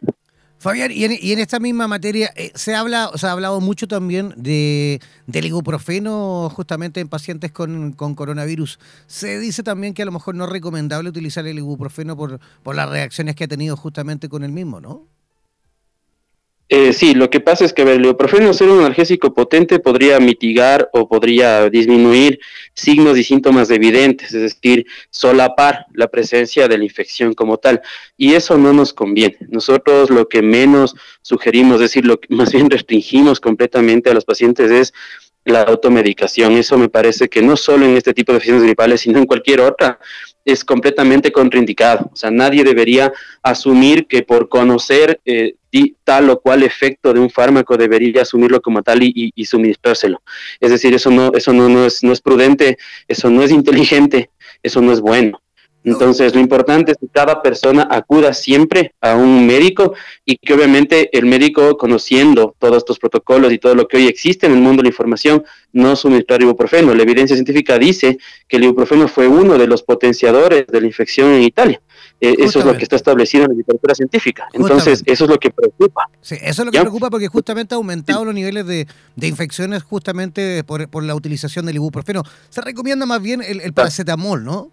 Fabián, 0.58 0.90
y 0.92 1.04
en, 1.04 1.40
esta 1.40 1.60
misma 1.60 1.88
materia 1.88 2.32
eh, 2.36 2.52
se 2.56 2.74
habla, 2.74 3.12
se 3.16 3.28
ha 3.28 3.32
hablado 3.34 3.62
mucho 3.62 3.88
también 3.88 4.34
de, 4.36 5.00
del 5.28 5.46
ibuprofeno 5.46 6.50
justamente 6.50 7.02
en 7.02 7.08
pacientes 7.08 7.52
con, 7.52 7.92
con, 7.92 8.16
coronavirus. 8.16 8.80
Se 9.06 9.38
dice 9.40 9.64
también 9.64 9.94
que 9.94 10.02
a 10.02 10.06
lo 10.06 10.12
mejor 10.12 10.34
no 10.34 10.46
es 10.46 10.50
recomendable 10.50 11.10
utilizar 11.10 11.46
el 11.46 11.60
ibuprofeno 11.60 12.18
por, 12.18 12.40
por 12.64 12.76
las 12.76 12.90
reacciones 12.90 13.36
que 13.36 13.44
ha 13.44 13.48
tenido 13.48 13.76
justamente 13.76 14.28
con 14.28 14.44
el 14.44 14.52
mismo, 14.52 14.82
¿no? 14.82 15.08
Eh, 16.68 16.94
sí, 16.94 17.14
lo 17.14 17.30
que 17.30 17.40
pasa 17.40 17.64
es 17.64 17.74
que 17.74 17.84
el 17.84 18.04
ibuprofeno, 18.04 18.52
ser 18.52 18.70
un 18.70 18.80
analgésico 18.80 19.34
potente, 19.36 19.78
podría 19.78 20.20
mitigar 20.20 20.90
o 20.94 21.08
podría 21.08 21.70
disminuir 21.70 22.40
signos 22.74 23.20
y 23.20 23.24
síntomas 23.24 23.70
evidentes, 23.70 24.34
es 24.34 24.42
decir, 24.42 24.88
solapar 25.12 25.86
la 25.94 26.08
presencia 26.08 26.68
de 26.68 26.80
la 26.80 26.84
infección 26.84 27.36
como 27.36 27.58
tal. 27.58 27.82
Y 28.18 28.34
eso 28.34 28.58
no 28.58 28.74
nos 28.74 28.94
conviene. 28.94 29.38
Nosotros 29.50 30.10
lo 30.10 30.28
que 30.28 30.42
menos 30.42 30.96
sugerimos, 31.22 31.76
es 31.76 31.82
decir, 31.82 32.06
lo 32.06 32.20
que 32.20 32.34
más 32.34 32.52
bien 32.52 32.70
restringimos 32.70 33.40
completamente 33.40 34.10
a 34.10 34.16
los 34.16 34.26
pacientes 34.26 34.72
es 34.72 34.94
la 35.44 35.62
automedicación. 35.62 36.54
Eso 36.54 36.80
me 36.80 36.90
parece 36.90 37.30
que 37.30 37.44
no 37.44 37.56
solo 37.58 37.86
en 37.86 37.96
este 37.96 38.16
tipo 38.16 38.32
de 38.32 38.38
infecciones 38.38 38.64
gripales, 38.64 39.02
sino 39.02 39.20
en 39.20 39.28
cualquier 39.28 39.62
otra, 39.62 40.00
es 40.46 40.64
completamente 40.64 41.32
contraindicado. 41.32 42.10
O 42.14 42.16
sea, 42.16 42.32
nadie 42.32 42.64
debería 42.64 43.12
asumir 43.42 44.06
que 44.06 44.22
por 44.22 44.48
conocer 44.48 45.20
eh, 45.26 45.56
tal 46.04 46.30
o 46.30 46.40
cual 46.40 46.64
efecto 46.64 47.14
de 47.14 47.20
un 47.20 47.30
fármaco 47.30 47.76
debería 47.76 48.22
asumirlo 48.22 48.62
como 48.62 48.82
tal 48.82 49.04
y, 49.04 49.34
y, 49.36 49.46
suministrárselo. 49.46 50.22
Es 50.60 50.72
decir, 50.72 50.94
eso 50.94 51.10
no, 51.10 51.32
eso 51.34 51.52
no, 51.52 51.68
no, 51.68 51.86
es, 51.86 52.04
no 52.04 52.14
es 52.14 52.22
prudente, 52.22 52.78
eso 53.08 53.30
no 53.30 53.42
es 53.44 53.52
inteligente, 53.52 54.30
eso 54.64 54.82
no 54.82 54.94
es 54.94 55.02
bueno. 55.02 55.42
Entonces, 55.86 56.34
lo 56.34 56.42
importante 56.42 56.92
es 56.92 56.98
que 56.98 57.08
cada 57.08 57.44
persona 57.44 57.88
acuda 57.90 58.34
siempre 58.34 58.94
a 59.02 59.16
un 59.16 59.46
médico 59.46 59.94
y 60.26 60.38
que 60.38 60.54
obviamente 60.54 61.16
el 61.16 61.28
médico, 61.28 61.78
conociendo 61.78 62.56
todos 62.58 62.78
estos 62.78 62.98
protocolos 62.98 63.54
y 63.54 63.60
todo 63.60 63.76
lo 63.76 63.88
que 63.88 63.98
hoy 63.98 64.08
existe 64.08 64.48
en 64.48 64.54
el 64.54 64.62
mundo 64.62 64.82
de 64.82 64.84
la 64.84 64.90
información, 64.90 65.44
no 65.74 65.96
suministrar 65.96 66.42
ibuprofeno. 66.42 66.96
La 66.96 67.04
evidencia 67.04 67.36
científica 67.36 67.78
dice 67.78 68.18
que 68.48 68.58
el 68.58 68.64
ibuprofeno 68.64 69.08
fue 69.08 69.28
uno 69.28 69.60
de 69.60 69.68
los 69.68 69.84
potenciadores 69.84 70.66
de 70.66 70.82
la 70.82 70.88
infección 70.88 71.32
en 71.32 71.44
Italia. 71.44 71.80
Eh, 72.20 72.36
eso 72.40 72.60
es 72.60 72.66
lo 72.66 72.76
que 72.76 72.84
está 72.84 72.96
establecido 72.96 73.44
en 73.44 73.52
la 73.52 73.58
literatura 73.58 73.94
científica. 73.94 74.48
Entonces, 74.54 75.04
eso 75.06 75.26
es 75.26 75.30
lo 75.30 75.38
que 75.38 75.52
preocupa. 75.52 76.10
Sí, 76.22 76.36
eso 76.42 76.64
es 76.64 76.66
lo 76.66 76.72
que 76.72 76.80
preocupa 76.80 77.12
porque 77.12 77.28
justamente 77.28 77.76
ha 77.76 77.78
aumentado 77.78 78.26
los 78.26 78.34
niveles 78.34 78.66
de, 78.66 78.88
infecciones 79.22 79.84
justamente 79.84 80.64
por, 80.64 81.04
la 81.04 81.14
utilización 81.14 81.68
del 81.68 81.76
ibuprofeno. 81.76 82.24
Se 82.50 82.62
recomienda 82.62 83.06
más 83.06 83.22
bien 83.22 83.44
el 83.44 83.72
paracetamol, 83.74 84.44
¿no? 84.44 84.72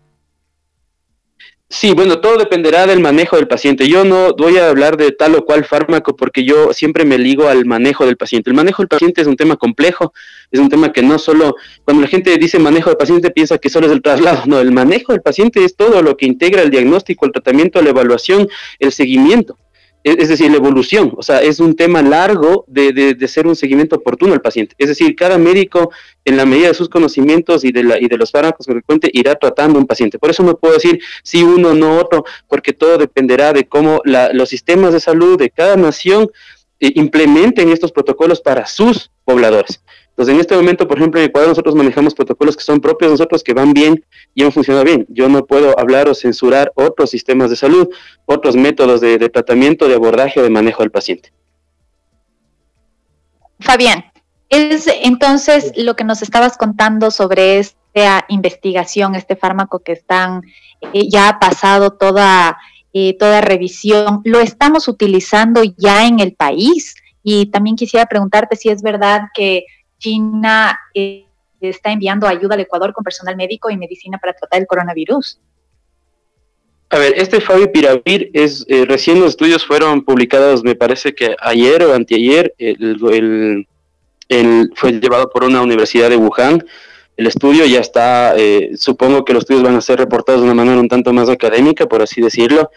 Sí, 1.75 1.95
bueno, 1.95 2.21
todo 2.21 2.37
dependerá 2.37 2.87
del 2.87 3.01
manejo 3.01 3.37
del 3.37 3.49
paciente. 3.49 3.89
Yo 3.89 4.05
no 4.05 4.35
voy 4.35 4.59
a 4.59 4.69
hablar 4.69 4.99
de 4.99 5.11
tal 5.11 5.35
o 5.37 5.47
cual 5.47 5.65
fármaco 5.65 6.15
porque 6.15 6.45
yo 6.45 6.75
siempre 6.75 7.07
me 7.07 7.17
ligo 7.17 7.49
al 7.49 7.65
manejo 7.65 8.05
del 8.05 8.19
paciente. 8.19 8.51
El 8.51 8.57
manejo 8.57 8.83
del 8.83 8.89
paciente 8.89 9.23
es 9.23 9.27
un 9.27 9.37
tema 9.37 9.57
complejo, 9.57 10.13
es 10.51 10.61
un 10.61 10.69
tema 10.69 10.93
que 10.93 11.01
no 11.01 11.19
solo, 11.19 11.57
cuando 11.85 12.03
la 12.03 12.09
gente 12.09 12.37
dice 12.37 12.59
manejo 12.59 12.91
del 12.91 12.99
paciente 12.99 13.31
piensa 13.31 13.57
que 13.57 13.71
solo 13.71 13.87
es 13.87 13.93
el 13.93 14.03
traslado, 14.03 14.43
no, 14.45 14.61
el 14.61 14.71
manejo 14.71 15.13
del 15.13 15.23
paciente 15.23 15.65
es 15.65 15.75
todo 15.75 16.03
lo 16.03 16.15
que 16.19 16.27
integra 16.27 16.61
el 16.61 16.69
diagnóstico, 16.69 17.25
el 17.25 17.33
tratamiento, 17.33 17.81
la 17.81 17.89
evaluación, 17.89 18.49
el 18.79 18.93
seguimiento 18.93 19.57
es 20.05 20.29
decir, 20.29 20.51
la 20.51 20.57
evolución, 20.57 21.13
o 21.17 21.23
sea, 21.23 21.41
es 21.43 21.61
un 21.61 21.77
tema 21.77 22.03
largo 22.03 22.65
de, 22.67 22.93
de, 22.93 23.29
ser 23.29 23.47
un 23.47 23.55
seguimiento 23.55 23.97
oportuno 23.97 24.33
al 24.35 24.41
paciente. 24.41 24.75
Es 24.79 24.89
decir, 24.89 25.15
cada 25.15 25.39
médico, 25.39 25.93
en 26.25 26.37
la 26.37 26.45
medida 26.45 26.69
de 26.69 26.75
sus 26.75 26.89
conocimientos 26.89 27.65
y 27.65 27.71
de, 27.71 27.85
la, 27.85 28.01
y 28.01 28.09
de 28.09 28.17
los 28.17 28.33
fármacos 28.33 28.67
que 28.67 28.83
cuente, 28.83 29.09
irá 29.13 29.37
tratando 29.37 29.79
un 29.79 29.87
paciente. 29.87 30.19
Por 30.19 30.31
eso 30.31 30.43
no 30.43 30.57
puedo 30.57 30.75
decir 30.75 31.01
si 31.23 31.45
uno, 31.45 31.75
no 31.75 31.99
otro, 31.99 32.25
porque 32.49 32.73
todo 32.73 32.99
dependerá 32.99 33.53
de 33.53 33.65
cómo 33.65 34.01
los 34.05 34.49
sistemas 34.49 34.93
de 34.93 35.01
salud 35.01 35.39
de 35.39 35.51
cada 35.51 35.77
nación 35.77 36.31
eh, 36.81 36.93
implementen 36.97 37.69
estos 37.69 37.93
protocolos 37.93 38.41
para 38.41 38.67
sus 38.67 39.13
pobladores. 39.25 39.83
Entonces, 40.13 40.35
en 40.35 40.41
este 40.41 40.55
momento, 40.55 40.87
por 40.87 40.99
ejemplo, 40.99 41.19
en 41.19 41.27
Ecuador 41.27 41.49
nosotros 41.49 41.75
manejamos 41.75 42.15
protocolos 42.15 42.55
que 42.55 42.63
son 42.63 42.81
propios 42.81 43.11
de 43.11 43.15
nosotros, 43.15 43.43
que 43.43 43.55
van 43.55 43.73
bien 43.73 44.05
y 44.35 44.45
han 44.45 44.53
funcionado 44.53 44.85
bien. 44.85 45.07
Yo 45.09 45.29
no 45.29 45.47
puedo 45.47 45.79
hablar 45.79 46.07
o 46.09 46.15
censurar 46.15 46.71
otros 46.75 47.11
sistemas 47.11 47.49
de 47.49 47.57
salud, 47.57 47.89
otros 48.27 48.55
métodos 48.55 49.01
de, 49.01 49.19
tratamiento, 49.31 49.89
de 49.89 49.95
abordaje 49.95 50.41
o 50.41 50.43
de 50.43 50.51
manejo 50.51 50.83
del 50.83 50.91
paciente. 50.91 51.33
Fabián, 53.61 54.05
es 54.51 54.87
entonces 54.87 55.73
lo 55.77 55.97
que 55.97 56.05
nos 56.05 56.21
estabas 56.21 56.59
contando 56.59 57.11
sobre 57.11 57.59
esta 57.59 58.27
investigación, 58.29 59.15
este 59.15 59.35
fármaco 59.35 59.79
que 59.79 59.93
están 59.93 60.43
eh, 60.93 61.09
ya 61.09 61.31
ha 61.31 61.39
pasado 61.39 61.93
toda 61.93 62.59
eh, 62.95 63.17
toda 63.17 63.41
revisión, 63.41 64.21
lo 64.25 64.41
estamos 64.41 64.87
utilizando 64.87 65.63
ya 65.79 66.07
en 66.07 66.21
el 66.21 66.35
país. 66.35 66.95
Y 67.23 67.47
también 67.47 67.77
quisiera 67.77 68.05
preguntarte 68.05 68.57
si 68.57 68.69
es 68.69 68.83
verdad 68.83 69.23
que 69.35 69.65
China 70.03 70.79
eh, 70.93 71.25
está 71.61 71.93
enviando 71.93 72.27
ayuda 72.27 72.55
al 72.55 72.61
Ecuador 72.61 72.93
con 72.93 73.05
personal 73.05 73.37
médico 73.37 73.71
y 73.71 73.77
medicina 73.77 74.19
para 74.19 74.33
tratar 74.35 74.61
el 74.61 74.67
coronavirus. 74.67 75.39
A 76.91 76.99
ver, 76.99 77.15
este 77.17 77.41
Favipiravir 77.41 78.31
es, 78.35 78.67
eh, 78.69 78.85
recién 78.85 79.21
los 79.21 79.31
estudios 79.31 79.65
fueron 79.65 80.05
publicados, 80.05 80.63
me 80.63 80.75
parece 80.75 81.15
que 81.15 81.35
ayer 81.41 81.83
o 81.85 81.95
anteayer, 81.95 82.53
el, 82.59 83.67
fue 84.75 84.93
llevado 84.93 85.31
por 85.31 85.45
una 85.45 85.63
universidad 85.63 86.11
de 86.11 86.17
Wuhan. 86.17 86.65
El 87.17 87.27
estudio 87.27 87.65
ya 87.65 87.81
está, 87.81 88.35
eh, 88.37 88.73
supongo 88.77 89.25
que 89.25 89.33
los 89.33 89.43
estudios 89.43 89.63
van 89.63 89.77
a 89.77 89.81
ser 89.81 89.99
reportados 89.99 90.41
de 90.41 90.47
una 90.47 90.55
manera 90.55 90.81
un 90.81 90.89
tanto 90.89 91.13
más 91.13 91.29
académica, 91.29 91.87
por 91.87 92.03
así 92.03 92.21
decirlo, 92.21 92.71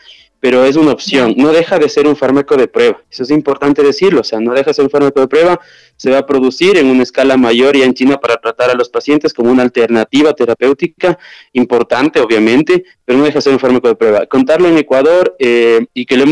pero 0.46 0.64
es 0.64 0.76
una 0.76 0.92
opción. 0.92 1.34
No 1.38 1.52
deja 1.52 1.80
de 1.80 1.90
ser 1.90 2.06
un 2.06 2.16
fármaco 2.16 2.56
de 2.56 2.68
prueba. 2.68 3.02
Eso 3.10 3.24
es 3.24 3.32
importante 3.32 3.82
decirlo. 3.82 4.22
O 4.22 4.24
sea, 4.24 4.40
no 4.40 4.54
deja 4.54 4.66
de 4.66 4.74
ser 4.76 4.86
un 4.86 4.92
fármaco 4.92 5.20
de 5.20 5.28
prueba. 5.28 5.60
Se 5.98 6.12
va 6.12 6.20
a 6.20 6.26
producir 6.28 6.78
en 6.78 6.86
una 6.86 7.02
escala 7.02 7.36
mayor 7.36 7.76
ya 7.76 7.84
en 7.84 7.96
China 7.96 8.18
para 8.18 8.36
tratar 8.36 8.70
a 8.70 8.76
los 8.76 8.90
pacientes 8.90 9.34
como 9.34 9.50
una 9.50 9.64
alternativa 9.64 10.34
terapéutica 10.34 11.18
importante, 11.54 12.20
obviamente, 12.20 12.84
pero 13.04 13.18
no 13.18 13.26
deja 13.26 13.40
de 13.40 13.42
ser 13.42 13.54
un 13.54 13.60
fármaco 13.60 13.88
de 13.88 13.96
prueba. 13.96 14.28
Contarlo 14.28 14.68
en 14.68 14.78
Ecuador 14.78 15.36
eh, 15.40 15.88
y 15.96 16.06
que 16.06 16.24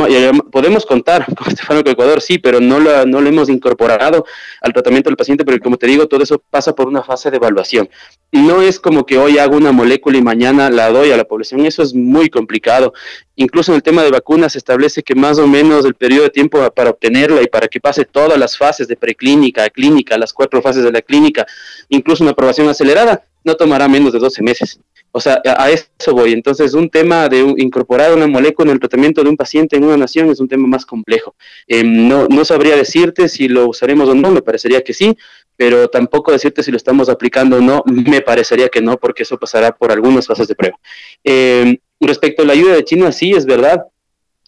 podemos 0.51 0.85
contar 0.85 1.25
con 1.35 1.47
este 1.47 1.63
fármaco 1.63 1.85
de 1.85 1.93
Ecuador, 1.93 2.21
sí, 2.21 2.37
pero 2.37 2.59
no 2.59 2.79
lo, 2.79 3.07
no 3.07 3.19
lo 3.19 3.27
hemos 3.27 3.49
incorporado 3.49 4.25
al 4.61 4.73
tratamiento 4.73 5.09
del 5.09 5.17
paciente, 5.17 5.43
pero 5.43 5.57
como 5.57 5.77
te 5.77 5.87
digo, 5.87 6.07
todo 6.07 6.21
eso 6.21 6.37
pasa 6.51 6.75
por 6.75 6.87
una 6.87 7.01
fase 7.01 7.31
de 7.31 7.37
evaluación. 7.37 7.89
No 8.31 8.61
es 8.61 8.79
como 8.79 9.07
que 9.07 9.17
hoy 9.17 9.39
hago 9.39 9.57
una 9.57 9.71
molécula 9.71 10.19
y 10.19 10.21
mañana 10.21 10.69
la 10.69 10.89
doy 10.89 11.11
a 11.11 11.17
la 11.17 11.23
población. 11.23 11.65
Eso 11.65 11.81
es 11.81 11.95
muy 11.95 12.29
complicado. 12.29 12.93
Incluso 13.35 13.71
en 13.71 13.77
el 13.77 13.83
tema 13.83 14.03
de 14.03 14.11
vacunas 14.11 14.53
se 14.53 14.59
establece 14.59 15.01
que 15.01 15.15
más 15.15 15.39
o 15.39 15.47
menos 15.47 15.85
el 15.85 15.95
periodo 15.95 16.23
de 16.23 16.29
tiempo 16.29 16.59
para 16.71 16.91
obtenerla 16.91 17.41
y 17.41 17.47
para 17.47 17.67
que 17.67 17.79
pase 17.79 18.05
todas 18.05 18.37
las 18.37 18.57
fases 18.57 18.87
de 18.87 18.95
preclínica, 18.95 19.69
clínica, 19.69 20.17
las 20.17 20.33
cuatro 20.33 20.61
fases 20.61 20.83
de 20.83 20.91
la 20.91 21.01
clínica, 21.01 21.45
incluso 21.89 22.23
una 22.23 22.31
aprobación 22.31 22.69
acelerada, 22.69 23.25
no 23.43 23.55
tomará 23.55 23.87
menos 23.87 24.13
de 24.13 24.19
12 24.19 24.43
meses. 24.43 24.79
O 25.15 25.19
sea, 25.19 25.41
a, 25.45 25.69
eso 25.69 25.85
voy. 26.11 26.33
Entonces, 26.33 26.73
un 26.73 26.89
tema 26.89 27.29
de 27.29 27.39
incorporar 27.57 28.13
una 28.13 28.25
molécula 28.25 28.71
en 28.71 28.75
el 28.75 28.79
tratamiento 28.79 29.23
de 29.23 29.29
un 29.29 29.37
paciente 29.37 29.77
en 29.77 29.83
una 29.83 29.95
nación 29.95 30.29
es 30.31 30.39
un 30.39 30.47
tema 30.47 30.67
más 30.67 30.87
complejo. 30.87 31.35
Em, 31.67 32.07
no, 32.07 32.27
no 32.27 32.43
sabría 32.45 32.75
decirte 32.75 33.29
si 33.29 33.47
lo 33.47 33.67
usaremos 33.67 34.09
o 34.09 34.15
no, 34.15 34.31
me 34.31 34.41
parecería 34.41 34.83
que 34.83 34.93
sí, 34.93 35.15
pero 35.55 35.87
tampoco 35.87 36.31
decirte 36.31 36.63
si 36.63 36.71
lo 36.71 36.77
estamos 36.77 37.09
aplicando 37.09 37.57
o 37.57 37.61
no, 37.61 37.83
me 37.85 38.21
parecería 38.21 38.69
que 38.69 38.81
no, 38.81 38.97
porque 38.97 39.21
eso 39.21 39.37
pasará 39.37 39.71
por 39.71 39.91
algunas 39.91 40.25
fases 40.25 40.47
de 40.47 40.55
prueba. 40.55 40.79
Eh, 41.23 41.77
Respecto 41.99 42.43
a 42.43 42.45
la 42.45 42.53
ayuda 42.53 42.75
de 42.75 42.83
China, 42.83 43.11
sí, 43.11 43.31
es 43.31 43.45
verdad. 43.45 43.85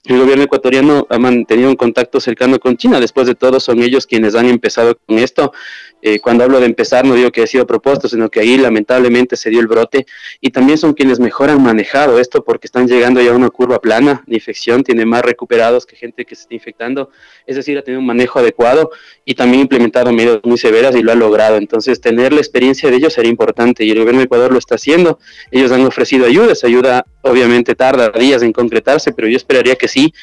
El 0.05 0.19
gobierno 0.19 0.43
ecuatoriano 0.43 1.07
ha 1.09 1.17
mantenido 1.17 1.69
un 1.69 1.75
contacto 1.75 2.19
cercano 2.19 2.59
con 2.59 2.77
China. 2.77 2.99
Después 2.99 3.25
de 3.25 3.33
todo, 3.33 3.59
son 3.59 3.81
ellos 3.81 4.05
quienes 4.05 4.35
han 4.35 4.45
empezado 4.47 4.95
con 4.95 5.17
esto. 5.17 5.51
Eh, 6.07 6.19
cuando 6.19 6.43
hablo 6.43 6.59
de 6.59 6.67
empezar, 6.67 7.03
no 7.03 7.15
digo 7.15 7.31
que 7.31 7.41
haya 7.41 7.47
sido 7.47 7.65
propuesto, 7.65 8.07
sino 8.07 8.29
que 8.29 8.39
ahí 8.39 8.59
lamentablemente 8.59 9.35
se 9.35 9.49
dio 9.49 9.59
el 9.59 9.65
brote 9.65 10.05
y 10.39 10.51
también 10.51 10.77
son 10.77 10.93
quienes 10.93 11.19
mejor 11.19 11.49
han 11.49 11.63
manejado 11.63 12.19
esto 12.19 12.43
porque 12.43 12.67
están 12.67 12.87
llegando 12.87 13.23
ya 13.23 13.31
a 13.31 13.33
una 13.33 13.49
curva 13.49 13.81
plana 13.81 14.23
de 14.27 14.35
infección, 14.35 14.83
tiene 14.83 15.03
más 15.03 15.23
recuperados 15.23 15.87
que 15.87 15.95
gente 15.95 16.23
que 16.23 16.35
se 16.35 16.43
está 16.43 16.53
infectando, 16.53 17.09
es 17.47 17.55
decir, 17.55 17.75
ha 17.79 17.81
tenido 17.81 18.01
un 18.01 18.05
manejo 18.05 18.37
adecuado 18.37 18.91
y 19.25 19.33
también 19.33 19.61
implementado 19.61 20.11
medidas 20.11 20.41
muy 20.43 20.59
severas 20.59 20.95
y 20.95 21.01
lo 21.01 21.11
ha 21.11 21.15
logrado. 21.15 21.57
Entonces, 21.57 21.99
tener 21.99 22.33
la 22.33 22.39
experiencia 22.39 22.91
de 22.91 22.97
ellos 22.97 23.11
sería 23.11 23.31
importante 23.31 23.83
y 23.83 23.89
el 23.89 23.97
gobierno 23.97 24.19
de 24.19 24.25
Ecuador 24.25 24.51
lo 24.51 24.59
está 24.59 24.75
haciendo. 24.75 25.17
Ellos 25.49 25.71
han 25.71 25.83
ofrecido 25.87 26.27
ayuda, 26.27 26.53
esa 26.53 26.67
ayuda 26.67 27.07
obviamente 27.23 27.73
tarda 27.73 28.11
días 28.11 28.43
en 28.43 28.53
concretarse, 28.53 29.11
pero 29.11 29.27
yo 29.27 29.37
esperaría 29.37 29.75
que 29.75 29.87
sí, 29.87 30.13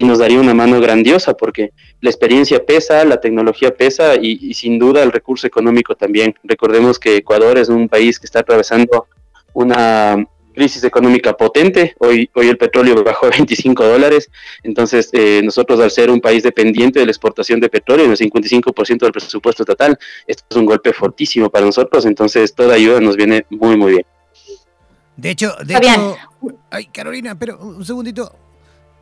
y 0.00 0.06
nos 0.06 0.18
daría 0.18 0.40
una 0.40 0.54
mano 0.54 0.80
grandiosa 0.80 1.34
porque 1.34 1.72
la 2.00 2.08
experiencia 2.08 2.64
pesa, 2.64 3.04
la 3.04 3.20
tecnología 3.20 3.76
pesa 3.76 4.16
y, 4.16 4.54
sin 4.54 4.78
duda 4.78 5.02
el 5.02 5.12
recurso 5.12 5.46
económico 5.46 5.94
también. 5.94 6.34
Recordemos 6.42 6.98
que 6.98 7.16
Ecuador 7.16 7.58
es 7.58 7.68
un 7.68 7.86
país 7.86 8.18
que 8.18 8.24
está 8.24 8.40
atravesando 8.40 9.06
una 9.52 10.26
crisis 10.54 10.84
económica 10.84 11.36
potente. 11.36 11.94
Hoy, 11.98 12.30
hoy 12.32 12.48
el 12.48 12.56
petróleo 12.56 13.04
bajó 13.04 13.26
a 13.26 13.28
25 13.28 13.84
dólares. 13.84 14.30
Entonces, 14.62 15.10
eh, 15.12 15.42
nosotros 15.44 15.78
al 15.80 15.90
ser 15.90 16.10
un 16.10 16.22
país 16.22 16.42
dependiente 16.42 16.98
de 16.98 17.04
la 17.04 17.12
exportación 17.12 17.60
de 17.60 17.68
petróleo, 17.68 18.06
en 18.06 18.12
el 18.12 18.16
55% 18.16 19.00
del 19.00 19.12
presupuesto 19.12 19.64
estatal, 19.64 19.98
esto 20.26 20.44
es 20.48 20.56
un 20.56 20.64
golpe 20.64 20.94
fortísimo 20.94 21.50
para 21.50 21.66
nosotros. 21.66 22.06
Entonces, 22.06 22.54
toda 22.54 22.74
ayuda 22.74 23.00
nos 23.00 23.16
viene 23.16 23.44
muy, 23.50 23.76
muy 23.76 23.92
bien. 23.92 24.06
De 25.18 25.28
hecho, 25.28 25.54
de 25.62 25.76
hecho, 25.76 26.16
ay, 26.70 26.86
Carolina, 26.86 27.38
pero 27.38 27.58
un 27.58 27.84
segundito. 27.84 28.49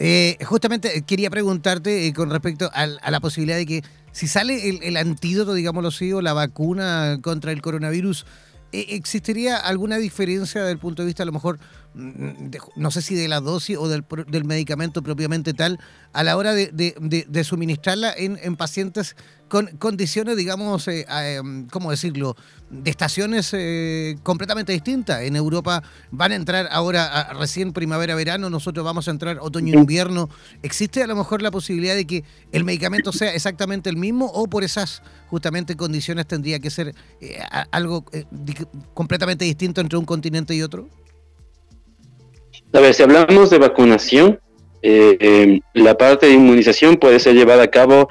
Eh, 0.00 0.38
justamente 0.44 1.02
quería 1.02 1.28
preguntarte 1.28 2.06
eh, 2.06 2.12
con 2.12 2.30
respecto 2.30 2.70
a, 2.72 2.86
la 2.86 3.20
posibilidad 3.20 3.56
de 3.56 3.66
que 3.66 3.82
si 4.12 4.28
sale 4.28 4.68
el, 4.82 4.96
antídoto, 4.96 5.54
digámoslo 5.54 5.88
así, 5.88 6.12
o 6.12 6.22
la 6.22 6.32
vacuna 6.32 7.18
contra 7.22 7.52
el 7.52 7.62
coronavirus, 7.62 8.24
eh, 8.72 8.86
¿existiría 8.90 9.56
alguna 9.56 9.98
diferencia 9.98 10.60
desde 10.60 10.72
el 10.72 10.78
punto 10.78 11.02
de 11.02 11.06
vista 11.06 11.24
a 11.24 11.26
lo 11.26 11.32
mejor 11.32 11.58
Mm, 11.98 12.50
no 12.76 12.92
sé 12.92 13.02
si 13.02 13.16
de 13.16 13.26
la 13.26 13.40
dosis 13.40 13.76
o 13.76 13.88
del, 13.88 14.04
del 14.28 14.44
medicamento 14.44 15.02
propiamente 15.02 15.52
tal, 15.52 15.80
a 16.12 16.22
la 16.22 16.36
hora 16.36 16.54
de, 16.54 16.70
de, 16.70 17.44
suministrarla 17.44 18.12
en, 18.16 18.38
en, 18.40 18.54
pacientes 18.54 19.16
con 19.48 19.66
condiciones, 19.78 20.36
digamos, 20.36 20.86
eh, 20.86 21.06
em, 21.10 21.66
¿cómo 21.66 21.90
decirlo?, 21.90 22.36
de 22.70 22.88
estaciones 22.88 23.50
eh, 23.52 24.16
completamente 24.22 24.72
distintas. 24.72 25.22
En 25.22 25.34
Europa 25.34 25.82
van 26.12 26.30
a 26.30 26.36
entrar 26.36 26.68
ahora 26.70 27.32
recién 27.32 27.72
primavera-verano, 27.72 28.48
nosotros 28.48 28.84
vamos 28.84 29.08
a 29.08 29.10
entrar 29.10 29.38
otoño-invierno. 29.40 30.28
¿Existe 30.62 31.02
a 31.02 31.06
lo 31.08 31.16
mejor 31.16 31.42
la 31.42 31.50
posibilidad 31.50 31.96
de 31.96 32.06
que 32.06 32.22
el 32.52 32.62
medicamento 32.62 33.10
sea 33.10 33.34
exactamente 33.34 33.90
el 33.90 33.96
mismo 33.96 34.26
o 34.26 34.46
por 34.46 34.62
esas 34.62 35.02
justamente 35.26 35.76
condiciones 35.76 36.28
tendría 36.28 36.60
que 36.60 36.70
ser 36.70 36.94
eh, 37.20 37.40
algo 37.72 38.04
completamente 38.94 39.44
distinto 39.44 39.80
entre 39.80 39.98
un 39.98 40.04
continente 40.04 40.54
y 40.54 40.62
otro? 40.62 40.88
A 42.73 42.81
ver, 42.81 42.95
si 42.95 43.03
hablamos 43.03 43.51
de 43.51 43.59
vacunación, 43.59 44.40
eh, 44.82 45.16
em, 45.20 45.61
la 45.74 45.97
parte 45.97 46.27
de 46.27 46.35
inmunización 46.35 46.97
puede 46.97 47.19
ser 47.19 47.35
llevada 47.35 47.65
a 47.65 47.69
cabo 47.69 48.09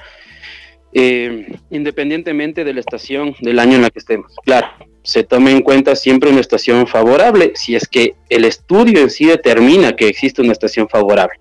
eh, 0.94 1.46
independientemente 1.70 2.64
de 2.64 2.74
la 2.74 2.80
estación 2.80 3.36
del 3.42 3.60
año 3.60 3.76
en 3.76 3.84
la 3.84 3.90
que 3.90 4.00
estemos. 4.00 4.34
Claro, 4.44 4.68
se 5.04 5.24
tome 5.24 5.52
en 5.52 5.62
cuenta 5.62 5.96
siempre 5.96 6.30
una 6.30 6.40
estación 6.40 6.88
favorable, 6.88 7.54
si 7.56 7.76
es 7.76 7.88
que 7.88 8.16
el 8.30 8.46
estudio 8.46 9.02
en 9.02 9.10
sí 9.10 9.26
determina 9.26 9.96
que 9.96 10.08
existe 10.08 10.42
una 10.42 10.54
estación 10.54 10.90
favorable. 10.90 11.40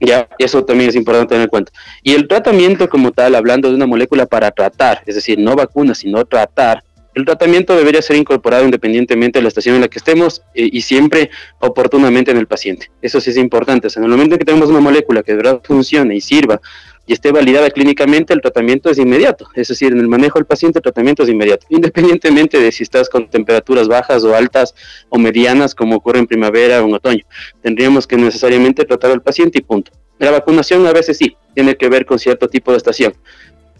Ya, 0.00 0.28
eso 0.38 0.64
también 0.64 0.90
es 0.90 0.96
importante 0.96 1.28
tener 1.28 1.44
en 1.44 1.48
cuenta. 1.48 1.72
Y 2.02 2.14
el 2.14 2.26
tratamiento 2.26 2.88
como 2.88 3.12
tal, 3.12 3.34
hablando 3.34 3.68
de 3.68 3.76
una 3.76 3.86
molécula 3.86 4.26
para 4.26 4.50
tratar, 4.50 5.02
es 5.06 5.14
decir, 5.14 5.38
no 5.38 5.54
vacuna, 5.54 5.94
sino 5.94 6.24
tratar, 6.24 6.82
el 7.14 7.24
tratamiento 7.24 7.76
debería 7.76 8.00
ser 8.00 8.16
incorporado 8.16 8.64
independientemente 8.64 9.38
de 9.38 9.42
la 9.42 9.48
estación 9.48 9.74
en 9.74 9.82
la 9.82 9.88
que 9.88 9.98
estemos 9.98 10.42
eh, 10.54 10.68
y 10.72 10.80
siempre 10.82 11.30
oportunamente 11.58 12.30
en 12.30 12.38
el 12.38 12.46
paciente. 12.46 12.90
Eso 13.02 13.20
sí 13.20 13.30
es 13.30 13.36
importante. 13.36 13.88
En 13.94 14.04
el 14.04 14.10
momento 14.10 14.34
en 14.34 14.38
que 14.38 14.44
tenemos 14.44 14.70
una 14.70 14.80
molécula 14.80 15.22
que 15.22 15.32
de 15.32 15.36
verdad 15.36 15.60
funcione 15.62 16.16
y 16.16 16.20
sirva 16.20 16.60
y 17.06 17.12
esté 17.12 17.32
validada 17.32 17.68
clínicamente, 17.70 18.32
el 18.32 18.40
tratamiento 18.40 18.88
es 18.88 18.98
inmediato. 18.98 19.48
Es 19.54 19.68
decir, 19.68 19.92
en 19.92 19.98
el 19.98 20.08
manejo 20.08 20.38
del 20.38 20.46
paciente 20.46 20.78
el 20.78 20.82
tratamiento 20.82 21.24
es 21.24 21.28
inmediato, 21.28 21.66
independientemente 21.68 22.60
de 22.60 22.70
si 22.70 22.84
estás 22.84 23.08
con 23.08 23.28
temperaturas 23.28 23.88
bajas 23.88 24.22
o 24.24 24.34
altas 24.34 24.74
o 25.08 25.18
medianas, 25.18 25.74
como 25.74 25.96
ocurre 25.96 26.20
en 26.20 26.26
primavera 26.26 26.82
o 26.82 26.86
en 26.86 26.94
otoño. 26.94 27.24
Tendríamos 27.60 28.06
que 28.06 28.16
necesariamente 28.16 28.84
tratar 28.84 29.10
al 29.10 29.20
paciente 29.20 29.58
y 29.58 29.62
punto. 29.62 29.90
La 30.18 30.30
vacunación 30.30 30.86
a 30.86 30.92
veces 30.92 31.18
sí, 31.18 31.36
tiene 31.54 31.76
que 31.76 31.88
ver 31.88 32.06
con 32.06 32.18
cierto 32.18 32.48
tipo 32.48 32.70
de 32.70 32.76
estación. 32.76 33.14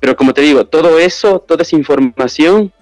Pero 0.00 0.16
como 0.16 0.34
te 0.34 0.42
digo, 0.42 0.66
todo 0.66 0.98
eso, 0.98 1.38
toda 1.38 1.62
esa 1.62 1.76
información 1.76 2.72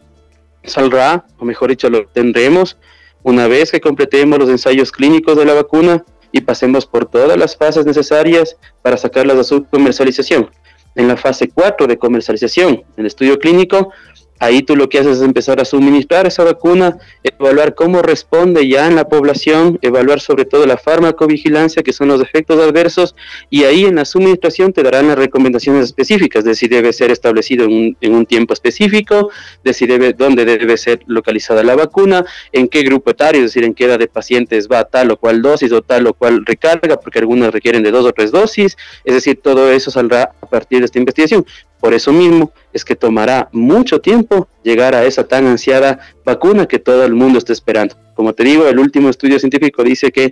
saldrá, 0.64 1.26
o 1.38 1.44
mejor 1.44 1.70
dicho, 1.70 1.88
lo 1.90 2.06
tendremos 2.06 2.76
una 3.22 3.46
vez 3.46 3.70
que 3.70 3.80
completemos 3.80 4.38
los 4.38 4.48
ensayos 4.48 4.92
clínicos 4.92 5.36
de 5.36 5.44
la 5.44 5.54
vacuna 5.54 6.04
y 6.32 6.40
pasemos 6.40 6.86
por 6.86 7.06
todas 7.06 7.36
las 7.38 7.56
fases 7.56 7.84
necesarias 7.84 8.56
para 8.82 8.96
sacarlas 8.96 9.38
a 9.38 9.44
su 9.44 9.64
comercialización. 9.64 10.50
En 10.94 11.08
la 11.08 11.16
fase 11.16 11.48
4 11.48 11.86
de 11.86 11.98
comercialización, 11.98 12.82
el 12.96 13.06
estudio 13.06 13.38
clínico, 13.38 13.92
Ahí 14.40 14.62
tú 14.62 14.74
lo 14.74 14.88
que 14.88 14.98
haces 14.98 15.18
es 15.18 15.22
empezar 15.22 15.60
a 15.60 15.66
suministrar 15.66 16.26
esa 16.26 16.42
vacuna, 16.42 16.96
evaluar 17.22 17.74
cómo 17.74 18.00
responde 18.00 18.66
ya 18.66 18.86
en 18.86 18.96
la 18.96 19.06
población, 19.06 19.78
evaluar 19.82 20.20
sobre 20.20 20.46
todo 20.46 20.64
la 20.64 20.78
farmacovigilancia, 20.78 21.82
que 21.82 21.92
son 21.92 22.08
los 22.08 22.22
efectos 22.22 22.58
adversos, 22.58 23.14
y 23.50 23.64
ahí 23.64 23.84
en 23.84 23.96
la 23.96 24.06
suministración 24.06 24.72
te 24.72 24.82
darán 24.82 25.08
las 25.08 25.18
recomendaciones 25.18 25.84
específicas 25.84 26.42
de 26.42 26.54
si 26.54 26.68
debe 26.68 26.94
ser 26.94 27.10
establecido 27.10 27.66
en 27.66 28.14
un, 28.14 28.24
tiempo 28.24 28.54
específico, 28.54 29.28
de 29.62 29.74
si 29.74 29.86
dónde 29.86 30.46
debe 30.46 30.78
ser 30.78 31.00
localizada 31.06 31.62
la 31.62 31.76
vacuna, 31.76 32.24
en 32.52 32.68
qué 32.68 32.82
grupo 32.82 33.10
etario, 33.10 33.40
es 33.40 33.48
decir, 33.48 33.64
en 33.64 33.74
qué 33.74 33.84
edad 33.84 33.98
de 33.98 34.08
pacientes 34.08 34.68
va 34.68 34.84
tal 34.84 35.10
o 35.10 35.18
cual 35.18 35.42
dosis 35.42 35.70
o 35.72 35.82
tal 35.82 36.06
o 36.06 36.14
cual 36.14 36.46
recarga, 36.46 36.98
porque 36.98 37.18
algunas 37.18 37.52
requieren 37.52 37.82
de 37.82 37.90
dos 37.90 38.06
o 38.06 38.12
tres 38.12 38.30
dosis, 38.30 38.78
es 39.04 39.14
decir, 39.14 39.38
todo 39.42 39.70
eso 39.70 39.90
saldrá 39.90 40.30
a 40.40 40.46
partir 40.46 40.78
de 40.78 40.86
esta 40.86 40.98
investigación. 40.98 41.44
Por 41.78 41.94
eso 41.94 42.12
mismo 42.12 42.52
es 42.72 42.84
que 42.84 42.97
tomará 42.97 43.48
mucho 43.52 44.01
tiempo 44.01 44.48
llegar 44.62 44.94
a 44.94 45.05
esa 45.05 45.26
tan 45.26 45.47
ansiada 45.47 46.01
vacuna 46.24 46.66
que 46.66 46.78
todo 46.78 47.05
el 47.05 47.14
mundo 47.14 47.38
está 47.38 47.52
esperando. 47.52 47.97
Como 48.14 48.32
te 48.32 48.44
digo, 48.44 48.66
el 48.66 48.78
último 48.78 49.09
estudio 49.09 49.38
científico 49.38 49.82
dice 49.82 50.10
que 50.10 50.30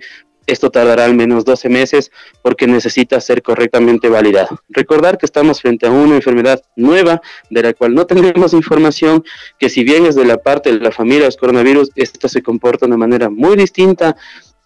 esto 0.49 0.71
tardará 0.71 1.05
al 1.05 1.13
menos 1.13 1.45
12 1.45 1.69
meses 1.69 2.11
porque 2.41 2.65
necesita 2.65 3.21
ser 3.21 3.43
correctamente 3.43 4.09
validado. 4.09 4.59
Recordar 4.69 5.17
que 5.17 5.27
estamos 5.27 5.61
frente 5.61 5.85
a 5.85 5.91
una 5.91 6.15
enfermedad 6.15 6.61
nueva 6.75 7.21
de 7.51 7.61
la 7.61 7.73
cual 7.73 7.93
no 7.93 8.05
tenemos 8.07 8.53
información, 8.53 9.23
que 9.59 9.69
si 9.69 9.83
bien 9.83 10.07
es 10.07 10.15
de 10.15 10.25
la 10.25 10.37
parte 10.37 10.71
de 10.71 10.79
la 10.79 10.91
familia 10.91 11.21
de 11.21 11.25
los 11.27 11.37
coronavirus, 11.37 11.91
esta 11.95 12.27
se 12.27 12.41
comporta 12.41 12.85
de 12.85 12.89
una 12.89 12.97
manera 12.97 13.29
muy 13.29 13.55
distinta. 13.57 14.15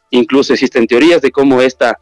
Incluso 0.10 0.54
existen 0.54 0.88
teorías 0.88 1.22
de 1.22 1.32
cómo 1.32 1.62
esta 1.62 2.00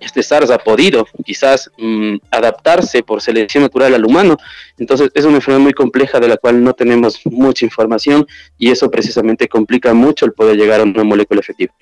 este 0.00 0.22
SARS 0.22 0.50
ha 0.50 0.58
podido 0.58 1.06
quizás 1.24 1.70
mm, 1.78 2.16
adaptarse 2.30 3.02
por 3.02 3.22
selección 3.22 3.62
natural 3.62 3.94
al 3.94 4.04
humano. 4.04 4.36
Entonces 4.78 5.10
es 5.14 5.24
una 5.24 5.36
enfermedad 5.36 5.62
muy 5.62 5.72
compleja 5.72 6.20
de 6.20 6.28
la 6.28 6.36
cual 6.36 6.62
no 6.62 6.72
tenemos 6.74 7.20
mucha 7.24 7.64
información 7.64 8.26
y 8.58 8.70
eso 8.70 8.90
precisamente 8.90 9.48
complica 9.48 9.94
mucho 9.94 10.26
el 10.26 10.32
poder 10.32 10.56
llegar 10.56 10.80
a 10.80 10.84
una 10.84 11.04
molécula 11.04 11.40
efectiva. 11.40 11.72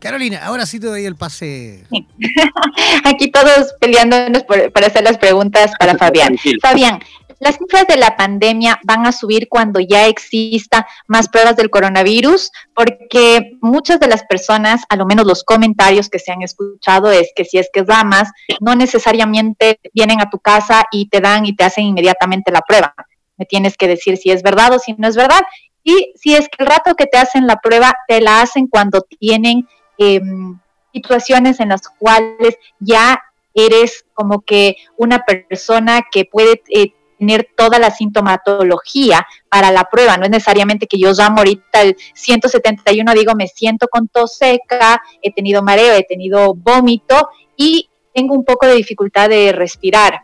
Carolina, 0.00 0.40
ahora 0.42 0.64
sí 0.64 0.80
te 0.80 0.86
doy 0.86 1.04
el 1.04 1.14
pase. 1.14 1.84
Aquí 3.04 3.30
todos 3.30 3.74
peleándonos 3.80 4.44
para 4.44 4.86
hacer 4.86 5.04
las 5.04 5.18
preguntas 5.18 5.72
para 5.78 5.94
Fabián. 5.98 6.36
Fabián, 6.60 7.00
las 7.40 7.56
cifras 7.56 7.86
de 7.86 7.96
la 7.96 8.16
pandemia 8.16 8.78
van 8.84 9.06
a 9.06 9.12
subir 9.12 9.48
cuando 9.48 9.80
ya 9.80 10.06
exista 10.06 10.86
más 11.06 11.28
pruebas 11.30 11.56
del 11.56 11.70
coronavirus, 11.70 12.52
porque 12.74 13.56
muchas 13.62 13.98
de 13.98 14.08
las 14.08 14.24
personas, 14.24 14.82
a 14.90 14.96
lo 14.96 15.06
menos 15.06 15.26
los 15.26 15.42
comentarios 15.42 16.10
que 16.10 16.18
se 16.18 16.32
han 16.32 16.42
escuchado, 16.42 17.10
es 17.10 17.32
que 17.34 17.46
si 17.46 17.56
es 17.56 17.70
que 17.72 17.82
damas, 17.82 18.30
no 18.60 18.74
necesariamente 18.74 19.80
vienen 19.94 20.20
a 20.20 20.28
tu 20.28 20.38
casa 20.38 20.84
y 20.92 21.08
te 21.08 21.20
dan 21.20 21.46
y 21.46 21.56
te 21.56 21.64
hacen 21.64 21.84
inmediatamente 21.84 22.52
la 22.52 22.60
prueba. 22.60 22.94
Me 23.38 23.46
tienes 23.46 23.78
que 23.78 23.88
decir 23.88 24.18
si 24.18 24.30
es 24.30 24.42
verdad 24.42 24.74
o 24.74 24.78
si 24.78 24.92
no 24.92 25.08
es 25.08 25.16
verdad. 25.16 25.40
Y 25.82 26.12
si 26.16 26.34
es 26.34 26.46
que 26.46 26.62
el 26.62 26.66
rato 26.66 26.94
que 26.94 27.06
te 27.06 27.16
hacen 27.16 27.46
la 27.46 27.56
prueba, 27.56 27.94
te 28.06 28.20
la 28.20 28.42
hacen 28.42 28.66
cuando 28.66 29.00
tienen 29.18 29.66
em, 29.96 30.58
situaciones 30.92 31.58
en 31.58 31.70
las 31.70 31.88
cuales 31.88 32.56
ya 32.80 33.22
eres 33.54 34.04
como 34.12 34.42
que 34.42 34.76
una 34.98 35.24
persona 35.24 36.02
que 36.10 36.26
puede 36.26 36.62
eh, 36.68 36.92
tener 37.20 37.50
toda 37.54 37.78
la 37.78 37.90
sintomatología 37.90 39.26
para 39.50 39.70
la 39.70 39.84
prueba. 39.84 40.16
No 40.16 40.24
es 40.24 40.30
necesariamente 40.30 40.86
que 40.86 40.98
yo 40.98 41.12
llamo 41.12 41.38
ahorita 41.38 41.82
el 41.82 41.96
171, 42.14 43.12
digo, 43.12 43.34
me 43.36 43.46
siento 43.46 43.88
con 43.88 44.08
tos 44.08 44.38
seca, 44.38 45.02
he 45.22 45.32
tenido 45.32 45.62
mareo, 45.62 45.94
he 45.94 46.04
tenido 46.04 46.54
vómito 46.54 47.28
y 47.56 47.90
tengo 48.14 48.34
un 48.34 48.44
poco 48.44 48.66
de 48.66 48.74
dificultad 48.74 49.28
de 49.28 49.52
respirar. 49.52 50.22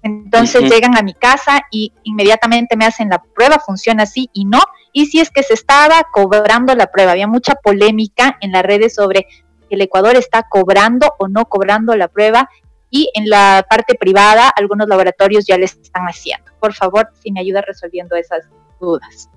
Entonces 0.00 0.70
llegan 0.70 0.96
a 0.96 1.02
mi 1.02 1.12
casa 1.12 1.62
y 1.72 1.92
inmediatamente 2.04 2.76
me 2.76 2.86
hacen 2.86 3.08
la 3.08 3.18
prueba, 3.18 3.58
funciona 3.58 4.04
así 4.04 4.30
y 4.32 4.44
no. 4.44 4.60
Y 4.92 5.06
si 5.06 5.18
es 5.18 5.30
que 5.30 5.42
se 5.42 5.54
estaba 5.54 6.06
cobrando 6.12 6.76
la 6.76 6.86
prueba, 6.86 7.12
había 7.12 7.26
mucha 7.26 7.56
polémica 7.56 8.38
en 8.40 8.52
las 8.52 8.62
redes 8.62 8.94
sobre 8.94 9.26
el 9.70 9.82
Ecuador 9.82 10.16
está 10.16 10.44
cobrando 10.48 11.14
o 11.18 11.28
no 11.28 11.46
cobrando 11.46 11.94
la 11.96 12.08
prueba 12.08 12.48
y 12.90 13.10
en 13.14 13.28
la 13.28 13.64
parte 13.68 13.94
privada 13.94 14.48
algunos 14.48 14.88
laboratorios 14.88 15.46
ya 15.46 15.58
les 15.58 15.76
están 15.76 16.04
haciendo. 16.04 16.50
Por 16.60 16.74
favor, 16.74 17.08
si 17.20 17.30
me 17.32 17.40
ayuda 17.40 17.62
resolviendo 17.62 18.16
esas 18.16 18.46
dudas. 18.80 19.28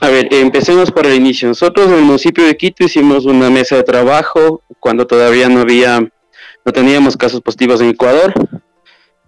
A 0.00 0.08
ver, 0.08 0.28
empecemos 0.34 0.90
por 0.90 1.06
el 1.06 1.14
inicio. 1.14 1.48
Nosotros 1.48 1.86
en 1.88 1.94
el 1.94 2.02
municipio 2.02 2.44
de 2.44 2.56
Quito 2.56 2.84
hicimos 2.84 3.24
una 3.24 3.50
mesa 3.50 3.76
de 3.76 3.84
trabajo 3.84 4.62
cuando 4.80 5.06
todavía 5.06 5.48
no 5.48 5.60
había, 5.60 6.00
no 6.00 6.72
teníamos 6.72 7.16
casos 7.16 7.40
positivos 7.40 7.80
en 7.80 7.90
Ecuador. 7.90 8.34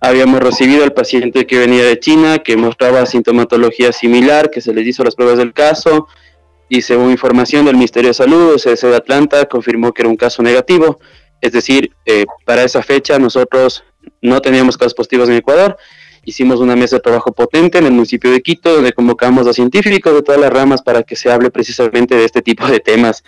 Habíamos 0.00 0.40
recibido 0.40 0.82
al 0.82 0.92
paciente 0.92 1.46
que 1.46 1.58
venía 1.58 1.84
de 1.84 1.98
China, 2.00 2.38
que 2.40 2.56
mostraba 2.56 3.06
sintomatología 3.06 3.92
similar, 3.92 4.50
que 4.50 4.60
se 4.60 4.74
les 4.74 4.86
hizo 4.86 5.04
las 5.04 5.14
pruebas 5.14 5.38
del 5.38 5.52
caso 5.52 6.08
y 6.68 6.82
según 6.82 7.10
información 7.10 7.66
del 7.66 7.76
Ministerio 7.76 8.08
de 8.10 8.14
Salud, 8.14 8.56
CDC 8.56 8.88
de 8.88 8.96
Atlanta 8.96 9.44
confirmó 9.46 9.92
que 9.92 10.02
era 10.02 10.08
un 10.08 10.16
caso 10.16 10.42
negativo. 10.42 10.98
Es 11.40 11.52
decir, 11.52 11.92
eh, 12.06 12.24
para 12.44 12.64
esa 12.64 12.82
fecha 12.82 13.18
nosotros 13.18 13.84
no 14.20 14.40
teníamos 14.40 14.76
casos 14.76 14.94
positivos 14.94 15.28
en 15.28 15.36
Ecuador 15.36 15.76
hicimos 16.24 16.60
una 16.60 16.76
mesa 16.76 16.96
de 16.96 17.02
trabajo 17.02 17.32
potente 17.32 17.78
en 17.78 17.86
el 17.86 17.92
municipio 17.92 18.30
de 18.30 18.40
Quito, 18.40 18.74
donde 18.74 18.92
convocamos 18.92 19.46
a 19.46 19.52
científicos 19.52 20.14
de 20.14 20.22
todas 20.22 20.40
las 20.40 20.52
ramas 20.52 20.82
para 20.82 21.02
que 21.02 21.16
se 21.16 21.30
hable 21.30 21.50
precisamente 21.50 22.16
de 22.16 22.24
este 22.24 22.42
tipo 22.42 22.66
de 22.66 22.80
temas. 22.80 23.24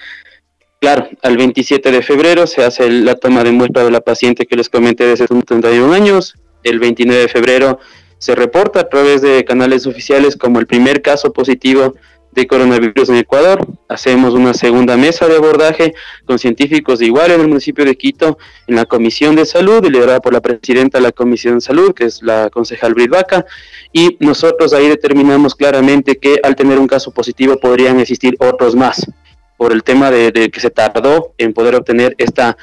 Claro, 0.81 1.09
al 1.23 1.37
27 1.37 1.91
de 1.91 2.03
febrero 2.03 2.47
se 2.47 2.63
hace 2.63 2.91
la 2.91 3.15
toma 3.15 3.43
de 3.45 3.53
muestra 3.53 3.85
de 3.85 3.91
la 3.91 4.01
paciente 4.01 4.47
que 4.47 4.57
les 4.57 4.69
comenté 4.69 5.07
de 5.07 5.17
71 5.17 5.93
años. 5.93 6.35
El 6.63 6.79
29 6.79 7.23
de 7.23 7.29
febrero 7.29 7.79
se 8.19 8.35
reporta 8.35 8.81
a 8.81 8.89
través 8.89 9.23
de 9.23 9.45
canales 9.45 9.87
oficiales 9.87 10.37
como 10.37 10.59
el 10.59 10.67
primer 10.67 11.03
caso 11.03 11.33
positivo 11.33 11.95
de 12.37 12.47
coronavirus 12.47 13.09
en 13.09 13.17
Ecuador. 13.17 13.67
Hacemos 13.89 14.35
una 14.35 14.53
segunda 14.53 14.97
mesa 14.97 15.27
de 15.27 15.37
abordaje 15.37 15.95
con 16.27 16.39
científicos 16.39 16.99
de 16.99 17.07
igual 17.07 17.33
en 17.33 17.41
el 17.41 17.49
municipio 17.49 17.85
de 17.85 17.97
Quito, 17.97 18.39
en 18.67 18.77
la 18.77 18.85
Comisión 18.85 19.35
de 19.35 19.47
Salud, 19.47 19.85
liderada 19.85 20.21
por 20.21 20.35
la 20.35 20.41
presidenta 20.41 20.99
de 20.99 21.03
la 21.03 21.13
Comisión 21.13 21.55
de 21.55 21.61
Salud, 21.63 21.95
que 21.95 22.05
es 22.05 22.23
la 22.23 22.51
concejal 22.51 22.95
Brit 22.95 23.11
Vaca, 23.11 23.47
y 23.91 24.19
nosotros 24.21 24.75
ahí 24.75 24.87
determinamos 24.87 25.55
claramente 25.55 26.17
que 26.17 26.39
al 26.43 26.55
tener 26.55 26.79
un 26.79 26.87
caso 26.87 27.11
positivo 27.11 27.57
podrían 27.57 27.99
existir 28.01 28.37
otros 28.39 28.77
más, 28.77 29.07
por 29.57 29.73
el 29.73 29.83
tema 29.83 30.11
de, 30.11 30.31
de 30.31 30.51
que 30.51 30.61
se 30.61 30.69
tardó 30.69 31.33
en 31.39 31.55
poder 31.55 31.75
obtener 31.75 32.15
esta 32.19 32.59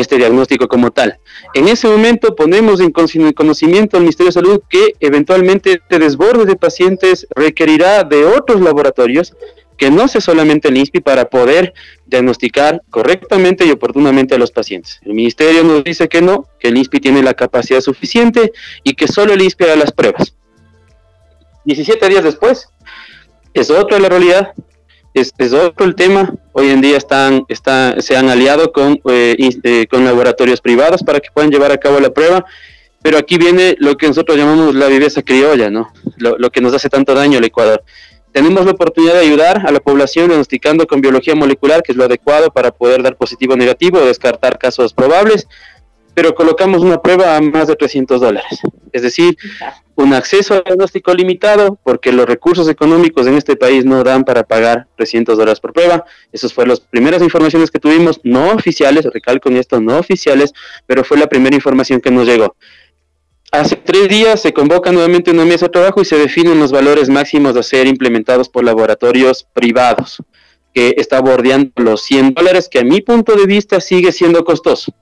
este 0.00 0.16
diagnóstico 0.16 0.68
como 0.68 0.90
tal. 0.90 1.18
En 1.54 1.68
ese 1.68 1.88
momento 1.88 2.34
ponemos 2.36 2.80
en 2.80 2.92
conocimiento 2.92 3.96
al 3.96 4.02
Ministerio 4.02 4.28
de 4.28 4.32
Salud 4.32 4.60
que 4.68 4.92
eventualmente 5.00 5.72
este 5.72 5.98
desborde 5.98 6.44
de 6.44 6.56
pacientes 6.56 7.26
requerirá 7.34 8.04
de 8.04 8.24
otros 8.24 8.60
laboratorios 8.60 9.34
que 9.76 9.90
no 9.90 10.08
sea 10.08 10.20
solamente 10.20 10.68
el 10.68 10.76
INSPI 10.76 11.00
para 11.00 11.28
poder 11.28 11.74
diagnosticar 12.06 12.82
correctamente 12.90 13.66
y 13.66 13.70
oportunamente 13.70 14.34
a 14.34 14.38
los 14.38 14.50
pacientes. 14.50 15.00
El 15.02 15.14
ministerio 15.14 15.64
nos 15.64 15.84
dice 15.84 16.08
que 16.08 16.22
no, 16.22 16.46
que 16.58 16.68
el 16.68 16.78
INSPI 16.78 17.00
tiene 17.00 17.22
la 17.22 17.34
capacidad 17.34 17.80
suficiente 17.80 18.52
y 18.84 18.94
que 18.94 19.08
solo 19.08 19.34
el 19.34 19.42
INSPI 19.42 19.64
haga 19.64 19.76
las 19.76 19.92
pruebas. 19.92 20.34
17 21.64 22.08
días 22.08 22.24
después, 22.24 22.68
es 23.52 23.70
otra 23.70 23.98
la 23.98 24.08
realidad, 24.08 24.52
es, 25.20 25.52
otro 25.52 25.86
el 25.86 25.94
tema. 25.94 26.34
Hoy 26.52 26.70
en 26.70 26.80
día 26.80 26.96
están, 26.96 27.44
está, 27.48 28.00
se 28.00 28.16
han 28.16 28.28
aliado 28.28 28.72
con, 28.72 29.00
eh, 29.08 29.36
eh, 29.62 29.86
con 29.90 30.04
laboratorios 30.04 30.60
privados 30.60 31.02
para 31.02 31.20
que 31.20 31.30
puedan 31.32 31.50
llevar 31.50 31.72
a 31.72 31.78
cabo 31.78 32.00
la 32.00 32.10
prueba. 32.10 32.44
Pero 33.02 33.18
aquí 33.18 33.38
viene 33.38 33.76
lo 33.78 33.96
que 33.96 34.08
nosotros 34.08 34.36
llamamos 34.36 34.74
la 34.74 34.88
viveza 34.88 35.22
criolla, 35.22 35.70
¿no? 35.70 35.92
Lo, 36.16 36.36
lo 36.38 36.50
que 36.50 36.60
nos 36.60 36.74
hace 36.74 36.88
tanto 36.88 37.14
daño 37.14 37.38
al 37.38 37.44
Ecuador. 37.44 37.82
Tenemos 38.32 38.66
la 38.66 38.72
oportunidad 38.72 39.14
de 39.14 39.20
ayudar 39.20 39.66
a 39.66 39.72
la 39.72 39.80
población 39.80 40.26
diagnosticando 40.26 40.86
con 40.86 41.00
biología 41.00 41.34
molecular, 41.34 41.82
que 41.82 41.92
es 41.92 41.96
lo 41.96 42.04
adecuado 42.04 42.50
para 42.50 42.70
poder 42.70 43.02
dar 43.02 43.16
positivo 43.16 43.54
o 43.54 43.56
negativo, 43.56 43.98
descartar 44.00 44.58
casos 44.58 44.92
probables, 44.92 45.48
pero 46.16 46.34
colocamos 46.34 46.80
una 46.80 47.02
prueba 47.02 47.36
a 47.36 47.42
más 47.42 47.68
de 47.68 47.76
300 47.76 48.22
dólares. 48.22 48.58
Es 48.90 49.02
decir, 49.02 49.36
un 49.96 50.14
acceso 50.14 50.62
diagnóstico 50.62 51.12
limitado, 51.12 51.78
porque 51.84 52.10
los 52.10 52.24
recursos 52.24 52.70
económicos 52.70 53.26
en 53.26 53.34
este 53.34 53.54
país 53.54 53.84
no 53.84 54.02
dan 54.02 54.24
para 54.24 54.42
pagar 54.42 54.86
300 54.96 55.36
dólares 55.36 55.60
por 55.60 55.74
prueba. 55.74 56.06
Esas 56.32 56.54
fueron 56.54 56.70
las 56.70 56.80
primeras 56.80 57.20
informaciones 57.20 57.70
que 57.70 57.78
tuvimos, 57.78 58.18
no 58.24 58.54
oficiales, 58.54 59.04
recalco 59.04 59.50
en 59.50 59.58
esto, 59.58 59.78
no 59.78 59.98
oficiales, 59.98 60.54
pero 60.86 61.04
fue 61.04 61.18
la 61.18 61.26
primera 61.26 61.54
información 61.54 62.00
que 62.00 62.10
nos 62.10 62.26
llegó. 62.26 62.56
Hace 63.52 63.76
tres 63.76 64.08
días 64.08 64.40
se 64.40 64.54
convoca 64.54 64.92
nuevamente 64.92 65.32
una 65.32 65.44
mesa 65.44 65.66
de 65.66 65.72
trabajo 65.72 66.00
y 66.00 66.06
se 66.06 66.16
definen 66.16 66.58
los 66.58 66.72
valores 66.72 67.10
máximos 67.10 67.54
a 67.56 67.62
ser 67.62 67.86
implementados 67.86 68.48
por 68.48 68.64
laboratorios 68.64 69.46
privados, 69.52 70.22
que 70.72 70.94
está 70.96 71.20
bordeando 71.20 71.72
los 71.76 72.00
100 72.04 72.32
dólares, 72.32 72.70
que 72.70 72.78
a 72.78 72.84
mi 72.84 73.02
punto 73.02 73.36
de 73.36 73.44
vista 73.44 73.82
sigue 73.82 74.12
siendo 74.12 74.42
costoso 74.46 74.94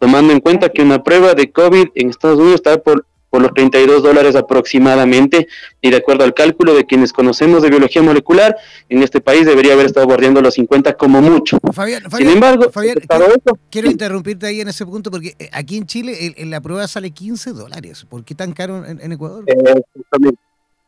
tomando 0.00 0.32
en 0.32 0.40
cuenta 0.40 0.70
que 0.70 0.82
una 0.82 1.04
prueba 1.04 1.34
de 1.34 1.52
COVID 1.52 1.88
en 1.94 2.08
Estados 2.08 2.38
Unidos 2.38 2.56
está 2.56 2.78
por, 2.78 3.06
por 3.28 3.42
los 3.42 3.52
32 3.52 4.02
dólares 4.02 4.34
aproximadamente, 4.34 5.46
y 5.82 5.90
de 5.90 5.98
acuerdo 5.98 6.24
al 6.24 6.32
cálculo 6.32 6.74
de 6.74 6.86
quienes 6.86 7.12
conocemos 7.12 7.62
de 7.62 7.68
biología 7.68 8.02
molecular, 8.02 8.56
en 8.88 9.02
este 9.02 9.20
país 9.20 9.44
debería 9.46 9.74
haber 9.74 9.86
estado 9.86 10.06
bordeando 10.06 10.40
los 10.40 10.54
50 10.54 10.94
como 10.94 11.20
mucho. 11.20 11.58
Fabián, 11.72 12.02
Sin 12.16 12.30
embargo, 12.30 12.70
quiero, 12.72 13.40
quiero, 13.70 13.90
interrumpirte 13.90 14.46
ahí 14.46 14.62
en 14.62 14.68
ese 14.68 14.86
punto, 14.86 15.10
porque 15.10 15.34
eh, 15.38 15.50
aquí 15.52 15.76
en 15.76 15.86
Chile 15.86 16.34
la 16.38 16.62
prueba 16.62 16.88
sale 16.88 17.10
15 17.10 17.52
dólares. 17.52 18.06
¿Por 18.08 18.24
qué 18.24 18.34
tan 18.34 18.52
caro 18.52 18.84
en, 18.86 19.12
Ecuador? 19.12 19.44
exactamente. 19.46 20.40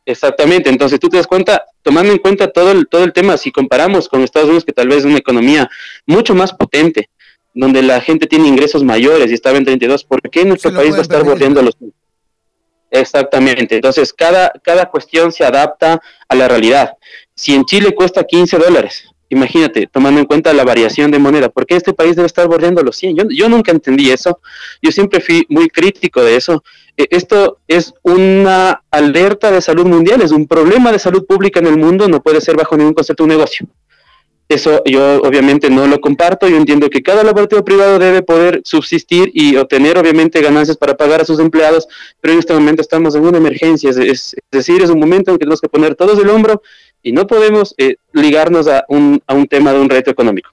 Exactamente, 0.05 0.69
entonces 0.69 0.99
tú 0.99 1.09
te 1.09 1.17
das 1.17 1.29
cuenta, 1.29 1.65
tomando 1.81 2.13
en 2.13 2.19
cuenta 2.19 2.51
todo 2.51 2.73
el, 2.73 2.89
todo 2.89 3.05
el 3.05 3.13
tema, 3.13 3.37
si 3.37 3.53
comparamos 3.53 4.09
con 4.09 4.23
Estados 4.23 4.49
Unidos, 4.49 4.65
que 4.65 4.73
tal 4.73 4.89
vez 4.89 4.99
es 4.99 5.05
una 5.05 5.19
economía 5.19 5.71
mucho 6.07 6.35
más 6.35 6.53
potente, 6.53 7.09
donde 7.55 7.83
la 7.83 8.01
gente 8.01 8.27
tiene 8.27 8.49
ingresos 8.49 8.83
mayores 8.83 9.31
y 9.31 9.35
estaba 9.35 9.59
en 9.59 9.65
32, 9.65 10.05
¿por 10.05 10.21
qué 10.31 10.45
nuestro 10.45 10.73
país 10.73 10.95
va 10.95 10.99
a 10.99 11.03
estar 11.03 11.25
bordeando 11.25 11.63
los... 11.63 11.77
Exactamente, 12.91 13.77
entonces 13.77 14.13
cada, 14.13 14.53
cada 14.63 14.87
cuestión 14.87 15.33
se 15.33 15.45
adapta 15.45 16.01
a 16.29 16.35
la 16.35 16.49
realidad. 16.49 16.93
Si 17.35 17.55
en 17.55 17.65
Chile 17.65 17.95
cuesta 17.95 18.25
15 18.25 18.59
dólares, 18.59 19.05
imagínate, 19.31 19.87
tomando 19.87 20.21
en 20.21 20.27
cuenta 20.27 20.53
la 20.53 20.65
variación 20.65 21.11
de 21.11 21.19
moneda, 21.19 21.49
¿por 21.49 21.65
qué 21.65 21.77
este 21.77 21.95
país 21.95 22.17
debe 22.17 22.27
estar 22.27 22.47
bordeando 22.49 22.83
los 22.83 22.97
100? 22.97 23.17
Yo, 23.17 23.25
yo 23.31 23.49
nunca 23.49 23.73
entendí 23.73 24.11
eso, 24.11 24.41
yo 24.83 24.93
siempre 24.93 25.21
fui 25.21 25.47
muy 25.49 25.69
crítico 25.69 26.23
de 26.23 26.37
eso. 26.37 26.63
E, 26.99 27.07
esto 27.11 27.59
es 27.67 27.95
una 28.03 28.83
alerta 28.91 29.51
de 29.51 29.63
salud 29.63 29.87
mundial, 29.87 30.21
es 30.21 30.33
un 30.33 30.47
problema 30.47 30.93
de 30.93 30.99
salud 30.99 31.25
pública 31.27 31.61
en 31.61 31.67
el 31.67 31.79
mundo, 31.79 32.09
no 32.09 32.23
puede 32.23 32.43
ser 32.43 32.57
bajo 32.57 32.77
ningún 32.77 32.93
concepto 32.93 33.25
un 33.25 33.31
negocio. 33.31 33.67
Eso 34.49 34.83
yo 34.85 35.23
obviamente 35.23 35.71
no 35.71 35.87
lo 35.87 36.01
comparto. 36.01 36.49
Yo 36.49 36.57
entiendo 36.57 36.91
que 36.91 37.03
cada 37.03 37.23
laboratorio 37.23 37.65
privado 37.65 37.99
debe 37.99 38.23
poder 38.23 38.61
subsistir 38.65 39.31
y 39.33 39.57
obtener 39.57 39.97
obviamente 39.99 40.41
ganancias 40.41 40.77
para 40.77 40.97
pagar 40.97 41.23
a 41.23 41.25
sus 41.25 41.41
empleados, 41.41 41.89
pero 42.21 42.35
en 42.35 42.41
este 42.41 42.53
momento 42.53 42.83
estamos 42.83 43.15
en 43.15 43.25
una 43.25 43.39
emergencia. 43.39 43.91
Es, 43.91 44.37
decir, 44.51 44.83
es 44.83 44.91
un 44.91 45.01
momento 45.01 45.31
en 45.31 45.37
que 45.37 45.45
tenemos 45.45 45.61
que 45.61 45.69
poner 45.69 45.95
todos 45.95 46.19
el 46.19 46.29
hombro 46.29 46.63
y 47.03 47.13
no 47.13 47.27
podemos 47.27 47.75
eh, 47.79 47.97
ligarnos 48.13 48.69
a 48.69 48.85
un, 48.89 49.23
a 49.27 49.35
un 49.35 49.47
tema 49.47 49.73
de 49.73 49.81
un 49.81 49.89
reto 49.89 50.11
económico. 50.11 50.51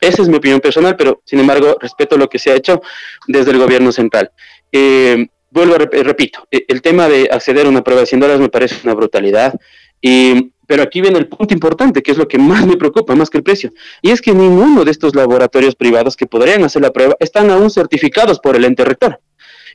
Esa 0.00 0.22
es 0.22 0.28
mi 0.28 0.36
opinión 0.36 0.60
personal, 0.60 0.96
pero 0.96 1.20
sin 1.24 1.40
embargo 1.40 1.76
respeto 1.80 2.16
lo 2.16 2.28
que 2.28 2.38
se 2.38 2.50
ha 2.50 2.54
hecho 2.54 2.80
desde 3.26 3.50
el 3.50 3.58
gobierno 3.58 3.92
central. 3.92 4.30
Eh, 4.72 5.26
vuelvo 5.50 5.74
a 5.74 5.78
repito, 5.78 6.46
eh, 6.50 6.64
el 6.68 6.80
tema 6.80 7.08
de 7.08 7.28
acceder 7.30 7.66
a 7.66 7.68
una 7.68 7.82
prueba 7.82 8.02
de 8.02 8.06
100 8.06 8.20
dólares 8.20 8.40
me 8.40 8.48
parece 8.48 8.76
una 8.84 8.94
brutalidad. 8.94 9.54
Y 10.00 10.52
pero 10.70 10.84
aquí 10.84 11.00
viene 11.00 11.18
el 11.18 11.26
punto 11.26 11.52
importante, 11.52 12.00
que 12.00 12.12
es 12.12 12.16
lo 12.16 12.28
que 12.28 12.38
más 12.38 12.64
me 12.64 12.76
preocupa, 12.76 13.16
más 13.16 13.28
que 13.28 13.38
el 13.38 13.42
precio. 13.42 13.72
Y 14.02 14.12
es 14.12 14.20
que 14.20 14.32
ninguno 14.32 14.84
de 14.84 14.92
estos 14.92 15.16
laboratorios 15.16 15.74
privados 15.74 16.14
que 16.14 16.26
podrían 16.26 16.62
hacer 16.62 16.80
la 16.80 16.92
prueba 16.92 17.16
están 17.18 17.50
aún 17.50 17.70
certificados 17.70 18.38
por 18.38 18.54
el 18.54 18.64
ente 18.64 18.84
rector. 18.84 19.20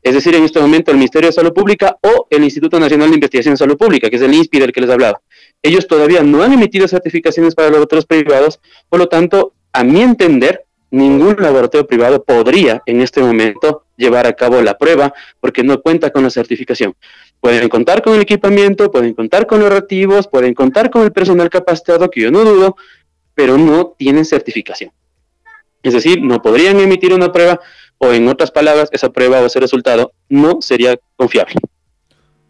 Es 0.01 0.13
decir, 0.13 0.33
en 0.35 0.45
este 0.45 0.61
momento 0.61 0.91
el 0.91 0.97
Ministerio 0.97 1.27
de 1.27 1.33
Salud 1.33 1.51
Pública 1.51 1.97
o 2.01 2.27
el 2.29 2.45
Instituto 2.45 2.79
Nacional 2.79 3.09
de 3.09 3.15
Investigación 3.15 3.55
de 3.55 3.57
Salud 3.57 3.75
Pública, 3.75 4.09
que 4.09 4.15
es 4.15 4.21
el 4.21 4.33
INSPI 4.33 4.57
del 4.57 4.71
que 4.71 4.79
les 4.79 4.89
hablaba. 4.89 5.19
Ellos 5.61 5.85
todavía 5.85 6.23
no 6.23 6.41
han 6.43 6.53
emitido 6.53 6.87
certificaciones 6.87 7.55
para 7.55 7.69
laboratorios 7.69 8.05
privados, 8.05 8.61
por 8.87 8.99
lo 8.99 9.09
tanto, 9.09 9.51
a 9.73 9.83
mi 9.83 9.99
entender, 9.99 10.63
ningún 10.91 11.35
laboratorio 11.37 11.85
privado 11.85 12.23
podría 12.23 12.81
en 12.85 13.01
este 13.01 13.19
momento 13.19 13.83
llevar 13.97 14.27
a 14.27 14.33
cabo 14.33 14.61
la 14.61 14.77
prueba 14.77 15.13
porque 15.41 15.61
no 15.61 15.81
cuenta 15.81 16.11
con 16.11 16.23
la 16.23 16.29
certificación. 16.29 16.95
Pueden 17.39 17.69
contar 17.69 18.01
con 18.01 18.15
el 18.15 18.21
equipamiento, 18.21 18.91
pueden 18.91 19.13
contar 19.13 19.45
con 19.45 19.59
los 19.59 19.69
reactivos, 19.69 20.27
pueden 20.27 20.53
contar 20.53 20.89
con 20.89 21.03
el 21.03 21.11
personal 21.11 21.49
capacitado, 21.49 22.09
que 22.09 22.21
yo 22.21 22.31
no 22.31 22.43
dudo, 22.43 22.75
pero 23.35 23.57
no 23.57 23.93
tienen 23.97 24.25
certificación. 24.25 24.91
Es 25.83 25.93
decir, 25.93 26.21
no 26.21 26.41
podrían 26.41 26.79
emitir 26.79 27.13
una 27.13 27.31
prueba 27.31 27.59
o 27.99 28.11
en 28.11 28.27
otras 28.27 28.51
palabras, 28.51 28.89
esa 28.91 29.11
prueba 29.11 29.39
o 29.39 29.45
ese 29.45 29.59
resultado 29.59 30.13
no 30.29 30.61
sería 30.61 30.97
confiable. 31.15 31.55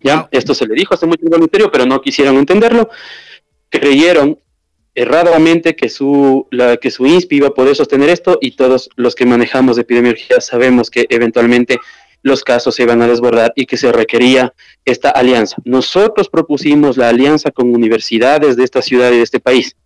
Ya, 0.02 0.30
esto 0.32 0.54
se 0.54 0.66
le 0.68 0.76
dijo 0.76 0.94
hace 0.94 1.06
mucho 1.06 1.20
tiempo 1.20 1.36
al 1.36 1.42
ministerio, 1.42 1.72
pero 1.72 1.86
no 1.86 2.00
quisieron 2.00 2.38
entenderlo. 2.38 2.90
Creyeron 3.70 4.40
erradamente 4.94 5.76
que 5.76 5.90
su, 5.90 6.48
la, 6.52 6.78
que 6.78 6.90
su 6.90 7.06
INSPI 7.06 7.38
iba 7.38 7.48
a 7.50 7.54
poder 7.54 7.76
sostener 7.76 8.10
esto 8.10 8.38
y 8.40 8.52
todos 8.52 8.90
los 8.96 9.14
que 9.14 9.26
manejamos 9.26 9.78
epidemiología 9.78 10.40
sabemos 10.40 10.90
que 10.90 11.06
eventualmente 11.10 11.80
los 12.26 12.44
casos 12.44 12.74
se 12.74 12.82
iban 12.82 13.04
a 13.04 13.08
desbordar 13.08 13.54
y 13.56 13.68
que 13.68 13.78
se 13.78 13.92
requería 13.92 14.52
esta 14.84 15.12
alianza. 15.12 15.58
Nosotros 15.64 16.28
propusimos 16.28 16.98
la 16.98 17.10
alianza 17.10 17.52
con 17.52 17.72
universidades 17.72 18.56
de 18.58 18.64
esta 18.64 18.82
ciudad 18.82 19.12
y 19.12 19.18
de 19.18 19.22
este 19.22 19.40
país. 19.40 19.78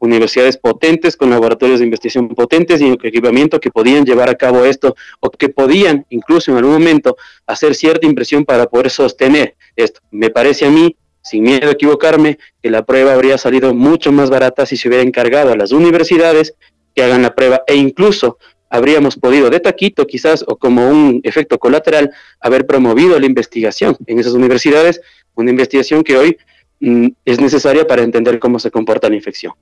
universidades 0.00 0.56
potentes, 0.56 1.16
con 1.16 1.30
laboratorios 1.30 1.80
de 1.80 1.86
investigación 1.86 2.28
potentes 2.28 2.80
y 2.80 2.92
equipamiento 3.02 3.58
que 3.58 3.72
podían 3.72 4.04
llevar 4.04 4.28
a 4.28 4.36
cabo 4.36 4.64
esto 4.64 4.94
o 5.18 5.28
que 5.28 5.48
podían 5.48 6.06
incluso 6.10 6.52
en 6.52 6.58
algún 6.58 6.74
momento 6.74 7.16
hacer 7.48 7.74
cierta 7.74 8.06
impresión 8.06 8.44
para 8.44 8.66
poder 8.66 8.90
sostener 8.90 9.56
esto. 9.74 9.98
Me 10.12 10.30
parece 10.30 10.66
a 10.66 10.70
mí, 10.70 10.96
sin 11.20 11.42
miedo 11.42 11.68
a 11.68 11.72
equivocarme, 11.72 12.38
que 12.62 12.70
la 12.70 12.84
prueba 12.84 13.12
habría 13.12 13.38
salido 13.38 13.74
mucho 13.74 14.12
más 14.12 14.30
barata 14.30 14.66
si 14.66 14.76
se 14.76 14.86
hubiera 14.86 15.02
encargado 15.02 15.50
a 15.50 15.56
las 15.56 15.72
universidades 15.72 16.54
que 16.94 17.02
hagan 17.02 17.22
la 17.22 17.34
prueba 17.34 17.64
e 17.66 17.74
incluso 17.74 18.38
habríamos 18.70 19.16
podido 19.16 19.50
de 19.50 19.60
taquito 19.60 20.06
quizás 20.06 20.44
o 20.46 20.56
como 20.56 20.88
un 20.88 21.20
efecto 21.24 21.58
colateral 21.58 22.10
haber 22.40 22.66
promovido 22.66 23.18
la 23.18 23.26
investigación 23.26 23.96
en 24.06 24.18
esas 24.18 24.34
universidades, 24.34 25.00
una 25.34 25.50
investigación 25.50 26.02
que 26.02 26.16
hoy 26.16 26.36
mm, 26.80 27.08
es 27.24 27.40
necesaria 27.40 27.86
para 27.86 28.02
entender 28.02 28.38
cómo 28.38 28.58
se 28.58 28.70
comporta 28.70 29.08
la 29.08 29.16
infección. 29.16 29.52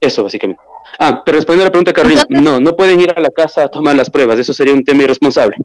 Eso 0.00 0.22
básicamente. 0.22 0.62
Ah, 0.98 1.22
pero 1.24 1.36
respondiendo 1.36 1.64
a 1.64 1.68
la 1.68 1.72
pregunta, 1.72 1.92
Carolina, 1.92 2.24
no, 2.28 2.60
no 2.60 2.76
pueden 2.76 3.00
ir 3.00 3.12
a 3.14 3.20
la 3.20 3.30
casa 3.30 3.64
a 3.64 3.68
tomar 3.68 3.94
las 3.94 4.10
pruebas, 4.10 4.38
eso 4.38 4.54
sería 4.54 4.72
un 4.72 4.84
tema 4.84 5.02
irresponsable. 5.02 5.56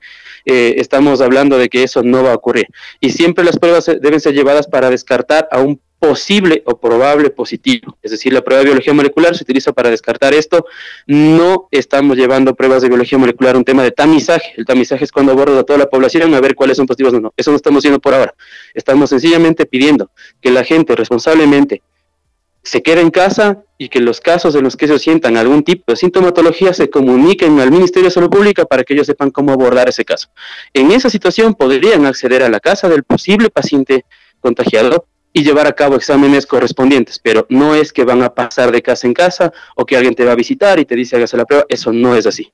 Eh, 0.45 0.75
estamos 0.77 1.21
hablando 1.21 1.57
de 1.57 1.69
que 1.69 1.83
eso 1.83 2.03
no 2.03 2.23
va 2.23 2.31
a 2.31 2.35
ocurrir. 2.35 2.67
Y 2.99 3.11
siempre 3.11 3.43
las 3.43 3.57
pruebas 3.57 3.85
deben 3.85 4.19
ser 4.19 4.33
llevadas 4.33 4.67
para 4.67 4.89
descartar 4.89 5.47
a 5.51 5.59
un 5.59 5.79
posible 6.03 6.61
o 6.65 6.77
probable 6.77 7.29
positivo. 7.29 7.97
Es 8.01 8.11
decir, 8.11 8.33
la 8.33 8.41
prueba 8.41 8.59
de 8.59 8.65
biología 8.65 8.93
molecular 8.93 9.37
se 9.37 9.43
utiliza 9.45 9.71
para 9.71 9.89
descartar 9.89 10.33
esto. 10.33 10.65
No 11.07 11.69
estamos 11.71 12.17
llevando 12.17 12.55
pruebas 12.55 12.81
de 12.81 12.89
biología 12.89 13.17
molecular, 13.17 13.55
un 13.55 13.63
tema 13.63 13.83
de 13.83 13.91
tamizaje. 13.91 14.53
El 14.57 14.65
tamizaje 14.65 15.05
es 15.05 15.13
cuando 15.13 15.31
aborda 15.31 15.61
a 15.61 15.63
toda 15.63 15.79
la 15.79 15.85
población 15.85 16.33
a 16.33 16.41
ver 16.41 16.55
cuáles 16.55 16.75
son 16.75 16.87
positivos 16.87 17.13
o 17.13 17.21
no. 17.21 17.33
Eso 17.37 17.51
no 17.51 17.55
estamos 17.55 17.79
haciendo 17.79 18.01
por 18.01 18.13
ahora. 18.13 18.35
Estamos 18.73 19.11
sencillamente 19.11 19.65
pidiendo 19.65 20.11
que 20.41 20.51
la 20.51 20.65
gente 20.65 20.93
responsablemente 20.93 21.81
se 22.63 22.81
quede 22.81 23.01
en 23.01 23.11
casa 23.11 23.63
y 23.77 23.89
que 23.89 23.99
los 23.99 24.21
casos 24.21 24.55
en 24.55 24.63
los 24.63 24.77
que 24.77 24.87
se 24.87 24.97
sientan 24.97 25.35
algún 25.35 25.63
tipo 25.63 25.91
de 25.91 25.97
sintomatología 25.97 26.73
se 26.73 26.89
comuniquen 26.89 27.59
al 27.59 27.71
Ministerio 27.71 28.05
de 28.05 28.13
Salud 28.13 28.29
Pública 28.29 28.65
para 28.65 28.83
que 28.83 28.93
ellos 28.93 29.07
sepan 29.07 29.31
cómo 29.31 29.51
abordar 29.51 29.89
ese 29.89 30.05
caso. 30.05 30.29
En 30.73 30.91
esa 30.91 31.09
situación 31.09 31.53
podrían 31.53 32.05
acceder 32.05 32.41
a 32.41 32.49
la 32.49 32.61
casa 32.61 32.87
del 32.87 33.03
posible 33.03 33.49
paciente 33.49 34.05
contagiado 34.39 35.07
y 35.33 35.43
llevar 35.43 35.67
a 35.67 35.73
cabo 35.73 35.95
exámenes 35.95 36.45
correspondientes, 36.45 37.19
pero 37.19 37.45
no 37.49 37.75
es 37.75 37.91
que 37.91 38.05
van 38.05 38.21
a 38.21 38.33
pasar 38.33 38.71
de 38.71 38.81
casa 38.81 39.07
en 39.07 39.13
casa 39.13 39.51
o 39.75 39.85
que 39.85 39.97
alguien 39.97 40.15
te 40.15 40.23
va 40.23 40.31
a 40.31 40.35
visitar 40.35 40.79
y 40.79 40.85
te 40.85 40.95
dice 40.95 41.17
hágase 41.17 41.35
la 41.35 41.45
prueba, 41.45 41.65
eso 41.67 41.91
no 41.91 42.15
es 42.15 42.25
así. 42.25 42.53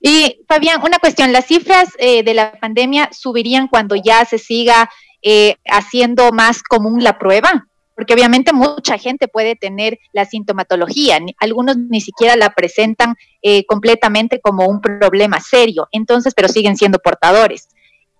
Y 0.00 0.44
Fabián, 0.46 0.80
una 0.84 0.98
cuestión, 0.98 1.32
las 1.32 1.46
cifras 1.46 1.90
eh, 1.98 2.22
de 2.22 2.34
la 2.34 2.52
pandemia 2.52 3.08
subirían 3.12 3.66
cuando 3.68 3.96
ya 3.96 4.24
se 4.24 4.38
siga 4.38 4.90
eh, 5.22 5.56
haciendo 5.64 6.30
más 6.30 6.62
común 6.62 7.02
la 7.02 7.18
prueba, 7.18 7.66
porque 7.98 8.14
obviamente 8.14 8.52
mucha 8.52 8.96
gente 8.96 9.26
puede 9.26 9.56
tener 9.56 9.98
la 10.12 10.24
sintomatología, 10.24 11.18
algunos 11.40 11.76
ni 11.76 12.00
siquiera 12.00 12.36
la 12.36 12.50
presentan 12.50 13.16
eh, 13.42 13.66
completamente 13.66 14.40
como 14.40 14.66
un 14.68 14.80
problema 14.80 15.40
serio, 15.40 15.88
entonces, 15.90 16.32
pero 16.32 16.46
siguen 16.46 16.76
siendo 16.76 17.00
portadores. 17.00 17.70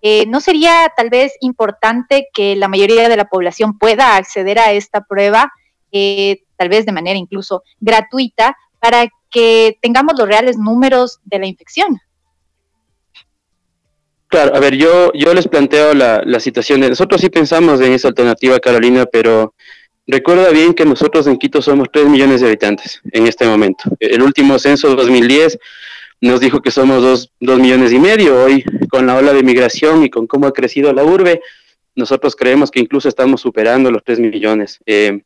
Eh, 0.03 0.27
¿no 0.27 0.41
sería 0.41 0.93
tal 0.97 1.11
vez 1.11 1.33
importante 1.43 2.27
que 2.35 2.57
la 2.57 2.67
mayoría 2.67 3.09
de 3.09 3.17
la 3.17 3.27
población 3.27 3.79
pueda 3.79 4.17
acceder 4.17 4.59
a 4.59 4.73
esta 4.73 5.03
prueba, 5.03 5.53
eh, 5.93 6.43
tal 6.57 6.71
vez 6.71 6.85
de 6.85 6.91
manera 6.91 7.17
incluso 7.17 7.63
gratuita, 7.79 8.57
para 8.81 9.07
que 9.31 9.79
tengamos 9.81 10.19
los 10.19 10.27
reales 10.27 10.59
números 10.59 11.21
de 11.25 11.39
la 11.39 11.47
infección? 11.47 12.01
Claro, 14.29 14.55
a 14.55 14.61
ver, 14.61 14.77
yo, 14.77 15.11
yo 15.15 15.33
les 15.33 15.49
planteo 15.49 15.95
la, 15.95 16.23
la 16.25 16.39
situación. 16.39 16.81
De, 16.81 16.91
nosotros 16.91 17.21
sí 17.21 17.31
pensamos 17.31 17.81
en 17.81 17.93
esa 17.93 18.09
alternativa, 18.09 18.59
Carolina, 18.61 19.07
pero 19.07 19.55
recuerda 20.07 20.51
bien 20.51 20.75
que 20.75 20.85
nosotros 20.85 21.27
en 21.27 21.39
Quito 21.39 21.63
somos 21.63 21.89
3 21.91 22.07
millones 22.07 22.43
de 22.43 22.49
habitantes 22.49 23.01
en 23.11 23.27
este 23.27 23.47
momento. 23.47 23.85
El 23.99 24.23
último 24.23 24.59
censo 24.59 24.95
2010 24.95 25.59
nos 26.21 26.41
dijo 26.41 26.61
que 26.61 26.71
somos 26.71 27.03
dos, 27.03 27.31
dos 27.41 27.59
millones 27.59 27.93
y 27.93 27.99
medio. 27.99 28.43
Hoy, 28.43 28.65
con 28.91 29.07
la 29.07 29.17
ola 29.17 29.33
de 29.33 29.43
migración 29.43 30.03
y 30.05 30.11
con 30.11 30.27
cómo 30.27 30.47
ha 30.47 30.53
crecido 30.53 30.93
la 30.93 31.05
urbe, 31.05 31.41
nosotros 31.95 32.37
creemos 32.37 32.71
que 32.71 32.81
incluso 32.81 33.09
estamos 33.09 33.41
superando 33.41 33.91
los 33.91 34.05
tres 34.05 34.19
millones. 34.19 34.79
Eh, 34.87 35.23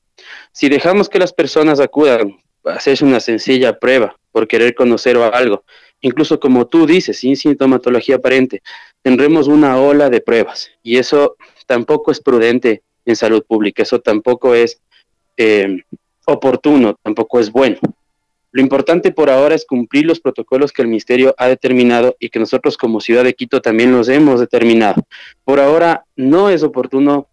si 0.52 0.68
dejamos 0.68 1.08
que 1.08 1.18
las 1.18 1.32
personas 1.32 1.80
acudan 1.80 2.36
a 2.64 2.74
hacerse 2.74 3.04
una 3.04 3.20
sencilla 3.20 3.78
prueba 3.78 4.16
por 4.30 4.46
querer 4.46 4.74
conocer 4.74 5.16
algo, 5.16 5.64
incluso 6.00 6.38
como 6.38 6.66
tú 6.66 6.86
dices, 6.86 7.18
sin 7.18 7.36
sintomatología 7.36 8.16
aparente, 8.16 8.62
tendremos 9.02 9.48
una 9.48 9.78
ola 9.78 10.08
de 10.10 10.20
pruebas 10.20 10.70
y 10.82 10.96
eso 10.96 11.36
tampoco 11.66 12.10
es 12.10 12.20
prudente 12.20 12.82
en 13.04 13.16
salud 13.16 13.44
pública, 13.44 13.82
eso 13.82 14.00
tampoco 14.00 14.54
es 14.54 14.80
eh, 15.36 15.82
oportuno, 16.26 16.96
tampoco 17.02 17.40
es 17.40 17.50
bueno. 17.50 17.78
Lo 18.52 18.60
importante 18.60 19.12
por 19.12 19.30
ahora 19.30 19.54
es 19.54 19.64
cumplir 19.64 20.04
los 20.04 20.20
protocolos 20.20 20.72
que 20.72 20.82
el 20.82 20.88
Ministerio 20.88 21.34
ha 21.38 21.48
determinado 21.48 22.16
y 22.18 22.28
que 22.28 22.38
nosotros 22.38 22.76
como 22.76 23.00
Ciudad 23.00 23.24
de 23.24 23.32
Quito 23.34 23.62
también 23.62 23.92
los 23.92 24.08
hemos 24.10 24.40
determinado. 24.40 25.02
Por 25.42 25.58
ahora 25.58 26.04
no 26.16 26.50
es 26.50 26.62
oportuno 26.62 27.28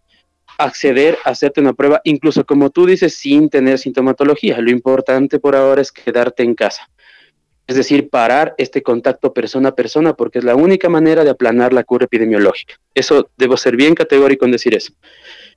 acceder 0.56 1.18
a 1.24 1.30
hacerte 1.30 1.60
una 1.60 1.74
prueba, 1.74 2.00
incluso 2.04 2.44
como 2.44 2.70
tú 2.70 2.86
dices, 2.86 3.14
sin 3.14 3.50
tener 3.50 3.78
sintomatología. 3.78 4.60
Lo 4.60 4.70
importante 4.70 5.38
por 5.38 5.56
ahora 5.56 5.82
es 5.82 5.92
quedarte 5.92 6.42
en 6.42 6.54
casa. 6.54 6.88
Es 7.70 7.76
decir, 7.76 8.10
parar 8.10 8.52
este 8.58 8.82
contacto 8.82 9.32
persona 9.32 9.68
a 9.68 9.76
persona, 9.76 10.14
porque 10.14 10.40
es 10.40 10.44
la 10.44 10.56
única 10.56 10.88
manera 10.88 11.22
de 11.22 11.30
aplanar 11.30 11.72
la 11.72 11.84
curva 11.84 12.06
epidemiológica. 12.06 12.74
Eso 12.96 13.30
debo 13.36 13.56
ser 13.56 13.76
bien 13.76 13.94
categórico 13.94 14.44
en 14.44 14.50
decir 14.50 14.74
eso. 14.74 14.92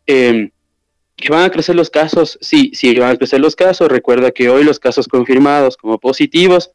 Eh, 0.05 0.51
¿Que 1.15 1.29
van 1.29 1.45
a 1.45 1.49
crecer 1.49 1.75
los 1.75 1.89
casos? 1.89 2.37
Sí, 2.39 2.69
sí, 2.75 2.93
van 2.99 3.15
a 3.15 3.17
crecer 3.17 3.39
los 3.39 3.55
casos. 3.55 3.89
Recuerda 3.89 4.29
que 4.29 4.47
hoy 4.47 4.63
los 4.63 4.77
casos 4.77 5.07
confirmados 5.07 5.75
como 5.75 5.97
positivos, 5.97 6.69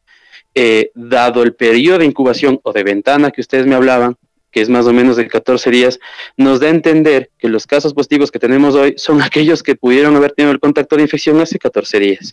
eh, 0.55 0.91
dado 0.93 1.41
el 1.43 1.53
periodo 1.53 1.99
de 1.99 2.05
incubación 2.05 2.59
o 2.63 2.73
de 2.73 2.83
ventana 2.83 3.31
que 3.31 3.39
ustedes 3.39 3.65
me 3.65 3.75
hablaban, 3.75 4.17
que 4.51 4.61
es 4.61 4.69
más 4.69 4.85
o 4.85 4.93
menos 4.93 5.17
de 5.17 5.27
14 5.27 5.69
días, 5.69 5.99
nos 6.37 6.59
da 6.59 6.67
a 6.67 6.71
entender 6.71 7.29
que 7.37 7.49
los 7.49 7.67
casos 7.67 7.93
positivos 7.93 8.31
que 8.31 8.39
tenemos 8.39 8.75
hoy 8.75 8.95
son 8.97 9.21
aquellos 9.21 9.63
que 9.63 9.75
pudieron 9.75 10.15
haber 10.15 10.31
tenido 10.31 10.51
el 10.51 10.59
contacto 10.59 10.95
de 10.95 11.03
infección 11.03 11.39
hace 11.39 11.59
14 11.59 11.99
días. 11.99 12.31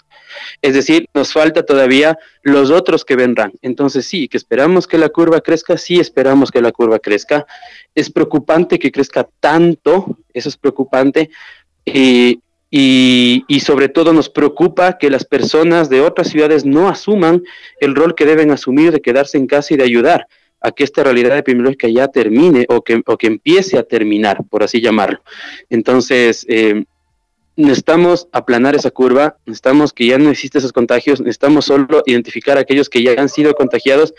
Es 0.62 0.74
decir, 0.74 1.08
nos 1.14 1.32
falta 1.32 1.64
todavía 1.64 2.18
los 2.42 2.70
otros 2.70 3.04
que 3.04 3.16
vendrán. 3.16 3.52
Entonces 3.62 4.06
sí, 4.06 4.28
que 4.28 4.36
esperamos 4.36 4.86
que 4.86 4.98
la 4.98 5.08
curva 5.08 5.40
crezca, 5.40 5.76
sí 5.76 5.98
esperamos 5.98 6.50
que 6.50 6.60
la 6.60 6.72
curva 6.72 6.98
crezca. 6.98 7.46
Es 7.94 8.10
preocupante 8.10 8.78
que 8.78 8.92
crezca 8.92 9.28
tanto, 9.40 10.18
eso 10.32 10.48
es 10.48 10.56
preocupante, 10.56 11.30
y, 11.84 12.40
y, 13.48 13.60
sobre 13.60 13.88
todo 13.88 14.12
nos 14.12 14.28
preocupa 14.28 14.98
que 14.98 15.08
las 15.08 15.24
personas 15.24 15.88
de 15.88 16.00
otras 16.00 16.28
ciudades 16.28 16.64
no 16.64 16.88
asuman 16.88 17.42
el 17.80 17.94
rol 17.94 18.14
que 18.14 18.26
deben 18.26 18.50
asumir 18.50 18.92
de 18.92 19.00
quedarse 19.00 19.38
en 19.38 19.46
casa 19.46 19.72
y 19.72 19.76
de 19.76 19.84
ayudar 19.84 20.26
a 20.60 20.72
que 20.72 20.84
esta 20.84 21.02
realidad 21.02 21.38
epidemiológica 21.38 21.88
ya 21.88 22.08
termine 22.08 22.66
o 22.68 22.82
que, 22.82 23.02
o 23.06 23.16
que 23.16 23.26
empiece 23.26 23.78
a 23.78 23.82
terminar, 23.82 24.44
por 24.48 24.62
así 24.62 24.80
llamarlo. 24.80 25.20
Entonces, 25.70 26.44
eh, 26.48 26.84
necesitamos 27.56 28.28
aplanar 28.32 28.74
esa 28.74 28.90
curva, 28.90 29.36
necesitamos 29.46 29.92
que 29.92 30.06
ya 30.06 30.18
no 30.18 30.30
existen 30.30 30.58
esos 30.58 30.72
contagios, 30.72 31.20
necesitamos 31.20 31.64
solo 31.64 32.02
identificar 32.06 32.58
a 32.58 32.60
aquellos 32.60 32.88
que 32.88 33.02
ya 33.02 33.12
han 33.18 33.28
sido 33.28 33.54
contagiados 33.54 34.14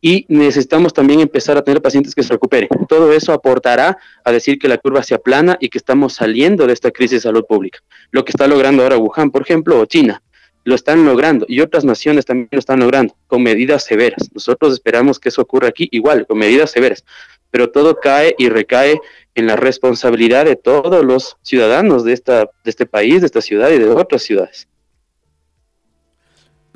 y 0.00 0.24
necesitamos 0.28 0.92
también 0.92 1.20
empezar 1.20 1.56
a 1.56 1.64
tener 1.64 1.82
pacientes 1.82 2.14
que 2.14 2.22
se 2.22 2.32
recuperen. 2.32 2.68
Todo 2.88 3.12
eso 3.12 3.32
aportará 3.32 3.96
a 4.24 4.32
decir 4.32 4.58
que 4.58 4.68
la 4.68 4.78
curva 4.78 5.02
se 5.02 5.14
aplana 5.14 5.56
y 5.60 5.68
que 5.68 5.78
estamos 5.78 6.14
saliendo 6.14 6.66
de 6.66 6.74
esta 6.74 6.90
crisis 6.90 7.18
de 7.18 7.28
salud 7.28 7.44
pública. 7.44 7.80
Lo 8.10 8.24
que 8.24 8.30
está 8.30 8.46
logrando 8.46 8.82
ahora 8.82 8.98
Wuhan, 8.98 9.30
por 9.30 9.42
ejemplo, 9.42 9.80
o 9.80 9.86
China, 9.86 10.22
lo 10.66 10.74
están 10.74 11.06
logrando 11.06 11.46
y 11.48 11.60
otras 11.60 11.84
naciones 11.84 12.26
también 12.26 12.48
lo 12.50 12.58
están 12.58 12.80
logrando 12.80 13.14
con 13.28 13.40
medidas 13.40 13.84
severas. 13.84 14.28
Nosotros 14.34 14.72
esperamos 14.72 15.20
que 15.20 15.28
eso 15.28 15.40
ocurra 15.40 15.68
aquí 15.68 15.88
igual, 15.92 16.26
con 16.26 16.38
medidas 16.38 16.72
severas, 16.72 17.04
pero 17.52 17.70
todo 17.70 18.00
cae 18.00 18.34
y 18.36 18.48
recae 18.48 19.00
en 19.36 19.46
la 19.46 19.54
responsabilidad 19.54 20.44
de 20.44 20.56
todos 20.56 21.04
los 21.04 21.36
ciudadanos 21.42 22.02
de, 22.02 22.12
esta, 22.12 22.50
de 22.64 22.70
este 22.70 22.84
país, 22.84 23.20
de 23.20 23.26
esta 23.26 23.40
ciudad 23.40 23.70
y 23.70 23.78
de 23.78 23.88
otras 23.88 24.24
ciudades. 24.24 24.66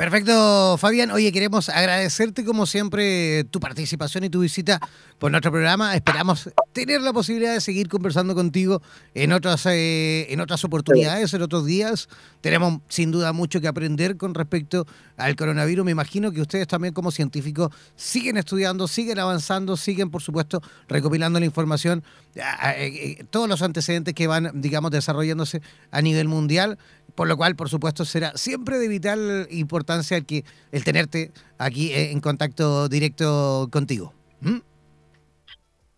Perfecto, 0.00 0.78
Fabián. 0.78 1.10
Oye, 1.10 1.30
queremos 1.30 1.68
agradecerte 1.68 2.42
como 2.42 2.64
siempre 2.64 3.44
tu 3.44 3.60
participación 3.60 4.24
y 4.24 4.30
tu 4.30 4.40
visita 4.40 4.80
por 5.18 5.30
nuestro 5.30 5.52
programa. 5.52 5.94
Esperamos 5.94 6.48
tener 6.72 7.02
la 7.02 7.12
posibilidad 7.12 7.52
de 7.52 7.60
seguir 7.60 7.86
conversando 7.90 8.34
contigo 8.34 8.80
en 9.12 9.30
otras, 9.32 9.66
eh, 9.66 10.26
en 10.30 10.40
otras 10.40 10.64
oportunidades, 10.64 11.34
en 11.34 11.42
otros 11.42 11.66
días. 11.66 12.08
Tenemos 12.40 12.80
sin 12.88 13.10
duda 13.10 13.34
mucho 13.34 13.60
que 13.60 13.68
aprender 13.68 14.16
con 14.16 14.32
respecto 14.32 14.86
al 15.18 15.36
coronavirus. 15.36 15.84
Me 15.84 15.90
imagino 15.90 16.32
que 16.32 16.40
ustedes 16.40 16.66
también 16.66 16.94
como 16.94 17.10
científicos 17.10 17.70
siguen 17.94 18.38
estudiando, 18.38 18.88
siguen 18.88 19.18
avanzando, 19.18 19.76
siguen 19.76 20.10
por 20.10 20.22
supuesto 20.22 20.62
recopilando 20.88 21.38
la 21.38 21.44
información, 21.44 22.02
eh, 22.34 23.22
todos 23.28 23.50
los 23.50 23.60
antecedentes 23.60 24.14
que 24.14 24.26
van, 24.26 24.50
digamos, 24.62 24.92
desarrollándose 24.92 25.60
a 25.90 26.00
nivel 26.00 26.26
mundial. 26.26 26.78
Por 27.14 27.28
lo 27.28 27.36
cual, 27.36 27.56
por 27.56 27.68
supuesto, 27.68 28.04
será 28.04 28.32
siempre 28.36 28.78
de 28.78 28.88
vital 28.88 29.46
importancia 29.50 30.16
el, 30.16 30.26
que, 30.26 30.44
el 30.72 30.84
tenerte 30.84 31.30
aquí 31.58 31.92
en 31.92 32.20
contacto 32.20 32.88
directo 32.88 33.68
contigo. 33.70 34.12
¿Mm? 34.40 34.58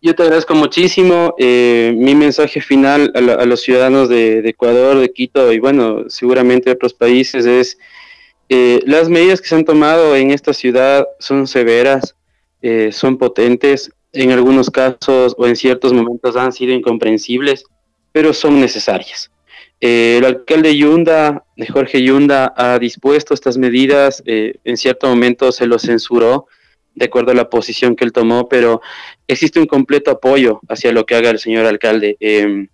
Yo 0.01 0.13
te 0.13 0.23
agradezco 0.23 0.53
muchísimo. 0.53 1.33
Eh, 1.37 1.93
mi 1.95 2.13
mensaje 2.13 2.59
final 2.59 3.13
a, 3.15 3.45
los 3.45 3.61
ciudadanos 3.61 4.09
de, 4.09 4.39
Ecuador, 4.39 4.99
de 4.99 5.13
Quito 5.13 5.53
y 5.53 5.59
bueno, 5.59 6.09
seguramente 6.09 6.69
de 6.69 6.75
otros 6.75 6.93
países 6.93 7.45
es, 7.45 7.77
eh, 8.49 8.81
las 8.85 9.07
medidas 9.07 9.39
que 9.39 9.47
se 9.47 9.55
han 9.55 9.63
tomado 9.63 10.13
en 10.17 10.31
esta 10.31 10.53
ciudad 10.53 11.07
son 11.19 11.47
severas, 11.47 12.17
eh, 12.61 12.91
son 12.91 13.17
potentes, 13.17 13.91
en 14.11 14.31
algunos 14.31 14.69
casos 14.69 15.35
o 15.37 15.47
en 15.47 15.55
ciertos 15.55 15.93
momentos 15.93 16.35
han 16.35 16.51
sido 16.51 16.73
incomprensibles, 16.73 17.63
pero 18.11 18.33
son 18.33 18.59
necesarias. 18.59 19.31
El 19.79 20.23
alcalde 20.23 20.77
Yunda, 20.77 21.43
Jorge 21.71 22.01
Yunda, 22.01 22.53
ha 22.55 22.79
dispuesto 22.79 23.33
estas 23.33 23.57
medidas, 23.57 24.23
en 24.25 24.77
cierto 24.77 25.07
momento 25.07 25.51
se 25.51 25.65
lo 25.65 25.77
censuró, 25.77 26.47
de 26.95 27.05
acuerdo 27.05 27.31
a 27.31 27.35
la 27.35 27.49
posición 27.49 27.95
que 27.95 28.05
él 28.05 28.11
tomó, 28.11 28.47
pero 28.47 28.81
existe 29.27 29.59
un 29.59 29.65
completo 29.65 30.11
apoyo 30.11 30.61
hacia 30.69 30.91
lo 30.91 31.05
que 31.05 31.15
haga 31.15 31.29
el 31.29 31.39
señor 31.39 31.65
alcalde. 31.65 32.17
Em, 32.19 32.67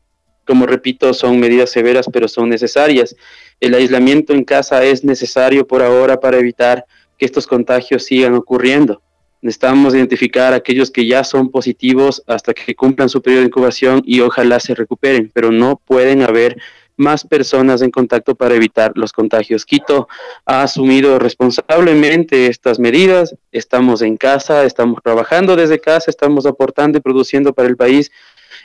como 0.46 0.66
repito, 0.66 1.14
son 1.14 1.40
medidas 1.40 1.70
severas, 1.70 2.08
pero 2.12 2.28
son 2.28 2.50
necesarias. 2.50 3.16
El 3.60 3.76
aislamiento 3.76 4.34
en 4.34 4.44
casa 4.44 4.84
es 4.84 5.04
necesario 5.04 5.68
por 5.68 5.84
ahora 5.84 6.20
para 6.20 6.38
evitar 6.38 6.86
que 7.18 7.26
estos 7.26 7.46
contagios 7.46 8.04
sigan 8.06 8.34
ocurriendo. 8.34 9.02
Necesitamos 9.42 9.94
identificar 9.94 10.54
a 10.54 10.58
aquellos 10.58 10.92
que 10.92 11.06
ya 11.06 11.24
son 11.24 11.50
positivos 11.50 12.24
hasta 12.28 12.54
que 12.54 12.76
cumplan 12.76 13.10
su 13.10 13.22
periodo 13.22 13.42
de 13.42 13.48
incubación 13.48 14.02
y 14.06 14.20
ojalá 14.20 14.60
se 14.60 14.76
recuperen, 14.76 15.32
pero 15.34 15.52
no 15.52 15.80
pueden 15.86 16.24
haber 16.24 16.58
más 17.00 17.26
personas 17.26 17.82
en 17.82 17.92
contacto 17.92 18.36
para 18.36 18.56
evitar 18.56 18.92
los 18.96 19.14
contagios. 19.14 19.66
Quito 19.66 20.08
ha 20.46 20.64
asumido 20.64 21.18
responsablemente 21.18 22.48
estas 22.48 22.78
medidas, 22.78 23.36
estamos 23.54 24.02
en 24.02 24.18
casa, 24.18 24.66
estamos 24.66 25.02
trabajando 25.02 25.56
desde 25.56 25.80
casa, 25.80 26.12
estamos 26.12 26.46
aportando 26.46 26.98
y 26.98 27.02
produciendo 27.02 27.54
para 27.54 27.70
el 27.70 27.78
país 27.78 28.12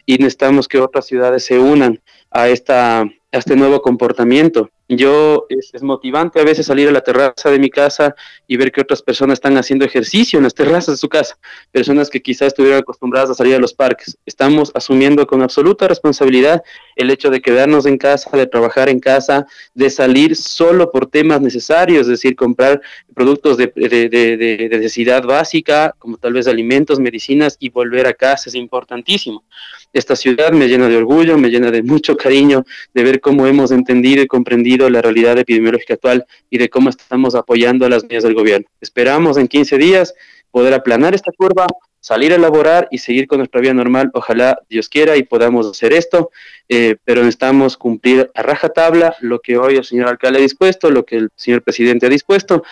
y 0.05 0.19
necesitamos 0.19 0.67
que 0.67 0.81
otras 0.81 1.07
ciudades 1.07 1.45
se 1.45 1.59
unan 1.59 2.01
a, 2.31 2.49
esta, 2.49 3.03
a 3.03 3.09
este 3.31 3.55
nuevo 3.55 3.81
comportamiento. 3.81 4.69
Yo 4.89 5.47
es, 5.49 5.83
motivante 5.83 6.41
a 6.41 6.45
veces 6.45 6.67
salir 6.67 6.89
a 6.89 6.93
la 6.93 7.01
terraza 7.01 7.51
de 7.51 7.59
mi 7.59 7.71
casa 7.71 8.15
y 8.47 8.59
ver 8.59 8.71
que 8.71 8.83
otras 8.83 9.01
personas 9.01 9.35
están 9.35 9.57
haciendo 9.57 9.87
ejercicio 9.87 10.39
en 10.39 10.43
las 10.43 10.53
terrazas 10.53 10.95
de 10.95 10.99
su 10.99 11.09
casa, 11.09 11.39
personas 11.73 12.11
que 12.11 12.21
quizás 12.21 12.49
estuvieran 12.49 12.81
acostumbradas 12.81 13.31
a 13.31 13.35
salir 13.35 13.55
a 13.55 13.59
los 13.59 13.73
parques. 13.73 14.19
Estamos 14.27 14.73
asumiendo 14.75 15.27
con 15.27 15.41
absoluta 15.41 15.89
responsabilidad 15.89 16.63
el 16.97 17.11
hecho 17.11 17.31
de 17.31 17.41
quedarnos 17.41 17.87
en 17.87 17.97
casa, 17.97 18.37
de 18.37 18.47
trabajar 18.47 18.91
en 18.91 19.01
casa, 19.01 19.47
de 19.73 19.89
salir 19.89 20.37
solo 20.37 20.91
por 20.91 21.07
temas 21.07 21.41
necesarios, 21.41 22.03
es 22.03 22.09
decir, 22.09 22.37
comprar 22.37 22.83
productos 23.15 23.57
de, 23.57 23.73
de, 23.75 24.69
necesidad 24.71 25.23
básica, 25.25 25.95
como 25.99 26.19
tal 26.19 26.35
vez 26.35 26.47
alimentos, 26.47 27.01
medicinas, 27.01 27.57
y 27.59 27.71
volver 27.71 28.07
a 28.07 28.13
casa 28.13 28.51
es 28.51 28.55
importantísimo. 28.55 29.45
Esta 29.93 30.17
ciudad 30.17 30.53
me 30.53 30.69
llena 30.69 30.89
de 30.89 30.97
orgullo, 30.97 31.39
me 31.39 31.49
llena 31.49 31.71
de 31.71 31.83
mucho 31.83 32.17
cariño 32.17 32.65
de 32.93 33.05
ver 33.05 33.21
cómo 33.21 33.47
hemos 33.47 33.71
entendido 33.71 34.23
y 34.23 34.27
comprendido 34.27 34.74
la 34.79 35.03
realidad 35.03 35.39
epidemiológica 35.39 35.95
actual 35.95 36.27
y 36.51 36.59
de 36.59 36.69
cómo 36.69 36.91
estamos 36.91 37.35
apoyando 37.35 37.87
a 37.87 37.89
las 37.89 38.03
medidas 38.05 38.25
del 38.25 38.35
gobierno. 38.35 38.67
Esperamos 38.81 39.37
en 39.37 39.49
15 39.49 39.79
días 39.79 40.15
poder 40.51 40.75
aplanar 40.75 41.15
esta 41.15 41.33
curva, 41.33 41.67
salir 42.01 42.33
a 42.33 42.37
elaborar 42.37 42.87
y 42.91 42.99
seguir 42.99 43.27
con 43.27 43.39
nuestra 43.39 43.61
vida 43.61 43.75
normal. 43.75 44.11
Ojalá 44.15 44.59
Dios 44.69 44.89
quiera 44.89 45.17
y 45.17 45.23
podamos 45.23 45.67
hacer 45.67 45.93
esto, 45.93 46.31
eh, 46.69 46.97
pero 47.05 47.23
necesitamos 47.23 47.77
cumplir 47.77 48.31
a 48.35 48.43
rajatabla 48.43 49.17
lo 49.21 49.41
que 49.41 49.57
hoy 49.57 49.77
el 49.77 49.85
señor 49.85 50.09
alcalde 50.09 50.39
ha 50.39 50.43
dispuesto, 50.43 50.91
lo 50.91 51.05
que 51.05 51.17
el 51.17 51.31
señor 51.35 51.63
presidente 51.63 52.07
ha 52.07 52.11
dispuesto 52.11 52.63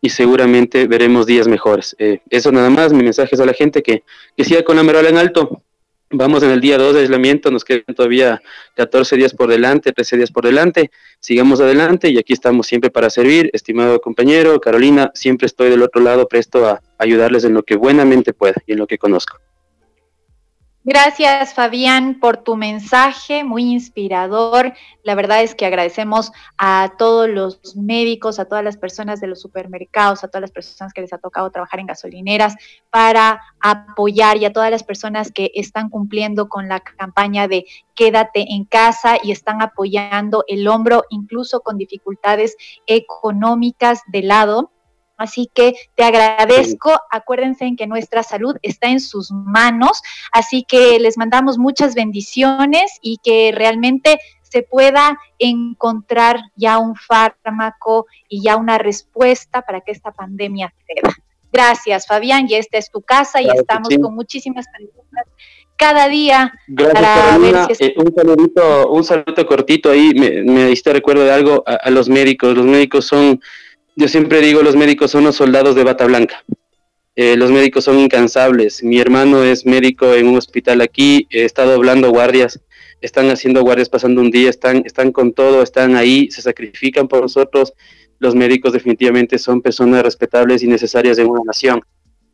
y 0.00 0.10
seguramente 0.10 0.86
veremos 0.88 1.26
días 1.26 1.46
mejores. 1.46 1.94
Eh, 1.98 2.20
eso 2.28 2.50
nada 2.50 2.70
más, 2.70 2.92
mi 2.92 3.04
mensaje 3.04 3.34
es 3.34 3.40
a 3.40 3.46
la 3.46 3.54
gente 3.54 3.82
que, 3.82 4.02
que 4.36 4.44
siga 4.44 4.64
con 4.64 4.76
la 4.76 4.82
merola 4.82 5.08
en 5.08 5.16
alto, 5.16 5.62
Vamos 6.14 6.42
en 6.42 6.50
el 6.50 6.60
día 6.60 6.76
2 6.76 6.92
de 6.92 7.00
aislamiento, 7.00 7.50
nos 7.50 7.64
quedan 7.64 7.94
todavía 7.96 8.42
14 8.74 9.16
días 9.16 9.32
por 9.32 9.48
delante, 9.48 9.92
13 9.92 10.18
días 10.18 10.30
por 10.30 10.44
delante. 10.44 10.90
Sigamos 11.20 11.58
adelante 11.58 12.10
y 12.10 12.18
aquí 12.18 12.34
estamos 12.34 12.66
siempre 12.66 12.90
para 12.90 13.08
servir. 13.08 13.48
Estimado 13.54 13.98
compañero, 13.98 14.60
Carolina, 14.60 15.10
siempre 15.14 15.46
estoy 15.46 15.70
del 15.70 15.80
otro 15.80 16.02
lado 16.02 16.28
presto 16.28 16.66
a 16.66 16.82
ayudarles 16.98 17.44
en 17.44 17.54
lo 17.54 17.62
que 17.62 17.76
buenamente 17.76 18.34
pueda 18.34 18.56
y 18.66 18.72
en 18.72 18.78
lo 18.80 18.86
que 18.86 18.98
conozco. 18.98 19.38
Gracias, 20.84 21.54
Fabián, 21.54 22.18
por 22.18 22.38
tu 22.38 22.56
mensaje, 22.56 23.44
muy 23.44 23.70
inspirador. 23.70 24.74
La 25.04 25.14
verdad 25.14 25.44
es 25.44 25.54
que 25.54 25.64
agradecemos 25.64 26.32
a 26.58 26.94
todos 26.98 27.28
los 27.28 27.76
médicos, 27.76 28.40
a 28.40 28.46
todas 28.46 28.64
las 28.64 28.76
personas 28.76 29.20
de 29.20 29.28
los 29.28 29.40
supermercados, 29.40 30.24
a 30.24 30.28
todas 30.28 30.40
las 30.40 30.50
personas 30.50 30.92
que 30.92 31.00
les 31.00 31.12
ha 31.12 31.18
tocado 31.18 31.50
trabajar 31.50 31.78
en 31.78 31.86
gasolineras 31.86 32.56
para 32.90 33.40
apoyar 33.60 34.38
y 34.38 34.44
a 34.44 34.52
todas 34.52 34.72
las 34.72 34.82
personas 34.82 35.30
que 35.30 35.52
están 35.54 35.88
cumpliendo 35.88 36.48
con 36.48 36.68
la 36.68 36.80
campaña 36.80 37.46
de 37.46 37.64
quédate 37.94 38.52
en 38.52 38.64
casa 38.64 39.18
y 39.22 39.30
están 39.30 39.62
apoyando 39.62 40.42
el 40.48 40.66
hombro, 40.66 41.04
incluso 41.10 41.60
con 41.60 41.78
dificultades 41.78 42.56
económicas 42.88 44.00
de 44.08 44.22
lado 44.22 44.72
Así 45.16 45.50
que 45.52 45.74
te 45.94 46.04
agradezco. 46.04 46.98
Acuérdense 47.10 47.64
en 47.64 47.76
que 47.76 47.86
nuestra 47.86 48.22
salud 48.22 48.56
está 48.62 48.88
en 48.88 49.00
sus 49.00 49.30
manos. 49.30 50.02
Así 50.32 50.64
que 50.64 50.98
les 50.98 51.16
mandamos 51.16 51.58
muchas 51.58 51.94
bendiciones 51.94 52.98
y 53.00 53.18
que 53.22 53.52
realmente 53.54 54.18
se 54.42 54.62
pueda 54.62 55.18
encontrar 55.38 56.40
ya 56.56 56.78
un 56.78 56.94
fármaco 56.94 58.06
y 58.28 58.42
ya 58.42 58.56
una 58.56 58.78
respuesta 58.78 59.62
para 59.62 59.80
que 59.80 59.92
esta 59.92 60.12
pandemia 60.12 60.74
ceda. 60.86 61.14
Gracias, 61.50 62.06
Fabián. 62.06 62.46
Y 62.48 62.54
esta 62.54 62.78
es 62.78 62.90
tu 62.90 63.00
casa 63.00 63.40
y 63.40 63.48
estamos 63.48 63.88
con 64.00 64.14
muchísimas 64.14 64.66
preguntas 64.74 65.26
cada 65.76 66.08
día. 66.08 66.52
Gracias, 66.68 67.80
eh, 67.80 67.94
un 67.96 68.14
saludito, 68.14 68.90
un 68.90 69.04
saludo 69.04 69.46
cortito 69.46 69.90
ahí. 69.90 70.12
Me, 70.14 70.42
me 70.42 70.66
diste 70.66 70.92
recuerdo 70.92 71.24
de 71.24 71.32
algo 71.32 71.64
a 71.66 71.90
los 71.90 72.08
médicos. 72.08 72.56
Los 72.56 72.66
médicos 72.66 73.06
son 73.06 73.40
yo 73.96 74.08
siempre 74.08 74.40
digo, 74.40 74.62
los 74.62 74.76
médicos 74.76 75.10
son 75.10 75.24
los 75.24 75.36
soldados 75.36 75.74
de 75.74 75.84
bata 75.84 76.06
blanca. 76.06 76.44
Eh, 77.14 77.36
los 77.36 77.50
médicos 77.50 77.84
son 77.84 77.98
incansables. 77.98 78.82
Mi 78.82 78.98
hermano 78.98 79.44
es 79.44 79.66
médico 79.66 80.14
en 80.14 80.28
un 80.28 80.36
hospital 80.36 80.80
aquí, 80.80 81.26
he 81.30 81.44
estado 81.44 81.74
hablando 81.74 82.10
guardias, 82.10 82.60
están 83.02 83.28
haciendo 83.30 83.62
guardias 83.62 83.88
pasando 83.88 84.20
un 84.20 84.30
día, 84.30 84.48
están, 84.48 84.82
están 84.86 85.12
con 85.12 85.32
todo, 85.32 85.62
están 85.62 85.96
ahí, 85.96 86.30
se 86.30 86.40
sacrifican 86.40 87.08
por 87.08 87.20
nosotros. 87.20 87.74
Los 88.18 88.34
médicos 88.34 88.72
definitivamente 88.72 89.38
son 89.38 89.60
personas 89.60 90.02
respetables 90.04 90.62
y 90.62 90.68
necesarias 90.68 91.18
en 91.18 91.28
una 91.28 91.42
nación 91.44 91.82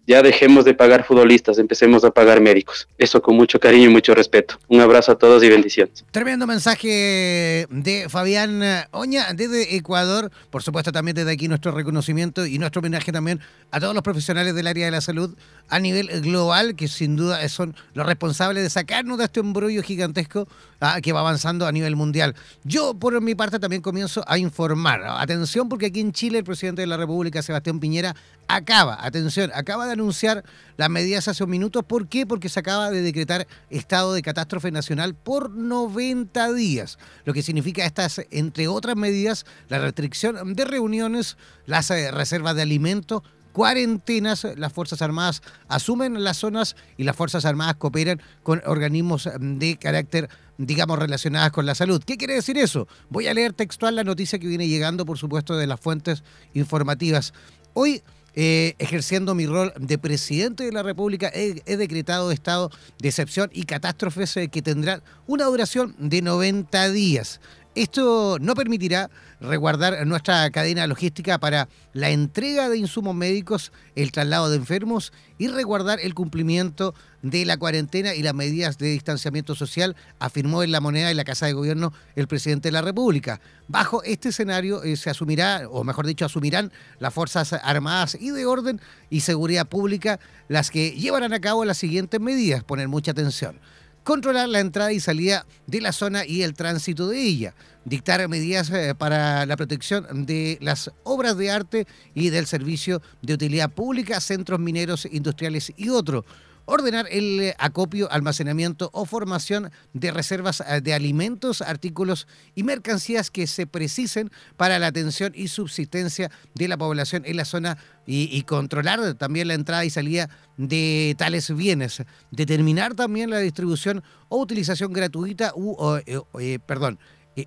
ya 0.08 0.22
dejemos 0.22 0.64
de 0.64 0.72
pagar 0.72 1.04
futbolistas, 1.04 1.58
empecemos 1.58 2.02
a 2.02 2.10
pagar 2.10 2.40
médicos. 2.40 2.88
Eso 2.96 3.20
con 3.20 3.36
mucho 3.36 3.60
cariño 3.60 3.90
y 3.90 3.92
mucho 3.92 4.14
respeto. 4.14 4.58
Un 4.66 4.80
abrazo 4.80 5.12
a 5.12 5.18
todos 5.18 5.44
y 5.44 5.50
bendiciones. 5.50 6.02
Tremendo 6.10 6.46
mensaje 6.46 7.66
de 7.68 8.06
Fabián 8.08 8.62
Oña 8.90 9.26
desde 9.34 9.76
Ecuador. 9.76 10.32
Por 10.50 10.62
supuesto, 10.62 10.92
también 10.92 11.14
desde 11.14 11.30
aquí 11.30 11.46
nuestro 11.46 11.72
reconocimiento 11.72 12.46
y 12.46 12.58
nuestro 12.58 12.80
homenaje 12.80 13.12
también 13.12 13.40
a 13.70 13.80
todos 13.80 13.92
los 13.94 14.02
profesionales 14.02 14.54
del 14.54 14.66
área 14.66 14.86
de 14.86 14.92
la 14.92 15.02
salud 15.02 15.36
a 15.68 15.78
nivel 15.78 16.08
global, 16.22 16.74
que 16.74 16.88
sin 16.88 17.16
duda 17.16 17.46
son 17.48 17.74
los 17.94 18.06
responsables 18.06 18.62
de 18.62 18.70
sacarnos 18.70 19.18
de 19.18 19.24
este 19.24 19.40
embrollo 19.40 19.82
gigantesco 19.82 20.48
ah, 20.80 21.00
que 21.02 21.12
va 21.12 21.20
avanzando 21.20 21.66
a 21.66 21.72
nivel 21.72 21.96
mundial. 21.96 22.34
Yo, 22.64 22.94
por 22.94 23.20
mi 23.20 23.34
parte, 23.34 23.58
también 23.58 23.82
comienzo 23.82 24.24
a 24.26 24.38
informar. 24.38 25.02
Atención, 25.04 25.68
porque 25.68 25.86
aquí 25.86 26.00
en 26.00 26.12
Chile 26.12 26.38
el 26.38 26.44
presidente 26.44 26.82
de 26.82 26.86
la 26.86 26.96
República, 26.96 27.42
Sebastián 27.42 27.80
Piñera, 27.80 28.16
acaba, 28.48 28.98
atención, 29.04 29.50
acaba 29.54 29.86
de 29.86 29.92
anunciar 29.92 30.44
las 30.76 30.88
medidas 30.88 31.28
hace 31.28 31.44
un 31.44 31.50
minuto. 31.50 31.82
¿Por 31.82 32.08
qué? 32.08 32.26
Porque 32.26 32.48
se 32.48 32.60
acaba 32.60 32.90
de 32.90 33.02
decretar 33.02 33.46
estado 33.70 34.14
de 34.14 34.22
catástrofe 34.22 34.70
nacional 34.70 35.14
por 35.14 35.50
90 35.50 36.52
días. 36.52 36.98
Lo 37.24 37.34
que 37.34 37.42
significa 37.42 37.84
estas, 37.84 38.22
entre 38.30 38.68
otras 38.68 38.96
medidas, 38.96 39.44
la 39.68 39.78
restricción 39.78 40.54
de 40.54 40.64
reuniones, 40.64 41.36
las 41.66 41.90
eh, 41.90 42.10
reservas 42.10 42.56
de 42.56 42.62
alimentos, 42.62 43.22
cuarentenas, 43.58 44.46
las 44.56 44.72
Fuerzas 44.72 45.02
Armadas 45.02 45.42
asumen 45.66 46.22
las 46.22 46.36
zonas 46.36 46.76
y 46.96 47.02
las 47.02 47.16
Fuerzas 47.16 47.44
Armadas 47.44 47.74
cooperan 47.74 48.22
con 48.44 48.62
organismos 48.64 49.28
de 49.40 49.76
carácter, 49.76 50.28
digamos, 50.58 50.96
relacionadas 50.96 51.50
con 51.50 51.66
la 51.66 51.74
salud. 51.74 52.00
¿Qué 52.06 52.16
quiere 52.16 52.34
decir 52.34 52.56
eso? 52.56 52.86
Voy 53.10 53.26
a 53.26 53.34
leer 53.34 53.54
textual 53.54 53.96
la 53.96 54.04
noticia 54.04 54.38
que 54.38 54.46
viene 54.46 54.68
llegando, 54.68 55.04
por 55.04 55.18
supuesto, 55.18 55.56
de 55.56 55.66
las 55.66 55.80
fuentes 55.80 56.22
informativas. 56.54 57.34
Hoy 57.74 58.00
eh, 58.40 58.76
ejerciendo 58.78 59.34
mi 59.34 59.46
rol 59.46 59.72
de 59.76 59.98
presidente 59.98 60.62
de 60.62 60.70
la 60.70 60.84
República, 60.84 61.28
he, 61.34 61.76
decretado 61.76 62.30
estado 62.30 62.70
de 63.00 63.08
excepción 63.08 63.50
y 63.52 63.64
catástrofes 63.64 64.36
eh, 64.36 64.46
que 64.46 64.62
tendrán 64.62 65.02
una 65.26 65.46
duración 65.46 65.96
de 65.98 66.22
90 66.22 66.90
días. 66.90 67.40
Esto 67.78 68.38
no 68.40 68.56
permitirá 68.56 69.08
resguardar 69.40 70.04
nuestra 70.04 70.50
cadena 70.50 70.88
logística 70.88 71.38
para 71.38 71.68
la 71.92 72.10
entrega 72.10 72.68
de 72.68 72.76
insumos 72.76 73.14
médicos, 73.14 73.70
el 73.94 74.10
traslado 74.10 74.50
de 74.50 74.56
enfermos 74.56 75.12
y 75.38 75.46
resguardar 75.46 76.00
el 76.00 76.12
cumplimiento 76.12 76.92
de 77.22 77.44
la 77.44 77.56
cuarentena 77.56 78.16
y 78.16 78.22
las 78.24 78.34
medidas 78.34 78.78
de 78.78 78.88
distanciamiento 78.88 79.54
social, 79.54 79.94
afirmó 80.18 80.64
en 80.64 80.72
la 80.72 80.80
moneda 80.80 81.06
de 81.06 81.14
la 81.14 81.22
Casa 81.22 81.46
de 81.46 81.52
Gobierno 81.52 81.92
el 82.16 82.26
presidente 82.26 82.66
de 82.66 82.72
la 82.72 82.82
República. 82.82 83.40
Bajo 83.68 84.02
este 84.02 84.30
escenario 84.30 84.82
eh, 84.82 84.96
se 84.96 85.10
asumirá, 85.10 85.68
o 85.70 85.84
mejor 85.84 86.04
dicho, 86.04 86.24
asumirán 86.24 86.72
las 86.98 87.14
Fuerzas 87.14 87.52
Armadas 87.52 88.16
y 88.20 88.30
de 88.30 88.44
Orden 88.44 88.80
y 89.08 89.20
Seguridad 89.20 89.68
Pública 89.68 90.18
las 90.48 90.72
que 90.72 90.90
llevarán 90.90 91.32
a 91.32 91.40
cabo 91.40 91.64
las 91.64 91.78
siguientes 91.78 92.20
medidas, 92.20 92.64
poner 92.64 92.88
mucha 92.88 93.12
atención 93.12 93.60
controlar 94.08 94.48
la 94.48 94.60
entrada 94.60 94.90
y 94.90 95.00
salida 95.00 95.44
de 95.66 95.82
la 95.82 95.92
zona 95.92 96.24
y 96.24 96.40
el 96.40 96.54
tránsito 96.54 97.08
de 97.08 97.20
ella, 97.20 97.54
dictar 97.84 98.26
medidas 98.26 98.70
eh, 98.70 98.94
para 98.96 99.44
la 99.44 99.54
protección 99.54 100.24
de 100.24 100.56
las 100.62 100.90
obras 101.04 101.36
de 101.36 101.50
arte 101.50 101.86
y 102.14 102.30
del 102.30 102.46
servicio 102.46 103.02
de 103.20 103.34
utilidad 103.34 103.70
pública, 103.70 104.18
centros 104.22 104.60
mineros, 104.60 105.06
industriales 105.12 105.74
y 105.76 105.90
otros 105.90 106.24
ordenar 106.68 107.06
el 107.10 107.40
eh, 107.40 107.54
acopio, 107.58 108.12
almacenamiento 108.12 108.90
o 108.92 109.06
formación 109.06 109.70
de 109.94 110.10
reservas 110.10 110.60
eh, 110.60 110.82
de 110.82 110.92
alimentos, 110.92 111.62
artículos 111.62 112.28
y 112.54 112.62
mercancías 112.62 113.30
que 113.30 113.46
se 113.46 113.66
precisen 113.66 114.30
para 114.58 114.78
la 114.78 114.88
atención 114.88 115.32
y 115.34 115.48
subsistencia 115.48 116.30
de 116.54 116.68
la 116.68 116.76
población 116.76 117.22
en 117.24 117.38
la 117.38 117.46
zona 117.46 117.78
y, 118.06 118.42
controlar 118.42 119.14
también 119.14 119.48
la 119.48 119.54
entrada 119.54 119.84
y 119.84 119.90
salida 119.90 120.30
de 120.56 121.14
tales 121.18 121.54
bienes. 121.54 122.02
Determinar 122.30 122.94
también 122.94 123.28
la 123.28 123.38
distribución 123.38 124.02
o 124.28 124.38
utilización 124.38 124.94
gratuita 124.94 125.52
u, 125.54 125.76
eh, 126.06 126.58
perdón, 126.66 126.98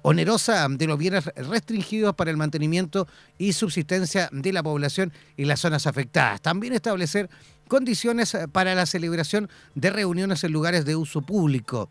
onerosa 0.04 0.68
de 0.70 0.88
los 0.88 1.00
bienes 1.00 1.26
restringidos 1.36 2.16
para 2.16 2.30
el 2.30 2.38
mantenimiento 2.38 3.08
y 3.40 3.54
subsistencia 3.54 4.30
de 4.32 4.54
la 4.54 4.62
población 4.62 5.12
en 5.36 5.48
las 5.48 5.60
zonas 5.60 5.88
afectadas. 5.88 6.42
También 6.42 6.74
establecer 6.74 7.30
condiciones 7.72 8.36
eh, 8.36 8.50
para 8.50 8.76
la 8.76 8.86
celebración 8.86 9.50
de 9.76 9.92
reuniones 9.92 10.44
en 10.44 10.52
lugares 10.52 10.84
de 10.84 10.98
uso 10.98 11.22
público. 11.22 11.90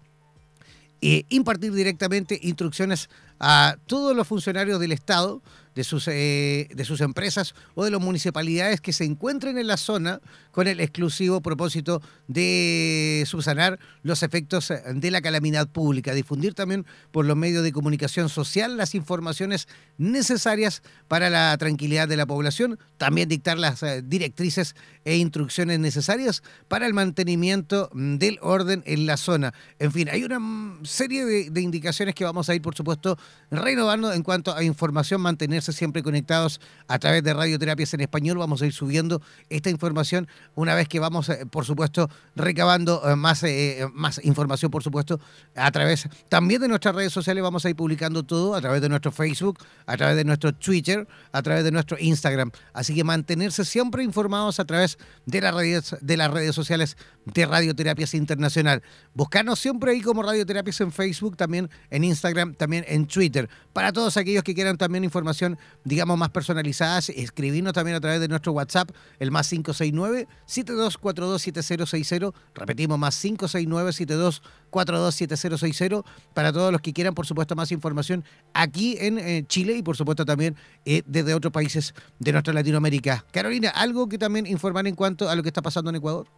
E 1.01 1.25
impartir 1.31 1.73
directamente 1.73 2.39
instrucciones 2.43 3.09
a 3.39 3.79
todos 3.87 4.15
los 4.15 4.29
funcionarios 4.29 4.79
del 4.79 4.93
Estado 4.93 5.41
de 5.75 5.85
sus, 5.85 6.09
eh, 6.09 6.69
de 6.75 6.85
sus 6.85 7.01
empresas 7.01 7.55
o 7.75 7.85
de 7.85 7.91
las 7.91 8.01
municipalidades 8.01 8.81
que 8.81 8.93
se 8.93 9.05
encuentren 9.05 9.59
en 9.59 9.67
la 9.67 9.77
zona 9.77 10.21
con 10.51 10.67
el 10.67 10.81
exclusivo 10.81 11.41
propósito 11.41 12.03
de 12.27 13.25
subsanar 13.27 13.79
los 14.03 14.23
efectos 14.23 14.73
de 14.95 15.11
la 15.11 15.21
calamidad 15.21 15.69
pública, 15.69 16.15
difundir 16.15 16.55
también 16.55 16.87
por 17.13 17.25
los 17.25 17.37
medios 17.37 17.63
de 17.63 17.73
comunicación 17.73 18.29
social 18.29 18.77
las 18.77 18.95
informaciones 18.95 19.69
necesarias 19.99 20.83
para 21.09 21.31
la 21.31 21.57
tranquilidad 21.59 22.09
de 22.09 22.17
la 22.17 22.27
población, 22.27 22.79
también 22.99 23.29
dictar 23.29 23.59
las 23.59 23.83
eh, 23.83 24.03
directrices 24.03 24.75
e 25.05 25.17
instrucciones 25.17 25.79
necesarias 25.79 26.43
para 26.69 26.87
el 26.87 26.95
mantenimiento 26.95 27.91
del 27.95 28.39
orden 28.43 28.83
en 28.87 29.07
la 29.07 29.17
zona. 29.17 29.55
En 29.79 29.93
fin, 29.93 30.09
hay 30.11 30.25
una 30.25 30.41
serie 30.83 31.25
de, 31.25 31.61
indicaciones 31.61 32.15
que 32.15 32.25
vamos 32.25 32.49
a 32.49 32.55
ir, 32.55 32.63
por 32.63 32.75
supuesto, 32.75 33.19
renovando 33.51 34.13
en 34.13 34.23
cuanto 34.23 34.55
a 34.55 34.63
información, 34.63 35.21
siempre 35.63 36.03
conectados 36.03 36.61
a 36.89 36.99
través 36.99 37.23
de 37.23 37.33
Radioterapias 37.33 37.95
en 37.95 38.01
Español. 38.01 38.39
Vamos 38.39 38.63
a 38.63 38.67
ir 38.67 38.73
subiendo 38.73 39.23
esta 39.49 39.71
información 39.71 40.29
una 40.55 40.75
vez 40.75 40.89
que 40.89 40.99
vamos, 40.99 41.29
eh, 41.29 41.47
por 41.51 41.65
supuesto, 41.65 42.11
recabando 42.35 43.03
eh, 43.09 43.17
más, 43.17 43.43
eh, 43.43 43.87
más 43.95 44.21
información, 44.25 44.71
por 44.71 44.83
supuesto, 44.83 45.21
a 45.55 45.71
través 45.71 46.09
también 46.29 46.61
de 46.61 46.69
nuestras 46.69 46.95
redes 46.95 47.13
sociales. 47.13 47.43
Vamos 47.43 47.65
a 47.65 47.71
ir 47.71 47.77
publicando 47.77 48.23
todo 48.23 48.55
a 48.55 48.61
través 48.61 48.81
de 48.81 48.89
nuestro 48.89 49.13
Facebook, 49.13 49.59
a 49.87 49.97
través 49.97 50.17
de 50.17 50.25
nuestro 50.25 50.53
Twitter, 50.53 51.07
a 51.33 51.43
través 51.43 51.65
de 51.65 51.73
nuestro 51.73 51.97
Instagram. 51.99 52.51
Así 52.73 52.95
que 52.95 53.05
mantenerse 53.05 53.65
siempre 53.65 54.03
informados 54.03 54.61
a 54.61 54.65
través 54.65 54.99
de 55.27 55.41
las 55.41 55.55
redes, 55.55 55.97
de 56.01 56.17
las 56.17 56.31
redes 56.31 56.55
sociales 56.55 56.97
de 57.25 57.47
Radioterapias 57.47 58.15
Internacional. 58.15 58.83
Buscarnos 59.15 59.59
siempre 59.59 59.93
ahí 59.93 60.01
como 60.01 60.23
Radioterapias 60.23 60.81
en 60.81 60.93
Facebook, 60.93 61.37
también 61.37 61.71
en 61.91 62.05
Instagram, 62.05 62.55
también 62.55 62.85
en 62.89 63.07
Twitter. 63.07 63.49
Para 63.73 63.93
todos 63.93 64.17
aquellos 64.17 64.43
que 64.43 64.55
quieran 64.55 64.77
también 64.77 65.05
información, 65.05 65.50
digamos, 65.85 66.19
más 66.19 66.31
personalizada, 66.31 66.99
escribirnos 66.99 67.73
también 67.73 67.97
a 67.97 68.01
través 68.01 68.21
de 68.21 68.27
nuestro 68.29 68.53
WhatsApp, 68.53 68.91
el 69.19 69.31
más 69.31 69.51
569-7242-7060. 69.53 72.35
Repetimos, 72.55 72.99
más 72.99 73.25
569-7242-7060. 73.25 76.05
Para 76.35 76.53
todos 76.53 76.71
los 76.73 76.81
que 76.81 76.93
quieran, 76.93 77.15
por 77.15 77.27
supuesto, 77.27 77.55
más 77.57 77.73
información 77.73 78.25
aquí 78.55 78.97
en 79.01 79.19
eh, 79.19 79.45
Chile 79.47 79.75
y, 79.75 79.83
por 79.83 79.97
supuesto, 79.97 80.25
también 80.25 80.57
eh, 80.85 81.03
desde 81.07 81.35
otros 81.35 81.53
países 81.53 81.95
de 82.19 82.33
nuestra 82.33 82.53
Latinoamérica. 82.53 83.25
Carolina, 83.33 83.71
¿algo 83.71 84.09
que 84.09 84.19
también 84.19 84.47
informar 84.47 84.87
en 84.87 84.95
cuanto 84.95 85.29
a 85.29 85.35
lo 85.35 85.43
que 85.43 85.49
está 85.49 85.63
pasando 85.63 85.91
en 85.91 85.97
Ecuador? 85.97 86.29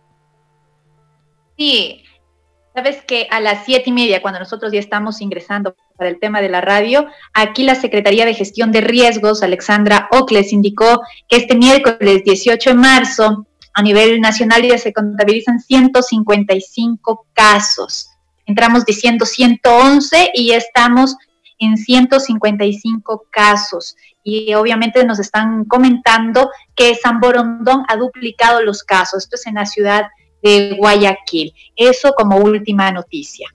Sí, 1.57 2.05
sabes 2.75 3.05
que 3.05 3.29
a 3.31 3.41
las 3.41 3.65
siete 3.65 3.91
y 3.91 3.93
media, 3.93 4.23
cuando 4.23 4.41
nosotros 4.41 4.73
ya 4.73 4.81
estamos 4.81 5.21
ingresando 5.21 5.77
para 6.03 6.11
el 6.11 6.19
tema 6.19 6.41
de 6.41 6.49
la 6.49 6.61
radio, 6.61 7.07
aquí 7.33 7.63
la 7.63 7.77
Secretaría 7.77 8.27
de 8.27 8.35
Gestión 8.35 8.73
de 8.73 8.81
Riesgos, 8.81 9.45
Alexandra 9.45 10.09
Ocles, 10.11 10.53
indicó 10.53 11.01
que 11.29 11.37
este 11.37 11.55
miércoles 11.55 12.25
18 12.25 12.71
de 12.71 12.75
marzo, 12.75 13.47
a 13.73 13.83
nivel 13.83 14.21
nacional 14.21 14.63
ya 14.65 14.79
se 14.79 14.93
contabilizan 14.93 15.61
155 15.61 17.29
casos. 17.33 18.11
Entramos 18.47 18.85
diciendo 18.85 19.25
111 19.25 20.33
y 20.35 20.51
estamos 20.51 21.15
en 21.61 21.77
155 21.77 23.27
casos. 23.31 23.95
Y 24.25 24.55
obviamente 24.55 25.05
nos 25.05 25.21
están 25.21 25.67
comentando 25.67 26.51
que 26.75 26.97
San 26.97 27.21
Borondón 27.21 27.85
ha 27.87 27.97
duplicado 27.97 28.61
los 28.61 28.83
casos. 28.83 29.23
Esto 29.23 29.37
es 29.37 29.47
en 29.47 29.55
la 29.55 29.67
ciudad 29.67 30.07
de 30.43 30.75
Guayaquil. 30.77 31.55
Eso 31.77 32.13
como 32.17 32.39
última 32.39 32.91
noticia. 32.91 33.47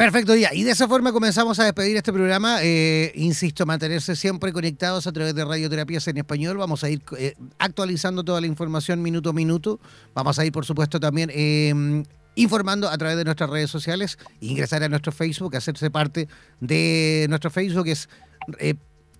Perfecto, 0.00 0.34
ya. 0.34 0.54
Y 0.54 0.62
de 0.62 0.70
esa 0.70 0.88
forma 0.88 1.12
comenzamos 1.12 1.58
a 1.58 1.64
despedir 1.64 1.94
este 1.94 2.10
programa. 2.10 2.60
Eh, 2.62 3.12
insisto, 3.16 3.66
mantenerse 3.66 4.16
siempre 4.16 4.50
conectados 4.50 5.06
a 5.06 5.12
través 5.12 5.34
de 5.34 5.44
Radioterapias 5.44 6.08
en 6.08 6.16
Español. 6.16 6.56
Vamos 6.56 6.82
a 6.84 6.88
ir 6.88 7.02
eh, 7.18 7.34
actualizando 7.58 8.24
toda 8.24 8.40
la 8.40 8.46
información 8.46 9.02
minuto 9.02 9.28
a 9.28 9.32
minuto. 9.34 9.78
Vamos 10.14 10.38
a 10.38 10.46
ir, 10.46 10.52
por 10.52 10.64
supuesto, 10.64 10.98
también 11.00 11.30
eh, 11.34 12.02
informando 12.34 12.88
a 12.88 12.96
través 12.96 13.18
de 13.18 13.24
nuestras 13.24 13.50
redes 13.50 13.70
sociales. 13.70 14.16
Ingresar 14.40 14.82
a 14.82 14.88
nuestro 14.88 15.12
Facebook, 15.12 15.54
hacerse 15.54 15.90
parte 15.90 16.28
de 16.60 17.26
nuestro 17.28 17.50
Facebook, 17.50 17.88
es 17.88 18.08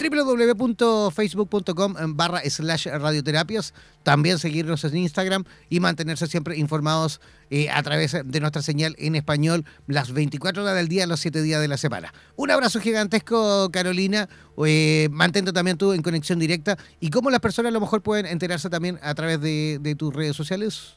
www.facebook.com 0.00 1.94
barra 2.16 2.40
slash 2.48 2.86
radioterapias. 2.86 3.74
También 4.02 4.38
seguirnos 4.38 4.82
en 4.84 4.96
Instagram 4.96 5.44
y 5.68 5.80
mantenerse 5.80 6.26
siempre 6.26 6.56
informados 6.56 7.20
eh, 7.50 7.68
a 7.68 7.82
través 7.82 8.16
de 8.24 8.40
nuestra 8.40 8.62
señal 8.62 8.94
en 8.98 9.14
español 9.14 9.66
las 9.86 10.12
24 10.12 10.62
horas 10.62 10.74
del 10.76 10.88
día, 10.88 11.06
los 11.06 11.20
7 11.20 11.42
días 11.42 11.60
de 11.60 11.68
la 11.68 11.76
semana. 11.76 12.14
Un 12.36 12.50
abrazo 12.50 12.80
gigantesco, 12.80 13.70
Carolina. 13.70 14.28
Eh, 14.64 15.08
mantente 15.10 15.52
también 15.52 15.76
tú 15.76 15.92
en 15.92 16.02
conexión 16.02 16.38
directa. 16.38 16.78
¿Y 17.00 17.10
cómo 17.10 17.30
las 17.30 17.40
personas 17.40 17.70
a 17.70 17.72
lo 17.72 17.80
mejor 17.80 18.02
pueden 18.02 18.26
enterarse 18.26 18.70
también 18.70 18.98
a 19.02 19.14
través 19.14 19.40
de, 19.40 19.78
de 19.80 19.94
tus 19.94 20.14
redes 20.14 20.36
sociales? 20.36 20.96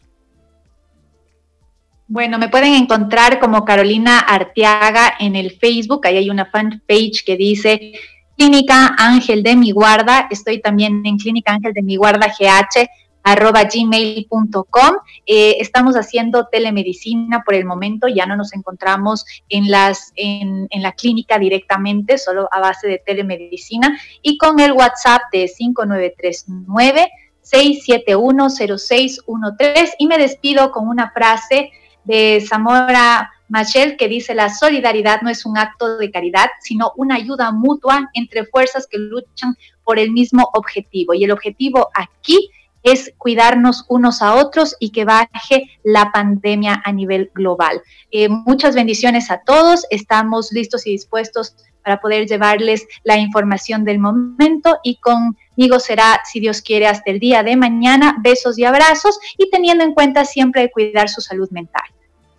Bueno, 2.07 2.37
me 2.37 2.49
pueden 2.49 2.73
encontrar 2.75 3.39
como 3.39 3.65
Carolina 3.65 4.19
Arteaga 4.19 5.13
en 5.19 5.35
el 5.35 5.51
Facebook. 5.51 6.05
Ahí 6.05 6.17
hay 6.17 6.29
una 6.29 6.45
fanpage 6.45 7.23
que 7.25 7.37
dice 7.37 7.93
Clínica 8.37 8.95
Ángel 8.97 9.43
de 9.43 9.55
mi 9.55 9.71
guarda. 9.71 10.27
Estoy 10.29 10.61
también 10.61 11.01
en 11.05 11.17
Clínica 11.17 11.53
Ángel 11.53 11.73
de 11.73 11.81
mi 11.81 11.95
guarda 11.95 12.27
GH 12.27 12.87
arroba 13.23 13.63
gmail.com. 13.63 14.95
Eh, 15.25 15.55
estamos 15.59 15.95
haciendo 15.95 16.47
telemedicina 16.47 17.43
por 17.43 17.55
el 17.55 17.65
momento, 17.65 18.07
ya 18.07 18.25
no 18.25 18.35
nos 18.35 18.53
encontramos 18.53 19.25
en, 19.49 19.71
las, 19.71 20.11
en, 20.15 20.67
la 20.73 20.91
clínica 20.91 21.39
directamente, 21.39 22.17
solo 22.17 22.49
a 22.51 22.59
base 22.59 22.87
de 22.87 23.01
telemedicina, 23.03 23.97
y 24.21 24.37
con 24.37 24.59
el 24.59 24.73
WhatsApp 24.73 25.21
de 25.31 25.47
5939 25.47 27.09
6710613 27.43 29.91
y 29.99 30.07
me 30.07 30.17
despido 30.17 30.71
con 30.71 30.87
una 30.87 31.11
frase 31.11 31.71
de 32.05 32.41
Zamora 32.47 33.29
Machel, 33.53 33.97
que 33.97 34.07
dice 34.07 34.33
la 34.33 34.49
solidaridad 34.49 35.21
no 35.21 35.29
es 35.29 35.45
un 35.45 35.59
acto 35.59 35.97
de 35.97 36.09
caridad, 36.09 36.49
sino 36.59 36.91
una 36.97 37.15
ayuda 37.15 37.51
mutua 37.51 38.09
entre 38.13 38.45
fuerzas 38.45 38.87
que 38.87 38.97
luchan 38.97 39.55
por 39.83 39.99
el 39.99 40.09
mismo 40.11 40.49
objetivo. 40.53 41.13
Y 41.13 41.23
el 41.23 41.31
objetivo 41.31 41.89
aquí 41.93 42.49
es 42.81 43.13
cuidarnos 43.19 43.85
unos 43.89 44.23
a 44.23 44.33
otros 44.33 44.75
y 44.79 44.89
que 44.89 45.05
baje 45.05 45.69
la 45.83 46.11
pandemia 46.11 46.81
a 46.83 46.91
nivel 46.91 47.29
global. 47.35 47.83
Eh, 48.09 48.27
muchas 48.27 48.73
bendiciones 48.73 49.29
a 49.29 49.41
todos. 49.45 49.85
Estamos 49.91 50.51
listos 50.51 50.87
y 50.87 50.91
dispuestos 50.91 51.55
para 51.83 52.01
poder 52.01 52.25
llevarles 52.25 52.87
la 53.03 53.17
información 53.17 53.85
del 53.85 53.99
momento 53.99 54.79
y 54.83 54.95
conmigo 54.95 55.79
será, 55.79 56.21
si 56.25 56.39
Dios 56.39 56.63
quiere, 56.63 56.87
hasta 56.87 57.11
el 57.11 57.19
día 57.19 57.43
de 57.43 57.55
mañana. 57.55 58.15
Besos 58.19 58.57
y 58.57 58.65
abrazos 58.65 59.19
y 59.37 59.51
teniendo 59.51 59.83
en 59.83 59.93
cuenta 59.93 60.25
siempre 60.25 60.71
cuidar 60.71 61.07
su 61.07 61.21
salud 61.21 61.51
mental. 61.51 61.83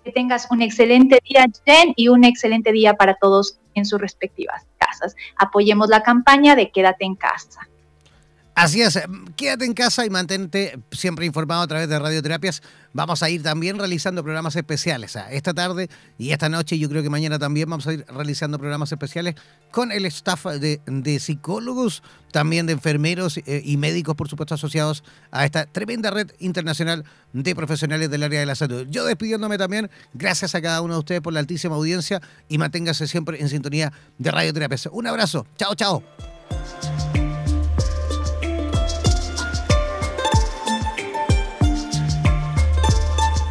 Que 0.05 0.12
tengas 0.12 0.47
un 0.51 0.62
excelente 0.62 1.18
día, 1.28 1.47
Jen, 1.64 1.94
y 1.97 2.09
un 2.09 2.24
excelente 2.24 2.72
día 2.72 2.94
para 2.94 3.14
todos 3.14 3.59
en 3.74 3.86
sus 3.86 4.01
respectivas 4.01 4.66
casas. 4.78 5.16
Apoyemos 5.36 5.89
la 5.89 6.02
campaña 6.02 6.55
de 6.55 6.70
Quédate 6.70 7.05
en 7.05 7.14
casa. 7.14 7.60
Así 8.55 8.82
es, 8.82 9.01
quédate 9.35 9.64
en 9.64 9.74
casa 9.74 10.06
y 10.06 10.10
mantente 10.10 10.78
siempre 10.93 11.26
informado 11.26 11.62
a 11.62 11.66
través 11.66 11.89
de 11.89 11.98
radioterapias. 11.98 12.62
Vamos 12.93 13.24
a 13.24 13.28
ir 13.28 13.43
también 13.43 13.78
realizando 13.78 14.22
programas 14.22 14.55
especiales. 14.55 15.18
Esta 15.32 15.52
tarde 15.52 15.90
y 16.18 16.31
esta 16.31 16.48
noche, 16.48 16.78
yo 16.78 16.89
creo 16.89 17.02
que 17.02 17.10
mañana 17.10 17.36
también 17.40 17.68
vamos 17.68 17.89
a 17.89 17.94
ir 17.94 18.06
realizando 18.06 18.56
programas 18.60 18.93
especiales 18.93 19.35
con 19.72 19.90
el 19.90 20.06
staff 20.06 20.47
de, 20.47 20.81
de 20.86 21.18
psicólogos, 21.18 22.05
también 22.31 22.66
de 22.66 22.74
enfermeros 22.74 23.39
eh, 23.39 23.60
y 23.64 23.76
médicos, 23.76 24.14
por 24.14 24.28
supuesto, 24.28 24.55
asociados 24.55 25.02
a 25.32 25.44
esta 25.44 25.66
tremenda 25.66 26.12
red 26.12 26.31
internacional 26.39 27.05
de 27.32 27.56
profesionales 27.56 28.09
del 28.09 28.22
área 28.22 28.39
de 28.39 28.47
la 28.47 28.55
salud. 28.55 28.86
Yo 28.89 29.05
despidiéndome 29.05 29.59
también, 29.59 29.90
gracias 30.12 30.55
a 30.55 30.62
cada 30.62 30.81
uno 30.81 30.94
de 30.94 31.01
ustedes 31.01 31.20
por 31.22 31.32
la 31.32 31.40
altísima 31.40 31.74
audiencia 31.74 32.22
y 32.48 32.59
manténgase 32.59 33.09
siempre 33.09 33.40
en 33.40 33.48
sintonía 33.48 33.93
de 34.18 34.31
radioterapias. 34.31 34.89
Un 34.93 35.09
abrazo, 35.09 35.44
chao, 35.56 35.74
chao. 35.74 36.34